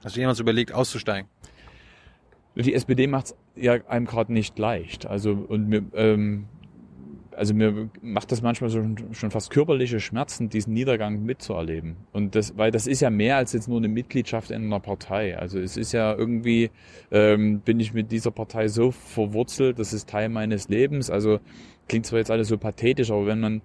Hast 0.03 0.15
du 0.15 0.19
jemals 0.19 0.39
überlegt, 0.39 0.73
auszusteigen? 0.73 1.27
Die 2.53 2.75
SPD 2.75 3.07
macht 3.07 3.25
es 3.25 3.35
ja 3.55 3.79
einem 3.87 4.05
gerade 4.05 4.31
nicht 4.31 4.59
leicht. 4.59 5.07
Also 5.07 5.31
und 5.31 5.69
mir, 5.69 5.85
ähm, 5.95 6.45
also 7.37 7.53
mir 7.53 7.89
macht 8.01 8.31
das 8.31 8.41
manchmal 8.41 8.71
so 8.71 8.83
schon 9.11 9.29
fast 9.29 9.51
körperliche 9.51 9.99
Schmerzen, 9.99 10.49
diesen 10.49 10.73
Niedergang 10.73 11.23
mitzuerleben. 11.23 11.95
Und 12.11 12.33
das, 12.33 12.57
weil 12.57 12.71
das 12.71 12.87
ist 12.87 13.01
ja 13.01 13.11
mehr 13.11 13.37
als 13.37 13.53
jetzt 13.53 13.67
nur 13.67 13.77
eine 13.77 13.87
Mitgliedschaft 13.87 14.49
in 14.49 14.65
einer 14.65 14.79
Partei. 14.79 15.37
Also 15.37 15.59
es 15.59 15.77
ist 15.77 15.91
ja 15.91 16.15
irgendwie, 16.15 16.71
ähm, 17.11 17.59
bin 17.59 17.79
ich 17.79 17.93
mit 17.93 18.11
dieser 18.11 18.31
Partei 18.31 18.67
so 18.67 18.89
verwurzelt, 18.89 19.77
das 19.77 19.93
ist 19.93 20.09
Teil 20.09 20.29
meines 20.29 20.67
Lebens. 20.67 21.11
Also 21.11 21.39
klingt 21.87 22.07
zwar 22.07 22.17
jetzt 22.17 22.31
alles 22.31 22.47
so 22.47 22.57
pathetisch, 22.57 23.11
aber 23.11 23.27
wenn 23.27 23.39
man 23.39 23.61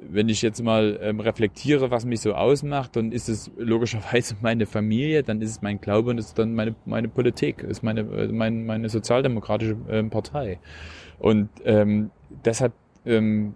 wenn 0.00 0.28
ich 0.28 0.42
jetzt 0.42 0.62
mal 0.62 0.96
ähm, 1.02 1.18
reflektiere, 1.18 1.90
was 1.90 2.04
mich 2.06 2.20
so 2.20 2.34
ausmacht, 2.34 2.94
dann 2.94 3.10
ist 3.10 3.28
es 3.28 3.50
logischerweise 3.56 4.36
meine 4.42 4.66
Familie, 4.66 5.24
dann 5.24 5.42
ist 5.42 5.50
es 5.50 5.62
mein 5.62 5.80
Glaube 5.80 6.10
und 6.10 6.18
ist 6.18 6.38
dann 6.38 6.54
meine 6.54 6.76
meine 6.84 7.08
Politik, 7.08 7.64
ist 7.64 7.82
meine 7.82 8.02
äh, 8.02 8.28
meine, 8.28 8.56
meine 8.62 8.88
sozialdemokratische 8.88 9.76
ähm, 9.90 10.08
Partei. 10.10 10.60
Und 11.18 11.48
ähm, 11.64 12.12
deshalb 12.44 12.74
ähm, 13.08 13.54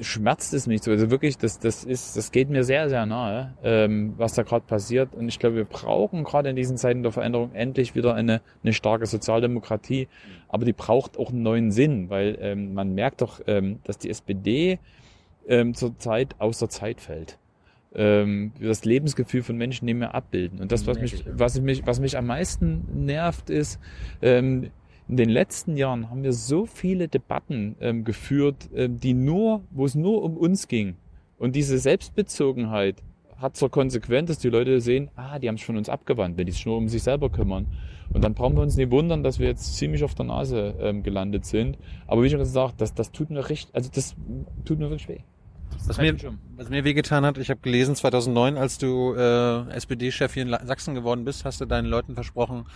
schmerzt 0.00 0.52
es 0.54 0.66
mich 0.66 0.82
so. 0.82 0.90
Also 0.90 1.10
wirklich, 1.10 1.38
das, 1.38 1.58
das 1.58 1.84
ist, 1.84 2.16
das 2.16 2.32
geht 2.32 2.50
mir 2.50 2.64
sehr, 2.64 2.88
sehr 2.88 3.06
nahe, 3.06 3.54
ähm, 3.62 4.14
was 4.16 4.34
da 4.34 4.42
gerade 4.42 4.66
passiert. 4.66 5.14
Und 5.14 5.28
ich 5.28 5.38
glaube, 5.38 5.56
wir 5.56 5.64
brauchen 5.64 6.24
gerade 6.24 6.50
in 6.50 6.56
diesen 6.56 6.76
Zeiten 6.76 7.02
der 7.02 7.12
Veränderung 7.12 7.52
endlich 7.54 7.94
wieder 7.94 8.14
eine, 8.14 8.40
eine 8.62 8.72
starke 8.72 9.06
Sozialdemokratie. 9.06 10.08
Aber 10.48 10.64
die 10.64 10.72
braucht 10.72 11.16
auch 11.16 11.30
einen 11.30 11.42
neuen 11.42 11.70
Sinn, 11.70 12.10
weil 12.10 12.36
ähm, 12.40 12.74
man 12.74 12.94
merkt 12.94 13.22
doch, 13.22 13.40
ähm, 13.46 13.78
dass 13.84 13.98
die 13.98 14.10
SPD 14.10 14.78
ähm, 15.46 15.74
zurzeit 15.74 16.34
außer 16.38 16.68
Zeit 16.68 17.00
fällt. 17.00 17.38
Ähm, 17.94 18.52
das 18.60 18.84
Lebensgefühl 18.84 19.42
von 19.42 19.56
Menschen 19.56 19.84
nicht 19.84 19.96
mehr 19.96 20.14
abbilden. 20.14 20.60
Und 20.60 20.72
das, 20.72 20.86
was 20.86 20.98
mich, 20.98 21.24
was 21.26 21.60
mich, 21.60 21.86
was 21.86 22.00
mich 22.00 22.16
am 22.16 22.26
meisten 22.26 23.04
nervt, 23.04 23.48
ist, 23.48 23.78
ähm, 24.22 24.70
in 25.08 25.16
den 25.16 25.28
letzten 25.28 25.76
Jahren 25.76 26.10
haben 26.10 26.22
wir 26.22 26.32
so 26.32 26.66
viele 26.66 27.08
Debatten 27.08 27.76
ähm, 27.80 28.04
geführt, 28.04 28.70
ähm, 28.74 28.98
die 28.98 29.14
nur, 29.14 29.62
wo 29.70 29.84
es 29.84 29.94
nur 29.94 30.22
um 30.22 30.36
uns 30.36 30.68
ging. 30.68 30.96
Und 31.38 31.56
diese 31.56 31.78
Selbstbezogenheit 31.78 33.02
hat 33.36 33.56
zur 33.56 33.70
Konsequenz, 33.70 34.28
dass 34.28 34.38
die 34.38 34.48
Leute 34.48 34.80
sehen, 34.80 35.10
ah, 35.16 35.38
die 35.38 35.48
haben 35.48 35.56
es 35.56 35.62
von 35.62 35.76
uns 35.76 35.88
abgewandt, 35.88 36.38
wenn 36.38 36.46
die 36.46 36.52
sich 36.52 36.64
nur 36.64 36.76
um 36.76 36.88
sich 36.88 37.02
selber 37.02 37.28
kümmern. 37.28 37.66
Und 38.12 38.22
dann 38.22 38.34
brauchen 38.34 38.56
wir 38.56 38.62
uns 38.62 38.76
nicht 38.76 38.90
wundern, 38.90 39.22
dass 39.24 39.38
wir 39.38 39.48
jetzt 39.48 39.76
ziemlich 39.76 40.04
auf 40.04 40.14
der 40.14 40.26
Nase 40.26 40.74
ähm, 40.78 41.02
gelandet 41.02 41.44
sind. 41.44 41.78
Aber 42.06 42.22
wie 42.22 42.30
schon 42.30 42.38
gesagt, 42.38 42.80
das, 42.80 42.94
das 42.94 43.10
tut 43.10 43.30
mir 43.30 43.48
richtig, 43.48 43.74
also 43.74 43.90
das 43.92 44.14
tut 44.64 44.78
mir 44.78 44.90
wirklich 44.90 45.08
weh. 45.08 45.20
Was 45.86 45.98
mir, 45.98 46.16
was 46.56 46.68
mir 46.68 46.84
wehgetan 46.84 47.24
hat, 47.24 47.38
ich 47.38 47.50
habe 47.50 47.60
gelesen, 47.60 47.96
2009, 47.96 48.56
als 48.56 48.78
du 48.78 49.14
äh, 49.14 49.68
SPD-Chef 49.70 50.32
hier 50.34 50.42
in 50.44 50.50
Sachsen 50.66 50.94
geworden 50.94 51.24
bist, 51.24 51.44
hast 51.44 51.60
du 51.60 51.64
deinen 51.64 51.86
Leuten 51.86 52.14
versprochen, 52.14 52.66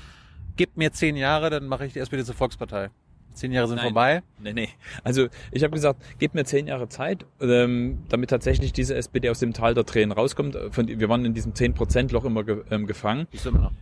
gib 0.57 0.77
mir 0.77 0.93
zehn 0.93 1.17
Jahre, 1.17 1.51
dann 1.51 1.67
mache 1.67 1.87
ich 1.87 1.93
die 1.93 1.99
SPD 2.01 2.25
zur 2.25 2.35
Volkspartei. 2.35 2.91
Zehn 3.33 3.53
Jahre 3.53 3.69
sind 3.69 3.77
Nein. 3.77 3.87
vorbei. 3.87 4.23
Nee, 4.41 4.55
nee. 4.55 4.69
Also 5.05 5.29
ich 5.53 5.63
habe 5.63 5.75
gesagt, 5.75 6.03
gib 6.19 6.35
mir 6.35 6.45
zehn 6.45 6.67
Jahre 6.67 6.89
Zeit, 6.89 7.27
ähm, 7.41 7.99
damit 8.09 8.31
tatsächlich 8.31 8.73
diese 8.73 8.95
SPD 8.95 9.29
aus 9.29 9.41
dem 9.41 9.53
Tal 9.53 9.75
der 9.75 9.85
Tränen 9.85 10.13
rauskommt. 10.13 10.57
Von, 10.71 10.89
wir 10.89 11.09
waren 11.11 11.25
in 11.27 11.35
diesem 11.35 11.53
10%-Loch 11.53 12.25
immer 12.25 12.45
ge, 12.45 12.63
ähm, 12.71 12.87
gefangen. 12.87 13.27
Ist 13.33 13.45
immer 13.45 13.59
noch. 13.59 13.73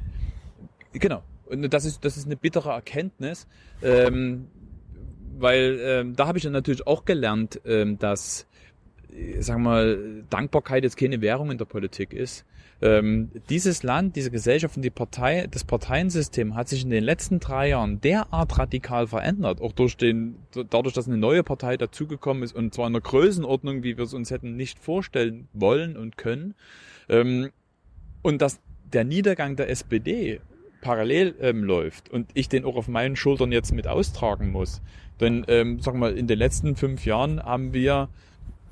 Genau. 0.93 1.22
Und 1.47 1.72
das 1.72 1.85
ist, 1.85 2.05
das 2.05 2.16
ist 2.16 2.27
eine 2.27 2.37
bittere 2.37 2.70
Erkenntnis, 2.70 3.47
ähm, 3.83 4.49
weil 5.39 5.79
ähm, 5.81 6.16
da 6.16 6.27
habe 6.27 6.39
ich 6.39 6.45
dann 6.45 6.53
natürlich 6.53 6.87
auch 6.87 7.05
gelernt, 7.05 7.61
ähm, 7.64 7.99
dass, 7.99 8.49
sagen 9.39 9.62
wir 9.62 9.70
mal, 9.70 10.25
Dankbarkeit 10.31 10.83
jetzt 10.83 10.97
keine 10.97 11.20
Währung 11.20 11.53
in 11.53 11.59
der 11.59 11.64
Politik 11.64 12.12
ist 12.12 12.45
ähm, 12.83 13.31
dieses 13.49 13.83
Land, 13.83 14.16
diese 14.16 14.31
Gesellschaft 14.31 14.77
und 14.77 14.83
die 14.83 14.91
Partei, 14.91 15.47
das 15.51 15.64
Parteiensystem 15.64 16.55
hat 16.55 16.68
sich 16.68 16.83
in 16.83 16.91
den 16.91 17.05
letzten 17.05 17.41
drei 17.41 17.70
Jahren 17.70 18.01
derart 18.01 18.59
radikal 18.59 19.07
verändert, 19.07 19.61
auch 19.61 19.72
durch 19.72 19.97
den, 19.97 20.37
dadurch, 20.70 20.95
dass 20.95 21.07
eine 21.07 21.16
neue 21.16 21.43
Partei 21.43 21.77
dazugekommen 21.77 22.43
ist 22.43 22.55
und 22.55 22.75
zwar 22.75 22.87
in 22.87 22.95
einer 22.95 23.01
Größenordnung, 23.01 23.83
wie 23.83 23.97
wir 23.97 24.05
es 24.05 24.14
uns 24.14 24.31
hätten 24.31 24.57
nicht 24.57 24.79
vorstellen 24.79 25.49
wollen 25.53 25.97
und 25.97 26.16
können, 26.16 26.55
ähm, 27.09 27.51
und 28.22 28.43
dass 28.43 28.61
der 28.93 29.05
Niedergang 29.05 29.57
der 29.57 29.70
SPD 29.70 30.41
parallel 30.81 31.35
ähm, 31.41 31.64
läuft 31.64 32.11
und 32.11 32.31
ich 32.35 32.49
den 32.49 32.64
auch 32.64 32.77
auf 32.77 32.89
meinen 32.89 33.16
Schultern 33.16 33.51
jetzt 33.53 33.72
mit 33.72 33.87
austragen 33.87 34.53
muss. 34.53 34.83
Denn, 35.20 35.45
ähm, 35.49 35.81
sag 35.81 35.95
mal, 35.95 36.16
in 36.16 36.27
den 36.27 36.39
letzten 36.39 36.77
fünf 36.77 37.07
Jahren 37.07 37.43
haben 37.43 37.72
wir 37.72 38.09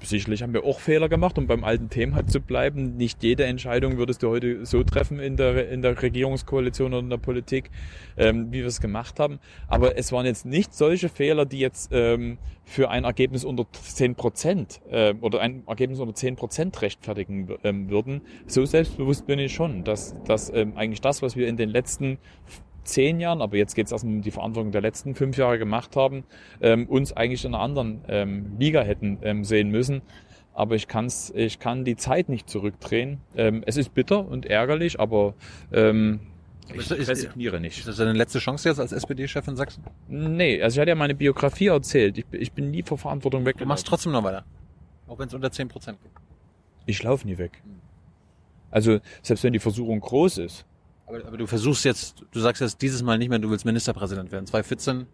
sicherlich 0.05 0.43
haben 0.43 0.53
wir 0.53 0.65
auch 0.65 0.81
Fehler 0.81 1.09
gemacht, 1.09 1.39
um 1.39 1.47
beim 1.47 1.65
alten 1.65 1.89
Thema 1.89 2.17
halt 2.17 2.31
zu 2.31 2.41
bleiben. 2.41 2.97
Nicht 2.97 3.23
jede 3.23 3.45
Entscheidung 3.45 3.99
würdest 3.99 4.23
du 4.23 4.29
heute 4.29 4.65
so 4.67 4.83
treffen 4.83 5.19
in 5.19 5.37
der, 5.37 5.71
in 5.71 5.83
der 5.83 6.01
Regierungskoalition 6.01 6.93
oder 6.93 7.03
in 7.03 7.11
der 7.11 7.17
Politik, 7.19 7.71
ähm, 8.17 8.53
wie 8.53 8.61
wir 8.61 8.67
es 8.67 8.81
gemacht 8.81 9.21
haben. 9.21 9.39
Aber 9.69 9.97
es 9.97 10.13
waren 10.13 10.27
jetzt 10.27 10.47
nicht 10.47 10.75
solche 10.75 11.09
Fehler, 11.09 11.47
die 11.47 11.59
jetzt 11.59 11.91
ähm, 11.93 12.39
für 12.65 12.91
ein 12.91 13.05
Ergebnis 13.05 13.45
unter 13.45 13.67
10 13.73 14.15
Prozent 14.15 14.81
äh, 14.91 15.15
oder 15.21 15.41
ein 15.41 15.63
Ergebnis 15.67 16.01
unter 16.01 16.15
10 16.15 16.37
Prozent 16.37 16.81
rechtfertigen 16.83 17.49
ähm, 17.65 17.91
würden. 17.91 18.23
So 18.47 18.65
selbstbewusst 18.65 19.27
bin 19.27 19.39
ich 19.39 19.53
schon, 19.53 19.85
dass, 19.85 20.15
dass 20.25 20.51
ähm, 20.53 20.77
eigentlich 20.77 21.01
das, 21.01 21.23
was 21.23 21.37
wir 21.37 21.49
in 21.49 21.57
den 21.57 21.69
letzten 21.69 22.19
zehn 22.85 23.21
Jahren, 23.21 23.43
aber 23.43 23.57
jetzt 23.57 23.75
geht 23.75 23.87
es 23.87 23.93
erstmal 23.93 24.15
um 24.15 24.23
die 24.23 24.31
Verantwortung 24.31 24.73
der 24.73 24.81
letzten 24.81 25.15
fünf 25.15 25.37
Jahre 25.37 25.59
gemacht 25.59 25.97
haben, 25.97 26.25
ähm, 26.61 26.87
uns 26.87 27.13
eigentlich 27.13 27.45
in 27.45 27.55
einer 27.55 27.63
anderen 27.63 28.01
ähm, 28.09 28.57
Liga 28.59 28.83
hätten 28.83 29.19
ähm, 29.23 29.45
sehen 29.45 29.71
müssen. 29.71 30.03
Aber 30.55 30.75
ich, 30.75 30.87
kann's, 30.87 31.33
ich 31.35 31.59
kann 31.59 31.85
die 31.85 31.97
Zeit 31.97 32.29
nicht 32.29 32.49
zurückdrehen. 32.49 33.21
Ähm, 33.37 33.63
es 33.65 33.77
ist 33.77 33.95
bitter 33.95 34.29
und 34.29 34.45
ärgerlich, 34.47 35.01
aber 35.01 35.35
ähm, 35.73 36.21
ich 36.75 36.91
resigniere 36.91 37.61
nicht. 37.61 37.79
Ist 37.79 37.89
das 37.89 37.97
deine 37.97 38.13
letzte 38.13 38.39
Chance 38.39 38.69
jetzt 38.69 38.79
als 38.79 38.93
SPD-Chef 38.93 39.47
in 39.49 39.57
Sachsen? 39.57 39.85
Nee, 40.09 40.63
also 40.63 40.77
ich 40.77 40.81
hatte 40.81 40.91
ja 40.91 40.95
meine 40.95 41.15
Biografie 41.15 41.69
erzählt. 41.69 42.19
Ich, 42.19 42.27
ich 42.33 42.53
bin 42.53 42.71
nie 42.71 42.83
vor 42.83 42.99
Verantwortung 42.99 43.45
weg. 43.45 43.59
Du 43.59 43.67
machst 43.67 43.87
trotzdem 43.87 44.13
noch 44.13 44.25
weiter. 44.25 44.45
Auch 45.07 45.19
wenn 45.19 45.29
es 45.29 45.35
unter 45.35 45.49
10% 45.49 45.69
geht. 45.69 45.99
Ich 46.87 47.03
laufe 47.03 47.27
nie 47.27 47.39
weg. 47.39 47.63
Also 48.71 49.01
selbst 49.23 49.45
wenn 49.45 49.53
die 49.53 49.59
Versuchung 49.59 50.01
groß 50.01 50.39
ist, 50.39 50.65
aber, 51.13 51.27
aber, 51.27 51.37
du 51.37 51.47
versuchst 51.47 51.85
jetzt, 51.85 52.25
du 52.31 52.41
sagst 52.41 52.61
jetzt 52.63 52.81
dieses 52.81 53.03
Mal 53.03 53.19
nicht 53.19 53.29
mehr, 53.29 53.39
du 53.39 53.51
willst 53.51 53.65
Ministerpräsident 53.65 54.33
werden. 54.33 54.47
2014 54.47 55.07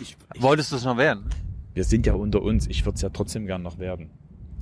ich, 0.00 0.16
ich, 0.34 0.42
wolltest 0.42 0.72
du 0.72 0.76
es 0.76 0.84
noch 0.84 0.96
werden. 0.96 1.30
Wir 1.74 1.84
sind 1.84 2.06
ja 2.06 2.14
unter 2.14 2.42
uns. 2.42 2.66
Ich 2.66 2.84
würde 2.84 2.96
es 2.96 3.02
ja 3.02 3.08
trotzdem 3.08 3.46
gern 3.46 3.62
noch 3.62 3.78
werden. 3.78 4.10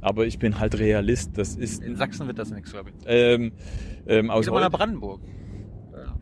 Aber 0.01 0.27
ich 0.27 0.39
bin 0.39 0.59
halt 0.59 0.79
Realist. 0.79 1.37
Das 1.37 1.57
ist 1.57 1.83
In 1.83 1.97
Sachsen 1.97 2.27
wird 2.27 2.39
das 2.39 2.51
nichts, 2.51 2.71
glaube 2.73 2.91
ich. 2.91 2.97
ähm, 3.07 3.53
ähm, 4.07 4.31
aus 4.31 4.49
aber 4.49 4.61
nach 4.61 4.71
Brandenburg. 4.71 5.21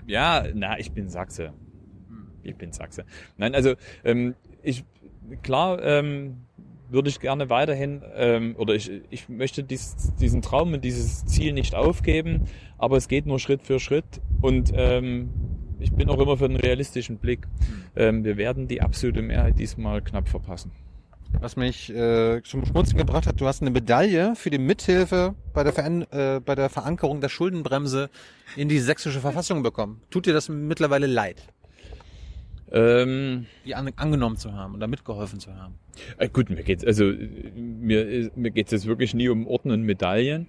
Ja, 0.06 0.44
na, 0.54 0.78
ich 0.78 0.92
bin 0.92 1.08
Sachse. 1.08 1.52
Ich 2.42 2.56
bin 2.56 2.72
Sachse. 2.72 3.04
Nein, 3.36 3.54
also 3.54 3.74
ähm, 4.04 4.34
ich 4.62 4.84
klar 5.42 5.82
ähm, 5.82 6.47
würde 6.90 7.08
ich 7.08 7.20
gerne 7.20 7.50
weiterhin 7.50 8.02
ähm, 8.14 8.56
oder 8.56 8.74
ich, 8.74 8.90
ich 9.10 9.28
möchte 9.28 9.62
dies, 9.62 10.12
diesen 10.20 10.42
Traum 10.42 10.72
und 10.72 10.84
dieses 10.84 11.26
Ziel 11.26 11.52
nicht 11.52 11.74
aufgeben, 11.74 12.44
aber 12.78 12.96
es 12.96 13.08
geht 13.08 13.26
nur 13.26 13.38
Schritt 13.38 13.62
für 13.62 13.80
Schritt 13.80 14.20
und 14.40 14.72
ähm, 14.74 15.30
ich 15.80 15.92
bin 15.92 16.08
auch 16.08 16.18
immer 16.18 16.36
für 16.36 16.46
einen 16.46 16.56
realistischen 16.56 17.18
Blick. 17.18 17.46
Ähm, 17.94 18.24
wir 18.24 18.36
werden 18.36 18.68
die 18.68 18.82
absolute 18.82 19.22
Mehrheit 19.22 19.58
diesmal 19.58 20.02
knapp 20.02 20.28
verpassen. 20.28 20.72
Was 21.40 21.56
mich 21.56 21.90
äh, 21.94 22.42
zum 22.42 22.64
Schmutzen 22.64 22.96
gebracht 22.96 23.26
hat, 23.26 23.40
du 23.40 23.46
hast 23.46 23.60
eine 23.60 23.70
Medaille 23.70 24.34
für 24.34 24.50
die 24.50 24.58
Mithilfe 24.58 25.34
bei 25.52 25.62
der, 25.62 25.72
Veran 25.72 26.02
äh, 26.10 26.40
bei 26.44 26.54
der 26.54 26.70
Verankerung 26.70 27.20
der 27.20 27.28
Schuldenbremse 27.28 28.08
in 28.56 28.68
die 28.68 28.78
sächsische 28.78 29.20
Verfassung 29.20 29.62
bekommen. 29.62 30.00
Tut 30.10 30.26
dir 30.26 30.32
das 30.32 30.48
mittlerweile 30.48 31.06
leid, 31.06 31.46
Ähm, 32.72 33.46
die 33.64 33.74
an, 33.74 33.90
angenommen 33.96 34.36
zu 34.36 34.52
haben 34.52 34.74
oder 34.74 34.86
mitgeholfen 34.86 35.40
zu 35.40 35.54
haben? 35.54 35.74
Äh, 36.18 36.28
gut, 36.28 36.50
mir 36.50 36.62
geht's 36.62 36.84
also 36.84 37.04
mir 37.54 38.30
mir 38.34 38.50
geht's 38.50 38.72
jetzt 38.72 38.86
wirklich 38.86 39.14
nie 39.14 39.28
um 39.28 39.46
Orden 39.46 39.70
und 39.70 39.82
Medaillen. 39.82 40.48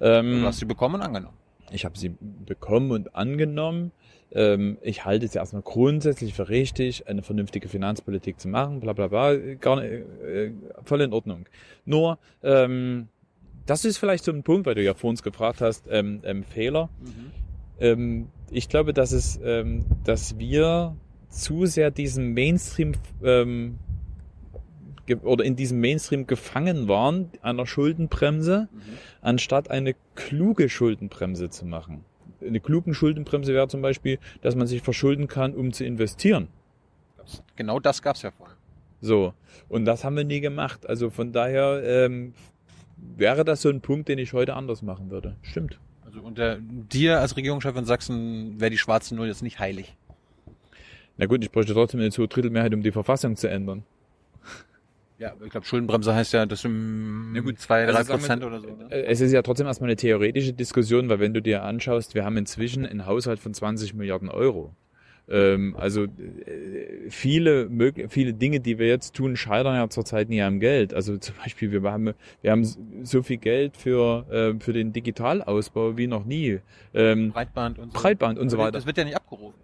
Ähm, 0.00 0.40
Du 0.40 0.46
hast 0.46 0.58
sie 0.58 0.66
bekommen 0.66 0.96
und 0.96 1.02
angenommen. 1.02 1.36
ich 1.70 1.84
habe 1.84 1.98
sie 1.98 2.14
bekommen 2.46 2.90
und 2.90 3.14
angenommen. 3.16 3.92
Ähm, 4.32 4.78
ich 4.82 5.04
halte 5.04 5.24
es 5.26 5.34
erstmal 5.36 5.62
grundsätzlich 5.62 6.34
für 6.34 6.48
richtig, 6.48 7.06
eine 7.08 7.22
vernünftige 7.22 7.68
Finanzpolitik 7.68 8.40
zu 8.40 8.48
machen, 8.48 8.80
bla 8.80 8.92
bla 8.92 9.06
bla, 9.06 9.34
gar 9.60 9.80
nicht, 9.80 9.92
äh, 10.26 10.50
voll 10.84 11.00
in 11.02 11.12
Ordnung. 11.12 11.46
Nur, 11.84 12.18
ähm, 12.42 13.08
das 13.66 13.84
ist 13.84 13.96
vielleicht 13.98 14.24
so 14.24 14.32
ein 14.32 14.42
Punkt, 14.42 14.66
weil 14.66 14.74
du 14.74 14.82
ja 14.82 14.92
vor 14.94 15.08
uns 15.10 15.22
gefragt 15.22 15.60
hast, 15.60 15.86
ähm, 15.88 16.20
ähm, 16.24 16.42
Fehler. 16.42 16.90
Ähm, 17.80 18.28
ich 18.50 18.68
glaube, 18.68 18.92
dass 18.92 19.12
es, 19.12 19.40
ähm, 19.42 19.84
dass 20.04 20.38
wir 20.38 20.96
zu 21.34 21.66
sehr 21.66 21.90
diesem 21.90 22.32
Mainstream 22.34 22.92
ähm, 23.22 23.78
oder 25.22 25.44
in 25.44 25.56
diesem 25.56 25.80
Mainstream 25.80 26.26
gefangen 26.26 26.88
waren 26.88 27.30
einer 27.42 27.66
Schuldenbremse, 27.66 28.68
anstatt 29.20 29.70
eine 29.70 29.94
kluge 30.14 30.68
Schuldenbremse 30.68 31.50
zu 31.50 31.66
machen. 31.66 32.04
Eine 32.40 32.60
kluge 32.60 32.94
Schuldenbremse 32.94 33.52
wäre 33.52 33.68
zum 33.68 33.82
Beispiel, 33.82 34.18
dass 34.40 34.54
man 34.54 34.66
sich 34.66 34.82
verschulden 34.82 35.28
kann, 35.28 35.54
um 35.54 35.72
zu 35.72 35.84
investieren. 35.84 36.48
Genau 37.56 37.80
das 37.80 38.02
gab's 38.02 38.22
ja 38.22 38.30
vorher. 38.30 38.56
So. 39.00 39.34
Und 39.68 39.84
das 39.84 40.04
haben 40.04 40.16
wir 40.16 40.24
nie 40.24 40.40
gemacht. 40.40 40.88
Also 40.88 41.10
von 41.10 41.32
daher 41.32 41.82
ähm, 41.84 42.32
wäre 42.96 43.44
das 43.44 43.62
so 43.62 43.68
ein 43.68 43.80
Punkt, 43.80 44.08
den 44.08 44.18
ich 44.18 44.32
heute 44.32 44.54
anders 44.54 44.82
machen 44.82 45.10
würde. 45.10 45.36
Stimmt. 45.42 45.78
Also 46.04 46.20
unter 46.20 46.58
dir 46.60 47.20
als 47.20 47.36
Regierungschef 47.36 47.76
in 47.76 47.84
Sachsen 47.84 48.60
wäre 48.60 48.70
die 48.70 48.78
schwarze 48.78 49.14
Null 49.14 49.26
jetzt 49.26 49.42
nicht 49.42 49.58
heilig. 49.58 49.96
Na 51.16 51.26
gut, 51.26 51.42
ich 51.44 51.50
bräuchte 51.50 51.72
trotzdem 51.74 52.00
eine 52.00 52.10
Zwei-Drittel-Mehrheit, 52.10 52.74
um 52.74 52.82
die 52.82 52.90
Verfassung 52.92 53.36
zu 53.36 53.48
ändern. 53.48 53.84
Ja, 55.18 55.32
ich 55.44 55.50
glaube, 55.50 55.64
Schuldenbremse 55.64 56.12
heißt 56.12 56.32
ja, 56.32 56.44
dass 56.44 56.64
um 56.64 57.32
Na 57.32 57.40
gut, 57.40 57.60
zwei, 57.60 57.82
also 57.86 57.92
drei 57.92 58.02
sagen 58.02 58.08
wir- 58.08 58.26
Prozent 58.26 58.44
oder 58.44 58.60
so. 58.60 58.66
Ne? 58.66 58.90
Äh, 58.90 59.04
Es 59.04 59.20
ist 59.20 59.30
ja 59.32 59.42
trotzdem 59.42 59.66
erstmal 59.68 59.88
eine 59.88 59.96
theoretische 59.96 60.52
Diskussion, 60.52 61.08
weil 61.08 61.20
wenn 61.20 61.32
du 61.32 61.40
dir 61.40 61.62
anschaust, 61.62 62.14
wir 62.16 62.24
haben 62.24 62.36
inzwischen 62.36 62.84
einen 62.84 63.06
Haushalt 63.06 63.38
von 63.38 63.54
20 63.54 63.94
Milliarden 63.94 64.28
Euro. 64.28 64.74
Ähm, 65.28 65.76
also 65.78 66.04
äh, 66.04 66.08
viele, 67.10 67.70
viele 68.08 68.34
Dinge, 68.34 68.58
die 68.60 68.78
wir 68.80 68.88
jetzt 68.88 69.14
tun, 69.14 69.36
scheitern 69.36 69.76
ja 69.76 69.88
zurzeit 69.88 70.28
nie 70.28 70.42
am 70.42 70.58
Geld. 70.58 70.92
Also 70.92 71.16
zum 71.16 71.36
Beispiel, 71.36 71.70
wir 71.70 71.82
haben, 71.90 72.12
wir 72.42 72.50
haben 72.50 72.64
so 73.04 73.22
viel 73.22 73.36
Geld 73.38 73.76
für, 73.76 74.26
äh, 74.30 74.60
für 74.60 74.72
den 74.72 74.92
Digitalausbau 74.92 75.96
wie 75.96 76.08
noch 76.08 76.24
nie. 76.24 76.58
Ähm, 76.92 77.30
Breitband 77.30 77.78
und 77.78 77.92
so. 77.92 77.98
Breitband 78.00 78.38
und 78.38 78.50
so 78.50 78.58
weiter. 78.58 78.72
Das 78.72 78.84
wird 78.84 78.98
ja 78.98 79.04
nicht 79.04 79.16
abgerufen. 79.16 79.54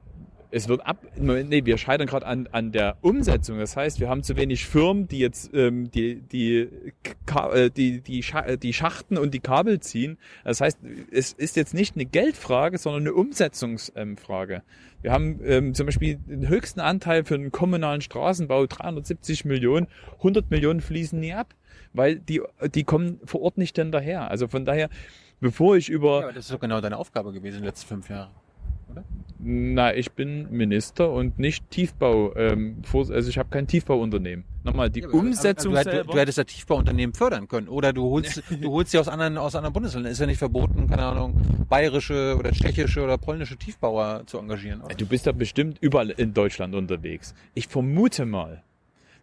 Es 0.52 0.68
wird 0.68 0.84
ab, 0.84 1.06
nee, 1.16 1.64
wir 1.64 1.78
scheitern 1.78 2.06
gerade 2.06 2.26
an, 2.26 2.48
an 2.50 2.72
der 2.72 2.96
Umsetzung. 3.02 3.58
Das 3.58 3.76
heißt, 3.76 4.00
wir 4.00 4.08
haben 4.08 4.22
zu 4.22 4.36
wenig 4.36 4.66
Firmen, 4.66 5.06
die 5.06 5.18
jetzt 5.18 5.54
ähm, 5.54 5.90
die 5.90 6.16
die 6.16 6.68
äh, 7.52 7.70
die 7.70 8.00
die, 8.00 8.24
äh, 8.34 8.58
die 8.58 8.72
Schachten 8.72 9.16
und 9.16 9.32
die 9.32 9.40
Kabel 9.40 9.80
ziehen. 9.80 10.18
Das 10.44 10.60
heißt, 10.60 10.78
es 11.10 11.32
ist 11.32 11.56
jetzt 11.56 11.74
nicht 11.74 11.94
eine 11.94 12.04
Geldfrage, 12.04 12.78
sondern 12.78 13.02
eine 13.02 13.14
Umsetzungsfrage. 13.14 14.62
Wir 15.02 15.12
haben 15.12 15.40
ähm, 15.44 15.74
zum 15.74 15.86
Beispiel 15.86 16.16
den 16.16 16.48
höchsten 16.48 16.80
Anteil 16.80 17.24
für 17.24 17.38
den 17.38 17.52
kommunalen 17.52 18.00
Straßenbau, 18.00 18.66
370 18.66 19.44
Millionen, 19.44 19.86
100 20.18 20.50
Millionen 20.50 20.80
fließen 20.80 21.18
nie 21.18 21.32
ab, 21.32 21.54
weil 21.92 22.16
die 22.16 22.42
die 22.74 22.84
kommen 22.84 23.20
vor 23.24 23.42
Ort 23.42 23.56
nicht 23.56 23.76
hinterher. 23.76 24.30
Also 24.30 24.48
von 24.48 24.64
daher, 24.64 24.90
bevor 25.40 25.76
ich 25.76 25.88
über 25.88 26.22
Ja, 26.22 26.32
das 26.32 26.46
ist 26.46 26.52
doch 26.52 26.60
genau 26.60 26.80
deine 26.80 26.96
Aufgabe 26.96 27.32
gewesen 27.32 27.56
in 27.56 27.62
den 27.62 27.66
letzten 27.66 27.86
fünf 27.86 28.10
Jahren. 28.10 28.30
Na, 29.42 29.94
ich 29.94 30.12
bin 30.12 30.50
Minister 30.50 31.10
und 31.10 31.38
nicht 31.38 31.70
Tiefbau. 31.70 32.34
Ähm, 32.36 32.82
also 32.92 33.28
ich 33.28 33.38
habe 33.38 33.48
kein 33.48 33.66
Tiefbauunternehmen. 33.66 34.44
Nochmal, 34.64 34.90
die 34.90 35.00
Ja, 35.00 35.08
Umsetzung 35.08 35.74
aber 35.74 35.90
du, 35.90 36.04
du 36.04 36.18
hättest 36.18 36.36
ja 36.36 36.44
Tiefbauunternehmen 36.44 37.14
fördern 37.14 37.48
können. 37.48 37.68
Oder 37.68 37.94
du 37.94 38.02
holst, 38.10 38.42
du 38.50 38.70
holst 38.70 38.90
sie 38.90 38.98
aus 38.98 39.08
anderen, 39.08 39.38
aus 39.38 39.54
anderen 39.54 39.72
Bundesländern. 39.72 40.12
Ist 40.12 40.20
ja 40.20 40.26
nicht 40.26 40.38
verboten, 40.38 40.86
keine 40.88 41.04
Ahnung, 41.04 41.34
bayerische 41.68 42.36
oder 42.38 42.52
tschechische 42.52 43.02
oder 43.02 43.16
polnische 43.16 43.56
Tiefbauer 43.56 44.24
zu 44.26 44.38
engagieren. 44.38 44.82
Oder? 44.82 44.94
du 44.94 45.06
bist 45.06 45.24
ja 45.24 45.32
bestimmt 45.32 45.78
überall 45.80 46.10
in 46.10 46.34
Deutschland 46.34 46.74
unterwegs. 46.74 47.34
Ich 47.54 47.68
vermute 47.68 48.26
mal, 48.26 48.62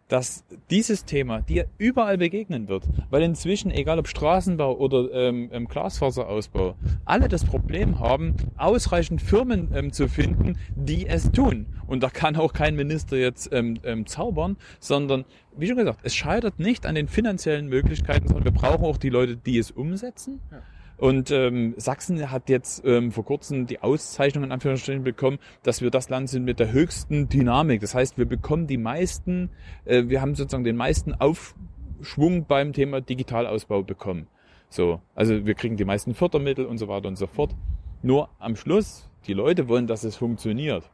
dass 0.07 0.45
dieses 0.69 1.05
Thema 1.05 1.41
dir 1.41 1.67
überall 1.77 2.17
begegnen 2.17 2.67
wird, 2.67 2.83
weil 3.09 3.23
inzwischen, 3.23 3.71
egal 3.71 3.99
ob 3.99 4.07
Straßenbau 4.07 4.77
oder 4.77 5.11
ähm, 5.11 5.49
ähm, 5.51 5.67
Glasfaserausbau, 5.67 6.75
alle 7.05 7.27
das 7.27 7.43
Problem 7.43 7.99
haben, 7.99 8.35
ausreichend 8.57 9.21
Firmen 9.21 9.69
ähm, 9.73 9.91
zu 9.91 10.07
finden, 10.07 10.57
die 10.75 11.07
es 11.07 11.31
tun. 11.31 11.67
Und 11.87 12.03
da 12.03 12.09
kann 12.09 12.35
auch 12.35 12.53
kein 12.53 12.75
Minister 12.75 13.17
jetzt 13.17 13.51
ähm, 13.51 13.79
ähm, 13.83 14.05
zaubern, 14.05 14.57
sondern, 14.79 15.25
wie 15.57 15.67
schon 15.67 15.77
gesagt, 15.77 15.99
es 16.03 16.15
scheitert 16.15 16.59
nicht 16.59 16.85
an 16.85 16.95
den 16.95 17.07
finanziellen 17.07 17.67
Möglichkeiten, 17.67 18.27
sondern 18.27 18.45
wir 18.45 18.51
brauchen 18.51 18.85
auch 18.85 18.97
die 18.97 19.09
Leute, 19.09 19.35
die 19.35 19.57
es 19.57 19.71
umsetzen. 19.71 20.41
Ja. 20.51 20.61
Und 20.97 21.29
ähm, 21.29 21.75
Sachsen 21.77 22.31
hat 22.31 22.49
jetzt 22.49 22.83
ähm, 22.83 23.11
vor 23.11 23.23
kurzem 23.23 23.67
die 23.67 23.81
Auszeichnung 23.81 24.43
in 24.43 24.51
Anführungsstrichen 24.51 25.03
bekommen, 25.03 25.37
dass 25.61 25.81
wir 25.81 25.91
das 25.91 26.09
Land 26.09 26.29
sind 26.29 26.43
mit 26.43 26.59
der 26.59 26.71
höchsten 26.71 27.29
Dynamik. 27.29 27.81
Das 27.81 27.93
heißt, 27.93 28.17
wir 28.17 28.25
bekommen 28.25 28.65
die 28.65 28.77
meisten, 28.77 29.51
äh, 29.85 30.05
wir 30.07 30.21
haben 30.21 30.33
sozusagen 30.33 30.63
den 30.63 30.75
meisten 30.75 31.13
Aufschwung 31.13 32.45
beim 32.45 32.73
Thema 32.73 32.99
Digitalausbau 33.01 33.83
bekommen. 33.83 34.27
So, 34.69 34.99
also 35.13 35.45
wir 35.45 35.53
kriegen 35.53 35.77
die 35.77 35.85
meisten 35.85 36.15
Fördermittel 36.15 36.65
und 36.65 36.79
so 36.79 36.87
weiter 36.87 37.07
und 37.07 37.15
so 37.15 37.27
fort. 37.27 37.55
Nur 38.01 38.29
am 38.39 38.55
Schluss, 38.55 39.07
die 39.27 39.33
Leute 39.33 39.67
wollen, 39.67 39.85
dass 39.85 40.03
es 40.03 40.15
funktioniert. 40.15 40.89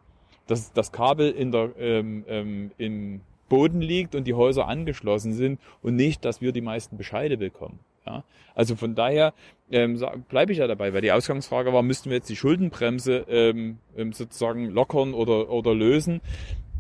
Dass 0.48 0.74
das 0.74 0.92
Kabel 0.92 1.32
in 1.32 1.52
der, 1.52 1.72
ähm, 1.78 2.26
ähm, 2.28 2.72
im 2.78 3.22
Boden 3.48 3.82
liegt 3.82 4.16
und 4.16 4.26
die 4.26 4.34
Häuser 4.34 4.68
angeschlossen 4.68 5.34
sind 5.34 5.60
und 5.82 5.96
nicht, 5.96 6.26
dass 6.26 6.42
wir 6.42 6.52
die 6.52 6.62
meisten 6.62 6.98
Bescheide 6.98 7.38
bekommen. 7.38 7.80
Ja? 8.06 8.24
Also 8.56 8.76
von 8.76 8.96
daher 8.96 9.34
ähm, 9.72 10.00
bleibe 10.30 10.52
ich 10.52 10.60
ja 10.60 10.68
dabei, 10.68 10.94
weil 10.94 11.02
die 11.02 11.12
Ausgangsfrage 11.12 11.74
war, 11.74 11.82
müssten 11.82 12.10
wir 12.10 12.18
jetzt 12.18 12.30
die 12.30 12.36
Schuldenbremse 12.36 13.26
ähm, 13.28 13.80
ähm, 13.98 14.14
sozusagen 14.14 14.70
lockern 14.70 15.14
oder, 15.14 15.50
oder 15.50 15.74
lösen. 15.74 16.22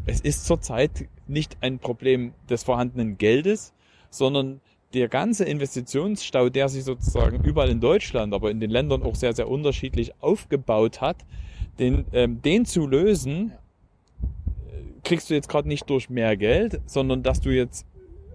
Es 0.05 0.21
ist 0.21 0.45
zurzeit 0.45 1.07
nicht 1.27 1.57
ein 1.61 1.79
Problem 1.79 2.33
des 2.49 2.63
vorhandenen 2.63 3.17
Geldes, 3.17 3.73
sondern 4.09 4.61
der 4.93 5.07
ganze 5.07 5.45
Investitionsstau, 5.45 6.49
der 6.49 6.69
sich 6.69 6.83
sozusagen 6.83 7.43
überall 7.43 7.69
in 7.69 7.79
Deutschland, 7.79 8.33
aber 8.33 8.51
in 8.51 8.59
den 8.59 8.69
Ländern 8.69 9.01
auch 9.03 9.15
sehr, 9.15 9.33
sehr 9.33 9.49
unterschiedlich 9.49 10.13
aufgebaut 10.21 11.01
hat, 11.01 11.17
den, 11.79 12.05
ähm, 12.13 12.41
den 12.41 12.65
zu 12.65 12.85
lösen, 12.85 13.53
kriegst 15.03 15.29
du 15.29 15.33
jetzt 15.33 15.49
gerade 15.49 15.67
nicht 15.67 15.89
durch 15.89 16.09
mehr 16.09 16.37
Geld, 16.37 16.79
sondern 16.85 17.23
dass 17.23 17.41
du 17.41 17.49
jetzt 17.49 17.85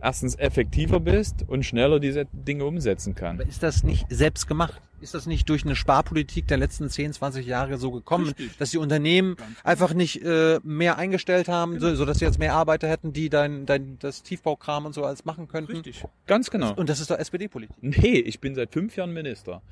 erstens 0.03 0.37
effektiver 0.37 1.01
bist 1.01 1.45
und 1.47 1.65
schneller 1.65 2.01
diese 2.01 2.27
Dinge 2.33 2.65
umsetzen 2.65 3.13
Aber 3.13 3.21
kann. 3.21 3.41
ist 3.41 3.63
das 3.63 3.83
nicht 3.85 4.07
selbst 4.09 4.47
gemacht? 4.47 4.81
Ist 5.01 5.15
das 5.15 5.27
nicht 5.27 5.49
durch 5.49 5.65
eine 5.65 5.77
Sparpolitik 5.77 6.49
der 6.49 6.57
letzten 6.57 6.89
10, 6.89 7.13
20 7.13 7.47
Jahre 7.47 7.79
so 7.79 7.93
gekommen, 7.93 8.27
Richtig. 8.27 8.57
dass 8.59 8.71
die 8.71 8.79
Unternehmen 8.79 9.37
einfach 9.63 9.95
nicht 9.95 10.23
äh, 10.25 10.59
mehr 10.65 10.99
eingestellt 10.99 11.49
haben, 11.49 11.79
so, 11.79 11.95
so 11.95 12.05
dass 12.05 12.19
sie 12.19 12.25
jetzt 12.25 12.41
mehr 12.41 12.55
Arbeiter 12.55 12.89
hätten, 12.89 13.13
die 13.13 13.29
dein, 13.29 13.65
dein 13.65 13.99
das 14.01 14.25
Tiefbaukram 14.25 14.87
und 14.87 14.95
so 14.95 15.05
alles 15.05 15.25
machen 15.25 15.47
könnten? 15.47 15.83
Ganz 16.27 16.51
genau. 16.51 16.75
Und 16.75 16.89
das 16.89 16.99
ist 16.99 17.11
doch 17.11 17.19
SPD-Politik. 17.19 17.77
Nee, 17.81 18.19
ich 18.19 18.41
bin 18.41 18.57
seit 18.57 18.73
fünf 18.73 18.97
Jahren 18.97 19.13
Minister. 19.13 19.63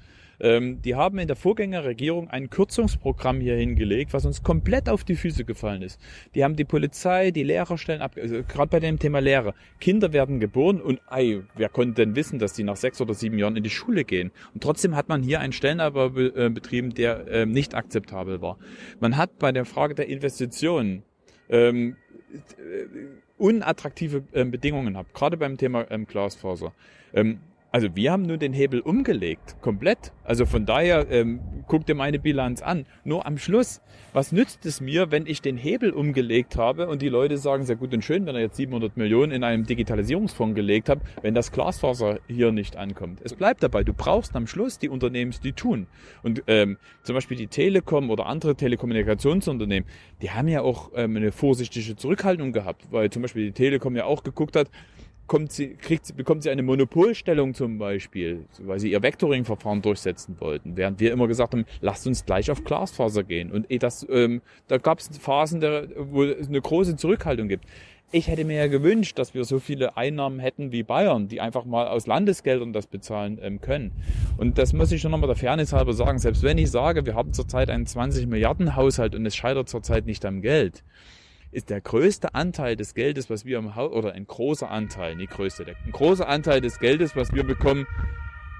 Ähm, 0.41 0.83
die 0.83 0.95
haben 0.95 1.19
in 1.19 1.27
der 1.27 1.37
Vorgängerregierung 1.37 2.29
ein 2.29 2.51
Kürzungsprogramm 2.51 3.41
hier 3.41 3.57
hingelegt, 3.57 4.13
was 4.13 4.27
uns 4.27 4.43
komplett 4.43 4.89
auf 4.89 5.05
die 5.05 5.17
Füße 5.17 5.45
gefallen 5.45 5.83
ist. 5.83 6.01
Die 6.35 6.45
haben 6.45 6.57
die 6.57 6.65
Polizei, 6.65 7.31
die 7.31 7.43
Lehrerstellen 7.43 8.03
ab, 8.03 8.17
also 8.21 8.43
gerade 8.43 8.69
bei 8.69 8.81
dem 8.81 8.99
Thema 8.99 9.21
Lehrer. 9.21 9.55
Kinder 9.81 10.13
werden 10.13 10.41
geboren 10.41 10.81
und 10.81 11.01
ei, 11.09 11.43
wer 11.55 11.69
konnte 11.69 11.95
denn 11.95 12.17
wissen, 12.17 12.39
dass 12.39 12.53
die 12.53 12.65
nach 12.65 12.77
sechs 12.77 13.01
oder 13.01 13.15
sieben 13.15 13.39
Jahren 13.39 13.57
in 13.57 13.63
die 13.63 13.71
Schule 13.71 14.05
gehen? 14.05 14.31
Und 14.55 14.63
trotzdem 14.63 14.95
hat 14.97 15.09
man 15.09 15.23
hier 15.23 15.41
einen 15.41 15.53
Stellenabbau 15.53 16.07
äh, 16.17 16.51
betrieben, 16.51 16.95
der 16.95 17.27
ähm, 17.29 17.53
nicht 17.53 17.75
akzeptabel 17.75 18.41
war. 18.41 18.59
Man 19.01 19.17
hat 19.17 19.39
bei 19.39 19.53
der 19.53 19.65
Frage 19.65 19.95
der 19.95 20.09
Investitionen 20.09 21.03
ähm, 21.49 21.97
äh, 22.33 22.87
unattraktive 23.39 24.25
ähm, 24.33 24.51
Bedingungen 24.51 24.95
gehabt, 24.95 25.15
gerade 25.15 25.37
beim 25.37 25.57
Thema 25.57 25.91
ähm, 25.91 26.07
Glasfaser. 26.07 26.73
Ähm, 27.15 27.41
Also 27.77 27.95
wir 27.95 28.11
haben 28.11 28.23
nur 28.23 28.39
den 28.39 28.55
Hebel 28.55 28.81
umgelegt, 28.81 29.57
komplett. 29.61 30.11
Also 30.25 30.47
von 30.47 30.65
daher, 30.65 31.11
ähm, 31.11 31.41
guck 31.67 31.85
dir 31.85 31.95
meine 31.95 32.19
Bilanz 32.19 32.63
an. 32.63 32.87
Nur 33.05 33.27
am 33.27 33.37
Schluss, 33.37 33.83
was 34.15 34.33
nützt 34.33 34.65
es 34.65 34.81
mir, 34.81 35.11
wenn 35.11 35.27
ich 35.27 35.43
den 35.43 35.59
Hebel 35.59 35.91
umgelegt 35.91 36.57
habe 36.57 36.89
und 36.89 37.03
die 37.03 37.11
Leute 37.11 37.37
sagen, 37.37 37.67
sehr 37.67 37.77
gut 37.77 37.93
und 37.93 38.03
schön, 38.03 38.25
wenn 38.25 38.35
er 38.35 38.41
jetzt 38.41 38.57
700 38.57 38.97
Millionen 38.97 39.31
in 39.31 39.45
einem 39.45 39.67
Digitalisierungsfonds 39.67 40.55
gelegt 40.55 40.89
hat, 40.89 41.01
wenn 41.21 41.35
das 41.35 41.53
Glasfaser 41.53 42.19
hier 42.29 42.51
nicht 42.51 42.79
ankommt. 42.79 43.21
Es 43.23 43.35
bleibt 43.35 43.63
dabei, 43.63 43.85
du 43.85 43.93
brauchst 43.93 44.35
am 44.37 44.47
Schluss 44.47 44.79
die 44.79 44.89
Unternehmen, 44.89 45.35
die 45.45 45.53
tun. 45.53 45.87
Und 46.23 46.45
ähm, 46.47 46.79
zum 47.03 47.15
Beispiel 47.15 47.37
die 47.37 47.49
Telekom 47.49 48.09
oder 48.09 48.25
andere 48.25 48.55
Telekommunikationsunternehmen, 48.55 49.87
die 50.23 50.31
haben 50.31 50.49
ja 50.49 50.63
auch 50.63 50.93
ähm, 50.95 51.15
eine 51.15 51.31
vorsichtige 51.31 51.95
Zurückhaltung 51.95 52.53
gehabt, 52.53 52.91
weil 52.91 53.11
zum 53.11 53.21
Beispiel 53.21 53.45
die 53.45 53.53
Telekom 53.53 53.97
ja 53.97 54.07
auch 54.07 54.23
geguckt 54.23 54.57
hat, 54.57 54.71
kommt 55.27 55.53
sie, 55.53 55.75
kriegt 55.75 56.07
sie, 56.07 56.13
bekommt 56.13 56.43
sie 56.43 56.51
eine 56.51 56.63
Monopolstellung 56.63 57.55
zum 57.55 57.79
Beispiel, 57.79 58.45
weil 58.61 58.79
sie 58.79 58.93
ihr 58.93 59.03
Vectoring-Verfahren 59.03 59.83
durchsetzen 59.83 60.37
wollten, 60.41 60.77
während 60.77 61.01
wir 61.01 61.13
immer 61.13 61.27
gesagt 61.27 61.53
haben, 61.53 61.65
lasst 61.81 62.07
uns 62.07 62.25
gleich 62.25 62.51
auf 62.51 62.65
Glasfaser 62.65 63.25
gehen. 63.25 63.51
Und 63.51 63.71
eh 63.71 63.79
das, 63.79 64.07
ähm, 64.11 64.43
da 64.69 64.79
gab 64.79 64.99
es 64.99 65.09
Phasen, 65.19 65.61
der, 65.61 65.89
wo 65.97 66.23
es 66.23 66.49
eine 66.49 66.61
große 66.61 66.97
Zurückhaltung 66.97 67.49
gibt. 67.49 67.65
Ich 68.13 68.29
hätte 68.29 68.45
mir 68.45 68.57
ja 68.57 68.69
gewünscht, 68.69 69.19
dass 69.19 69.35
wir 69.35 69.45
so 69.45 69.59
viele 69.59 69.97
Einnahmen 69.97 70.39
hätten 70.39 70.71
wie 70.71 70.85
Bayern, 70.85 71.27
die 71.27 71.41
einfach 71.41 71.65
mal 71.65 71.89
aus 71.89 72.07
Landesgeldern 72.07 72.73
das 72.73 72.87
bezahlen 72.87 73.41
ähm, 73.43 73.61
können. 73.61 73.91
Und 74.37 74.59
das 74.59 74.73
muss 74.73 74.93
ich 74.93 75.01
schon 75.01 75.11
nochmal 75.11 75.27
der 75.27 75.37
Fairness 75.37 75.73
halber 75.73 75.93
sagen. 75.93 76.21
Selbst 76.21 76.45
wenn 76.45 76.57
ich 76.57 76.71
sage, 76.71 77.05
wir 77.05 77.17
haben 77.17 77.33
zurzeit 77.33 77.69
einen 77.69 77.85
20 77.85 78.29
Milliarden 78.29 78.77
Haushalt 78.77 79.17
und 79.17 79.27
es 79.27 79.35
scheitert 79.35 79.69
zurzeit 79.69 80.07
nicht 80.07 80.25
am 80.25 80.41
Geld, 80.41 80.85
ist 81.57 81.71
der 81.71 81.81
größte 81.81 82.35
Anteil 82.35 82.77
des 82.77 82.93
Geldes, 82.93 83.31
was 83.31 83.47
wir 83.47 83.59
im 83.59 83.75
Haus, 83.75 83.91
oder 83.91 84.13
ein 84.13 84.27
großer 84.27 84.71
Anteil, 84.71 85.17
nicht 85.17 85.31
größte, 85.31 85.65
der, 85.65 85.75
ein 85.87 85.91
großer 85.91 86.29
Anteil 86.29 86.61
des 86.61 86.79
Geldes, 86.79 87.17
was 87.17 87.33
wir 87.33 87.45
bekommen, 87.45 87.87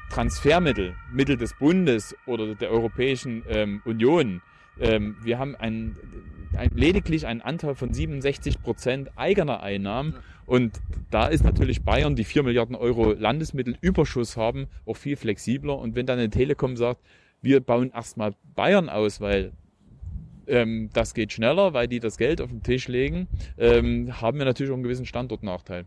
Transfermittel, 0.09 0.95
Mittel 1.13 1.37
des 1.37 1.53
Bundes 1.59 2.17
oder 2.25 2.55
der 2.55 2.71
Europäischen 2.71 3.43
ähm, 3.51 3.83
Union. 3.85 4.41
Ähm, 4.81 5.17
wir 5.23 5.39
haben 5.39 5.55
ein, 5.57 5.97
ein, 6.57 6.71
lediglich 6.75 7.27
einen 7.27 7.43
Anteil 7.43 7.75
von 7.75 7.93
67 7.93 8.63
Prozent 8.63 9.11
eigener 9.17 9.63
Einnahmen. 9.63 10.15
Und 10.47 10.81
da 11.11 11.27
ist 11.27 11.45
natürlich 11.45 11.83
Bayern, 11.83 12.17
die 12.17 12.25
4 12.25 12.45
Milliarden 12.45 12.77
Euro 12.77 13.13
Landesmittelüberschuss 13.13 14.39
haben, 14.39 14.69
auch 14.87 14.97
viel 14.97 15.17
flexibler. 15.17 15.77
Und 15.77 15.97
wenn 15.97 16.07
dann 16.07 16.19
eine 16.19 16.31
Telekom 16.31 16.79
sagt, 16.79 17.03
wir 17.43 17.61
bauen 17.61 17.91
erstmal 17.91 18.35
Bayern 18.55 18.89
aus, 18.89 19.21
weil 19.21 19.53
ähm, 20.47 20.91
das 20.93 21.15
geht 21.15 21.33
schneller, 21.33 21.73
weil 21.73 21.89
die 21.89 22.01
das 22.01 22.19
Geld 22.19 22.41
auf 22.41 22.51
den 22.51 22.63
Tisch 22.63 22.89
legen, 22.89 23.29
ähm, 23.59 24.21
haben 24.21 24.39
wir 24.39 24.45
natürlich 24.45 24.71
auch 24.71 24.77
einen 24.77 24.83
gewissen 24.83 25.07
Standortnachteil. 25.07 25.85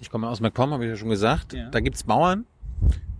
Ich 0.00 0.10
komme 0.10 0.28
aus 0.28 0.40
MacPom, 0.40 0.72
habe 0.72 0.84
ich 0.84 0.90
ja 0.90 0.96
schon 0.96 1.08
gesagt. 1.08 1.52
Ja. 1.52 1.70
Da 1.70 1.80
gibt's 1.80 2.02
Bauern, 2.02 2.46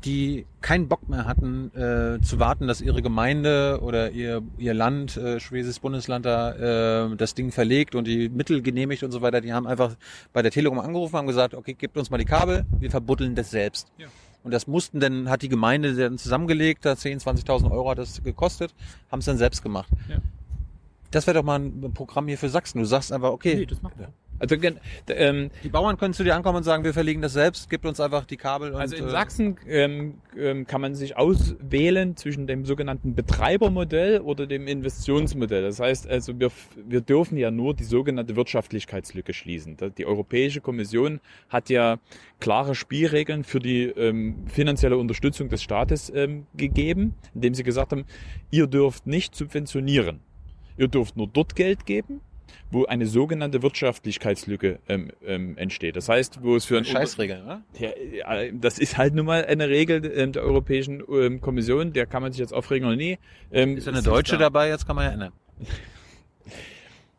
die 0.05 0.45
keinen 0.61 0.89
Bock 0.89 1.09
mehr 1.09 1.25
hatten, 1.25 1.71
äh, 1.75 2.21
zu 2.21 2.39
warten, 2.39 2.67
dass 2.67 2.81
ihre 2.81 3.01
Gemeinde 3.01 3.79
oder 3.83 4.11
ihr, 4.11 4.43
ihr 4.59 4.75
Land, 4.75 5.17
äh, 5.17 5.41
Schwesisches 5.41 5.81
Bundesland 5.81 6.27
da 6.27 7.07
äh, 7.07 7.17
das 7.17 7.35
Ding 7.35 7.53
verlegt 7.53 7.95
und 7.95 8.07
die 8.07 8.29
Mittel 8.29 8.61
genehmigt 8.61 9.03
und 9.03 9.13
so 9.13 9.23
weiter. 9.23 9.41
Die 9.41 9.53
haben 9.53 9.67
einfach 9.67 9.97
bei 10.33 10.43
der 10.43 10.51
Telekom 10.51 10.79
angerufen, 10.79 11.17
haben 11.17 11.27
gesagt, 11.27 11.55
okay, 11.55 11.75
gebt 11.75 11.97
uns 11.97 12.11
mal 12.11 12.19
die 12.19 12.25
Kabel, 12.25 12.67
wir 12.79 12.91
verbuddeln 12.91 13.35
das 13.35 13.51
selbst. 13.51 13.91
Ja. 13.97 14.07
Und 14.45 14.53
das 14.53 14.67
mussten 14.67 15.01
dann, 15.01 15.31
hat 15.31 15.43
die 15.43 15.49
Gemeinde 15.49 15.95
dann 15.95 16.19
zusammengelegt, 16.19 16.85
da 16.85 16.97
10, 16.97 17.19
20.000 17.19 17.71
Euro 17.71 17.91
hat 17.91 17.99
das 17.99 18.23
gekostet, 18.23 18.75
haben 19.11 19.19
es 19.21 19.25
dann 19.25 19.39
selbst 19.39 19.63
gemacht. 19.63 19.89
Ja. 20.09 20.19
Das 21.11 21.27
wäre 21.27 21.39
doch 21.39 21.45
mal 21.45 21.59
ein 21.59 21.93
Programm 21.95 22.29
hier 22.29 22.37
für 22.37 22.51
Sachsen. 22.51 22.79
Du 22.79 22.85
sagst 22.85 23.11
einfach, 23.11 23.31
okay. 23.31 23.55
Nee, 23.57 23.67
das 23.67 23.81
machen 23.81 23.99
wir. 23.99 24.13
Also 24.39 24.57
ähm, 25.09 25.51
die 25.63 25.69
Bauern 25.69 25.97
können 25.97 26.13
zu 26.13 26.25
dir 26.25 26.35
ankommen 26.35 26.59
und 26.59 26.65
sagen, 26.65 26.85
wir 26.85 26.93
verlegen 26.93 27.23
das 27.23 27.33
selbst, 27.33 27.71
gibt 27.71 27.87
uns 27.87 28.01
einfach 28.01 28.25
die 28.25 28.37
Kabel. 28.37 28.73
Und, 28.73 28.81
also 28.81 28.97
in 28.97 29.07
äh, 29.07 29.11
Sachsen 29.11 29.57
ähm, 29.67 30.15
ähm, 30.37 30.67
kann 30.67 30.81
man 30.81 30.95
sich 30.95 31.17
auswählen 31.17 32.17
zwischen 32.17 32.47
dem 32.47 32.65
sogenannten 32.65 33.15
Betreibermodell 33.15 34.21
oder 34.21 34.47
dem 34.47 34.67
Investitionsmodell. 34.67 35.63
Das 35.63 35.81
heißt, 35.81 36.09
also 36.09 36.39
wir, 36.39 36.51
wir 36.77 37.01
dürfen 37.01 37.39
ja 37.39 37.51
nur 37.51 37.75
die 37.75 37.85
sogenannte 37.85 38.35
Wirtschaftlichkeitslücke 38.37 39.33
schließen. 39.33 39.77
Die 39.97 40.07
Europäische 40.07 40.61
Kommission 40.61 41.21
hat 41.49 41.71
ja 41.71 41.99
klare 42.41 42.75
Spielregeln 42.75 43.45
für 43.45 43.61
die 43.61 43.85
ähm, 43.85 44.47
finanzielle 44.49 44.97
Unterstützung 44.97 45.49
des 45.49 45.63
Staates 45.63 46.13
ähm, 46.15 46.47
gegeben, 46.57 47.15
indem 47.35 47.55
sie 47.55 47.63
gesagt 47.63 47.93
haben, 47.93 48.05
ihr 48.51 48.67
dürft 48.67 49.07
nicht 49.07 49.35
subventionieren. 49.35 50.21
Ihr 50.77 50.89
dürft 50.89 51.17
nur 51.17 51.29
dort 51.29 51.55
Geld 51.55 51.87
geben, 51.87 52.21
wo 52.75 52.85
eine 52.85 53.07
sogenannte 53.07 53.63
Wirtschaftlichkeitslücke 53.63 54.81
ähm, 54.89 55.13
ähm, 55.25 55.57
entsteht. 55.57 55.97
Das 55.97 56.09
heißt, 56.09 56.41
wo 56.43 56.57
es 56.57 56.65
für 56.65 56.77
ein 56.77 56.85
Scheißregel, 56.85 57.43
oder? 57.43 57.63
Ja, 57.79 58.53
das 58.53 58.79
ist 58.79 58.99
halt 58.99 59.15
nun 59.15 59.27
mal 59.27 59.45
eine 59.45 59.69
Regel 59.69 60.05
ähm, 60.15 60.33
der 60.33 60.43
Europäischen 60.43 61.03
ähm, 61.09 61.41
Kommission, 61.41 61.93
der 61.93 62.07
kann 62.07 62.23
man 62.23 62.33
sich 62.33 62.41
jetzt 62.41 62.53
aufregen 62.53 62.87
oder 62.87 62.97
nie. 62.97 63.19
Ähm, 63.53 63.77
ist 63.77 63.89
eine 63.89 64.03
Deutsche 64.03 64.33
da. 64.33 64.39
dabei, 64.41 64.69
jetzt 64.69 64.87
kann 64.87 64.97
man 64.97 65.07
ja 65.07 65.13
ändern. 65.13 65.33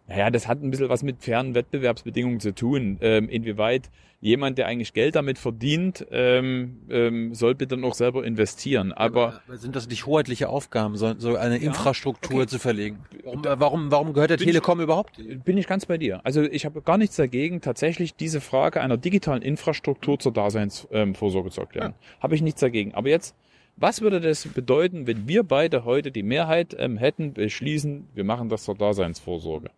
Naja, 0.07 0.29
das 0.29 0.47
hat 0.47 0.61
ein 0.61 0.69
bisschen 0.69 0.89
was 0.89 1.01
mit 1.01 1.23
fairen 1.23 1.55
Wettbewerbsbedingungen 1.55 2.39
zu 2.39 2.53
tun. 2.53 2.97
Ähm, 3.01 3.27
inwieweit 3.27 3.89
jemand, 4.21 4.57
der 4.57 4.67
eigentlich 4.67 4.93
Geld 4.93 5.15
damit 5.15 5.39
verdient, 5.39 6.05
ähm, 6.11 6.81
ähm, 6.89 7.33
soll 7.33 7.55
bitte 7.55 7.75
noch 7.75 7.95
selber 7.95 8.23
investieren. 8.23 8.91
Aber, 8.91 9.41
Aber 9.47 9.57
sind 9.57 9.75
das 9.75 9.87
nicht 9.87 10.05
hoheitliche 10.05 10.49
Aufgaben, 10.49 10.95
so, 10.95 11.13
so 11.17 11.35
eine 11.35 11.57
ja, 11.57 11.67
Infrastruktur 11.67 12.41
okay. 12.41 12.47
zu 12.47 12.59
verlegen? 12.59 12.99
Warum, 13.23 13.43
warum, 13.59 13.91
warum 13.91 14.13
gehört 14.13 14.29
der 14.29 14.37
bin 14.37 14.47
Telekom 14.47 14.79
ich, 14.79 14.83
überhaupt? 14.83 15.19
Bin 15.43 15.57
ich 15.57 15.67
ganz 15.67 15.85
bei 15.87 15.97
dir. 15.97 16.21
Also 16.23 16.43
ich 16.43 16.65
habe 16.65 16.81
gar 16.81 16.97
nichts 16.97 17.15
dagegen, 17.15 17.61
tatsächlich 17.61 18.15
diese 18.15 18.41
Frage 18.41 18.81
einer 18.81 18.97
digitalen 18.97 19.41
Infrastruktur 19.41 20.19
zur 20.19 20.33
Daseinsvorsorge 20.33 21.49
zu 21.49 21.61
erklären. 21.61 21.93
Ja. 21.99 22.23
Habe 22.23 22.35
ich 22.35 22.41
nichts 22.41 22.61
dagegen. 22.61 22.93
Aber 22.93 23.09
jetzt 23.09 23.35
was 23.77 23.99
würde 23.99 24.21
das 24.21 24.47
bedeuten, 24.47 25.05
wenn 25.05 25.27
wir 25.27 25.43
beide 25.43 25.83
heute 25.83 26.09
die 26.09 26.23
Mehrheit 26.23 26.73
ähm, 26.79 26.95
hätten, 26.95 27.33
beschließen, 27.33 28.07
wir 28.13 28.23
machen 28.23 28.47
das 28.47 28.63
zur 28.63 28.75
Daseinsvorsorge? 28.75 29.69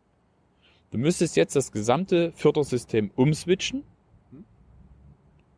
Du 0.97 1.03
müsstest 1.03 1.37
jetzt 1.37 1.55
das 1.55 1.71
gesamte 1.71 2.31
Fördersystem 2.31 3.11
umswitchen 3.15 3.83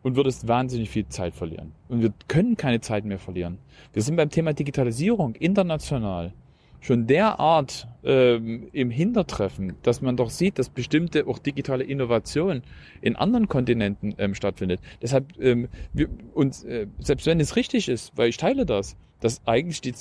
und 0.04 0.18
würdest 0.18 0.50
wahnsinnig 0.50 0.90
viel 0.90 1.08
Zeit 1.08 1.34
verlieren. 1.34 1.72
Und 1.88 2.02
wir 2.02 2.12
können 2.28 2.58
keine 2.58 2.82
Zeit 2.82 3.06
mehr 3.06 3.20
verlieren. 3.20 3.58
Wir 3.94 4.02
sind 4.02 4.18
beim 4.18 4.30
Thema 4.30 4.52
Digitalisierung 4.52 5.36
international 5.36 6.34
schon 6.82 7.08
derart 7.08 7.88
ähm, 8.04 8.68
im 8.74 8.90
Hintertreffen, 8.90 9.78
dass 9.82 10.02
man 10.02 10.18
doch 10.18 10.30
sieht, 10.30 10.60
dass 10.60 10.68
bestimmte 10.68 11.26
auch 11.26 11.40
digitale 11.40 11.86
Innovation 11.86 12.62
in 13.00 13.16
anderen 13.16 13.48
Kontinenten 13.48 14.16
ähm, 14.18 14.36
stattfindet. 14.36 14.82
Deshalb 15.02 15.40
ähm, 15.40 15.70
wir, 15.94 16.10
und 16.34 16.66
äh, 16.66 16.88
selbst 17.00 17.26
wenn 17.28 17.40
es 17.40 17.56
richtig 17.56 17.88
ist, 17.88 18.12
weil 18.18 18.28
ich 18.28 18.36
teile 18.36 18.66
das, 18.66 18.98
dass 19.20 19.42
eigentlich 19.46 19.82
die 19.82 19.94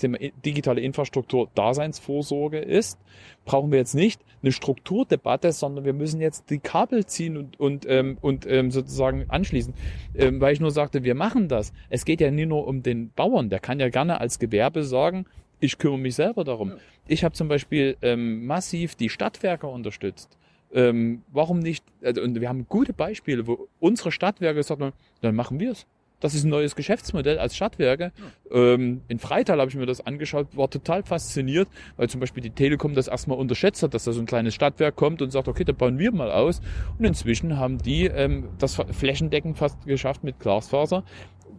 digitale 0.45 0.81
Infrastruktur 0.81 1.49
Daseinsvorsorge 1.55 2.59
ist, 2.59 2.99
brauchen 3.45 3.71
wir 3.71 3.79
jetzt 3.79 3.95
nicht 3.95 4.21
eine 4.43 4.53
Strukturdebatte, 4.53 5.53
sondern 5.53 5.85
wir 5.85 5.93
müssen 5.93 6.21
jetzt 6.21 6.51
die 6.51 6.59
Kabel 6.59 7.07
ziehen 7.07 7.37
und, 7.37 7.59
und, 7.59 7.87
ähm, 7.89 8.19
und 8.21 8.47
ähm, 8.47 8.71
sozusagen 8.71 9.25
anschließen. 9.29 9.75
Ähm, 10.15 10.41
weil 10.41 10.53
ich 10.53 10.61
nur 10.61 10.71
sagte, 10.71 11.03
wir 11.03 11.15
machen 11.15 11.49
das. 11.49 11.73
Es 11.91 12.05
geht 12.05 12.21
ja 12.21 12.31
nie 12.31 12.47
nur 12.47 12.67
um 12.67 12.83
den 12.83 13.11
Bauern, 13.11 13.51
der 13.51 13.59
kann 13.59 13.81
ja 13.81 13.89
gerne 13.89 14.21
als 14.21 14.39
Gewerbe 14.39 14.85
sagen, 14.85 15.27
ich 15.61 15.79
kümmere 15.79 15.99
mich 15.99 16.15
selber 16.15 16.45
darum. 16.45 16.75
Ich 17.09 17.25
habe 17.25 17.35
zum 17.35 17.49
Beispiel 17.49 17.97
ähm, 18.03 18.47
massiv 18.47 18.95
die 18.95 19.09
Stadtwerke 19.09 19.67
unterstützt. 19.67 20.39
Ähm, 20.73 21.23
warum 21.33 21.59
nicht? 21.61 21.85
Also, 22.03 22.23
und 22.23 22.41
wir 22.41 22.49
haben 22.49 22.67
gute 22.69 22.93
Beispiele, 22.93 23.47
wo 23.47 23.69
unsere 23.81 24.13
Stadtwerke 24.13 24.63
sagen, 24.63 24.93
dann 25.21 25.35
machen 25.35 25.59
wir 25.59 25.73
es. 25.73 25.87
Das 26.21 26.35
ist 26.35 26.45
ein 26.45 26.51
neues 26.51 26.75
Geschäftsmodell 26.75 27.39
als 27.39 27.55
Stadtwerke. 27.55 28.13
Ähm, 28.51 29.03
in 29.07 29.21
Freital 29.21 29.61
habe 29.61 29.71
ich 29.71 29.77
mir 29.77 29.87
das 29.87 30.05
angeschaut, 30.05 30.49
war 30.57 30.69
total 30.69 31.05
fasziniert, 31.05 31.69
weil 31.97 32.09
zum 32.09 32.21
Beispiel 32.21 32.43
die 32.43 32.51
Telekom 32.51 32.95
das 32.95 33.07
erstmal 33.07 33.39
unterschätzt 33.39 33.83
hat, 33.85 33.95
dass 33.95 34.05
da 34.05 34.13
so 34.13 34.21
ein 34.21 34.27
kleines 34.27 34.55
Stadtwerk 34.55 34.97
kommt 34.97 35.23
und 35.23 35.31
sagt, 35.31 35.47
okay, 35.47 35.65
da 35.65 35.73
bauen 35.73 35.99
wir 35.99 36.11
mal 36.11 36.33
aus. 36.33 36.61
Und 36.99 37.05
inzwischen 37.05 37.57
haben 37.57 37.79
die 37.79 38.07
ähm, 38.07 38.49
das 38.59 38.75
flächendeckend 38.75 39.59
fast 39.59 39.87
geschafft 39.87 40.25
mit 40.25 40.41
Glasfaser. 40.41 41.05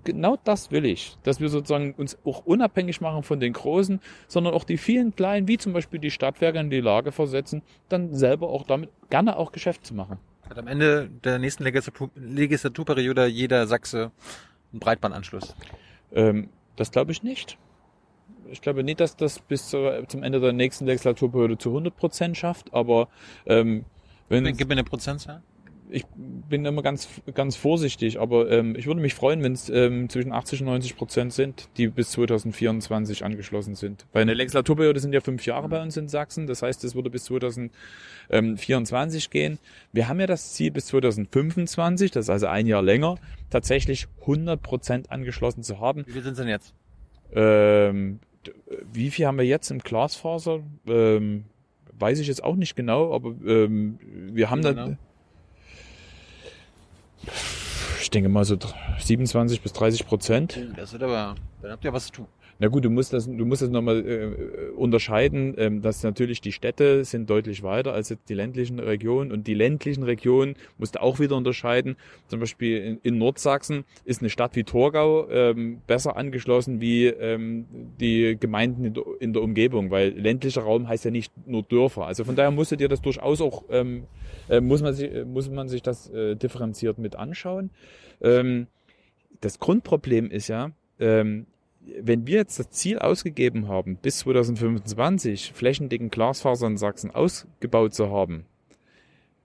Genau 0.04 0.38
das 0.44 0.72
will 0.72 0.86
ich, 0.86 1.18
dass 1.24 1.40
wir 1.40 1.50
sozusagen 1.50 1.94
uns 1.94 2.18
auch 2.26 2.46
unabhängig 2.46 3.02
machen 3.02 3.24
von 3.24 3.40
den 3.40 3.54
Großen, 3.54 4.00
sondern 4.28 4.54
auch 4.54 4.64
die 4.64 4.78
vielen 4.78 5.16
Kleinen, 5.16 5.48
wie 5.48 5.58
zum 5.58 5.74
Beispiel 5.74 6.00
die 6.00 6.12
Stadtwerke, 6.12 6.60
in 6.60 6.70
die 6.70 6.80
Lage 6.82 7.12
versetzen, 7.12 7.62
dann 7.90 8.14
selber 8.14 8.50
auch 8.50 8.64
damit 8.64 8.90
gerne 9.10 9.38
auch 9.38 9.52
Geschäft 9.52 9.86
zu 9.86 9.94
machen. 9.94 10.18
Hat 10.50 10.58
am 10.58 10.68
Ende 10.68 11.10
der 11.24 11.38
nächsten 11.38 11.64
Legislatur 11.64 12.10
Legislaturperiode 12.16 13.28
jeder 13.28 13.68
Sachse 13.68 14.12
einen 14.72 14.80
Breitbandanschluss? 14.80 15.56
Ähm, 16.12 16.50
das 16.76 16.92
glaube 16.92 17.12
ich 17.12 17.24
nicht. 17.24 17.58
Ich 18.52 18.62
glaube 18.62 18.84
nicht, 18.84 19.00
dass 19.00 19.16
das 19.16 19.40
bis 19.40 19.70
zum 19.70 20.24
Ende 20.24 20.40
der 20.40 20.54
nächsten 20.54 20.86
Legislaturperiode 20.86 21.58
zu 21.58 21.70
100 21.70 21.96
Prozent 21.96 22.38
schafft, 22.38 22.74
aber 22.74 23.10
ähm, 23.46 23.86
wenn... 24.28 24.46
Gib 24.58 24.68
mir 24.68 24.74
eine 24.74 24.84
Prozentzahl. 24.84 25.44
Ich 25.90 26.06
bin 26.16 26.66
immer 26.66 26.82
ganz, 26.82 27.08
ganz 27.34 27.56
vorsichtig, 27.56 28.20
aber 28.20 28.50
ähm, 28.52 28.76
ich 28.76 28.88
würde 28.88 29.02
mich 29.02 29.14
freuen, 29.14 29.44
wenn 29.44 29.54
es 29.54 29.70
ähm, 29.70 30.10
zwischen 30.10 30.32
80 30.32 30.62
und 30.62 30.68
90 30.68 30.98
Prozent 30.98 31.34
sind, 31.34 31.70
die 31.78 31.88
bis 31.88 32.12
2024 32.12 33.26
angeschlossen 33.26 33.76
sind. 33.76 34.06
Weil 34.14 34.24
eine 34.24 34.34
Legislaturperiode 34.34 35.00
sind 35.00 35.14
ja 35.14 35.22
fünf 35.22 35.46
Jahre 35.46 35.70
bei 35.70 35.82
uns 35.82 35.98
in 35.98 36.08
Sachsen, 36.08 36.48
das 36.48 36.62
heißt, 36.62 36.84
es 36.84 36.96
würde 36.96 37.10
bis 37.10 37.26
2024 37.26 39.30
gehen. 39.30 39.60
Wir 39.92 40.08
haben 40.08 40.20
ja 40.20 40.28
das 40.28 40.54
Ziel 40.54 40.72
bis 40.72 40.88
2025, 40.88 42.12
das 42.12 42.26
ist 42.26 42.30
also 42.30 42.48
ein 42.48 42.68
Jahr 42.68 42.82
länger, 42.82 43.16
tatsächlich 43.50 44.08
100 44.22 44.62
Prozent 44.62 45.12
angeschlossen 45.12 45.64
zu 45.64 45.80
haben. 45.80 46.06
Wie 46.08 46.12
viel 46.12 46.24
sind 46.24 46.34
es 46.34 46.38
denn 46.38 46.48
jetzt? 46.48 46.74
Ähm, 47.34 48.20
wie 48.92 49.12
viel 49.12 49.26
haben 49.26 49.38
wir 49.38 49.46
jetzt 49.46 49.70
im 49.72 49.80
Glasfaser? 49.80 50.62
Ähm, 50.88 51.46
weiß 51.98 52.20
ich 52.20 52.28
jetzt 52.28 52.44
auch 52.44 52.56
nicht 52.56 52.76
genau, 52.76 53.14
aber 53.14 53.36
ähm, 53.46 54.00
wir 54.32 54.50
haben 54.50 54.62
Genau. 54.62 54.96
Ich 58.02 58.10
denke 58.10 58.30
mal 58.30 58.46
so 58.46 58.58
27 59.00 59.62
bis 59.62 59.74
30 59.74 60.08
Prozent. 60.08 60.60
Das 60.76 60.94
wird 60.94 61.04
aber, 61.04 61.36
dann 61.62 61.72
habt 61.72 61.84
ihr 61.86 61.94
was 61.94 62.08
zu 62.08 62.12
tun. 62.14 62.28
Na 62.62 62.68
gut, 62.68 62.84
du 62.84 62.90
musst 62.90 63.14
das, 63.14 63.26
du 63.26 63.46
musst 63.46 63.62
das 63.62 63.70
nochmal 63.70 64.06
äh, 64.06 64.72
unterscheiden, 64.76 65.56
ähm, 65.58 65.82
dass 65.82 66.04
natürlich 66.04 66.42
die 66.42 66.52
Städte 66.52 67.06
sind 67.06 67.30
deutlich 67.30 67.64
weiter 67.64 67.94
als 67.94 68.10
jetzt 68.10 68.28
die 68.28 68.34
ländlichen 68.34 68.80
Regionen 68.80 69.32
und 69.32 69.48
die 69.48 69.54
ländlichen 69.54 70.04
Regionen 70.04 70.56
musst 70.78 70.96
du 70.96 71.02
auch 71.02 71.20
wieder 71.20 71.38
unterscheiden. 71.38 71.96
Zum 72.28 72.42
Beispiel 72.42 72.78
in, 72.80 73.00
in 73.02 73.18
Nordsachsen 73.18 73.86
ist 74.04 74.22
eine 74.22 74.30
Stadt 74.30 74.58
wie 74.58 74.66
Torgau 74.66 75.30
ähm, 75.30 75.82
besser 75.88 76.18
angeschlossen 76.18 76.82
wie 76.82 77.08
ähm, 77.08 77.66
die 78.02 78.36
Gemeinden 78.38 78.84
in 78.84 78.94
der, 78.94 79.04
in 79.22 79.32
der 79.32 79.42
Umgebung, 79.42 79.90
weil 79.90 80.10
ländlicher 80.10 80.64
Raum 80.64 80.90
heißt 80.90 81.06
ja 81.06 81.12
nicht 81.12 81.32
nur 81.48 81.64
Dörfer. 81.64 82.08
Also 82.08 82.26
von 82.26 82.36
daher 82.36 82.52
musst 82.52 82.74
du 82.74 82.76
dir 82.76 82.90
das 82.90 83.02
durchaus 83.02 83.40
auch 83.40 83.64
ähm, 83.70 84.04
äh, 84.50 84.60
muss 84.60 84.82
man 84.82 84.94
sich 84.94 85.10
äh, 85.10 85.24
muss 85.24 85.50
man 85.50 85.70
sich 85.70 85.82
das 85.82 86.10
äh, 86.10 86.36
differenziert 86.36 86.98
mit 86.98 87.16
anschauen. 87.16 87.70
Ähm, 88.22 88.68
das 89.40 89.60
Grundproblem 89.60 90.30
ist 90.30 90.50
ja, 90.50 90.72
ähm, 91.00 91.46
wenn 92.00 92.28
wir 92.28 92.38
jetzt 92.38 92.60
das 92.60 92.70
Ziel 92.72 93.00
ausgegeben 93.00 93.68
haben, 93.68 93.98
bis 93.98 94.20
2025 94.20 95.54
flächendeckend 95.54 96.12
Glasfaser 96.12 96.68
in 96.68 96.78
Sachsen 96.78 97.12
ausgebaut 97.12 97.94
zu 97.94 98.10
haben, 98.12 98.46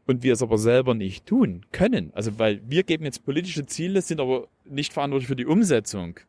und 0.07 0.23
wir 0.23 0.35
es 0.35 0.43
aber 0.43 0.59
selber 0.59 0.95
nicht 0.95 1.25
tun 1.25 1.65
können, 1.73 2.13
also 2.15 2.39
weil 2.39 2.61
wir 2.69 2.83
geben 2.83 3.05
jetzt 3.05 3.25
politische 3.25 3.65
Ziele, 3.65 4.03
sind 4.03 4.21
aber 4.21 4.49
nicht 4.67 4.93
verantwortlich 4.93 5.29
für 5.29 5.37
die 5.37 5.47
Umsetzung, 5.47 6.21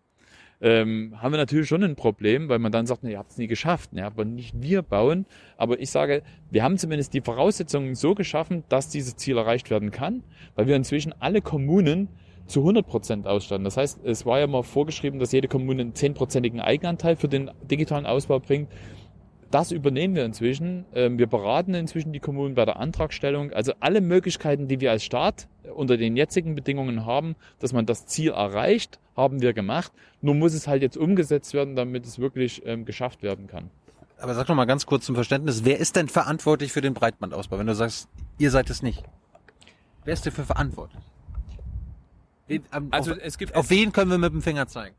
ähm, 0.62 1.14
haben 1.22 1.34
wir 1.34 1.38
natürlich 1.38 1.68
schon 1.68 1.84
ein 1.84 1.96
Problem, 1.96 2.48
weil 2.48 2.60
man 2.60 2.72
dann 2.72 2.86
sagt, 2.86 3.04
na, 3.04 3.10
ihr 3.10 3.18
habt 3.18 3.32
es 3.32 3.38
nie 3.38 3.48
geschafft, 3.48 3.94
ne, 3.94 4.06
aber 4.06 4.24
nicht 4.24 4.62
wir 4.62 4.82
bauen. 4.82 5.26
Aber 5.58 5.80
ich 5.80 5.90
sage, 5.90 6.24
wir 6.50 6.64
haben 6.64 6.78
zumindest 6.78 7.14
die 7.14 7.22
Voraussetzungen 7.22 7.96
so 7.96 8.16
geschaffen, 8.16 8.64
dass 8.70 8.90
dieses 8.90 9.18
Ziel 9.18 9.38
erreicht 9.38 9.70
werden 9.70 9.92
kann, 9.92 10.24
weil 10.56 10.68
wir 10.68 10.76
inzwischen 10.76 11.14
alle 11.20 11.42
Kommunen 11.42 12.08
zu 12.48 12.60
100 12.62 12.86
Prozent 12.86 13.28
ausstatten. 13.28 13.64
Das 13.64 13.78
heißt, 13.78 14.06
es 14.06 14.26
war 14.26 14.40
ja 14.40 14.48
mal 14.48 14.64
vorgeschrieben, 14.64 15.20
dass 15.20 15.32
jede 15.32 15.48
Kommune 15.48 15.82
einen 15.82 15.96
zehnprozentigen 15.96 16.60
Eigenanteil 16.60 17.16
für 17.16 17.28
den 17.28 17.52
digitalen 17.64 18.06
Ausbau 18.06 18.40
bringt. 18.40 18.70
Das 19.52 19.72
übernehmen 19.72 20.16
wir 20.16 20.26
inzwischen. 20.26 20.86
Ähm, 20.94 21.18
Wir 21.18 21.28
beraten 21.28 21.74
inzwischen 21.76 22.14
die 22.14 22.20
Kommunen 22.20 22.56
bei 22.56 22.66
der 22.66 22.78
Antragstellung. 22.78 23.52
Also 23.54 23.74
alle 23.80 24.02
Möglichkeiten, 24.02 24.68
die 24.68 24.82
wir 24.82 24.92
als 24.92 25.04
Staat 25.04 25.48
unter 25.76 25.98
den 25.98 26.18
jetzigen 26.18 26.56
Bedingungen 26.56 27.06
haben, 27.06 27.36
dass 27.60 27.72
man 27.72 27.86
das 27.86 28.06
Ziel 28.06 28.32
erreicht, 28.32 29.00
haben 29.16 29.42
wir 29.42 29.54
gemacht. 29.54 29.92
Nur 30.22 30.36
muss 30.36 30.54
es 30.54 30.68
halt 30.68 30.82
jetzt 30.82 30.98
umgesetzt 30.98 31.54
werden, 31.54 31.76
damit 31.76 32.06
es 32.06 32.20
wirklich 32.20 32.64
ähm, 32.66 32.86
geschafft 32.86 33.24
werden 33.24 33.48
kann. 33.48 33.70
Aber 34.18 34.34
sag 34.34 34.48
doch 34.48 34.56
mal 34.56 34.66
ganz 34.66 34.86
kurz 34.86 35.06
zum 35.06 35.16
Verständnis, 35.16 35.66
wer 35.66 35.80
ist 35.80 35.96
denn 35.96 36.08
verantwortlich 36.08 36.72
für 36.72 36.82
den 36.82 36.94
Breitbandausbau, 36.94 37.58
wenn 37.60 37.68
du 37.68 37.76
sagst, 37.76 38.08
ihr 38.38 38.52
seid 38.52 38.70
es 38.70 38.82
nicht? 38.82 39.04
Wer 40.04 40.14
ist 40.14 40.26
dafür 40.26 40.46
verantwortlich? 40.46 41.04
Wen, 42.48 42.64
ähm, 42.74 42.88
Also 42.92 43.12
auf, 43.14 43.18
es 43.22 43.38
gibt 43.38 43.56
auf 43.56 43.70
wen 43.70 43.92
können 43.92 44.12
wir 44.12 44.18
mit 44.18 44.34
dem 44.34 44.42
Finger 44.42 44.68
zeigen? 44.68 44.96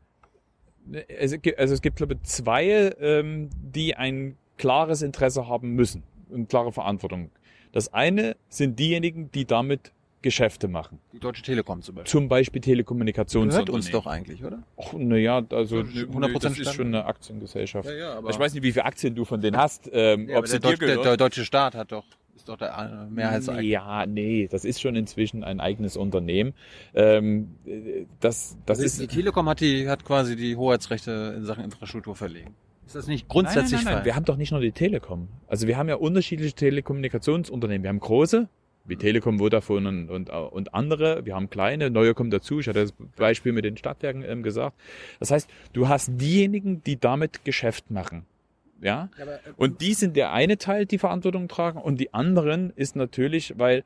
es 1.09 1.31
gibt, 1.41 1.59
also 1.59 1.73
es 1.73 1.81
gibt, 1.81 1.97
glaube 1.97 2.13
ich, 2.15 2.23
zwei, 2.23 2.93
ähm, 2.99 3.49
die 3.61 3.95
ein 3.95 4.37
klares 4.57 5.01
Interesse 5.01 5.47
haben 5.47 5.71
müssen 5.75 6.03
und 6.29 6.49
klare 6.49 6.71
Verantwortung. 6.71 7.29
Das 7.73 7.93
eine 7.93 8.37
sind 8.49 8.79
diejenigen, 8.79 9.29
die 9.31 9.45
damit 9.45 9.91
Geschäfte 10.21 10.67
machen. 10.67 10.99
Die 11.13 11.19
Deutsche 11.19 11.41
Telekom 11.43 11.81
zum 11.81 11.95
Beispiel. 11.95 12.09
Zum 12.09 12.27
Beispiel 12.29 12.61
Telekommunikationsunternehmen. 12.61 13.75
uns 13.75 13.91
doch 13.91 14.07
eigentlich, 14.07 14.43
oder? 14.43 14.63
Ach, 14.77 14.93
naja, 14.93 15.41
also 15.51 15.83
So, 15.83 15.91
100% 15.91 16.19
nö, 16.19 16.33
das 16.39 16.43
ist 16.53 16.61
Stand- 16.61 16.75
schon 16.75 16.87
eine 16.87 17.05
Aktiengesellschaft. 17.05 17.89
ja, 17.89 18.15
aber. 18.15 18.29
Ich 18.31 18.39
weiß 18.39 18.53
nicht, 18.53 18.63
wie 18.63 18.71
viele 18.71 18.85
Aktien 18.85 19.13
du 19.13 19.25
von 19.25 19.39
denen 19.41 19.57
hast, 19.57 19.89
ähm, 19.93 20.27
ja, 20.27 20.37
ob 20.37 20.45
aber 20.45 20.47
der, 20.47 20.59
Deutsch, 20.59 20.79
der, 20.79 20.97
der 20.97 21.17
deutsche 21.17 21.45
Staat 21.45 21.75
hat 21.75 21.91
doch, 21.91 22.05
ist 22.37 22.49
doch 22.49 22.57
der 22.57 22.77
äh, 22.77 23.11
Mehrheitseigner. 23.11 23.61
Ja, 23.61 24.05
nee, 24.05 24.47
das 24.49 24.63
ist 24.63 24.79
schon 24.79 24.95
inzwischen 24.95 25.43
ein 25.43 25.59
eigenes 25.59 25.97
Unternehmen. 25.97 26.53
Ähm, 26.93 27.55
äh, 27.65 28.05
das, 28.19 28.57
das 28.65 28.77
Also 28.79 28.85
ist 28.85 29.01
die 29.01 29.07
Telekom 29.07 29.49
hat 29.49 29.59
die, 29.59 29.89
hat 29.89 30.05
quasi 30.05 30.35
die 30.35 30.55
Hoheitsrechte 30.55 31.33
in 31.35 31.45
Sachen 31.45 31.63
Infrastruktur 31.63 32.15
verlegen. 32.15 32.55
Ist 32.85 32.95
das 32.95 33.07
nicht 33.07 33.27
grundsätzlich 33.27 33.71
nein, 33.71 33.71
nein, 33.71 33.83
nein, 33.85 33.95
nein. 33.95 34.05
Wir 34.05 34.15
haben 34.15 34.25
doch 34.25 34.37
nicht 34.37 34.51
nur 34.51 34.61
die 34.61 34.71
Telekom. 34.71 35.27
Also 35.47 35.67
wir 35.67 35.77
haben 35.77 35.89
ja 35.89 35.95
unterschiedliche 35.95 36.53
Telekommunikationsunternehmen. 36.53 37.83
Wir 37.83 37.89
haben 37.89 37.99
große, 37.99 38.47
wie 38.85 38.95
Telekom, 38.95 39.39
Vodafone 39.39 39.89
und, 39.89 40.09
und, 40.09 40.29
und 40.29 40.73
andere. 40.73 41.25
Wir 41.25 41.35
haben 41.35 41.49
kleine, 41.49 41.89
neue 41.89 42.13
kommen 42.13 42.29
dazu. 42.29 42.59
Ich 42.59 42.67
hatte 42.67 42.81
das 42.81 42.93
Beispiel 43.17 43.51
mit 43.51 43.65
den 43.65 43.75
Stadtwerken 43.77 44.23
ähm, 44.23 44.43
gesagt. 44.43 44.77
Das 45.19 45.31
heißt, 45.31 45.49
du 45.73 45.87
hast 45.89 46.11
diejenigen, 46.15 46.81
die 46.83 46.99
damit 46.99 47.43
Geschäft 47.43 47.91
machen. 47.91 48.25
Ja? 48.81 49.09
Äh, 49.17 49.51
Und 49.57 49.81
die 49.81 49.93
sind 49.93 50.15
der 50.15 50.31
eine 50.33 50.57
Teil, 50.57 50.85
die 50.85 50.97
Verantwortung 50.97 51.47
tragen. 51.47 51.79
Und 51.79 51.99
die 51.99 52.13
anderen 52.13 52.71
ist 52.75 52.95
natürlich, 52.95 53.53
weil 53.57 53.83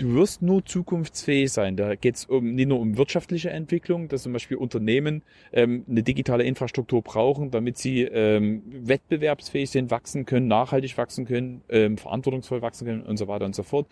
du 0.00 0.14
wirst 0.14 0.42
nur 0.42 0.64
zukunftsfähig 0.64 1.52
sein. 1.52 1.76
Da 1.76 1.94
geht 1.94 2.16
es 2.16 2.24
um, 2.24 2.54
nicht 2.54 2.68
nur 2.68 2.80
um 2.80 2.96
wirtschaftliche 2.96 3.50
Entwicklung, 3.50 4.08
dass 4.08 4.22
zum 4.22 4.32
Beispiel 4.32 4.56
Unternehmen 4.56 5.22
ähm, 5.52 5.84
eine 5.88 6.02
digitale 6.02 6.44
Infrastruktur 6.44 7.02
brauchen, 7.02 7.50
damit 7.50 7.76
sie 7.78 8.02
ähm, 8.02 8.62
wettbewerbsfähig 8.66 9.70
sind, 9.70 9.90
wachsen 9.90 10.24
können, 10.24 10.48
nachhaltig 10.48 10.96
wachsen 10.96 11.26
können, 11.26 11.62
ähm, 11.68 11.98
verantwortungsvoll 11.98 12.62
wachsen 12.62 12.86
können 12.86 13.02
und 13.02 13.18
so 13.18 13.28
weiter 13.28 13.44
und 13.44 13.54
so 13.54 13.62
fort. 13.62 13.86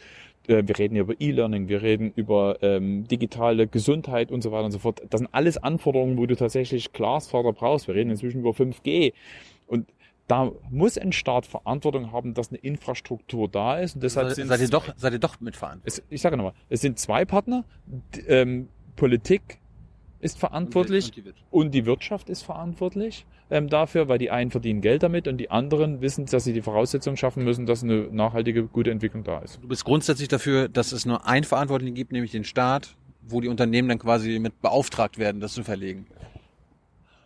Äh, 0.47 0.63
wir 0.67 0.79
reden 0.79 0.95
hier 0.95 1.03
über 1.03 1.15
E-Learning, 1.19 1.69
wir 1.69 1.83
reden 1.83 2.13
über 2.17 2.59
ähm, 2.63 3.07
digitale 3.07 3.67
Gesundheit 3.67 4.31
und 4.31 4.43
so 4.43 4.51
weiter 4.51 4.65
und 4.65 4.73
so 4.73 4.79
fort. 4.79 5.03
Das 5.11 5.19
sind 5.19 5.29
alles 5.33 5.59
Anforderungen, 5.59 6.17
wo 6.17 6.27
du 6.27 6.37
tatsächlich 6.37 6.93
Glasfaser 6.93 7.53
brauchst. 7.53 7.87
Wir 7.87 7.95
reden 7.95 8.11
inzwischen 8.11 8.41
über 8.41 8.51
5G. 8.51 9.13
Und 10.29 10.31
da 10.31 10.53
muss 10.71 10.99
ein 10.99 11.13
Staat 11.13 11.47
Verantwortung 11.47 12.13
haben, 12.13 12.35
dass 12.35 12.51
eine 12.51 12.59
Infrastruktur 12.59 13.49
da 13.49 13.79
ist. 13.79 13.95
Und 13.95 14.03
deshalb 14.03 14.29
seid, 14.29 14.37
sind 14.37 14.49
seid 14.49 14.61
ihr 14.61 14.69
doch, 14.69 14.85
seid 14.97 15.13
ihr 15.15 15.19
doch 15.19 15.41
mitverantwortlich. 15.41 16.05
ich 16.11 16.21
sage 16.21 16.37
nochmal, 16.37 16.53
es 16.69 16.81
sind 16.83 16.99
zwei 16.99 17.25
Partner. 17.25 17.65
D- 17.87 18.21
ähm, 18.29 18.69
Politik 18.97 19.59
ist 20.21 20.39
verantwortlich 20.39 21.07
Und 21.07 21.17
die 21.17 21.25
Wirtschaft. 21.25 21.47
und 21.53 21.71
die 21.75 21.87
Wirtschaft 21.87 22.29
ist 22.29 22.43
verantwortlich 22.43 23.25
ähm, 23.51 23.69
dafür, 23.69 24.09
weil 24.09 24.19
die 24.19 24.31
einen 24.31 24.51
verdienen 24.51 24.81
Geld 24.81 25.03
damit 25.05 25.29
und 25.29 25.39
die 25.39 25.51
anderen 25.51 26.01
wissen, 26.01 26.27
dass 26.27 26.45
sie 26.45 26.53
die 26.53 26.61
Voraussetzungen 26.63 27.17
schaffen 27.17 27.45
müssen, 27.45 27.65
dass 27.67 27.83
eine 27.85 28.09
nachhaltige, 28.11 28.65
gute 28.65 28.91
Entwicklung 28.91 29.23
da 29.25 29.39
ist. 29.39 29.61
Du 29.63 29.69
bist 29.69 29.85
grundsätzlich 29.85 30.29
dafür, 30.29 30.69
dass 30.69 30.93
es 30.93 31.07
nur 31.07 31.25
einen 31.27 31.45
Verantwortlichen 31.45 31.95
gibt, 31.95 32.11
nämlich 32.13 32.33
den 32.33 32.45
Staat, 32.45 32.97
wo 33.23 33.41
die 33.41 33.49
Unternehmen 33.49 33.89
dann 33.89 33.99
quasi 34.01 34.39
mit 34.41 34.61
beauftragt 34.61 35.19
werden, 35.19 35.41
das 35.41 35.53
zu 35.55 35.63
verlegen. 35.63 36.07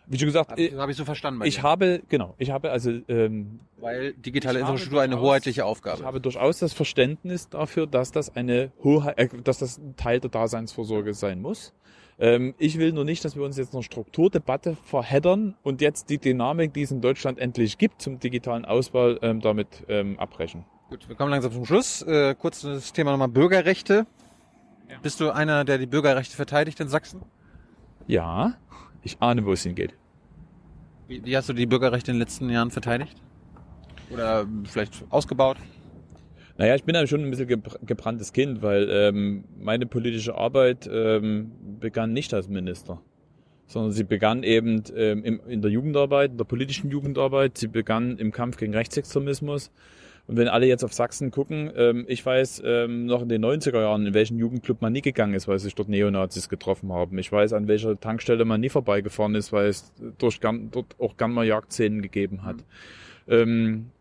Wie 0.07 0.17
schon 0.19 0.27
gesagt, 0.27 0.51
Habe 0.51 0.61
äh, 0.61 0.75
hab 0.75 0.89
ich 0.89 0.97
so 0.97 1.05
verstanden 1.05 1.41
ich 1.45 1.55
dir. 1.55 1.63
habe, 1.63 2.01
genau, 2.09 2.35
ich 2.37 2.51
habe 2.51 2.71
also 2.71 2.91
ähm, 3.07 3.59
Weil 3.77 4.13
digitale 4.13 4.59
Infrastruktur 4.59 5.01
eine 5.01 5.11
durchaus- 5.15 5.27
hoheitliche 5.29 5.65
Aufgabe 5.65 5.99
Ich 5.99 6.05
habe 6.05 6.19
durchaus 6.19 6.59
das 6.59 6.73
Verständnis 6.73 7.49
dafür, 7.49 7.87
dass 7.87 8.11
das 8.11 8.35
eine 8.35 8.71
Hoheit, 8.83 9.17
äh, 9.17 9.29
dass 9.43 9.59
das 9.59 9.77
ein 9.77 9.95
Teil 9.95 10.19
der 10.19 10.29
Daseinsvorsorge 10.29 11.13
sein 11.13 11.41
muss. 11.41 11.73
Ähm, 12.19 12.53
ich 12.59 12.77
will 12.77 12.91
nur 12.91 13.05
nicht, 13.05 13.25
dass 13.25 13.35
wir 13.35 13.43
uns 13.43 13.57
jetzt 13.57 13.69
in 13.73 13.77
einer 13.77 13.83
Strukturdebatte 13.83 14.75
verheddern 14.83 15.55
und 15.63 15.81
jetzt 15.81 16.09
die 16.09 16.17
Dynamik, 16.19 16.73
die 16.73 16.83
es 16.83 16.91
in 16.91 17.01
Deutschland 17.01 17.39
endlich 17.39 17.77
gibt 17.77 18.01
zum 18.01 18.19
digitalen 18.19 18.65
Ausbau, 18.65 19.15
ähm, 19.21 19.41
damit 19.41 19.83
ähm, 19.87 20.19
abbrechen. 20.19 20.65
Gut, 20.89 21.07
wir 21.09 21.15
kommen 21.15 21.31
langsam 21.31 21.51
zum 21.51 21.65
Schluss. 21.65 22.01
Äh, 22.03 22.35
kurz 22.37 22.61
das 22.61 22.93
Thema 22.93 23.11
nochmal 23.11 23.29
Bürgerrechte. 23.29 24.05
Ja. 24.89 24.97
Bist 25.01 25.21
du 25.21 25.31
einer, 25.31 25.63
der 25.65 25.79
die 25.79 25.87
Bürgerrechte 25.87 26.35
verteidigt 26.35 26.79
in 26.81 26.87
Sachsen? 26.87 27.21
Ja, 28.05 28.53
ich 29.03 29.17
ahne, 29.21 29.45
wo 29.45 29.53
es 29.53 29.63
hingeht. 29.63 29.93
Wie, 31.07 31.23
wie 31.25 31.35
hast 31.35 31.49
du 31.49 31.53
die 31.53 31.65
Bürgerrechte 31.65 32.11
in 32.11 32.15
den 32.15 32.21
letzten 32.21 32.49
Jahren 32.49 32.71
verteidigt? 32.71 33.21
Oder 34.09 34.47
vielleicht 34.65 35.03
ausgebaut? 35.09 35.57
Naja, 36.57 36.75
ich 36.75 36.83
bin 36.83 36.93
ja 36.93 37.05
schon 37.07 37.21
ein 37.21 37.29
bisschen 37.31 37.47
gebr- 37.47 37.83
gebranntes 37.85 38.31
Kind, 38.31 38.61
weil 38.61 38.87
ähm, 38.89 39.43
meine 39.59 39.85
politische 39.85 40.35
Arbeit 40.35 40.87
ähm, 40.91 41.51
begann 41.79 42.13
nicht 42.13 42.33
als 42.33 42.47
Minister, 42.47 43.01
sondern 43.65 43.91
sie 43.91 44.03
begann 44.03 44.43
eben 44.43 44.83
ähm, 44.95 45.41
in 45.47 45.61
der 45.61 45.71
Jugendarbeit, 45.71 46.31
in 46.31 46.37
der 46.37 46.45
politischen 46.45 46.91
Jugendarbeit. 46.91 47.57
Sie 47.57 47.67
begann 47.67 48.17
im 48.17 48.31
Kampf 48.31 48.57
gegen 48.57 48.75
Rechtsextremismus. 48.75 49.71
Und 50.25 50.37
wenn 50.37 50.47
alle 50.47 50.67
jetzt 50.67 50.85
auf 50.85 50.93
Sachsen 50.93 51.31
gucken, 51.31 51.71
ähm, 51.75 52.05
ich 52.07 52.25
weiß 52.25 52.63
ähm, 52.65 53.05
noch 53.05 53.21
in 53.21 53.29
den 53.29 53.43
90er 53.43 53.81
Jahren, 53.81 54.05
in 54.05 54.13
welchen 54.13 54.39
Jugendclub 54.39 54.81
man 54.81 54.93
nie 54.93 55.01
gegangen 55.01 55.33
ist, 55.33 55.47
weil 55.47 55.59
sich 55.59 55.75
dort 55.75 55.89
Neonazis 55.89 56.47
getroffen 56.47 56.93
haben. 56.93 57.17
Ich 57.17 57.31
weiß, 57.31 57.53
an 57.53 57.67
welcher 57.67 57.99
Tankstelle 57.99 58.45
man 58.45 58.61
nie 58.61 58.69
vorbeigefahren 58.69 59.35
ist, 59.35 59.51
weil 59.51 59.67
es 59.67 59.91
durch, 60.17 60.39
dort 60.39 60.95
auch 60.97 61.17
gern 61.17 61.33
mal 61.33 61.45
Jagdszenen 61.45 62.01
gegeben 62.01 62.43
hat. 62.43 62.57
Ähm, 63.27 63.91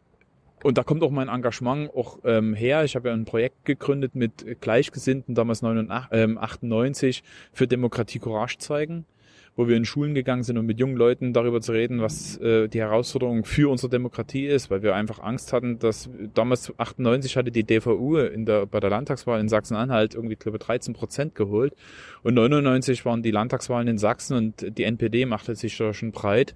und 0.62 0.78
da 0.78 0.84
kommt 0.84 1.02
auch 1.02 1.10
mein 1.10 1.28
Engagement 1.28 1.92
auch 1.92 2.20
ähm, 2.24 2.54
her. 2.54 2.84
Ich 2.84 2.94
habe 2.94 3.08
ja 3.08 3.14
ein 3.14 3.24
Projekt 3.24 3.64
gegründet 3.64 4.14
mit 4.14 4.60
Gleichgesinnten, 4.60 5.34
damals 5.34 5.64
98, 5.64 7.18
ähm, 7.18 7.24
für 7.52 7.66
Demokratie 7.66 8.20
Courage 8.20 8.58
zeigen 8.58 9.04
wo 9.54 9.68
wir 9.68 9.76
in 9.76 9.84
Schulen 9.84 10.14
gegangen 10.14 10.42
sind, 10.44 10.56
um 10.56 10.64
mit 10.64 10.80
jungen 10.80 10.96
Leuten 10.96 11.32
darüber 11.32 11.60
zu 11.60 11.72
reden, 11.72 12.00
was 12.00 12.38
äh, 12.38 12.68
die 12.68 12.80
Herausforderung 12.80 13.44
für 13.44 13.70
unsere 13.70 13.90
Demokratie 13.90 14.46
ist, 14.46 14.70
weil 14.70 14.82
wir 14.82 14.94
einfach 14.94 15.18
Angst 15.18 15.52
hatten, 15.52 15.78
dass 15.78 16.08
damals 16.32 16.72
98 16.78 17.36
hatte 17.36 17.50
die 17.50 17.64
DVU 17.64 18.16
in 18.16 18.46
der, 18.46 18.66
bei 18.66 18.80
der 18.80 18.90
Landtagswahl 18.90 19.40
in 19.40 19.48
Sachsen-Anhalt 19.48 20.14
irgendwie, 20.14 20.36
glaube 20.36 20.56
ich, 20.58 20.64
13 20.64 20.94
Prozent 20.94 21.34
geholt 21.34 21.74
und 22.22 22.34
99 22.34 23.04
waren 23.04 23.22
die 23.22 23.30
Landtagswahlen 23.30 23.88
in 23.88 23.98
Sachsen 23.98 24.36
und 24.36 24.78
die 24.78 24.84
NPD 24.84 25.26
machte 25.26 25.54
sich 25.54 25.76
da 25.76 25.92
schon 25.92 26.12
breit. 26.12 26.54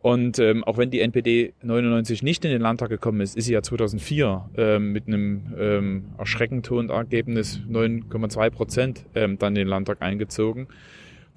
Und 0.00 0.38
ähm, 0.38 0.62
auch 0.62 0.78
wenn 0.78 0.90
die 0.90 1.00
NPD 1.00 1.54
99 1.62 2.22
nicht 2.22 2.44
in 2.44 2.50
den 2.50 2.60
Landtag 2.60 2.90
gekommen 2.90 3.20
ist, 3.22 3.36
ist 3.36 3.46
sie 3.46 3.54
ja 3.54 3.62
2004 3.62 4.50
ähm, 4.56 4.92
mit 4.92 5.08
einem 5.08 5.54
ähm, 5.58 6.04
erschreckend 6.18 6.70
hohen 6.70 6.90
Ergebnis 6.90 7.60
9,2 7.68 8.50
Prozent 8.50 9.04
ähm, 9.14 9.38
dann 9.38 9.56
in 9.56 9.62
den 9.62 9.68
Landtag 9.68 10.02
eingezogen. 10.02 10.68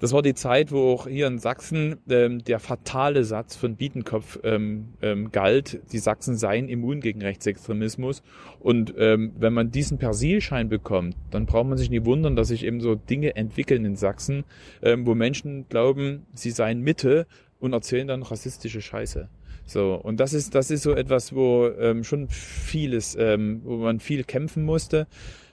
Das 0.00 0.14
war 0.14 0.22
die 0.22 0.32
Zeit, 0.32 0.72
wo 0.72 0.94
auch 0.94 1.06
hier 1.06 1.26
in 1.26 1.38
Sachsen 1.38 1.96
ähm, 2.08 2.42
der 2.42 2.58
fatale 2.58 3.22
Satz 3.22 3.54
von 3.54 3.76
Bietenkopf 3.76 4.38
ähm, 4.42 4.94
ähm, 5.02 5.30
galt, 5.30 5.78
die 5.92 5.98
Sachsen 5.98 6.38
seien 6.38 6.70
immun 6.70 7.00
gegen 7.00 7.20
Rechtsextremismus. 7.20 8.22
Und 8.60 8.94
ähm, 8.96 9.32
wenn 9.38 9.52
man 9.52 9.70
diesen 9.70 9.98
Persilschein 9.98 10.70
bekommt, 10.70 11.16
dann 11.30 11.44
braucht 11.44 11.68
man 11.68 11.76
sich 11.76 11.90
nie 11.90 12.06
wundern, 12.06 12.34
dass 12.34 12.48
sich 12.48 12.64
eben 12.64 12.80
so 12.80 12.94
Dinge 12.94 13.36
entwickeln 13.36 13.84
in 13.84 13.94
Sachsen, 13.94 14.44
ähm, 14.80 15.06
wo 15.06 15.14
Menschen 15.14 15.68
glauben, 15.68 16.26
sie 16.32 16.50
seien 16.50 16.80
Mitte 16.80 17.26
und 17.58 17.74
erzählen 17.74 18.08
dann 18.08 18.22
rassistische 18.22 18.80
Scheiße. 18.80 19.28
So, 19.66 19.94
und 19.94 20.18
das 20.18 20.32
ist, 20.32 20.54
das 20.54 20.70
ist 20.70 20.82
so 20.82 20.92
etwas, 20.92 21.34
wo 21.34 21.68
ähm, 21.68 22.04
schon 22.04 22.28
vieles, 22.28 23.16
ähm, 23.20 23.60
wo 23.64 23.76
man 23.76 24.00
viel 24.00 24.24
kämpfen 24.24 24.64
musste. 24.64 25.06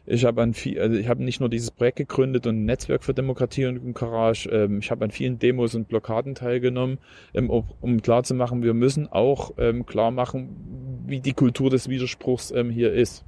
Ich 0.09 0.23
habe 0.23 0.41
an 0.41 0.53
viel, 0.53 0.79
also 0.79 0.95
ich 0.95 1.09
habe 1.09 1.21
nicht 1.21 1.41
nur 1.41 1.49
dieses 1.49 1.69
Projekt 1.69 1.97
gegründet 1.97 2.47
und 2.47 2.61
ein 2.61 2.65
Netzwerk 2.65 3.03
für 3.03 3.13
Demokratie 3.13 3.65
und 3.65 3.93
Courage, 3.93 4.49
ähm, 4.49 4.79
ich 4.79 4.89
habe 4.89 5.03
an 5.03 5.11
vielen 5.11 5.37
Demos 5.37 5.75
und 5.75 5.89
Blockaden 5.89 6.33
teilgenommen, 6.33 6.97
ähm, 7.33 7.49
um 7.49 8.01
klarzumachen, 8.01 8.63
wir 8.63 8.73
müssen 8.73 9.07
auch 9.11 9.51
ähm, 9.57 9.85
klar 9.85 10.11
machen, 10.11 11.03
wie 11.05 11.19
die 11.19 11.33
Kultur 11.33 11.69
des 11.69 11.89
Widerspruchs 11.89 12.51
ähm, 12.51 12.69
hier 12.69 12.93
ist. 12.93 13.25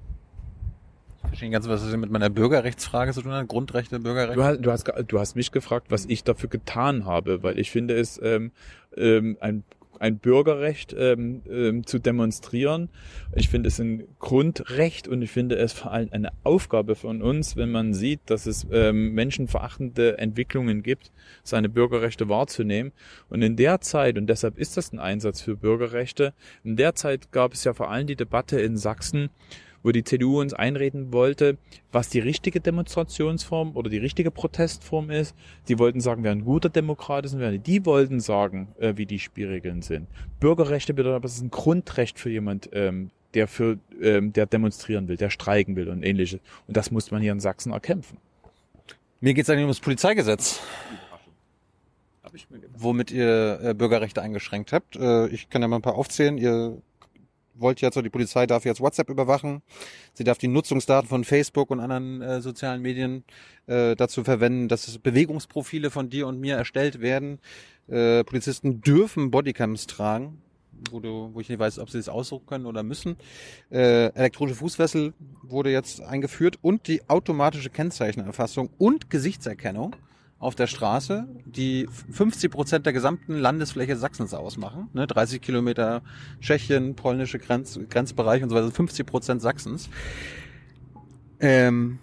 Ich 1.24 1.28
verstehe 1.28 1.50
ganz, 1.50 1.68
was 1.68 1.84
das 1.84 1.96
mit 1.98 2.12
meiner 2.12 2.30
Bürgerrechtsfrage 2.30 3.12
zu 3.12 3.24
tun 3.24 3.34
hat, 3.34 3.50
Grundrechte, 3.50 4.00
Bürgerrechte. 4.00 4.36
Du 4.36 4.44
hast, 4.44 4.62
du 4.62 4.72
hast, 4.72 5.12
du 5.12 5.20
hast 5.20 5.36
mich 5.36 5.52
gefragt, 5.52 5.88
was 5.90 6.06
ich 6.06 6.24
dafür 6.24 6.48
getan 6.48 7.04
habe, 7.04 7.44
weil 7.44 7.60
ich 7.60 7.72
finde 7.72 7.96
es 7.96 8.22
ähm, 8.24 8.52
ähm, 8.96 9.36
ein 9.42 9.66
ein 10.00 10.18
Bürgerrecht 10.18 10.96
ähm, 10.98 11.42
ähm, 11.50 11.86
zu 11.86 12.00
demonstrieren. 12.00 12.90
Ich 13.36 13.50
finde 13.50 13.68
es 13.68 13.80
ein 13.80 14.04
Grundrecht 14.20 15.08
und 15.08 15.22
ich 15.22 15.32
finde 15.32 15.56
es 15.58 15.74
vor 15.74 15.92
allem 15.92 16.10
eine 16.12 16.32
Aufgabe 16.44 16.96
von 16.96 17.22
uns, 17.22 17.56
wenn 17.56 17.70
man 17.70 17.94
sieht, 17.94 18.22
dass 18.26 18.46
es 18.46 18.66
ähm, 18.72 19.14
menschenverachtende 19.14 20.18
Entwicklungen 20.18 20.82
gibt, 20.82 21.12
seine 21.44 21.70
Bürgerrechte 21.70 22.30
wahrzunehmen. 22.30 22.92
Und 23.30 23.42
in 23.42 23.56
der 23.56 23.82
Zeit, 23.82 24.18
und 24.18 24.28
deshalb 24.28 24.58
ist 24.58 24.78
das 24.78 24.92
ein 24.94 25.00
Einsatz 25.00 25.42
für 25.42 25.56
Bürgerrechte, 25.56 26.34
in 26.64 26.78
der 26.78 26.96
Zeit 26.96 27.32
gab 27.32 27.54
es 27.54 27.64
ja 27.64 27.74
vor 27.74 27.92
allem 27.92 28.08
die 28.08 28.16
Debatte 28.16 28.60
in 28.60 28.78
Sachsen, 28.78 29.30
wo 29.84 29.92
die 29.92 30.04
CDU 30.04 30.42
uns 30.42 30.54
einreden 30.54 31.14
wollte, 31.14 31.58
was 31.92 32.10
die 32.10 32.20
richtige 32.20 32.60
Demonstrationsform 32.60 33.76
oder 33.76 33.90
die 33.90 33.98
richtige 33.98 34.32
Protestform 34.32 35.10
ist. 35.10 35.36
Die 35.68 35.80
wollten 35.80 36.02
sagen, 36.02 36.24
wer 36.24 36.32
ein 36.32 36.46
guter 36.46 36.70
Demokrat 36.70 37.26
ist 37.26 37.34
und 37.34 37.40
wer 37.40 37.52
nicht. 37.52 37.68
Die 37.68 37.86
wollten 37.86 38.20
sagen, 38.20 38.70
äh, 38.80 38.94
wie 38.98 39.06
die 39.06 39.20
Spielregeln 39.20 39.82
sind. 39.82 40.08
Bürgerrechte 40.40 40.94
bedeutet 40.94 41.18
aber, 41.18 41.26
es 41.26 41.36
ist 41.36 41.44
ein 41.44 41.52
Grundrecht 41.52 42.20
für 42.20 42.30
jemand, 42.30 42.70
ähm, 42.74 43.12
der 43.34 43.48
für, 43.48 43.78
ähm, 44.02 44.34
der 44.34 44.46
demonstrieren 44.46 45.08
will, 45.08 45.18
der 45.18 45.30
streiken 45.30 45.76
will 45.76 45.90
und 45.90 46.04
ähnliches. 46.04 46.40
Und 46.68 46.78
das 46.78 46.92
muss 46.92 47.12
man 47.12 47.22
hier 47.22 47.32
in 47.32 47.40
Sachsen 47.40 47.72
erkämpfen. 47.72 48.18
Mir 49.22 49.34
geht 49.34 49.44
es 49.44 49.50
eigentlich 49.50 49.66
um 49.66 49.70
das 49.70 49.80
Polizeigesetz 49.80 50.62
womit 52.76 53.12
ihr 53.12 53.60
äh, 53.62 53.74
Bürgerrechte 53.74 54.22
eingeschränkt 54.22 54.74
habt. 54.74 54.96
Äh, 54.96 55.28
ich 55.28 55.50
kann 55.50 55.62
ja 55.62 55.68
mal 55.68 55.78
ein 55.78 55.82
paar 55.82 55.96
aufzählen. 55.96 56.38
Ihr 56.38 56.82
wollt 57.60 57.82
jetzt, 57.82 57.96
die 57.96 58.10
Polizei 58.10 58.46
darf 58.46 58.66
jetzt 58.66 58.82
WhatsApp 58.82 59.10
überwachen. 59.10 59.62
Sie 60.14 60.24
darf 60.24 60.38
die 60.38 60.48
Nutzungsdaten 60.48 61.08
von 61.08 61.24
Facebook 61.24 61.72
und 61.72 61.80
anderen 61.80 62.22
äh, 62.22 62.42
sozialen 62.42 62.82
Medien 62.82 63.24
äh, 63.68 63.96
dazu 63.96 64.24
verwenden, 64.24 64.68
dass 64.68 64.98
Bewegungsprofile 64.98 65.92
von 65.92 66.10
dir 66.10 66.28
und 66.28 66.40
mir 66.40 66.56
erstellt 66.56 67.02
werden. 67.02 67.40
Äh, 67.88 68.24
Polizisten 68.24 68.82
dürfen 68.82 69.32
Bodycams 69.32 69.88
tragen, 69.88 70.42
wo, 70.92 71.00
du, 71.00 71.32
wo 71.34 71.40
ich 71.40 71.50
nicht 71.50 71.60
weiß, 71.60 71.80
ob 71.80 71.90
sie 71.90 71.98
es 71.98 72.10
aussuchen 72.10 72.46
können 72.46 72.66
oder 72.66 72.84
müssen. 72.84 73.18
Äh, 73.72 74.08
elektronische 74.14 74.58
Fußfessel 74.60 75.14
wurde 75.44 75.72
jetzt 75.72 76.02
eingeführt 76.02 76.58
und 76.62 76.88
die 76.88 77.08
automatische 77.10 77.70
Kennzeichenerfassung 77.70 78.70
und 78.78 79.10
Gesichtserkennung 79.10 79.96
auf 80.40 80.56
der 80.56 80.68
Straße, 80.68 81.28
die 81.46 81.88
50 82.12 82.50
Prozent 82.50 82.86
der 82.86 82.94
gesamten 82.94 83.36
Landesfläche 83.36 83.98
Sachsens 83.98 84.34
ausmachen. 84.34 84.88
Ne? 84.94 85.06
30 85.06 85.42
Kilometer 85.42 86.02
Tschechien, 86.40 86.96
polnische 86.96 87.40
Grenz, 87.40 87.78
Grenzbereich 87.90 88.42
und 88.42 88.50
so 88.50 88.56
weiter, 88.56 88.72
50 88.72 89.06
Prozent 89.06 89.42
Sachsens. 89.42 89.90
Ähm, 91.42 92.00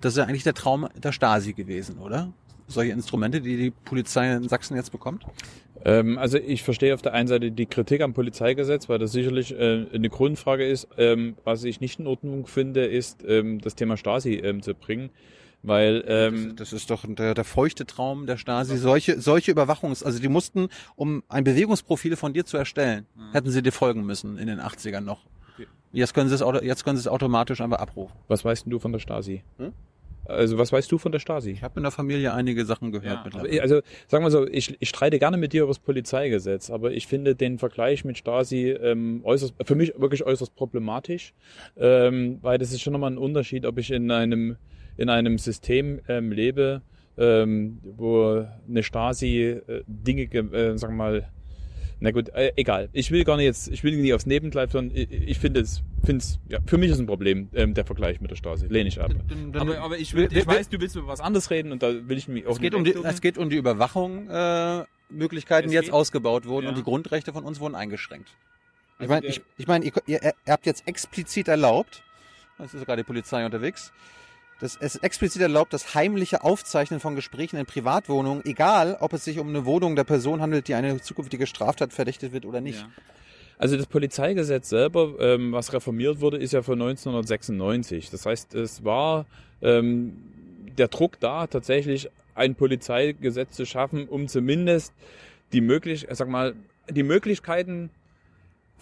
das 0.00 0.14
ist 0.14 0.18
ja 0.18 0.24
eigentlich 0.24 0.44
der 0.44 0.54
Traum 0.54 0.88
der 0.96 1.12
Stasi 1.12 1.52
gewesen, 1.52 1.98
oder? 1.98 2.32
Solche 2.68 2.92
Instrumente, 2.92 3.40
die 3.40 3.56
die 3.56 3.70
Polizei 3.70 4.32
in 4.32 4.48
Sachsen 4.48 4.76
jetzt 4.76 4.92
bekommt? 4.92 5.26
Ähm, 5.84 6.18
also 6.18 6.38
ich 6.38 6.62
verstehe 6.62 6.94
auf 6.94 7.02
der 7.02 7.12
einen 7.12 7.28
Seite 7.28 7.50
die 7.50 7.66
Kritik 7.66 8.02
am 8.02 8.14
Polizeigesetz, 8.14 8.88
weil 8.88 8.98
das 8.98 9.12
sicherlich 9.12 9.52
äh, 9.52 9.86
eine 9.92 10.08
Grundfrage 10.10 10.66
ist. 10.66 10.88
Ähm, 10.96 11.36
was 11.42 11.64
ich 11.64 11.80
nicht 11.80 11.98
in 11.98 12.06
Ordnung 12.06 12.46
finde, 12.46 12.84
ist 12.86 13.24
ähm, 13.26 13.60
das 13.60 13.74
Thema 13.74 13.96
Stasi 13.96 14.34
ähm, 14.34 14.62
zu 14.62 14.74
bringen. 14.74 15.10
Weil 15.62 16.04
ähm, 16.08 16.56
das, 16.56 16.70
das 16.70 16.80
ist 16.80 16.90
doch 16.90 17.04
der, 17.06 17.34
der 17.34 17.44
feuchte 17.44 17.86
Traum 17.86 18.26
der 18.26 18.36
Stasi. 18.36 18.76
Solche 18.76 19.20
solche 19.20 19.52
Überwachungs, 19.52 20.02
also 20.02 20.18
die 20.18 20.28
mussten, 20.28 20.68
um 20.96 21.22
ein 21.28 21.44
Bewegungsprofil 21.44 22.16
von 22.16 22.32
dir 22.32 22.44
zu 22.44 22.56
erstellen, 22.56 23.06
mhm. 23.14 23.32
hätten 23.32 23.50
sie 23.50 23.62
dir 23.62 23.72
folgen 23.72 24.04
müssen 24.04 24.38
in 24.38 24.48
den 24.48 24.60
80ern 24.60 25.00
noch. 25.00 25.20
Okay. 25.54 25.68
Jetzt 25.92 26.14
können 26.14 26.28
sie 26.28 26.34
es 26.34 26.64
jetzt 26.64 26.84
können 26.84 26.96
sie 26.96 27.02
es 27.02 27.08
automatisch 27.08 27.60
einfach 27.60 27.78
abrufen. 27.78 28.14
Was 28.26 28.44
weißt 28.44 28.64
du 28.66 28.78
von 28.80 28.92
der 28.92 28.98
Stasi? 28.98 29.44
Hm? 29.58 29.72
Also 30.24 30.56
was 30.56 30.72
weißt 30.72 30.90
du 30.90 30.98
von 30.98 31.12
der 31.12 31.18
Stasi? 31.18 31.50
Ich 31.50 31.62
habe 31.62 31.78
in 31.78 31.82
der 31.82 31.90
Familie 31.92 32.32
einige 32.32 32.64
Sachen 32.64 32.92
gehört. 32.92 33.18
Ja, 33.18 33.22
mittlerweile. 33.24 33.62
also 33.62 33.80
sagen 34.06 34.24
wir 34.24 34.30
so, 34.30 34.46
ich, 34.46 34.76
ich 34.80 34.88
streite 34.88 35.18
gerne 35.18 35.36
mit 35.36 35.52
dir 35.52 35.62
über 35.62 35.70
das 35.70 35.80
Polizeigesetz, 35.80 36.70
aber 36.70 36.92
ich 36.92 37.06
finde 37.06 37.34
den 37.34 37.58
Vergleich 37.58 38.04
mit 38.04 38.18
Stasi 38.18 38.70
ähm, 38.70 39.20
äußerst, 39.24 39.54
für 39.64 39.74
mich 39.74 39.92
wirklich 39.96 40.24
äußerst 40.24 40.54
problematisch, 40.54 41.34
ähm, 41.76 42.38
weil 42.40 42.58
das 42.58 42.72
ist 42.72 42.82
schon 42.82 42.92
nochmal 42.92 43.10
ein 43.10 43.18
Unterschied, 43.18 43.66
ob 43.66 43.78
ich 43.78 43.90
in 43.90 44.10
einem 44.10 44.56
in 44.96 45.08
einem 45.08 45.38
System 45.38 46.00
ähm, 46.08 46.32
lebe, 46.32 46.82
ähm, 47.18 47.78
wo 47.96 48.46
eine 48.68 48.82
Stasi 48.82 49.40
äh, 49.40 49.82
Dinge, 49.86 50.22
äh, 50.22 50.78
sagen 50.78 50.94
wir 50.94 50.98
mal, 50.98 51.28
na 52.00 52.10
gut, 52.10 52.30
äh, 52.30 52.52
egal. 52.56 52.88
Ich 52.92 53.12
will 53.12 53.22
gar 53.22 53.36
nicht 53.36 53.46
jetzt, 53.46 53.68
ich 53.68 53.84
will 53.84 53.96
nicht 53.96 54.12
aufs 54.12 54.26
Nebenkleid, 54.26 54.72
sondern 54.72 54.96
ich, 54.96 55.08
ich 55.12 55.38
finde 55.38 55.60
es, 55.60 55.82
finde 56.04 56.18
es, 56.18 56.40
ja, 56.48 56.58
für 56.66 56.76
mich 56.76 56.90
ist 56.90 56.98
ein 56.98 57.06
Problem 57.06 57.48
ähm, 57.54 57.74
der 57.74 57.84
Vergleich 57.84 58.20
mit 58.20 58.30
der 58.30 58.36
Stasi. 58.36 58.66
Lehne 58.66 58.88
ich 58.88 59.00
ab. 59.00 59.12
Dann, 59.28 59.52
dann, 59.52 59.62
aber, 59.62 59.78
aber 59.78 59.98
ich, 59.98 60.12
will, 60.14 60.28
ich 60.32 60.44
weiß, 60.44 60.68
du 60.68 60.80
willst 60.80 60.96
über 60.96 61.06
was 61.06 61.20
anderes 61.20 61.50
reden 61.50 61.70
und 61.70 61.82
da 61.84 62.08
will 62.08 62.18
ich 62.18 62.26
mich 62.26 62.44
auch 62.46 62.54
es 62.54 62.60
geht 62.60 62.74
um 62.74 62.82
die, 62.82 62.92
Es 63.04 63.20
geht 63.20 63.38
um 63.38 63.50
die 63.50 63.56
Überwachung, 63.56 64.28
äh, 64.28 64.84
Möglichkeiten, 65.10 65.68
die 65.68 65.74
jetzt 65.74 65.92
ausgebaut 65.92 66.46
wurden 66.46 66.64
ja. 66.64 66.70
und 66.70 66.78
die 66.78 66.82
Grundrechte 66.82 67.32
von 67.32 67.44
uns 67.44 67.60
wurden 67.60 67.76
eingeschränkt. 67.76 68.30
Ich 68.98 69.08
meine, 69.08 69.26
ich, 69.26 69.40
ich 69.56 69.68
mein, 69.68 69.82
ihr, 69.82 69.92
ihr, 70.06 70.22
ihr 70.22 70.34
habt 70.48 70.66
jetzt 70.66 70.88
explizit 70.88 71.46
erlaubt, 71.46 72.02
es 72.58 72.74
ist 72.74 72.84
gerade 72.84 73.02
die 73.02 73.06
Polizei 73.06 73.44
unterwegs, 73.44 73.92
das, 74.62 74.76
es 74.80 74.94
ist 74.94 75.02
explizit 75.02 75.42
erlaubt, 75.42 75.72
das 75.72 75.96
heimliche 75.96 76.44
Aufzeichnen 76.44 77.00
von 77.00 77.16
Gesprächen 77.16 77.56
in 77.56 77.66
Privatwohnungen, 77.66 78.44
egal 78.46 78.96
ob 79.00 79.12
es 79.12 79.24
sich 79.24 79.40
um 79.40 79.48
eine 79.48 79.64
Wohnung 79.64 79.96
der 79.96 80.04
Person 80.04 80.40
handelt, 80.40 80.68
die 80.68 80.74
eine 80.74 81.00
zukünftige 81.00 81.48
Straftat 81.48 81.92
verdächtigt 81.92 82.32
wird 82.32 82.46
oder 82.46 82.60
nicht. 82.60 82.80
Ja. 82.80 82.88
Also 83.58 83.76
das 83.76 83.86
Polizeigesetz 83.86 84.68
selber, 84.68 85.14
ähm, 85.18 85.50
was 85.50 85.72
reformiert 85.72 86.20
wurde, 86.20 86.36
ist 86.36 86.52
ja 86.52 86.62
von 86.62 86.80
1996. 86.80 88.10
Das 88.10 88.24
heißt, 88.24 88.54
es 88.54 88.84
war 88.84 89.26
ähm, 89.62 90.16
der 90.78 90.86
Druck 90.86 91.18
da, 91.18 91.48
tatsächlich 91.48 92.08
ein 92.36 92.54
Polizeigesetz 92.54 93.56
zu 93.56 93.66
schaffen, 93.66 94.06
um 94.08 94.28
zumindest 94.28 94.92
die 95.52 95.60
möglich, 95.60 96.06
sag 96.10 96.28
mal, 96.28 96.54
die 96.88 97.02
Möglichkeiten 97.02 97.90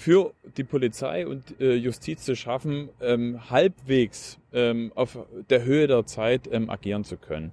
für 0.01 0.33
die 0.57 0.65
Polizei 0.65 1.27
und 1.27 1.61
äh, 1.61 1.75
Justiz 1.75 2.25
zu 2.25 2.35
schaffen, 2.35 2.89
ähm, 3.03 3.51
halbwegs 3.51 4.39
ähm, 4.51 4.93
auf 4.95 5.19
der 5.51 5.65
Höhe 5.65 5.87
der 5.87 6.07
Zeit 6.07 6.49
ähm, 6.51 6.71
agieren 6.71 7.05
zu 7.05 7.19
können. 7.19 7.53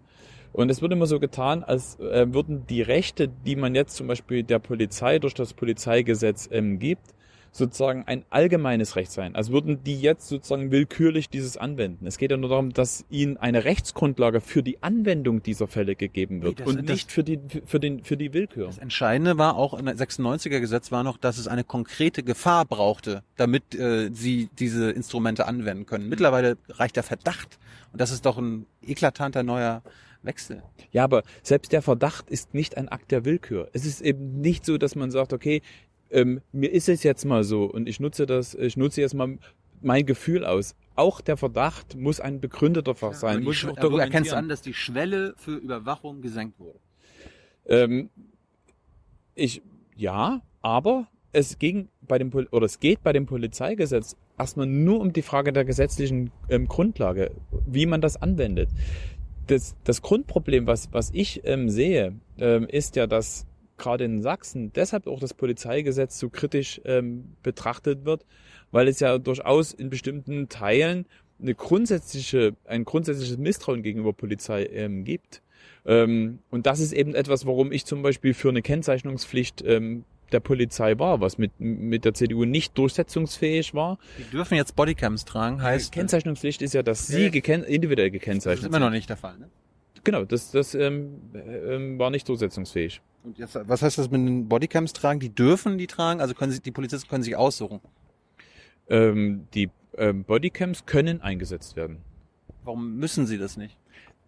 Und 0.53 0.69
es 0.69 0.81
wird 0.81 0.93
immer 0.93 1.07
so 1.07 1.19
getan, 1.19 1.65
als 1.65 1.99
äh, 1.99 2.33
würden 2.33 2.65
die 2.65 2.81
Rechte, 2.81 3.27
die 3.27 3.57
man 3.57 3.75
jetzt 3.75 3.97
zum 3.97 4.07
Beispiel 4.07 4.43
der 4.43 4.59
Polizei 4.59 5.19
durch 5.19 5.33
das 5.33 5.53
Polizeigesetz 5.53 6.47
ähm, 6.49 6.79
gibt, 6.79 7.13
sozusagen 7.57 8.03
ein 8.05 8.23
allgemeines 8.29 8.95
Recht 8.95 9.11
sein. 9.11 9.35
Also 9.35 9.51
würden 9.51 9.83
die 9.83 9.99
jetzt 9.99 10.27
sozusagen 10.27 10.71
willkürlich 10.71 11.29
dieses 11.29 11.57
anwenden. 11.57 12.05
Es 12.07 12.17
geht 12.17 12.31
ja 12.31 12.37
nur 12.37 12.49
darum, 12.49 12.71
dass 12.73 13.05
ihnen 13.09 13.37
eine 13.37 13.65
Rechtsgrundlage 13.65 14.41
für 14.41 14.63
die 14.63 14.81
Anwendung 14.83 15.41
dieser 15.43 15.67
Fälle 15.67 15.95
gegeben 15.95 16.41
wird 16.41 16.59
Nee, 16.59 16.65
das- 16.65 16.73
und 16.75 16.89
das- 16.89 16.93
nicht 16.95 17.11
für 17.11 17.23
die, 17.23 17.39
für 17.65 17.79
den, 17.79 18.03
für 18.03 18.17
die 18.17 18.33
Willkür. 18.33 18.67
Das 18.67 18.77
Entscheidende 18.77 19.37
war 19.37 19.55
auch 19.55 19.73
im 19.73 19.87
96er 19.87 20.59
Gesetz 20.59 20.91
war 20.91 21.03
noch, 21.03 21.17
dass 21.17 21.37
es 21.37 21.47
eine 21.47 21.63
konkrete 21.63 22.23
Gefahr 22.23 22.65
brauchte, 22.65 23.23
damit 23.35 23.75
äh, 23.75 24.09
sie 24.13 24.49
diese 24.59 24.91
Instrumente 24.91 25.47
anwenden 25.47 25.85
können. 25.85 26.09
Mittlerweile 26.09 26.57
reicht 26.69 26.95
der 26.95 27.03
Verdacht 27.03 27.59
und 27.91 27.99
das 28.01 28.11
ist 28.11 28.25
doch 28.25 28.37
ein 28.37 28.65
eklatanter 28.81 29.43
neuer 29.43 29.81
Wechsel. 30.23 30.63
Ja, 30.91 31.03
aber 31.03 31.23
selbst 31.43 31.71
der 31.71 31.81
Verdacht 31.81 32.29
ist 32.29 32.53
nicht 32.53 32.75
ein 32.75 32.89
Akt 32.89 33.11
der 33.11 33.23
Willkür. 33.23 33.69
Es 33.73 33.85
ist 33.85 34.01
eben 34.01 34.41
nicht 34.41 34.65
so, 34.65 34.77
dass 34.77 34.95
man 34.95 35.11
sagt, 35.11 35.31
okay, 35.31 35.61
ähm, 36.11 36.41
mir 36.51 36.71
ist 36.71 36.89
es 36.89 37.03
jetzt 37.03 37.25
mal 37.25 37.43
so 37.43 37.65
und 37.65 37.87
ich 37.87 37.99
nutze 37.99 38.25
das, 38.25 38.55
ich 38.55 38.77
nutze 38.77 39.01
jetzt 39.01 39.13
mal 39.13 39.37
mein 39.81 40.05
Gefühl 40.05 40.45
aus. 40.45 40.75
Auch 40.95 41.21
der 41.21 41.37
Verdacht 41.37 41.95
muss 41.95 42.19
ein 42.19 42.39
begründeter 42.39 42.95
Fach 42.95 43.13
sein. 43.13 43.35
Aber 43.35 43.39
die 43.39 43.45
Muss 43.45 43.65
auch 43.65 43.75
du 43.75 43.97
erkennst 43.97 44.33
an, 44.33 44.49
dass 44.49 44.61
die 44.61 44.73
Schwelle 44.73 45.35
für 45.37 45.55
Überwachung 45.55 46.21
gesenkt 46.21 46.59
wurde. 46.59 46.79
Ähm, 47.67 48.09
ich, 49.35 49.61
ja, 49.95 50.41
aber 50.61 51.07
es 51.33 51.59
ging 51.59 51.89
bei 52.01 52.17
dem, 52.17 52.33
oder 52.33 52.65
es 52.65 52.79
geht 52.79 53.03
bei 53.03 53.13
dem 53.13 53.25
Polizeigesetz 53.25 54.15
erstmal 54.37 54.65
nur 54.65 54.99
um 54.99 55.13
die 55.13 55.21
Frage 55.21 55.53
der 55.53 55.65
gesetzlichen 55.65 56.31
ähm, 56.49 56.67
Grundlage, 56.67 57.31
wie 57.65 57.85
man 57.85 58.01
das 58.01 58.19
anwendet. 58.19 58.69
Das, 59.45 59.75
das 59.83 60.01
Grundproblem, 60.01 60.67
was, 60.67 60.91
was 60.91 61.11
ich 61.13 61.41
ähm, 61.45 61.69
sehe, 61.69 62.15
ähm, 62.37 62.65
ist 62.65 62.95
ja, 62.95 63.07
dass 63.07 63.45
gerade 63.77 64.05
in 64.05 64.21
Sachsen 64.21 64.71
deshalb 64.73 65.07
auch 65.07 65.19
das 65.19 65.33
Polizeigesetz 65.33 66.19
so 66.19 66.29
kritisch 66.29 66.81
ähm, 66.85 67.35
betrachtet 67.43 68.05
wird, 68.05 68.25
weil 68.71 68.87
es 68.87 68.99
ja 68.99 69.17
durchaus 69.17 69.73
in 69.73 69.89
bestimmten 69.89 70.49
Teilen 70.49 71.05
eine 71.39 71.53
grundsätzliche, 71.53 72.55
ein 72.65 72.85
grundsätzliches 72.85 73.37
Misstrauen 73.37 73.83
gegenüber 73.83 74.13
Polizei 74.13 74.65
ähm, 74.65 75.03
gibt. 75.03 75.41
Ähm, 75.85 76.39
und 76.49 76.65
das 76.65 76.79
ist 76.79 76.93
eben 76.93 77.15
etwas, 77.15 77.45
warum 77.45 77.71
ich 77.71 77.85
zum 77.85 78.01
Beispiel 78.01 78.33
für 78.33 78.49
eine 78.49 78.61
Kennzeichnungspflicht 78.61 79.63
ähm, 79.65 80.03
der 80.31 80.39
Polizei 80.39 80.97
war, 80.99 81.21
was 81.21 81.37
mit, 81.37 81.51
mit 81.59 82.03
der 82.03 82.13
CDU 82.13 82.43
nicht 82.43 82.77
durchsetzungsfähig 82.77 83.73
war. 83.73 83.97
Die 84.17 84.29
dürfen 84.29 84.55
jetzt 84.55 84.75
Bodycams 84.75 85.23
tragen, 85.25 85.61
heißt 85.61 85.93
Kennzeichnungspflicht 85.93 86.61
ist 86.61 86.73
ja, 86.73 86.83
dass 86.83 87.07
sie 87.07 87.31
geken 87.31 87.63
individuell 87.63 88.09
das 88.09 88.15
ist 88.15 88.21
gekennzeichnet 88.25 88.65
immer 88.67 88.79
noch 88.79 88.87
sind. 88.87 88.93
nicht 88.93 89.09
der 89.09 89.17
Fall. 89.17 89.37
Ne? 89.37 89.49
Genau, 90.03 90.25
das, 90.25 90.51
das 90.51 90.75
ähm, 90.75 91.21
ähm, 91.33 91.99
war 91.99 92.09
nicht 92.09 92.27
durchsetzungsfähig. 92.27 93.01
Und 93.27 93.37
jetzt, 93.37 93.59
was 93.61 93.81
heißt 93.81 93.97
das 93.97 94.09
mit 94.09 94.21
den 94.21 94.47
Bodycams 94.47 94.93
tragen? 94.93 95.19
Die 95.19 95.27
dürfen 95.27 95.77
die 95.77 95.87
tragen, 95.87 96.21
also 96.21 96.33
können 96.33 96.53
sie, 96.53 96.61
die 96.61 96.71
Polizisten 96.71 97.09
können 97.09 97.23
sich 97.23 97.35
aussuchen. 97.35 97.81
Ähm, 98.87 99.49
die 99.53 99.69
ähm, 99.97 100.23
Bodycams 100.23 100.85
können 100.85 101.19
eingesetzt 101.19 101.75
werden. 101.75 101.97
Warum 102.63 102.95
müssen 102.95 103.27
sie 103.27 103.37
das 103.37 103.57
nicht? 103.57 103.77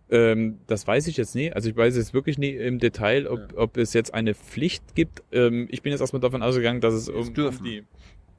Ähm, 0.10 0.58
das 0.68 0.86
weiß 0.86 1.08
ich 1.08 1.16
jetzt 1.16 1.34
nie. 1.34 1.50
Also 1.50 1.70
ich 1.70 1.78
weiß 1.78 1.96
jetzt 1.96 2.14
wirklich 2.14 2.38
nie 2.38 2.50
im 2.50 2.80
Detail, 2.80 3.28
ob, 3.28 3.54
ob 3.56 3.78
es 3.78 3.94
jetzt 3.94 4.14
eine 4.14 4.36
Pflicht 4.36 4.96
gibt. 4.96 5.24
Ähm, 5.32 5.70
ich 5.72 5.82
bin 5.82 5.94
jetzt 5.94 6.02
erstmal 6.02 6.20
davon 6.20 6.44
ausgegangen, 6.44 6.82
dass 6.82 6.94
es 6.94 7.08
um, 7.08 7.28
um 7.28 7.34
dürfen. 7.34 7.64
die, 7.64 7.86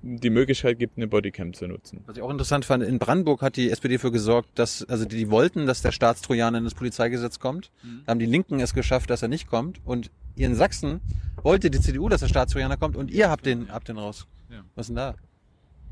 die 0.02 0.30
Möglichkeit 0.30 0.78
gibt, 0.78 0.96
eine 0.96 1.06
Bodycam 1.06 1.52
zu 1.52 1.66
nutzen. 1.66 2.02
Was 2.06 2.16
ich 2.16 2.22
auch 2.22 2.30
interessant 2.30 2.64
fand, 2.64 2.82
in 2.82 2.98
Brandenburg 2.98 3.42
hat 3.42 3.56
die 3.56 3.70
SPD 3.70 3.96
dafür 3.96 4.10
gesorgt, 4.10 4.58
dass, 4.58 4.82
also 4.84 5.04
die, 5.04 5.16
die 5.16 5.30
wollten, 5.30 5.66
dass 5.66 5.82
der 5.82 5.92
Staatstrojaner 5.92 6.58
in 6.58 6.64
das 6.64 6.74
Polizeigesetz 6.74 7.38
kommt. 7.38 7.70
Mhm. 7.82 8.02
Da 8.06 8.12
haben 8.12 8.18
die 8.18 8.26
Linken 8.26 8.60
es 8.60 8.72
geschafft, 8.72 9.10
dass 9.10 9.22
er 9.22 9.28
nicht 9.28 9.46
kommt. 9.46 9.80
Und 9.84 10.10
ihr 10.36 10.46
in 10.46 10.54
Sachsen 10.54 11.00
wollte 11.42 11.70
die 11.70 11.80
CDU, 11.80 12.08
dass 12.08 12.20
der 12.20 12.28
Staatstrojaner 12.28 12.76
kommt 12.76 12.96
und 12.96 13.10
ihr 13.10 13.30
habt 13.30 13.44
den, 13.44 13.70
habt 13.70 13.88
den 13.88 13.98
raus. 13.98 14.26
Ja. 14.50 14.64
Was 14.74 14.84
ist 14.84 14.88
denn 14.88 14.96
da? 14.96 15.14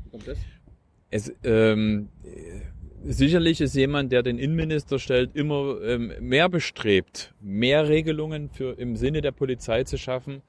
Wie 0.03 0.09
kommt 0.09 0.27
das? 0.27 0.37
Es, 1.11 1.33
ähm, 1.43 2.09
äh, 2.23 2.61
sicherlich 3.11 3.61
ist 3.61 3.75
jemand, 3.75 4.11
der 4.11 4.23
den 4.23 4.37
Innenminister 4.37 4.99
stellt, 4.99 5.35
immer 5.35 5.81
ähm, 5.81 6.13
mehr 6.19 6.49
bestrebt, 6.49 7.33
mehr 7.41 7.87
Regelungen 7.87 8.49
für 8.49 8.77
im 8.77 8.95
Sinne 8.95 9.21
der 9.21 9.31
Polizei 9.31 9.83
zu 9.83 9.97
schaffen, 9.97 10.41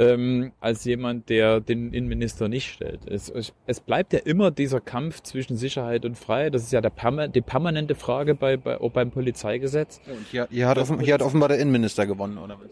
ähm, 0.00 0.52
als 0.60 0.84
jemand, 0.84 1.28
der 1.28 1.60
den 1.60 1.92
Innenminister 1.92 2.48
nicht 2.48 2.72
stellt. 2.72 3.06
Es, 3.06 3.30
es, 3.66 3.80
bleibt 3.80 4.12
ja 4.12 4.20
immer 4.20 4.50
dieser 4.50 4.80
Kampf 4.80 5.22
zwischen 5.22 5.56
Sicherheit 5.56 6.04
und 6.04 6.16
Freiheit. 6.16 6.54
Das 6.54 6.62
ist 6.62 6.72
ja 6.72 6.80
der 6.80 6.90
perma 6.90 7.28
die 7.28 7.42
permanente 7.42 7.94
Frage 7.94 8.34
bei, 8.34 8.56
bei, 8.56 8.80
auch 8.80 8.92
beim 8.92 9.10
Polizeigesetz. 9.10 10.00
Und 10.06 10.26
hier, 10.30 10.48
hier, 10.50 10.68
hat 10.68 10.78
offen, 10.78 11.00
hier 11.00 11.14
hat 11.14 11.22
offenbar 11.22 11.50
der 11.50 11.58
Innenminister 11.58 12.06
gewonnen, 12.06 12.38
oder 12.38 12.58
was? 12.58 12.70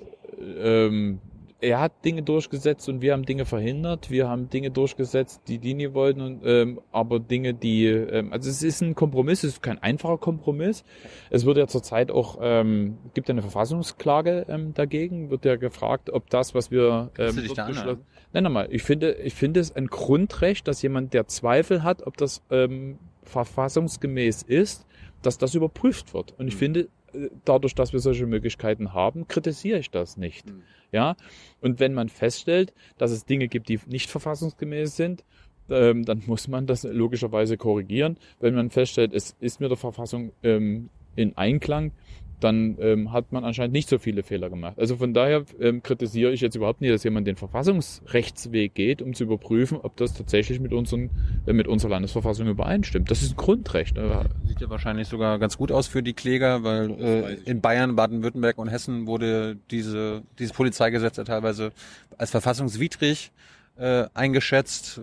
ähm, 0.60 1.20
er 1.60 1.80
hat 1.80 2.04
Dinge 2.04 2.22
durchgesetzt 2.22 2.88
und 2.88 3.00
wir 3.02 3.12
haben 3.12 3.24
Dinge 3.24 3.44
verhindert. 3.44 4.10
Wir 4.10 4.28
haben 4.28 4.48
Dinge 4.48 4.70
durchgesetzt, 4.70 5.42
die 5.48 5.58
die 5.58 5.74
nie 5.74 5.92
wollten, 5.92 6.20
und, 6.20 6.40
ähm, 6.44 6.80
aber 6.92 7.18
Dinge, 7.18 7.52
die, 7.54 7.86
ähm, 7.86 8.32
also 8.32 8.48
es 8.48 8.62
ist 8.62 8.80
ein 8.80 8.94
Kompromiss, 8.94 9.42
es 9.42 9.54
ist 9.54 9.62
kein 9.62 9.82
einfacher 9.82 10.18
Kompromiss. 10.18 10.84
Es 11.30 11.44
wird 11.44 11.56
ja 11.58 11.66
zurzeit 11.66 12.10
auch, 12.10 12.38
ähm, 12.40 12.98
gibt 13.14 13.28
ja 13.28 13.32
eine 13.32 13.42
Verfassungsklage 13.42 14.46
ähm, 14.48 14.72
dagegen, 14.74 15.30
wird 15.30 15.44
ja 15.44 15.56
gefragt, 15.56 16.10
ob 16.10 16.30
das, 16.30 16.54
was 16.54 16.70
wir 16.70 17.10
ähm, 17.18 17.36
dort 17.46 17.58
da 17.58 17.66
beschlossen- 17.66 18.04
Nein, 18.32 18.44
nochmal, 18.44 18.68
ich 18.70 18.82
finde, 18.82 19.14
ich 19.14 19.34
finde 19.34 19.58
es 19.60 19.74
ein 19.74 19.86
Grundrecht, 19.86 20.68
dass 20.68 20.82
jemand, 20.82 21.12
der 21.14 21.26
Zweifel 21.26 21.82
hat, 21.82 22.06
ob 22.06 22.16
das 22.18 22.42
ähm, 22.50 22.98
verfassungsgemäß 23.24 24.42
ist, 24.42 24.86
dass 25.22 25.38
das 25.38 25.54
überprüft 25.54 26.14
wird. 26.14 26.34
Und 26.38 26.46
ich 26.48 26.54
Mhm. 26.54 26.58
finde, 26.58 26.80
äh, 27.14 27.28
dadurch, 27.44 27.74
dass 27.74 27.92
wir 27.92 28.00
solche 28.00 28.26
Möglichkeiten 28.26 28.92
haben, 28.92 29.26
kritisiere 29.26 29.78
ich 29.78 29.90
das 29.90 30.16
nicht. 30.16 30.46
Mhm. 30.46 30.62
Ja, 30.92 31.16
und 31.60 31.80
wenn 31.80 31.94
man 31.94 32.08
feststellt, 32.08 32.72
dass 32.96 33.10
es 33.10 33.24
Dinge 33.24 33.48
gibt, 33.48 33.68
die 33.68 33.78
nicht 33.86 34.10
verfassungsgemäß 34.10 34.96
sind, 34.96 35.24
ähm, 35.68 36.04
dann 36.04 36.22
muss 36.26 36.48
man 36.48 36.66
das 36.66 36.84
logischerweise 36.84 37.56
korrigieren. 37.56 38.16
Wenn 38.40 38.54
man 38.54 38.70
feststellt, 38.70 39.12
es 39.12 39.36
ist 39.40 39.60
mit 39.60 39.70
der 39.70 39.76
Verfassung 39.76 40.32
ähm, 40.42 40.88
in 41.14 41.36
Einklang, 41.36 41.92
dann 42.40 42.76
ähm, 42.80 43.12
hat 43.12 43.32
man 43.32 43.44
anscheinend 43.44 43.72
nicht 43.72 43.88
so 43.88 43.98
viele 43.98 44.22
Fehler 44.22 44.50
gemacht. 44.50 44.78
Also 44.78 44.96
von 44.96 45.14
daher 45.14 45.44
ähm, 45.60 45.82
kritisiere 45.82 46.32
ich 46.32 46.40
jetzt 46.40 46.54
überhaupt 46.54 46.80
nicht, 46.80 46.92
dass 46.92 47.04
jemand 47.04 47.26
den 47.26 47.36
Verfassungsrechtsweg 47.36 48.74
geht, 48.74 49.02
um 49.02 49.14
zu 49.14 49.24
überprüfen, 49.24 49.78
ob 49.82 49.96
das 49.96 50.14
tatsächlich 50.14 50.60
mit, 50.60 50.72
unseren, 50.72 51.10
äh, 51.46 51.52
mit 51.52 51.68
unserer 51.68 51.90
Landesverfassung 51.90 52.46
übereinstimmt. 52.46 53.10
Das 53.10 53.22
ist 53.22 53.32
ein 53.32 53.36
Grundrecht. 53.36 53.96
Äh, 53.96 54.24
Sieht 54.46 54.60
ja 54.60 54.70
wahrscheinlich 54.70 55.08
sogar 55.08 55.38
ganz 55.38 55.56
gut 55.56 55.72
aus 55.72 55.86
für 55.86 56.02
die 56.02 56.14
Kläger, 56.14 56.62
weil 56.62 56.90
äh, 57.00 57.34
in 57.44 57.60
Bayern, 57.60 57.96
Baden-Württemberg 57.96 58.58
und 58.58 58.68
Hessen 58.68 59.06
wurde 59.06 59.56
diese, 59.70 60.22
dieses 60.38 60.52
Polizeigesetz 60.52 61.16
ja 61.16 61.24
teilweise 61.24 61.72
als 62.16 62.30
verfassungswidrig 62.30 63.32
äh, 63.76 64.06
eingeschätzt, 64.14 65.00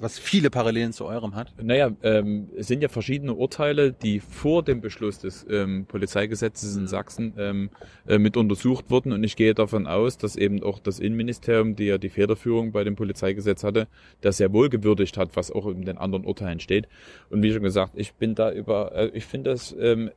was 0.00 0.18
viele 0.18 0.50
Parallelen 0.50 0.92
zu 0.92 1.04
eurem 1.04 1.34
hat. 1.34 1.52
Naja, 1.62 1.90
ähm, 2.02 2.48
es 2.56 2.66
sind 2.66 2.82
ja 2.82 2.88
verschiedene 2.88 3.34
Urteile, 3.34 3.92
die 3.92 4.20
vor 4.20 4.62
dem 4.62 4.80
Beschluss 4.80 5.18
des 5.18 5.46
ähm, 5.48 5.84
Polizeigesetzes 5.86 6.74
in 6.76 6.86
Sachsen 6.86 7.34
ähm, 7.36 7.70
äh, 8.06 8.18
mit 8.18 8.36
untersucht 8.36 8.90
wurden. 8.90 9.12
Und 9.12 9.22
ich 9.22 9.36
gehe 9.36 9.54
davon 9.54 9.86
aus, 9.86 10.16
dass 10.16 10.36
eben 10.36 10.62
auch 10.62 10.78
das 10.78 10.98
Innenministerium, 10.98 11.76
die 11.76 11.84
ja 11.84 11.98
die 11.98 12.08
Federführung 12.08 12.72
bei 12.72 12.82
dem 12.82 12.96
Polizeigesetz 12.96 13.62
hatte, 13.62 13.88
das 14.22 14.38
sehr 14.38 14.52
wohl 14.52 14.70
gewürdigt 14.70 15.18
hat, 15.18 15.36
was 15.36 15.50
auch 15.50 15.66
in 15.66 15.84
den 15.84 15.98
anderen 15.98 16.24
Urteilen 16.24 16.60
steht. 16.60 16.88
Und 17.28 17.42
wie 17.42 17.52
schon 17.52 17.62
gesagt, 17.62 17.92
ich 17.96 18.14
bin 18.14 18.34
da 18.34 18.50
über, 18.52 18.94
äh, 18.94 19.10
ich 19.12 19.26
finde 19.26 19.50
das. 19.50 19.74
Ähm, 19.78 20.10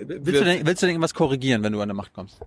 Willst 0.00 0.40
du, 0.40 0.44
denn, 0.44 0.66
willst 0.66 0.82
du 0.82 0.86
denn 0.86 0.94
irgendwas 0.94 1.14
korrigieren, 1.14 1.62
wenn 1.62 1.72
du 1.72 1.80
an 1.80 1.88
der 1.88 1.94
Macht 1.94 2.12
kommst? 2.12 2.40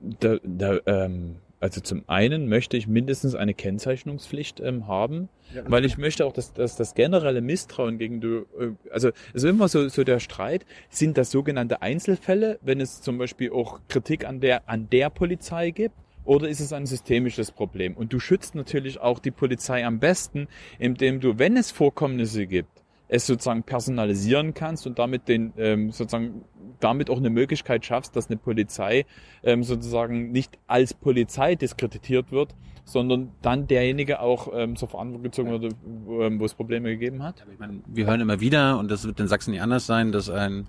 Da, 0.00 0.36
da, 0.44 0.78
ähm, 0.86 1.36
also 1.60 1.80
zum 1.80 2.04
einen 2.06 2.48
möchte 2.48 2.76
ich 2.76 2.86
mindestens 2.86 3.34
eine 3.34 3.54
Kennzeichnungspflicht 3.54 4.60
ähm, 4.60 4.86
haben, 4.86 5.28
weil 5.66 5.84
ich 5.84 5.98
möchte 5.98 6.24
auch, 6.26 6.32
dass, 6.32 6.52
dass 6.52 6.76
das 6.76 6.94
generelle 6.94 7.40
Misstrauen 7.40 7.98
gegen 7.98 8.20
du, 8.20 8.46
äh, 8.58 8.70
also 8.90 9.08
es 9.32 9.42
ist 9.42 9.50
immer 9.50 9.68
so, 9.68 9.88
so 9.88 10.04
der 10.04 10.20
Streit, 10.20 10.66
sind 10.90 11.18
das 11.18 11.30
sogenannte 11.30 11.82
Einzelfälle, 11.82 12.58
wenn 12.62 12.80
es 12.80 13.00
zum 13.00 13.18
Beispiel 13.18 13.50
auch 13.50 13.80
Kritik 13.88 14.24
an 14.24 14.40
der, 14.40 14.68
an 14.68 14.88
der 14.90 15.10
Polizei 15.10 15.70
gibt, 15.70 15.94
oder 16.24 16.48
ist 16.48 16.60
es 16.60 16.74
ein 16.74 16.84
systemisches 16.84 17.50
Problem? 17.50 17.96
Und 17.96 18.12
du 18.12 18.20
schützt 18.20 18.54
natürlich 18.54 19.00
auch 19.00 19.18
die 19.18 19.30
Polizei 19.30 19.86
am 19.86 19.98
besten, 19.98 20.46
indem 20.78 21.20
du, 21.20 21.38
wenn 21.38 21.56
es 21.56 21.70
Vorkommnisse 21.70 22.46
gibt, 22.46 22.84
es 23.08 23.26
sozusagen 23.26 23.62
personalisieren 23.62 24.54
kannst 24.54 24.86
und 24.86 24.98
damit 24.98 25.28
den 25.28 25.52
ähm, 25.56 25.90
sozusagen 25.90 26.44
damit 26.80 27.10
auch 27.10 27.16
eine 27.16 27.30
Möglichkeit 27.30 27.84
schaffst, 27.84 28.14
dass 28.14 28.28
eine 28.28 28.36
Polizei 28.36 29.04
ähm, 29.42 29.64
sozusagen 29.64 30.30
nicht 30.30 30.58
als 30.66 30.94
Polizei 30.94 31.54
diskreditiert 31.54 32.30
wird, 32.30 32.54
sondern 32.84 33.32
dann 33.42 33.66
derjenige 33.66 34.20
auch 34.20 34.48
ähm, 34.54 34.76
zur 34.76 34.88
Verantwortung 34.88 35.22
gezogen 35.22 35.50
wird, 35.50 35.74
wo, 36.04 36.22
ähm, 36.22 36.40
wo 36.40 36.44
es 36.44 36.54
Probleme 36.54 36.90
gegeben 36.90 37.22
hat. 37.22 37.44
Ich 37.52 37.58
meine, 37.58 37.80
wir 37.86 38.06
hören 38.06 38.20
immer 38.20 38.40
wieder, 38.40 38.78
und 38.78 38.90
das 38.90 39.04
wird 39.04 39.18
in 39.20 39.28
Sachsen 39.28 39.50
nicht 39.50 39.62
anders 39.62 39.86
sein, 39.86 40.12
dass 40.12 40.30
ein 40.30 40.66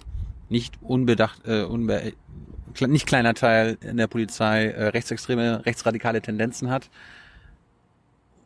nicht 0.49 0.80
unbedacht, 0.82 1.48
äh, 1.48 1.64
unbe 1.64 2.14
nicht 2.88 3.07
kleiner 3.07 3.34
Teil 3.34 3.78
in 3.82 3.98
der 3.98 4.07
Polizei 4.07 4.66
äh, 4.66 4.88
rechtsextreme, 4.88 5.66
rechtsradikale 5.66 6.22
Tendenzen 6.22 6.70
hat. 6.70 6.90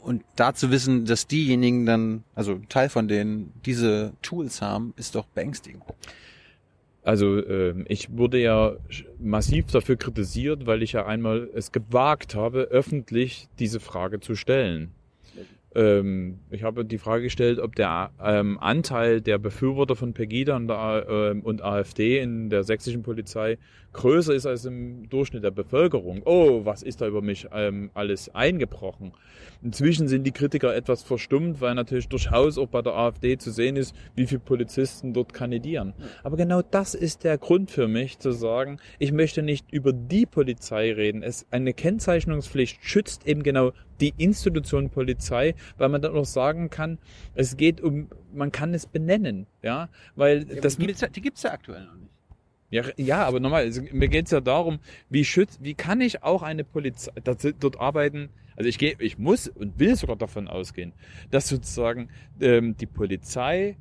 Und 0.03 0.23
da 0.35 0.53
zu 0.53 0.69
wissen, 0.69 1.05
dass 1.05 1.27
diejenigen 1.27 1.85
dann, 1.85 2.23
also 2.35 2.59
Teil 2.67 2.89
von 2.89 3.07
denen, 3.07 3.53
diese 3.65 4.11
Tools 4.21 4.61
haben, 4.61 4.93
ist 4.97 5.15
doch 5.15 5.25
beängstigend. 5.27 5.83
Also 7.03 7.45
ähm, 7.45 7.85
ich 7.87 8.15
wurde 8.15 8.39
ja 8.39 8.73
massiv 9.19 9.67
dafür 9.67 9.95
kritisiert, 9.95 10.65
weil 10.65 10.83
ich 10.83 10.93
ja 10.93 11.05
einmal 11.05 11.49
es 11.53 11.71
gewagt 11.71 12.35
habe, 12.35 12.63
öffentlich 12.63 13.47
diese 13.59 13.79
Frage 13.79 14.19
zu 14.19 14.35
stellen. 14.35 14.91
ähm, 15.75 16.39
ich 16.49 16.63
habe 16.63 16.83
die 16.85 16.97
Frage 16.97 17.23
gestellt, 17.23 17.59
ob 17.59 17.75
der 17.75 18.11
ähm, 18.21 18.59
Anteil 18.59 19.21
der 19.21 19.37
Befürworter 19.37 19.95
von 19.95 20.13
Pegida 20.13 20.55
und 20.55 21.61
AfD 21.61 22.19
in 22.19 22.49
der 22.49 22.63
sächsischen 22.63 23.03
Polizei 23.03 23.57
größer 23.93 24.33
ist 24.33 24.45
als 24.45 24.65
im 24.65 25.07
Durchschnitt 25.09 25.43
der 25.43 25.51
Bevölkerung. 25.51 26.21
Oh, 26.25 26.65
was 26.65 26.83
ist 26.83 27.01
da 27.01 27.07
über 27.07 27.21
mich 27.21 27.47
ähm, 27.53 27.89
alles 27.93 28.33
eingebrochen? 28.33 29.13
Inzwischen 29.61 30.07
sind 30.07 30.25
die 30.25 30.31
Kritiker 30.31 30.75
etwas 30.75 31.03
verstummt, 31.03 31.61
weil 31.61 31.75
natürlich 31.75 32.09
durchaus 32.09 32.57
auch 32.57 32.67
bei 32.67 32.81
der 32.81 32.93
AfD 32.93 33.37
zu 33.37 33.51
sehen 33.51 33.75
ist, 33.77 33.95
wie 34.15 34.27
viele 34.27 34.41
Polizisten 34.41 35.13
dort 35.13 35.33
kandidieren. 35.33 35.93
Aber 36.23 36.35
genau 36.35 36.61
das 36.61 36.95
ist 36.95 37.23
der 37.23 37.37
Grund 37.37 37.71
für 37.71 37.87
mich 37.87 38.19
zu 38.19 38.31
sagen, 38.31 38.79
ich 38.99 39.11
möchte 39.11 39.41
nicht 39.41 39.71
über 39.71 39.93
die 39.93 40.25
Polizei 40.25 40.91
reden. 40.91 41.23
Es, 41.23 41.45
eine 41.51 41.73
Kennzeichnungspflicht 41.73 42.83
schützt 42.83 43.25
eben 43.27 43.43
genau 43.43 43.71
die 44.01 44.13
Institution 44.17 44.89
Polizei, 44.89 45.55
weil 45.77 45.89
man 45.89 46.01
dann 46.01 46.15
auch 46.15 46.25
sagen 46.25 46.69
kann, 46.69 46.97
es 47.35 47.55
geht 47.55 47.79
um, 47.79 48.09
man 48.33 48.51
kann 48.51 48.73
es 48.73 48.85
benennen, 48.85 49.47
ja, 49.61 49.89
weil 50.15 50.45
Ja, 50.49 50.61
das 50.61 50.77
die 50.77 50.87
gibt's 50.87 51.01
ja, 51.01 51.07
die 51.07 51.21
gibt's 51.21 51.43
ja 51.43 51.51
aktuell 51.51 51.85
noch 51.85 51.95
nicht. 51.95 52.12
Ja, 52.73 52.83
ja, 52.97 53.23
aber 53.23 53.39
nochmal, 53.39 53.63
also 53.63 53.83
mir 53.91 54.07
geht's 54.07 54.31
ja 54.31 54.41
darum, 54.41 54.79
wie 55.09 55.23
schützt, 55.23 55.63
wie 55.63 55.75
kann 55.75 56.01
ich 56.01 56.23
auch 56.23 56.41
eine 56.41 56.63
Polizei 56.63 57.11
dort 57.21 57.79
arbeiten? 57.79 58.29
Also 58.55 58.67
ich 58.67 58.79
gehe, 58.79 58.95
ich 58.97 59.19
muss 59.19 59.47
und 59.47 59.77
will 59.77 59.95
sogar 59.95 60.15
davon 60.15 60.47
ausgehen, 60.47 60.93
dass 61.29 61.47
sozusagen 61.47 62.09
ähm, 62.41 62.75
die 62.75 62.87
Polizei 62.87 63.77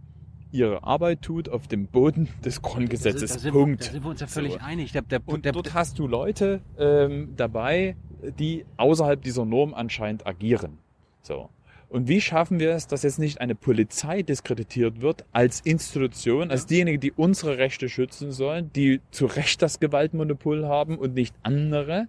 ihre 0.50 0.84
Arbeit 0.84 1.22
tut 1.22 1.48
auf 1.48 1.68
dem 1.68 1.86
Boden 1.86 2.28
des 2.44 2.60
Grundgesetzes. 2.60 3.32
Da 3.32 3.38
sind, 3.38 3.52
Punkt. 3.52 3.86
Da 3.86 3.92
sind 3.92 4.04
wir 4.04 4.10
uns 4.10 4.20
ja 4.20 4.26
völlig 4.26 4.52
So. 4.52 4.58
einig. 4.58 4.92
Der, 4.92 5.00
der, 5.00 5.20
Und 5.24 5.46
der, 5.46 5.52
dort 5.52 5.72
hast 5.72 5.98
du 5.98 6.06
Leute 6.06 6.60
ähm, 6.78 7.32
dabei, 7.34 7.96
die 8.38 8.66
außerhalb 8.76 9.22
dieser 9.22 9.46
Norm 9.46 9.72
anscheinend 9.72 10.26
agieren. 10.26 10.76
So. 11.22 11.48
Und 11.92 12.08
wie 12.08 12.22
schaffen 12.22 12.58
wir 12.58 12.70
es, 12.70 12.86
dass 12.86 13.02
jetzt 13.02 13.18
nicht 13.18 13.42
eine 13.42 13.54
Polizei 13.54 14.22
diskreditiert 14.22 15.02
wird 15.02 15.26
als 15.30 15.60
Institution, 15.60 16.50
als 16.50 16.64
diejenige, 16.64 16.98
die 16.98 17.12
unsere 17.12 17.58
Rechte 17.58 17.90
schützen 17.90 18.32
sollen, 18.32 18.72
die 18.72 19.02
zu 19.10 19.26
Recht 19.26 19.60
das 19.60 19.78
Gewaltmonopol 19.78 20.66
haben 20.66 20.96
und 20.96 21.12
nicht 21.12 21.34
andere? 21.42 22.08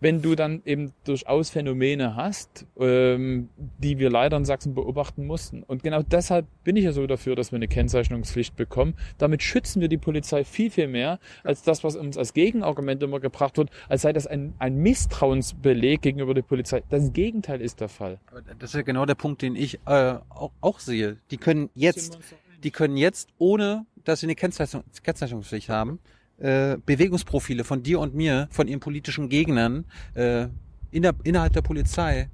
Wenn 0.00 0.22
du 0.22 0.34
dann 0.34 0.62
eben 0.64 0.92
durchaus 1.04 1.50
Phänomene 1.50 2.16
hast, 2.16 2.66
ähm, 2.78 3.48
die 3.78 3.98
wir 3.98 4.10
leider 4.10 4.36
in 4.36 4.44
Sachsen 4.44 4.74
beobachten 4.74 5.26
mussten. 5.26 5.62
Und 5.62 5.82
genau 5.82 6.02
deshalb 6.02 6.46
bin 6.64 6.76
ich 6.76 6.84
ja 6.84 6.92
so 6.92 7.06
dafür, 7.06 7.36
dass 7.36 7.52
wir 7.52 7.56
eine 7.56 7.68
Kennzeichnungspflicht 7.68 8.56
bekommen. 8.56 8.94
Damit 9.18 9.42
schützen 9.42 9.80
wir 9.80 9.88
die 9.88 9.98
Polizei 9.98 10.44
viel, 10.44 10.70
viel 10.70 10.88
mehr 10.88 11.18
als 11.42 11.62
das, 11.62 11.84
was 11.84 11.96
uns 11.96 12.18
als 12.18 12.34
Gegenargument 12.34 13.02
immer 13.02 13.20
gebracht 13.20 13.58
wird, 13.58 13.70
als 13.88 14.02
sei 14.02 14.12
das 14.12 14.26
ein, 14.26 14.54
ein 14.58 14.76
Misstrauensbeleg 14.76 16.02
gegenüber 16.02 16.34
der 16.34 16.42
Polizei. 16.42 16.82
Das 16.90 17.12
Gegenteil 17.12 17.60
ist 17.60 17.80
der 17.80 17.88
Fall. 17.88 18.18
Aber 18.30 18.42
das 18.42 18.70
ist 18.70 18.74
ja 18.74 18.82
genau 18.82 19.06
der 19.06 19.14
Punkt, 19.14 19.42
den 19.42 19.56
ich 19.56 19.80
äh, 19.86 20.14
auch, 20.28 20.52
auch 20.60 20.80
sehe. 20.80 21.18
Die 21.30 21.36
können 21.36 21.70
jetzt, 21.74 22.18
die 22.62 22.70
können 22.70 22.96
jetzt, 22.96 23.28
ohne 23.38 23.86
dass 24.04 24.20
sie 24.20 24.26
eine 24.26 24.34
Kennzeichnung, 24.34 24.84
Kennzeichnungspflicht 25.02 25.68
haben, 25.68 25.98
äh, 26.38 26.76
Bewegungsprofile 26.84 27.64
von 27.64 27.82
dir 27.82 28.00
und 28.00 28.14
mir, 28.14 28.48
von 28.50 28.68
ihren 28.68 28.80
politischen 28.80 29.28
Gegnern 29.28 29.84
äh, 30.14 30.48
in 30.90 31.02
der, 31.02 31.14
innerhalb 31.24 31.52
der 31.52 31.62
Polizei 31.62 32.28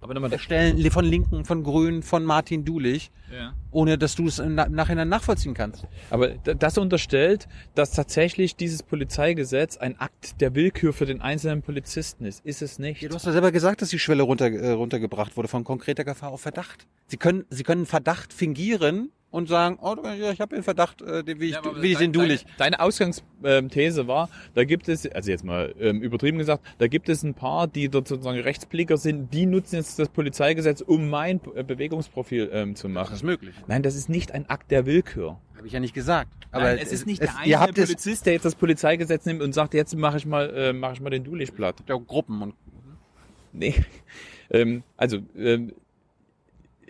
Aber 0.00 0.14
nochmal, 0.14 0.32
erstellen, 0.32 0.90
von 0.90 1.04
Linken, 1.04 1.44
von 1.44 1.62
Grünen, 1.62 2.02
von 2.02 2.24
Martin 2.24 2.64
Dulich, 2.64 3.10
ja. 3.30 3.52
ohne 3.70 3.98
dass 3.98 4.14
du 4.14 4.26
es 4.26 4.38
im 4.38 4.54
Na- 4.54 4.68
Nachhinein 4.68 5.08
nachvollziehen 5.10 5.52
kannst. 5.52 5.86
Aber 6.08 6.28
das 6.28 6.78
unterstellt, 6.78 7.48
dass 7.74 7.92
tatsächlich 7.92 8.56
dieses 8.56 8.82
Polizeigesetz 8.82 9.76
ein 9.76 10.00
Akt 10.00 10.40
der 10.40 10.54
Willkür 10.54 10.92
für 10.94 11.04
den 11.04 11.20
einzelnen 11.20 11.60
Polizisten 11.60 12.24
ist. 12.24 12.44
Ist 12.46 12.62
es 12.62 12.78
nicht? 12.78 13.02
Ja, 13.02 13.10
du 13.10 13.14
hast 13.14 13.26
ja 13.26 13.32
selber 13.32 13.52
gesagt, 13.52 13.82
dass 13.82 13.90
die 13.90 13.98
Schwelle 13.98 14.22
runter, 14.22 14.50
äh, 14.50 14.70
runtergebracht 14.70 15.36
wurde 15.36 15.48
von 15.48 15.64
konkreter 15.64 16.04
Gefahr 16.04 16.30
auf 16.30 16.40
Verdacht. 16.40 16.86
Sie 17.06 17.18
können, 17.18 17.44
sie 17.50 17.62
können 17.62 17.84
Verdacht 17.84 18.32
fingieren 18.32 19.10
und 19.30 19.48
sagen, 19.48 19.78
oh, 19.80 19.96
ja, 20.04 20.32
ich 20.32 20.40
habe 20.40 20.54
den 20.54 20.62
Verdacht, 20.62 21.02
äh, 21.02 21.24
wie 21.26 21.50
ich, 21.50 21.56
wie 21.80 21.92
ich 21.92 21.98
den 21.98 22.12
Dulich. 22.12 22.44
Deine, 22.58 22.76
deine 22.76 22.80
Ausgangsthese 22.80 24.06
war, 24.06 24.28
da 24.54 24.64
gibt 24.64 24.88
es, 24.88 25.06
also 25.06 25.30
jetzt 25.30 25.44
mal 25.44 25.74
ähm, 25.78 26.02
übertrieben 26.02 26.38
gesagt, 26.38 26.64
da 26.78 26.88
gibt 26.88 27.08
es 27.08 27.22
ein 27.22 27.34
paar, 27.34 27.68
die 27.68 27.88
dort 27.88 28.08
sozusagen 28.08 28.40
Rechtsblicker 28.40 28.96
sind, 28.96 29.32
die 29.32 29.46
nutzen 29.46 29.76
jetzt 29.76 29.98
das 29.98 30.08
Polizeigesetz, 30.08 30.80
um 30.80 31.08
mein 31.08 31.40
äh, 31.54 31.62
Bewegungsprofil 31.62 32.50
ähm, 32.52 32.74
zu 32.74 32.88
machen. 32.88 33.16
möglich. 33.22 33.54
Nein, 33.66 33.82
das 33.82 33.94
ist 33.94 34.08
nicht 34.08 34.32
ein 34.32 34.48
Akt 34.48 34.70
der 34.70 34.86
Willkür. 34.86 35.38
Habe 35.56 35.66
ich 35.66 35.72
ja 35.72 35.80
nicht 35.80 35.94
gesagt. 35.94 36.30
Aber 36.52 36.64
Nein, 36.64 36.78
es 36.78 36.90
ist 36.90 37.06
nicht 37.06 37.22
der 37.22 37.28
ihr 37.28 37.34
einzelne 37.36 37.60
habt 37.60 37.78
es 37.78 37.86
Polizist, 37.86 38.26
der 38.26 38.32
jetzt 38.32 38.44
das 38.44 38.54
Polizeigesetz 38.54 39.26
nimmt 39.26 39.42
und 39.42 39.52
sagt, 39.52 39.74
jetzt 39.74 39.94
mache 39.94 40.16
ich 40.16 40.26
mal, 40.26 40.50
äh, 40.50 40.72
mache 40.72 40.94
ich 40.94 41.00
mal 41.00 41.10
den 41.10 41.22
Dulich 41.22 41.54
platt. 41.54 41.76
ja, 41.86 41.96
Gruppen 41.96 42.42
und 42.42 42.54
Nee. 43.52 43.74
Ähm, 44.52 44.82
also, 44.96 45.18
ähm, 45.38 45.74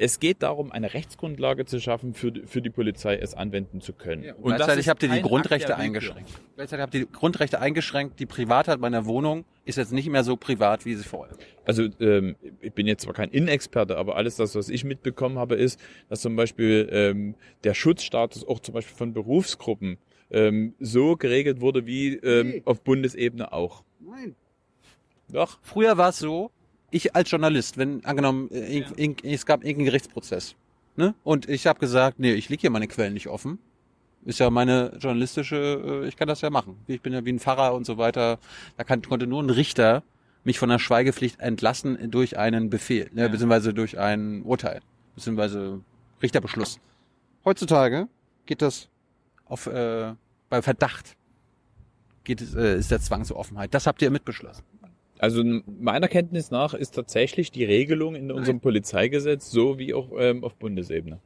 es 0.02 0.18
geht 0.18 0.43
darum, 0.43 0.72
eine 0.72 0.94
Rechtsgrundlage 0.94 1.66
zu 1.66 1.78
schaffen, 1.81 2.14
für, 2.14 2.32
die- 2.32 2.43
für 2.47 2.62
die 2.62 2.70
Polizei 2.70 3.16
es 3.16 3.35
anwenden 3.35 3.81
zu 3.81 3.93
können. 3.93 4.22
und 4.32 4.51
das 4.52 4.56
gleichzeitig 4.56 4.89
habt 4.89 5.02
ihr 5.02 5.10
die 5.10 5.20
Grundrechte 5.20 5.77
eingeschränkt. 5.77 6.31
Gleichzeitig 6.56 6.82
habt 6.82 6.94
ihr 6.94 7.01
die 7.06 7.12
Grundrechte 7.12 7.60
eingeschränkt. 7.60 8.18
Die 8.18 8.27
Privatheit 8.27 8.81
meiner 8.81 9.05
Wohnung 9.06 9.44
ist 9.64 9.77
jetzt 9.77 9.93
nicht 9.93 10.09
mehr 10.09 10.24
so 10.24 10.36
privat, 10.36 10.85
wie 10.86 10.94
sie 10.94 11.05
vorher. 11.05 11.36
war. 11.36 11.44
Also 11.66 11.85
ähm, 12.01 12.36
ich 12.60 12.72
bin 12.72 12.86
jetzt 12.86 13.02
zwar 13.02 13.12
kein 13.14 13.31
Innenexperte, 13.31 13.97
aber 13.98 14.16
alles 14.16 14.36
das, 14.36 14.55
was 14.55 14.68
ich 14.70 14.85
mitbekommen 14.85 15.39
habe, 15.39 15.56
ist, 15.56 15.78
dass 16.09 16.22
zum 16.22 16.35
Beispiel 16.35 16.89
ähm, 16.90 17.35
der 17.64 17.74
Schutzstatus 17.74 18.47
auch 18.48 18.60
zum 18.60 18.74
Beispiel 18.74 18.97
von 18.97 19.12
Berufsgruppen 19.12 19.98
ähm, 20.31 20.74
so 20.81 21.16
geregelt 21.16 21.60
wurde 21.60 21.85
wie 21.86 22.14
ähm, 22.14 22.48
Nee. 22.48 22.62
auf 22.64 22.81
Bundesebene 22.82 23.52
auch. 23.52 23.85
Nein. 24.01 24.35
Doch. 25.28 25.59
Früher 25.62 25.97
war 25.98 26.09
es 26.09 26.18
so, 26.18 26.51
ich 26.90 27.14
als 27.14 27.30
Journalist, 27.30 27.76
wenn 27.78 28.04
angenommen, 28.04 28.48
äh, 28.50 28.80
irg- 28.80 28.94
irg- 28.96 29.24
es 29.24 29.46
gab 29.46 29.62
irgendeinen 29.64 29.86
Gerichtsprozess, 29.86 30.54
ne? 30.96 31.14
Und 31.24 31.48
ich 31.48 31.66
habe 31.66 31.78
gesagt, 31.78 32.18
nee, 32.18 32.32
ich 32.32 32.48
leg 32.48 32.60
hier 32.60 32.70
meine 32.70 32.88
Quellen 32.88 33.14
nicht 33.14 33.28
offen. 33.28 33.58
Ist 34.24 34.38
ja 34.38 34.50
meine 34.50 34.92
journalistische, 35.00 36.02
äh, 36.04 36.08
ich 36.08 36.16
kann 36.16 36.28
das 36.28 36.40
ja 36.42 36.50
machen. 36.50 36.76
Ich 36.86 37.00
bin 37.00 37.12
ja 37.12 37.24
wie 37.24 37.32
ein 37.32 37.38
Pfarrer 37.38 37.72
und 37.74 37.86
so 37.86 37.96
weiter. 37.96 38.38
Da 38.76 38.84
kann, 38.84 39.00
konnte 39.02 39.26
nur 39.26 39.42
ein 39.42 39.48
Richter 39.50 40.02
mich 40.44 40.58
von 40.58 40.68
der 40.68 40.78
Schweigepflicht 40.78 41.40
entlassen 41.40 42.10
durch 42.10 42.36
einen 42.38 42.68
Befehl, 42.70 43.08
ne, 43.12 43.22
Ja. 43.22 43.28
beziehungsweise 43.28 43.72
durch 43.74 43.98
ein 43.98 44.42
Urteil, 44.42 44.80
beziehungsweise 45.14 45.80
Richterbeschluss. 46.22 46.80
Heutzutage 47.44 48.08
geht 48.46 48.60
das 48.62 48.88
auf 49.46 49.66
äh, 49.66 50.12
bei 50.50 50.62
Verdacht 50.62 51.16
geht 52.24 52.40
es, 52.42 52.54
äh, 52.54 52.76
ist 52.78 52.90
der 52.90 53.00
Zwang 53.00 53.24
zur 53.24 53.36
Offenheit. 53.36 53.72
Das 53.72 53.86
habt 53.86 54.02
ihr 54.02 54.10
mitbeschlossen. 54.10 54.62
Also 55.20 55.44
meiner 55.78 56.09
Kenntnis 56.09 56.51
nach 56.51 56.72
ist 56.72 56.92
tatsächlich 56.94 57.51
die 57.51 57.64
Regelung 57.64 58.14
in 58.14 58.32
unserem 58.32 58.60
Polizeigesetz 58.60 59.51
so 59.51 59.78
wie 59.78 59.92
auch 59.92 60.09
ähm, 60.16 60.42
auf 60.44 60.55
Bundesebene. 60.56 61.20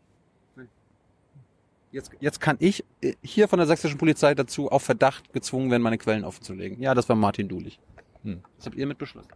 Jetzt, 1.92 2.10
jetzt 2.18 2.40
kann 2.40 2.56
ich 2.58 2.84
äh, 3.02 3.14
hier 3.22 3.46
von 3.46 3.58
der 3.60 3.68
sächsischen 3.68 3.96
Polizei 3.98 4.34
dazu 4.34 4.68
auf 4.68 4.82
Verdacht 4.82 5.32
gezwungen 5.32 5.70
werden, 5.70 5.82
meine 5.82 5.96
Quellen 5.96 6.24
offenzulegen. 6.24 6.80
Ja, 6.80 6.92
das 6.92 7.08
war 7.08 7.14
Martin 7.14 7.46
Dulich. 7.46 7.78
Hm. 8.24 8.40
Das 8.56 8.66
habt 8.66 8.74
ihr 8.74 8.86
mit 8.88 8.98
beschlossen. 8.98 9.30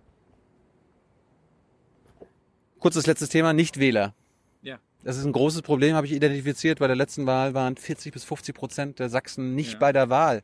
Kurzes 2.81 3.07
letztes 3.07 3.29
Thema, 3.29 3.53
Nichtwähler. 3.53 4.13
Ja. 4.63 4.81
Das 5.05 5.17
ist 5.17 5.25
ein 5.25 5.31
großes 5.33 5.63
Problem, 5.63 5.95
habe 5.95 6.09
ich 6.09 6.13
identifiziert. 6.13 6.81
Bei 6.81 6.89
der 6.89 6.97
letzten 6.97 7.27
Wahl 7.27 7.55
waren 7.55 7.77
40 7.77 8.13
bis 8.13 8.25
50 8.25 8.57
Prozent 8.57 8.99
der 8.99 9.09
Sachsen 9.09 9.55
nicht 9.55 9.75
Ja. 9.75 9.79
bei 9.79 9.93
der 9.93 10.11
Wahl. 10.11 10.43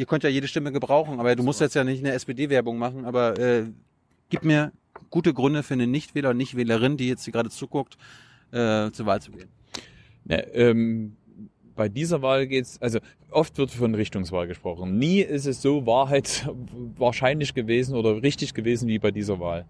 Ihr 0.00 0.06
könnt 0.06 0.24
ja 0.24 0.30
jede 0.30 0.48
Stimme 0.48 0.72
gebrauchen, 0.72 1.20
aber 1.20 1.36
du 1.36 1.42
musst 1.42 1.60
jetzt 1.60 1.74
ja 1.74 1.84
nicht 1.84 2.02
eine 2.02 2.14
SPD-Werbung 2.14 2.78
machen, 2.78 3.04
aber 3.04 3.38
äh, 3.38 3.66
gib 4.30 4.44
mir 4.44 4.72
gute 5.10 5.34
Gründe 5.34 5.62
für 5.62 5.74
eine 5.74 5.86
Nichtwähler 5.86 6.30
und 6.30 6.38
Nichtwählerin, 6.38 6.96
die 6.96 7.06
jetzt 7.06 7.24
hier 7.24 7.34
gerade 7.34 7.50
zuguckt, 7.50 7.98
äh, 8.50 8.90
zur 8.92 9.04
Wahl 9.04 9.20
zu 9.20 9.30
gehen. 9.30 9.50
Ja, 10.24 10.38
ähm, 10.54 11.16
bei 11.76 11.88
dieser 11.88 12.22
Wahl 12.22 12.46
geht's, 12.46 12.80
also 12.80 12.98
oft 13.30 13.56
wird 13.58 13.70
von 13.70 13.94
Richtungswahl 13.94 14.46
gesprochen. 14.46 14.98
Nie 14.98 15.20
ist 15.20 15.46
es 15.46 15.62
so 15.62 15.86
Wahrheit 15.86 16.48
wahrscheinlich 16.96 17.54
gewesen 17.54 17.94
oder 17.96 18.22
richtig 18.22 18.54
gewesen 18.54 18.88
wie 18.88 18.98
bei 18.98 19.10
dieser 19.10 19.40
Wahl. 19.40 19.66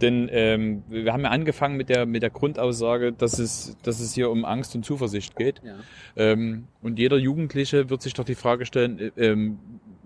Denn 0.00 0.28
ähm, 0.32 0.82
wir 0.88 1.12
haben 1.12 1.22
ja 1.22 1.30
angefangen 1.30 1.76
mit 1.76 1.88
der 1.88 2.06
mit 2.06 2.22
der 2.22 2.30
Grundaussage, 2.30 3.12
dass 3.12 3.38
es 3.38 3.76
dass 3.82 4.00
es 4.00 4.14
hier 4.14 4.30
um 4.30 4.44
Angst 4.44 4.74
und 4.74 4.84
Zuversicht 4.84 5.36
geht. 5.36 5.60
Ja. 5.64 5.76
Ähm, 6.16 6.66
und 6.82 6.98
jeder 6.98 7.18
Jugendliche 7.18 7.90
wird 7.90 8.02
sich 8.02 8.14
doch 8.14 8.24
die 8.24 8.34
Frage 8.34 8.66
stellen, 8.66 8.98
äh, 8.98 9.10
ähm, 9.16 9.58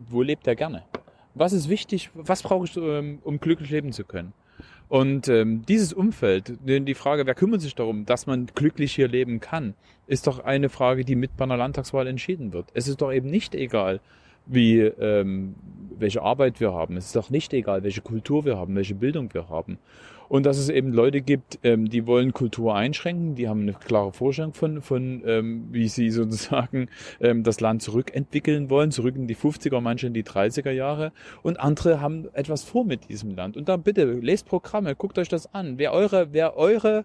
wo 0.08 0.22
lebt 0.22 0.46
er 0.46 0.56
gerne? 0.56 0.82
Was 1.34 1.52
ist 1.52 1.68
wichtig? 1.68 2.10
Was 2.14 2.42
brauche 2.42 2.66
ich, 2.66 2.76
ähm, 2.76 3.18
um 3.22 3.38
glücklich 3.40 3.70
leben 3.70 3.92
zu 3.92 4.04
können? 4.04 4.32
Und 4.88 5.28
ähm, 5.28 5.64
dieses 5.66 5.92
Umfeld, 5.92 6.52
die 6.64 6.94
Frage, 6.94 7.26
wer 7.26 7.34
kümmert 7.34 7.62
sich 7.62 7.74
darum, 7.74 8.04
dass 8.04 8.26
man 8.26 8.46
glücklich 8.54 8.94
hier 8.94 9.08
leben 9.08 9.40
kann, 9.40 9.74
ist 10.06 10.26
doch 10.26 10.40
eine 10.40 10.68
Frage, 10.68 11.04
die 11.04 11.16
mit 11.16 11.36
bei 11.36 11.44
einer 11.44 11.56
Landtagswahl 11.56 12.06
entschieden 12.06 12.52
wird. 12.52 12.66
Es 12.74 12.88
ist 12.88 13.00
doch 13.00 13.12
eben 13.12 13.30
nicht 13.30 13.54
egal, 13.54 14.00
wie 14.46 14.80
ähm, 14.80 15.54
welche 15.98 16.22
Arbeit 16.22 16.60
wir 16.60 16.72
haben. 16.72 16.96
Es 16.96 17.06
ist 17.06 17.16
doch 17.16 17.30
nicht 17.30 17.52
egal, 17.54 17.82
welche 17.82 18.02
Kultur 18.02 18.44
wir 18.44 18.58
haben, 18.58 18.76
welche 18.76 18.94
Bildung 18.94 19.32
wir 19.32 19.48
haben. 19.48 19.78
Und 20.34 20.46
dass 20.46 20.58
es 20.58 20.68
eben 20.68 20.92
Leute 20.92 21.20
gibt, 21.20 21.60
ähm, 21.62 21.88
die 21.88 22.08
wollen 22.08 22.32
Kultur 22.32 22.74
einschränken, 22.74 23.36
die 23.36 23.48
haben 23.48 23.60
eine 23.60 23.72
klare 23.72 24.12
Vorstellung 24.12 24.52
von, 24.52 24.82
von 24.82 25.22
ähm, 25.24 25.68
wie 25.70 25.86
sie 25.86 26.10
sozusagen 26.10 26.88
ähm, 27.20 27.44
das 27.44 27.60
Land 27.60 27.82
zurückentwickeln 27.82 28.68
wollen, 28.68 28.90
zurück 28.90 29.14
in 29.14 29.28
die 29.28 29.36
50er, 29.36 29.80
manche 29.80 30.08
in 30.08 30.12
die 30.12 30.24
30er 30.24 30.72
Jahre. 30.72 31.12
Und 31.44 31.60
andere 31.60 32.00
haben 32.00 32.26
etwas 32.32 32.64
vor 32.64 32.84
mit 32.84 33.08
diesem 33.08 33.36
Land. 33.36 33.56
Und 33.56 33.68
dann 33.68 33.84
bitte, 33.84 34.06
lest 34.06 34.46
Programme, 34.46 34.96
guckt 34.96 35.20
euch 35.20 35.28
das 35.28 35.54
an. 35.54 35.78
Wer 35.78 35.92
eure, 35.92 36.32
wer 36.32 36.56
eure 36.56 37.04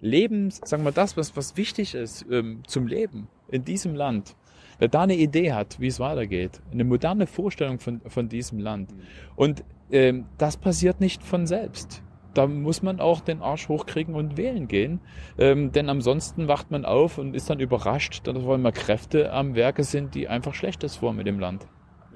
Lebens, 0.00 0.62
sagen 0.64 0.84
wir 0.84 0.92
das, 0.92 1.18
was, 1.18 1.36
was 1.36 1.58
wichtig 1.58 1.94
ist 1.94 2.24
ähm, 2.30 2.62
zum 2.66 2.86
Leben 2.86 3.28
in 3.50 3.66
diesem 3.66 3.94
Land, 3.94 4.36
wer 4.78 4.88
da 4.88 5.02
eine 5.02 5.16
Idee 5.16 5.52
hat, 5.52 5.78
wie 5.80 5.88
es 5.88 6.00
weitergeht, 6.00 6.62
eine 6.72 6.84
moderne 6.84 7.26
Vorstellung 7.26 7.78
von, 7.78 8.00
von 8.06 8.30
diesem 8.30 8.58
Land. 8.58 8.88
Und 9.36 9.64
ähm, 9.90 10.24
das 10.38 10.56
passiert 10.56 11.02
nicht 11.02 11.22
von 11.22 11.46
selbst. 11.46 12.02
Da 12.34 12.46
muss 12.46 12.82
man 12.82 13.00
auch 13.00 13.20
den 13.20 13.40
Arsch 13.42 13.68
hochkriegen 13.68 14.14
und 14.14 14.36
wählen 14.36 14.66
gehen. 14.68 15.00
Ähm, 15.38 15.70
denn 15.72 15.88
ansonsten 15.88 16.48
wacht 16.48 16.70
man 16.70 16.84
auf 16.84 17.18
und 17.18 17.34
ist 17.34 17.48
dann 17.48 17.60
überrascht, 17.60 18.26
dass 18.26 18.36
auf 18.36 18.48
einmal 18.48 18.72
Kräfte 18.72 19.32
am 19.32 19.54
Werke 19.54 19.84
sind, 19.84 20.14
die 20.14 20.28
einfach 20.28 20.54
Schlechtes 20.54 20.96
vor 20.96 21.12
mit 21.12 21.26
dem 21.26 21.38
Land. 21.38 21.66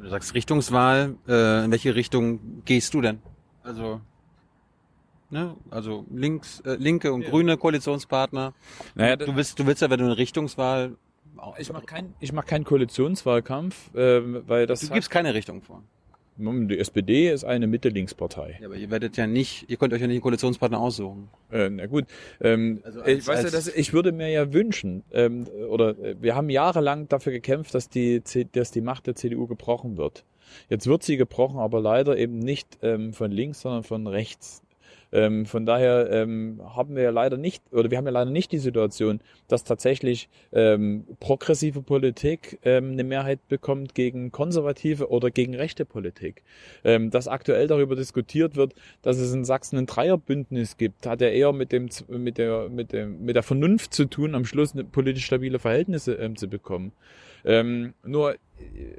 Du 0.01 0.09
sagst 0.09 0.35
Richtungswahl, 0.35 1.16
äh, 1.27 1.65
in 1.65 1.70
welche 1.70 1.95
Richtung 1.95 2.62
gehst 2.65 2.95
du 2.95 3.01
denn? 3.01 3.20
Also, 3.62 4.01
ne? 5.31 5.57
Also 5.70 6.05
links, 6.11 6.61
äh, 6.61 6.74
linke 6.74 7.12
und 7.12 7.23
Ja. 7.23 7.31
grüne 7.31 7.57
Koalitionspartner. 7.57 8.55
Naja, 8.95 9.16
du 9.16 9.35
willst, 9.35 9.59
du 9.59 9.66
willst 9.66 9.82
ja, 9.82 9.90
wenn 9.90 9.99
du 9.99 10.05
eine 10.07 10.19
Richtungswahl. 10.19 10.97
Ich 11.59 11.73
mache 11.73 11.86
kein, 11.86 12.15
ich 12.19 12.32
mach 12.32 12.45
keinen 12.47 12.65
Koalitionswahlkampf, 12.65 13.90
ähm, 13.95 14.43
weil 14.47 14.66
das 14.66 14.81
Du 14.81 14.89
gibst 14.90 15.11
keine 15.11 15.35
Richtung 15.35 15.62
vor. 15.62 15.82
Die 16.39 16.78
SPD 16.78 17.31
ist 17.31 17.44
eine 17.44 17.66
Mitte-Links-Partei. 17.66 18.59
Ja, 18.60 18.66
aber 18.69 18.77
ihr 18.77 18.90
werdet 18.90 19.16
ja 19.16 19.27
nicht, 19.27 19.69
ihr 19.69 19.77
könnt 19.77 19.93
euch 19.93 20.01
ja 20.01 20.06
nicht 20.06 20.15
einen 20.16 20.23
Koalitionspartner 20.23 20.78
aussuchen. 20.78 21.28
Äh, 21.51 21.69
na 21.70 21.86
gut, 21.86 22.05
ähm, 22.40 22.81
Also 22.85 23.01
ich, 23.01 23.06
als- 23.06 23.24
du, 23.27 23.31
als- 23.32 23.51
dass, 23.52 23.69
ich 23.69 23.93
würde 23.93 24.12
mir 24.12 24.31
ja 24.31 24.52
wünschen, 24.52 25.02
ähm, 25.12 25.47
oder 25.69 25.90
äh, 25.98 26.16
wir 26.20 26.35
haben 26.35 26.48
jahrelang 26.48 27.09
dafür 27.09 27.32
gekämpft, 27.32 27.74
dass 27.74 27.89
die, 27.89 28.23
dass 28.52 28.70
die 28.70 28.81
Macht 28.81 29.06
der 29.06 29.15
CDU 29.16 29.47
gebrochen 29.47 29.97
wird. 29.97 30.24
Jetzt 30.70 30.86
wird 30.86 31.02
sie 31.02 31.16
gebrochen, 31.16 31.59
aber 31.59 31.81
leider 31.81 32.16
eben 32.16 32.39
nicht 32.39 32.78
ähm, 32.82 33.12
von 33.12 33.31
links, 33.31 33.60
sondern 33.60 33.82
von 33.82 34.06
rechts. 34.06 34.62
Ähm, 35.12 35.47
von 35.47 35.64
daher 35.66 36.10
ähm, 36.10 36.60
haben 36.74 36.94
wir 36.94 37.02
ja 37.02 37.10
leider 37.10 37.36
nicht, 37.36 37.62
oder 37.72 37.90
wir 37.90 37.98
haben 37.98 38.05
ja 38.05 38.10
leider 38.10 38.30
nicht 38.30 38.52
die 38.52 38.59
Situation, 38.59 39.20
dass 39.48 39.64
tatsächlich 39.64 40.28
ähm, 40.52 41.05
progressive 41.20 41.82
Politik 41.82 42.59
ähm, 42.62 42.93
eine 42.93 43.05
Mehrheit 43.05 43.47
bekommt 43.48 43.94
gegen 43.94 44.30
konservative 44.30 45.10
oder 45.10 45.30
gegen 45.30 45.55
rechte 45.55 45.85
Politik. 45.85 46.43
Ähm, 46.85 47.10
dass 47.10 47.28
aktuell 47.28 47.66
darüber 47.66 47.97
diskutiert 47.97 48.56
wird, 48.56 48.74
dass 49.02 49.18
es 49.18 49.32
in 49.32 49.44
Sachsen 49.44 49.78
ein 49.78 49.86
Dreierbündnis 49.86 50.76
gibt, 50.76 51.06
hat 51.06 51.20
ja 51.20 51.28
eher 51.28 51.52
mit 51.52 51.72
dem 51.72 51.89
mit 52.09 52.39
der 52.39 52.68
mit 52.68 52.93
dem 52.93 53.24
mit 53.24 53.36
der 53.36 53.43
Vernunft 53.43 53.94
zu 53.94 54.05
tun, 54.05 54.35
am 54.35 54.44
Schluss 54.44 54.74
politisch 54.93 55.24
stabile 55.24 55.59
Verhältnisse 55.59 56.14
ähm, 56.14 56.36
zu 56.36 56.48
bekommen. 56.48 56.93
Ähm, 57.44 57.94
nur 58.05 58.35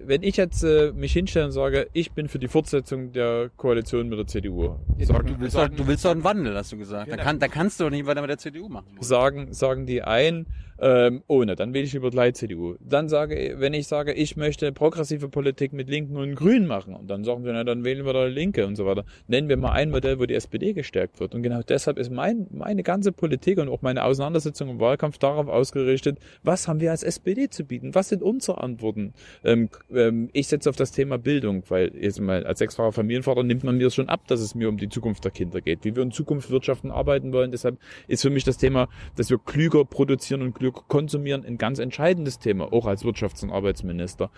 wenn 0.06 0.24
ich 0.24 0.38
jetzt 0.38 0.64
äh, 0.64 0.92
mich 0.94 1.14
hinstelle 1.14 1.46
und 1.46 1.52
sage, 1.52 1.88
ich 1.94 2.12
bin 2.12 2.28
für 2.28 2.40
die 2.40 2.48
Fortsetzung 2.48 3.12
der 3.12 3.50
Koalition 3.58 4.10
mit 4.10 4.20
der 4.20 4.28
CDU, 4.28 4.76
sagen, 5.00 5.28
du, 5.28 5.40
willst 5.40 5.54
sagen, 5.54 5.76
doch, 5.76 5.84
du 5.84 5.88
willst 5.88 6.06
doch 6.06 6.12
einen 6.12 6.24
Wandel, 6.24 6.56
hast 6.56 6.72
du 6.72 6.78
gesagt. 6.78 7.10
Ja, 7.10 7.18
da, 7.18 7.24
kann, 7.24 7.40
da 7.40 7.48
kannst 7.48 7.80
du 7.80 7.86
doch 7.86 7.92
nicht 7.92 8.06
weiter 8.06 8.22
mit 8.22 8.30
der 8.30 8.38
CDU 8.38 8.70
machen. 8.70 8.88
sagen, 9.00 9.54
sagen 9.54 9.86
die 9.86 10.02
ein, 10.02 10.46
ähm, 10.82 11.24
ohne, 11.28 11.56
dann 11.56 11.74
wähle 11.74 11.86
ich 11.86 11.94
lieber 11.94 12.10
gleich 12.10 12.36
CDU. 12.36 12.76
Dann 12.80 13.10
sage, 13.10 13.56
wenn 13.58 13.74
ich 13.74 13.88
sage, 13.88 14.14
ich 14.14 14.38
möchte 14.38 14.72
progressive 14.72 15.28
Politik 15.28 15.74
mit 15.74 15.90
Linken 15.90 16.16
und 16.16 16.36
Grünen 16.36 16.68
machen, 16.68 16.96
und 16.96 17.10
dann 17.10 17.24
sagen 17.24 17.44
sie, 17.44 17.52
na, 17.52 17.64
dann 17.64 17.84
wählen 17.84 18.06
wir 18.06 18.14
da 18.14 18.26
Linke 18.26 18.66
und 18.66 18.76
so 18.76 18.86
weiter. 18.86 19.04
Nennen 19.28 19.50
wir 19.50 19.58
mal 19.58 19.72
ein 19.72 19.92
Modell, 19.92 20.20
wo 20.20 20.26
die 20.26 20.36
SPD 20.36 20.74
gestärkt 20.74 21.20
wird. 21.20 21.36
Und 21.36 21.44
genau 21.44 21.62
deshalb 21.68 21.98
ist 21.98 22.12
mein, 22.12 22.48
meine 22.52 22.84
ganze 22.84 23.12
Politik 23.12 23.58
und 23.58 23.68
auch 23.68 23.82
meine 23.82 24.04
Auseinandersetzung 24.06 24.70
im 24.70 24.80
Wahlkampf 24.80 25.18
darauf 25.18 25.48
ausgerichtet, 25.48 26.18
was 26.44 26.68
haben 26.68 26.80
wir 26.80 26.92
als 26.92 27.04
SPD 27.04 27.50
zu 27.50 27.66
bieten? 27.66 27.94
Was 27.94 28.10
sind 28.10 28.24
unsere 28.24 28.64
Antworten? 28.64 29.14
Ähm, 29.50 29.70
ähm, 29.92 30.30
ich 30.32 30.48
setze 30.48 30.70
auf 30.70 30.76
das 30.76 30.92
Thema 30.92 31.18
Bildung, 31.18 31.64
weil 31.70 31.92
jetzt 31.96 32.22
mal 32.22 32.46
als 32.46 32.60
sechsfacher 32.60 32.92
Familienvater 32.92 33.42
nimmt 33.42 33.64
man 33.64 33.78
mir 33.78 33.86
das 33.86 33.96
schon 33.96 34.08
ab, 34.08 34.28
dass 34.28 34.42
es 34.42 34.54
mir 34.54 34.70
um 34.70 34.78
die 34.78 34.90
Zukunft 34.90 35.24
der 35.24 35.32
Kinder 35.32 35.60
geht, 35.60 35.84
wie 35.84 35.96
wir 35.96 36.04
in 36.04 36.12
Zukunft 36.12 36.52
wirtschaften, 36.52 36.92
arbeiten 36.92 37.34
wollen. 37.34 37.52
Deshalb 37.52 37.80
ist 38.08 38.22
für 38.22 38.30
mich 38.30 38.44
das 38.44 38.58
Thema, 38.58 38.90
dass 39.16 39.32
wir 39.32 39.40
klüger 39.40 39.86
produzieren 39.86 40.44
und 40.44 40.54
klüger 40.54 40.84
konsumieren, 40.88 41.44
ein 41.46 41.58
ganz 41.58 41.80
entscheidendes 41.80 42.38
Thema, 42.38 42.72
auch 42.72 42.86
als 42.86 43.04
Wirtschafts- 43.04 43.44
und 43.44 43.50
Arbeitsminister. 43.50 44.30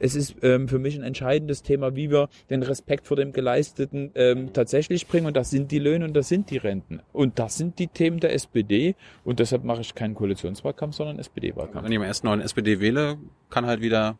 Es 0.00 0.16
ist 0.16 0.34
ähm, 0.42 0.66
für 0.68 0.80
mich 0.80 0.96
ein 0.96 1.04
entscheidendes 1.04 1.62
Thema, 1.62 1.94
wie 1.94 2.10
wir 2.10 2.28
den 2.50 2.64
Respekt 2.64 3.06
vor 3.06 3.16
dem 3.16 3.32
Geleisteten 3.32 4.10
ähm, 4.16 4.52
tatsächlich 4.52 5.06
bringen. 5.06 5.26
Und 5.26 5.36
das 5.36 5.50
sind 5.50 5.70
die 5.70 5.78
Löhne 5.78 6.06
und 6.06 6.14
das 6.14 6.28
sind 6.28 6.50
die 6.50 6.56
Renten. 6.56 7.00
Und 7.12 7.38
das 7.38 7.56
sind 7.56 7.78
die 7.78 7.86
Themen 7.86 8.18
der 8.18 8.34
SPD. 8.34 8.96
Und 9.22 9.38
deshalb 9.38 9.62
mache 9.62 9.82
ich 9.82 9.94
keinen 9.94 10.14
Koalitionswahlkampf, 10.14 10.96
sondern 10.96 11.20
SPD-Wahlkampf. 11.20 11.84
Wenn 11.84 11.92
ich 11.92 11.98
am 11.98 12.04
ersten 12.04 12.26
neuen 12.26 12.40
SPD 12.40 12.80
wähle, 12.80 13.18
kann 13.48 13.66
halt 13.66 13.80
wieder 13.80 14.18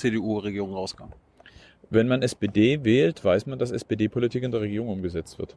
CDU-Regierung 0.00 0.72
rauskommen. 0.72 1.14
Wenn 1.90 2.08
man 2.08 2.22
SPD 2.22 2.84
wählt, 2.84 3.24
weiß 3.24 3.46
man, 3.46 3.58
dass 3.58 3.70
SPD-Politik 3.70 4.42
in 4.42 4.52
der 4.52 4.60
Regierung 4.60 4.88
umgesetzt 4.88 5.38
wird. 5.38 5.56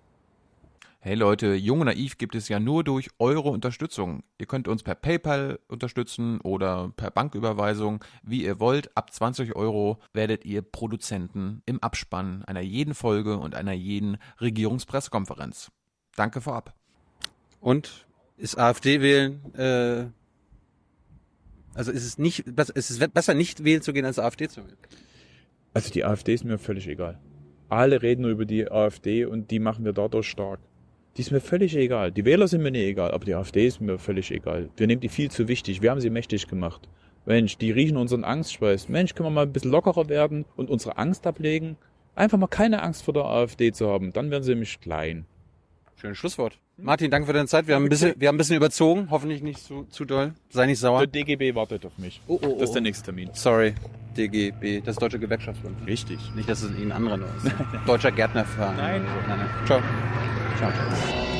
Hey 1.05 1.15
Leute, 1.15 1.53
Jung 1.53 1.81
und 1.81 1.87
Naiv 1.87 2.17
gibt 2.17 2.33
es 2.33 2.47
ja 2.47 2.61
nur 2.61 2.85
durch 2.85 3.09
eure 3.19 3.49
Unterstützung. 3.49 4.23
Ihr 4.37 4.45
könnt 4.45 4.69
uns 4.69 4.83
per 4.83 4.95
PayPal 4.95 5.59
unterstützen 5.67 6.39
oder 6.39 6.93
per 6.95 7.11
Banküberweisung, 7.11 8.03
wie 8.23 8.45
ihr 8.45 8.61
wollt. 8.61 8.95
Ab 8.95 9.11
20 9.11 9.53
Euro 9.53 9.99
werdet 10.13 10.45
ihr 10.45 10.61
Produzenten 10.61 11.61
im 11.65 11.83
Abspann 11.83 12.45
einer 12.45 12.61
jeden 12.61 12.93
Folge 12.93 13.37
und 13.37 13.53
einer 13.53 13.73
jeden 13.73 14.17
Regierungspressekonferenz. 14.39 15.71
Danke 16.15 16.39
vorab. 16.39 16.73
Und 17.59 18.05
ist 18.37 18.57
AfD 18.57 19.01
wählen, 19.01 19.53
äh, 19.55 20.05
also 21.75 21.91
ist 21.91 22.05
es 22.05 22.17
nicht, 22.17 22.39
ist 22.47 22.89
es 22.89 22.99
besser 23.09 23.33
nicht 23.33 23.63
wählen 23.63 23.81
zu 23.81 23.93
gehen, 23.93 24.05
als 24.05 24.19
AfD 24.19 24.47
zu 24.47 24.61
wählen? 24.63 24.77
Also 25.73 25.91
die 25.91 26.05
AfD 26.05 26.33
ist 26.33 26.45
mir 26.45 26.57
völlig 26.57 26.87
egal. 26.87 27.19
Alle 27.69 28.01
reden 28.01 28.21
nur 28.21 28.31
über 28.31 28.45
die 28.45 28.69
AfD 28.69 29.25
und 29.25 29.49
die 29.49 29.59
machen 29.59 29.85
wir 29.85 29.93
dadurch 29.93 30.27
stark. 30.27 30.59
Die 31.17 31.21
ist 31.21 31.31
mir 31.31 31.41
völlig 31.41 31.75
egal. 31.75 32.11
Die 32.11 32.25
Wähler 32.25 32.47
sind 32.47 32.61
mir 32.61 32.71
nicht 32.71 32.85
egal, 32.85 33.11
aber 33.11 33.25
die 33.25 33.35
AfD 33.35 33.67
ist 33.67 33.81
mir 33.81 33.97
völlig 33.97 34.31
egal. 34.31 34.69
Wir 34.77 34.87
nehmen 34.87 35.01
die 35.01 35.09
viel 35.09 35.31
zu 35.31 35.47
wichtig. 35.47 35.81
Wir 35.81 35.91
haben 35.91 36.01
sie 36.01 36.09
mächtig 36.09 36.47
gemacht. 36.47 36.87
Mensch, 37.25 37.57
die 37.57 37.71
riechen 37.71 37.97
unseren 37.97 38.23
Angstschweiß. 38.23 38.89
Mensch, 38.89 39.15
können 39.15 39.27
wir 39.27 39.31
mal 39.31 39.45
ein 39.45 39.53
bisschen 39.53 39.71
lockerer 39.71 40.09
werden 40.09 40.45
und 40.55 40.69
unsere 40.69 40.97
Angst 40.97 41.25
ablegen? 41.25 41.77
Einfach 42.15 42.37
mal 42.37 42.47
keine 42.47 42.83
Angst 42.83 43.03
vor 43.03 43.13
der 43.13 43.25
AfD 43.25 43.71
zu 43.71 43.89
haben. 43.89 44.11
Dann 44.11 44.29
werden 44.29 44.43
sie 44.43 44.51
nämlich 44.51 44.79
klein. 44.79 45.25
Schönes 46.03 46.17
Schlusswort. 46.17 46.59
Martin, 46.75 47.09
danke 47.09 47.27
für 47.27 47.31
deine 47.31 47.47
Zeit. 47.47 47.65
Wir 47.65 47.75
haben 47.75 47.85
ein 47.85 47.89
bisschen, 47.89 48.13
wir 48.17 48.27
haben 48.27 48.35
ein 48.35 48.37
bisschen 48.37 48.57
überzogen. 48.57 49.07
Hoffentlich 49.09 49.41
nicht 49.41 49.59
zu, 49.59 49.85
zu 49.85 50.03
doll. 50.03 50.33
Sei 50.49 50.65
nicht 50.65 50.79
sauer. 50.79 50.99
Der 50.99 51.07
DGB 51.07 51.55
wartet 51.55 51.85
auf 51.85 51.97
mich. 51.97 52.19
Oh, 52.27 52.37
oh, 52.41 52.47
oh. 52.47 52.59
Das 52.59 52.71
ist 52.71 52.73
der 52.73 52.81
nächste 52.81 53.05
Termin. 53.05 53.29
Sorry. 53.31 53.73
DGB, 54.17 54.81
das 54.81 54.97
Deutsche 54.97 55.17
Gewerkschaftsbund. 55.17 55.87
Richtig. 55.87 56.19
Nicht, 56.35 56.49
dass 56.49 56.61
es 56.61 56.71
irgendein 56.71 56.91
anderer 56.91 57.17
nur 57.17 57.27
ist. 57.37 57.55
Deutscher 57.87 58.11
Gärtnerverein. 58.11 58.75
Nein. 58.75 59.05
nein, 59.29 59.39
nein. 59.39 59.49
Ciao. 59.65 59.81
Ciao, 60.57 60.71
ciao. 60.73 61.32